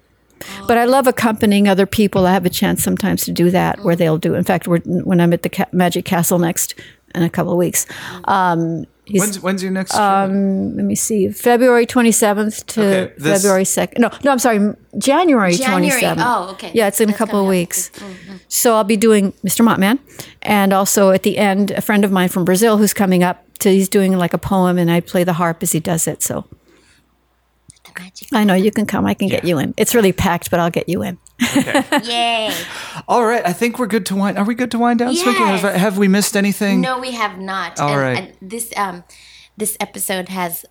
But 0.67 0.77
I 0.77 0.85
love 0.85 1.07
accompanying 1.07 1.67
other 1.67 1.85
people. 1.85 2.25
I 2.25 2.33
have 2.33 2.45
a 2.45 2.49
chance 2.49 2.83
sometimes 2.83 3.23
to 3.25 3.31
do 3.31 3.49
that 3.51 3.79
where 3.83 3.95
they'll 3.95 4.17
do. 4.17 4.33
In 4.35 4.43
fact, 4.43 4.67
we're, 4.67 4.79
when 4.79 5.19
I'm 5.21 5.33
at 5.33 5.43
the 5.43 5.49
Ca- 5.49 5.65
Magic 5.71 6.05
Castle 6.05 6.39
next 6.39 6.75
in 7.15 7.23
a 7.23 7.29
couple 7.29 7.51
of 7.51 7.57
weeks, 7.57 7.85
um, 8.25 8.85
he's 9.05 9.19
When's 9.21 9.39
when's 9.41 9.61
your 9.61 9.71
next? 9.71 9.91
show? 9.93 9.97
let 10.29 10.85
me 10.85 10.95
see, 10.95 11.29
February 11.29 11.85
27th 11.85 12.65
to 12.67 12.81
Okay, 12.81 13.13
this- 13.17 13.41
February 13.41 13.63
2nd. 13.65 13.99
No, 13.99 14.09
no, 14.23 14.31
I'm 14.31 14.39
sorry, 14.39 14.73
January, 14.97 15.53
January. 15.53 16.01
27th. 16.01 16.15
Oh, 16.19 16.49
okay. 16.51 16.71
Yeah, 16.73 16.87
it's 16.87 16.99
in 17.01 17.07
That's 17.09 17.15
a 17.15 17.19
couple 17.19 17.39
of 17.39 17.45
coming 17.45 17.47
up. 17.47 17.67
weeks. 17.67 17.91
So 18.47 18.75
I'll 18.75 18.83
be 18.83 18.97
doing 18.97 19.31
Mr. 19.45 19.63
Mopman, 19.67 19.99
and 20.41 20.73
also 20.73 21.11
at 21.11 21.23
the 21.23 21.37
end, 21.37 21.71
a 21.71 21.81
friend 21.81 22.03
of 22.05 22.11
mine 22.11 22.29
from 22.29 22.45
Brazil 22.45 22.77
who's 22.77 22.93
coming 22.93 23.23
up. 23.23 23.43
To, 23.59 23.69
he's 23.69 23.87
doing 23.89 24.17
like 24.17 24.33
a 24.33 24.37
poem, 24.37 24.77
and 24.77 24.89
I 24.91 24.99
play 24.99 25.23
the 25.23 25.33
harp 25.33 25.61
as 25.63 25.71
he 25.71 25.79
does 25.79 26.07
it. 26.07 26.23
So 26.23 26.45
The 27.95 28.01
magic. 28.01 28.27
I 28.33 28.43
know 28.43 28.53
you 28.53 28.71
can 28.71 28.85
come. 28.85 29.05
I 29.05 29.13
can 29.13 29.27
get 29.27 29.43
you 29.45 29.57
in. 29.59 29.73
It's 29.77 29.93
really 29.95 30.11
packed, 30.13 30.49
but 30.51 30.59
I'll 30.59 30.71
get 30.71 30.87
you 30.89 31.03
in. 31.03 31.17
Yay. 32.03 32.51
All 33.07 33.25
right, 33.25 33.45
I 33.45 33.53
think 33.53 33.79
we're 33.79 33.87
good 33.87 34.05
to 34.07 34.15
wind. 34.15 34.37
Are 34.37 34.45
we 34.45 34.55
good 34.55 34.71
to 34.71 34.79
wind 34.79 34.99
down, 34.99 35.15
Swinky? 35.15 35.39
Yes. 35.39 35.61
Have, 35.61 35.75
have 35.75 35.97
we 35.97 36.07
missed 36.07 36.35
anything? 36.37 36.81
No, 36.81 36.99
we 36.99 37.11
have 37.11 37.39
not. 37.39 37.79
All 37.79 37.89
and, 37.89 38.01
right. 38.01 38.17
and 38.17 38.49
this 38.51 38.71
um 38.77 39.03
this 39.57 39.75
episode 39.79 40.29
has 40.29 40.65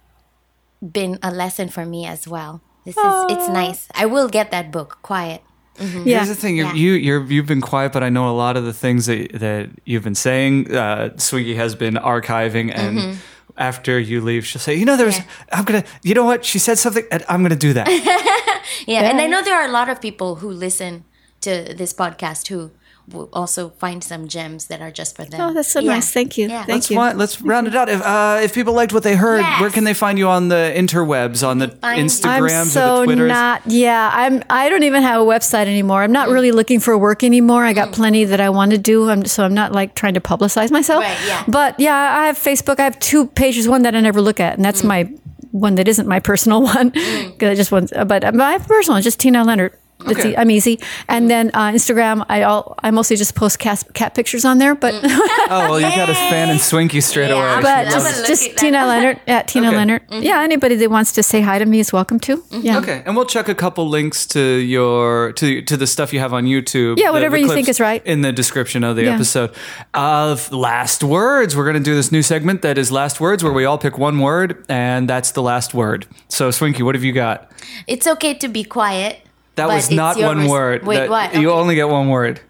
been 0.81 1.19
a 1.23 1.31
lesson 1.31 1.69
for 1.69 1.85
me 1.85 2.07
as 2.07 2.27
well. 2.27 2.61
This 2.85 2.97
is 2.97 3.25
it's 3.31 3.49
nice. 3.49 3.89
I 3.95 4.07
will 4.07 4.29
get 4.29 4.51
that 4.51 4.73
book. 4.73 4.99
Quiet. 5.03 5.43
Yeah. 5.79 6.19
Here's 6.19 6.29
the 6.29 6.35
thing: 6.35 6.57
you're, 6.57 6.67
Yeah. 6.67 6.75
you 6.75 6.93
you're 6.93 7.25
you've 7.25 7.47
been 7.47 7.61
quiet, 7.61 7.93
but 7.93 8.03
I 8.03 8.09
know 8.09 8.29
a 8.29 8.37
lot 8.37 8.57
of 8.57 8.65
the 8.65 8.73
things 8.73 9.07
that 9.07 9.33
that 9.35 9.71
you've 9.85 10.05
been 10.05 10.15
saying. 10.15 10.75
Uh, 10.75 11.11
Swinky 11.17 11.55
has 11.57 11.75
been 11.75 11.95
archiving, 11.95 12.73
and 12.75 13.19
after 13.57 13.99
you 13.99 14.21
leave, 14.21 14.47
she'll 14.47 14.61
say, 14.61 14.75
"You 14.75 14.85
know, 14.85 14.97
there's. 14.97 15.19
Yeah. 15.19 15.25
I'm 15.53 15.65
gonna. 15.65 15.85
You 16.03 16.15
know 16.15 16.25
what? 16.25 16.45
She 16.45 16.59
said 16.59 16.79
something, 16.79 17.05
and 17.11 17.25
I'm 17.29 17.43
gonna 17.43 17.57
do 17.57 17.73
that." 17.75 17.89
Yeah, 18.87 19.03
and 19.11 19.21
I 19.21 19.27
know 19.27 19.43
there 19.43 19.55
are 19.61 19.69
a 19.69 19.71
lot 19.71 19.89
of 19.89 20.01
people 20.01 20.37
who 20.37 20.51
listen 20.51 21.05
to 21.43 21.75
this 21.75 21.93
podcast 21.93 22.49
who 22.49 22.71
will 23.11 23.29
also 23.33 23.71
find 23.79 24.03
some 24.05 24.29
gems 24.29 24.67
that 24.67 24.81
are 24.81 24.91
just 24.91 25.17
for 25.17 25.25
them. 25.25 25.41
Oh, 25.41 25.53
that's 25.53 25.71
so 25.73 25.81
Yeah. 25.81 25.95
nice. 25.95 26.13
Thank 26.13 26.39
you. 26.39 26.49
Yeah. 26.49 26.59
Thank 26.65 26.69
let's 26.69 26.91
you. 26.91 26.97
wi- 26.97 27.15
let's 27.15 27.41
round 27.43 27.67
it 27.67 27.75
out. 27.75 27.89
If 27.89 28.01
uh, 28.03 28.41
if 28.43 28.55
people 28.55 28.75
liked 28.75 28.93
what 28.93 29.03
they 29.03 29.17
heard, 29.17 29.41
Yes. 29.41 29.61
where 29.61 29.71
can 29.71 29.85
they 29.85 29.95
find 29.95 30.19
you 30.19 30.29
on 30.29 30.49
the 30.49 30.73
interwebs, 30.77 31.47
on 31.47 31.59
the 31.59 31.69
Find- 31.69 32.01
I'm 32.01 32.07
Instagrams 32.07 32.53
I'm 32.61 32.63
or 32.63 32.65
so 32.67 32.99
the 33.01 33.05
Twitters? 33.07 33.29
not. 33.29 33.63
Yeah, 33.67 34.11
I'm. 34.13 34.43
I 34.49 34.69
don't 34.69 34.85
even 34.85 35.03
have 35.03 35.21
a 35.21 35.25
website 35.25 35.67
anymore. 35.67 36.03
I'm 36.03 36.13
not 36.13 36.29
Mm. 36.29 36.33
really 36.35 36.53
looking 36.53 36.79
for 36.81 36.97
work 36.97 37.25
anymore. 37.25 37.65
I 37.65 37.73
got 37.73 37.93
plenty 37.93 38.25
that 38.25 38.41
I 38.41 38.51
want 38.51 38.71
to 38.71 38.79
do. 38.79 39.11
I'm, 39.11 39.25
so 39.25 39.45
I'm 39.45 39.55
not 39.55 39.73
like 39.73 39.95
trying 39.95 40.15
to 40.15 40.21
publicize 40.21 40.71
myself. 40.71 41.03
Right, 41.03 41.17
yeah. 41.27 41.43
But 41.49 41.79
yeah, 41.81 41.97
I 42.21 42.27
have 42.27 42.39
Facebook. 42.39 42.79
I 42.79 42.85
have 42.85 42.99
two 43.01 43.27
pages. 43.27 43.69
One 43.69 43.83
that 43.83 43.95
I 43.97 44.01
never 44.01 44.21
look 44.23 44.39
at, 44.41 44.53
and 44.55 44.61
Mm. 44.61 44.69
that's 44.69 44.85
my 44.85 45.09
one 45.51 45.75
that 45.75 45.87
isn't 45.89 46.07
my 46.09 46.21
personal 46.21 46.63
one. 46.75 46.93
'Cause 46.93 47.49
I 47.51 47.55
just 47.55 47.73
want. 47.73 47.93
But 48.07 48.35
my 48.35 48.59
personal 48.59 48.95
one 48.95 48.99
is 49.01 49.05
just 49.05 49.19
Tina 49.21 49.45
Lenert. 49.45 49.73
It's 50.07 50.19
Okay. 50.21 50.33
e- 50.33 50.37
I'm 50.37 50.51
easy. 50.51 50.79
And 51.09 51.29
then 51.31 51.51
uh, 51.55 51.71
Instagram, 51.73 52.25
I 52.29 52.43
all 52.43 52.75
I 52.83 52.91
mostly 52.91 53.17
just 53.17 53.35
post 53.35 53.59
cat, 53.59 53.85
cat 53.95 54.15
pictures 54.15 54.45
on 54.45 54.59
there, 54.59 54.75
but 54.75 54.95
mm. 54.95 55.01
Oh 55.51 55.71
well, 55.71 55.81
you 55.81 55.87
got 55.97 56.09
a 56.09 56.15
fan 56.15 56.51
and 56.51 56.61
Swinky 56.61 57.01
straight 57.03 57.29
Yeah, 57.31 57.55
away. 57.55 57.63
but 57.63 57.85
just 57.91 58.27
just. 58.27 58.57
Tina 58.57 58.79
Lenert 58.79 59.21
at 59.27 59.49
Tina 59.49 59.69
Okay. 59.69 59.77
Lenert. 59.77 60.01
Mm-hmm. 60.09 60.23
Yeah, 60.23 60.41
anybody 60.43 60.75
that 60.77 60.91
wants 60.91 61.13
to 61.13 61.23
say 61.23 61.41
hi 61.41 61.59
to 61.59 61.67
me 61.67 61.81
is 61.81 61.93
welcome 61.93 62.19
to. 62.21 62.37
Mm-hmm. 62.39 62.61
Yeah. 62.67 62.79
Okay, 62.79 63.03
and 63.07 63.17
we'll 63.17 63.27
check 63.27 63.49
a 63.49 63.55
couple 63.55 63.89
links 63.89 64.27
to 64.29 64.41
your 64.41 65.33
to 65.35 65.63
to 65.63 65.77
the 65.77 65.87
stuff 65.87 66.13
you 66.13 66.21
have 66.21 66.33
on 66.33 66.45
YouTube. 66.45 66.99
Yeah, 66.99 67.07
the- 67.09 67.13
whatever 67.13 67.37
the 67.37 67.43
you 67.43 67.49
think 67.49 67.69
is 67.69 67.81
right. 67.81 68.05
in 68.07 68.23
the 68.23 68.33
description 68.33 68.85
of 68.85 68.97
the 68.97 69.05
Yeah. 69.05 69.15
episode. 69.15 69.51
Of 69.95 70.51
last 70.53 71.03
words, 71.05 71.57
we're 71.57 71.65
going 71.65 71.83
to 71.83 71.91
do 71.91 71.95
this 71.95 72.11
new 72.13 72.23
segment 72.23 72.63
that 72.63 72.79
is 72.79 72.91
last 72.91 73.21
words, 73.21 73.43
where 73.45 73.53
we 73.53 73.65
all 73.65 73.79
pick 73.79 73.99
one 73.99 74.19
word, 74.19 74.65
and 74.69 75.09
that's 75.09 75.33
the 75.33 75.43
last 75.43 75.75
word. 75.75 76.07
So, 76.29 76.51
Swinky, 76.51 76.83
what 76.83 76.95
have 76.95 77.05
you 77.05 77.13
got? 77.13 77.51
It's 77.87 78.07
okay 78.07 78.35
to 78.35 78.49
be 78.49 78.65
quiet. 78.65 79.21
That 79.57 79.67
but 79.69 79.75
was 79.77 79.91
not 79.91 80.17
one 80.19 80.39
res- 80.39 80.51
word. 80.51 80.83
Wait, 80.87 80.97
That- 80.97 81.11
what? 81.11 81.35
You 81.35 81.53
only 81.53 81.75
get 81.75 81.89
one 81.89 82.09
word. 82.09 82.41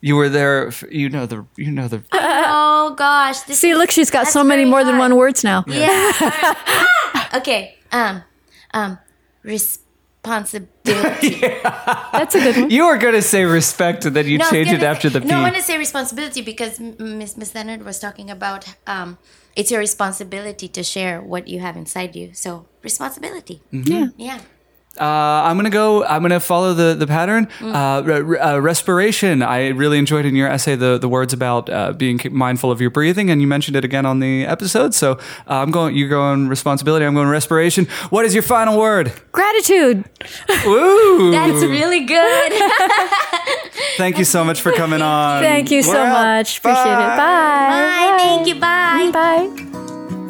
You 0.00 0.16
were 0.16 0.28
there. 0.28 0.68
f- 0.68 0.84
You 0.90 1.08
know 1.08 1.26
the. 1.26 1.46
You 1.56 1.70
know 1.70 1.88
the. 1.88 2.02
Oh 2.12 2.94
gosh. 2.96 3.40
This 3.42 3.58
See, 3.60 3.70
is- 3.70 3.78
look, 3.78 3.90
she's 3.90 4.10
got 4.10 4.26
so 4.26 4.42
many 4.44 4.62
very 4.62 4.70
more 4.70 4.84
than 4.84 4.98
one 4.98 5.16
words 5.16 5.42
now. 5.44 5.64
Yeah. 5.66 6.12
Ah! 7.16 7.38
okay. 7.38 7.76
Um. 7.92 8.22
Um. 8.74 8.98
Responsibility. 9.44 11.40
That's 12.12 12.34
a 12.34 12.40
good 12.40 12.56
one. 12.56 12.70
You 12.70 12.86
were 12.86 12.96
going 12.98 13.14
to 13.14 13.22
say 13.22 13.44
respect, 13.44 14.04
and 14.04 14.16
then 14.16 14.26
you 14.26 14.38
No, 14.38 14.50
changed 14.50 14.72
it 14.72 14.82
after 14.82 15.08
say- 15.08 15.14
the 15.14 15.20
P. 15.20 15.26
No, 15.28 15.38
I 15.38 15.42
want 15.42 15.56
to 15.56 15.62
say 15.62 15.78
responsibility 15.78 16.42
because 16.42 16.80
Miss 16.80 17.36
Miss 17.36 17.52
Lenert 17.52 17.84
was 17.84 17.98
talking 17.98 18.30
about 18.30 18.66
um, 18.86 19.18
it's 19.56 19.70
your 19.70 19.80
responsibility 19.80 20.68
to 20.68 20.82
share 20.82 21.20
what 21.20 21.46
you 21.48 21.60
have 21.60 21.76
inside 21.76 22.16
you. 22.16 22.32
So 22.34 22.66
responsibility. 22.82 23.60
Yeah. 23.70 24.08
Yeah. 24.16 24.40
Uh, 25.00 25.04
I'm 25.04 25.56
gonna 25.56 25.70
go. 25.70 26.04
I'm 26.04 26.22
gonna 26.22 26.38
follow 26.40 26.72
the 26.74 26.94
the 26.94 27.06
pattern. 27.06 27.48
Uh, 27.60 28.02
re- 28.04 28.20
re- 28.20 28.38
uh, 28.38 28.58
respiration. 28.58 29.42
I 29.42 29.68
really 29.68 29.98
enjoyed 29.98 30.24
in 30.24 30.36
your 30.36 30.48
essay 30.48 30.76
the 30.76 30.98
the 30.98 31.08
words 31.08 31.32
about 31.32 31.68
uh, 31.68 31.92
being 31.92 32.20
mindful 32.30 32.70
of 32.70 32.80
your 32.80 32.90
breathing, 32.90 33.28
and 33.30 33.40
you 33.40 33.46
mentioned 33.48 33.76
it 33.76 33.84
again 33.84 34.06
on 34.06 34.20
the 34.20 34.44
episode. 34.46 34.94
So 34.94 35.12
uh, 35.12 35.16
I'm 35.48 35.70
going. 35.72 35.96
You 35.96 36.08
going 36.08 36.48
responsibility. 36.48 37.04
I'm 37.04 37.14
going 37.14 37.28
respiration. 37.28 37.86
What 38.10 38.24
is 38.24 38.34
your 38.34 38.42
final 38.44 38.78
word? 38.78 39.12
Gratitude. 39.32 40.04
Ooh, 40.66 41.30
That's 41.32 41.62
really 41.64 42.04
good. 42.04 42.52
Thank 43.96 44.18
you 44.18 44.24
so 44.24 44.44
much 44.44 44.60
for 44.60 44.72
coming 44.72 45.02
on. 45.14 45.42
Thank 45.42 45.70
you 45.70 45.82
so 45.82 45.92
We're 45.92 45.98
out. 45.98 46.12
much. 46.38 46.58
Appreciate 46.58 46.82
it. 46.84 47.16
Bye. 47.16 47.16
bye. 47.18 48.14
Thank 48.18 48.46
you. 48.48 48.54
Bye. 48.60 49.10
Bye. 49.12 49.70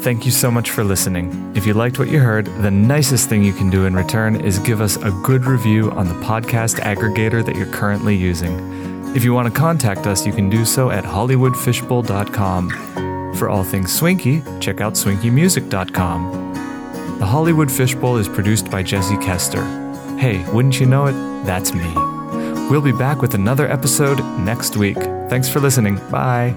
Thank 0.04 0.24
you 0.26 0.32
so 0.32 0.50
much 0.50 0.70
for 0.70 0.84
listening. 0.84 1.52
If 1.56 1.66
you 1.66 1.72
liked 1.72 1.98
what 1.98 2.10
you 2.10 2.20
heard, 2.20 2.44
the 2.60 2.70
nicest 2.70 3.30
thing 3.30 3.42
you 3.42 3.54
can 3.54 3.70
do 3.70 3.86
in 3.86 3.96
return 3.96 4.36
is 4.36 4.58
give 4.58 4.82
us 4.82 4.96
a 4.96 5.10
good 5.24 5.46
review 5.46 5.90
on 5.92 6.08
the 6.08 6.14
podcast 6.16 6.78
aggregator 6.80 7.42
that 7.42 7.56
you're 7.56 7.72
currently 7.72 8.14
using. 8.14 9.16
If 9.16 9.24
you 9.24 9.32
want 9.32 9.48
to 9.48 9.54
contact 9.58 10.06
us, 10.06 10.26
you 10.26 10.32
can 10.34 10.50
do 10.50 10.66
so 10.66 10.90
at 10.90 11.04
hollywoodfishbowl.com. 11.04 13.34
For 13.36 13.48
all 13.48 13.64
things 13.64 13.98
Swinky, 13.98 14.42
check 14.60 14.82
out 14.82 14.92
swinkymusic.com. 14.92 16.52
The 17.18 17.26
Hollywood 17.26 17.72
Fishbowl 17.72 18.18
is 18.18 18.28
produced 18.28 18.70
by 18.70 18.82
Jesse 18.82 19.16
Koester. 19.16 19.64
Hey, 20.18 20.44
wouldn't 20.52 20.80
you 20.80 20.86
know 20.86 21.06
it? 21.06 21.14
That's 21.46 21.72
me. 21.72 21.90
We'll 22.68 22.82
be 22.82 22.92
back 22.92 23.22
with 23.22 23.34
another 23.34 23.72
episode 23.72 24.18
next 24.40 24.76
week. 24.76 24.98
Thanks 25.30 25.48
for 25.48 25.60
listening. 25.60 25.96
Bye. 26.10 26.54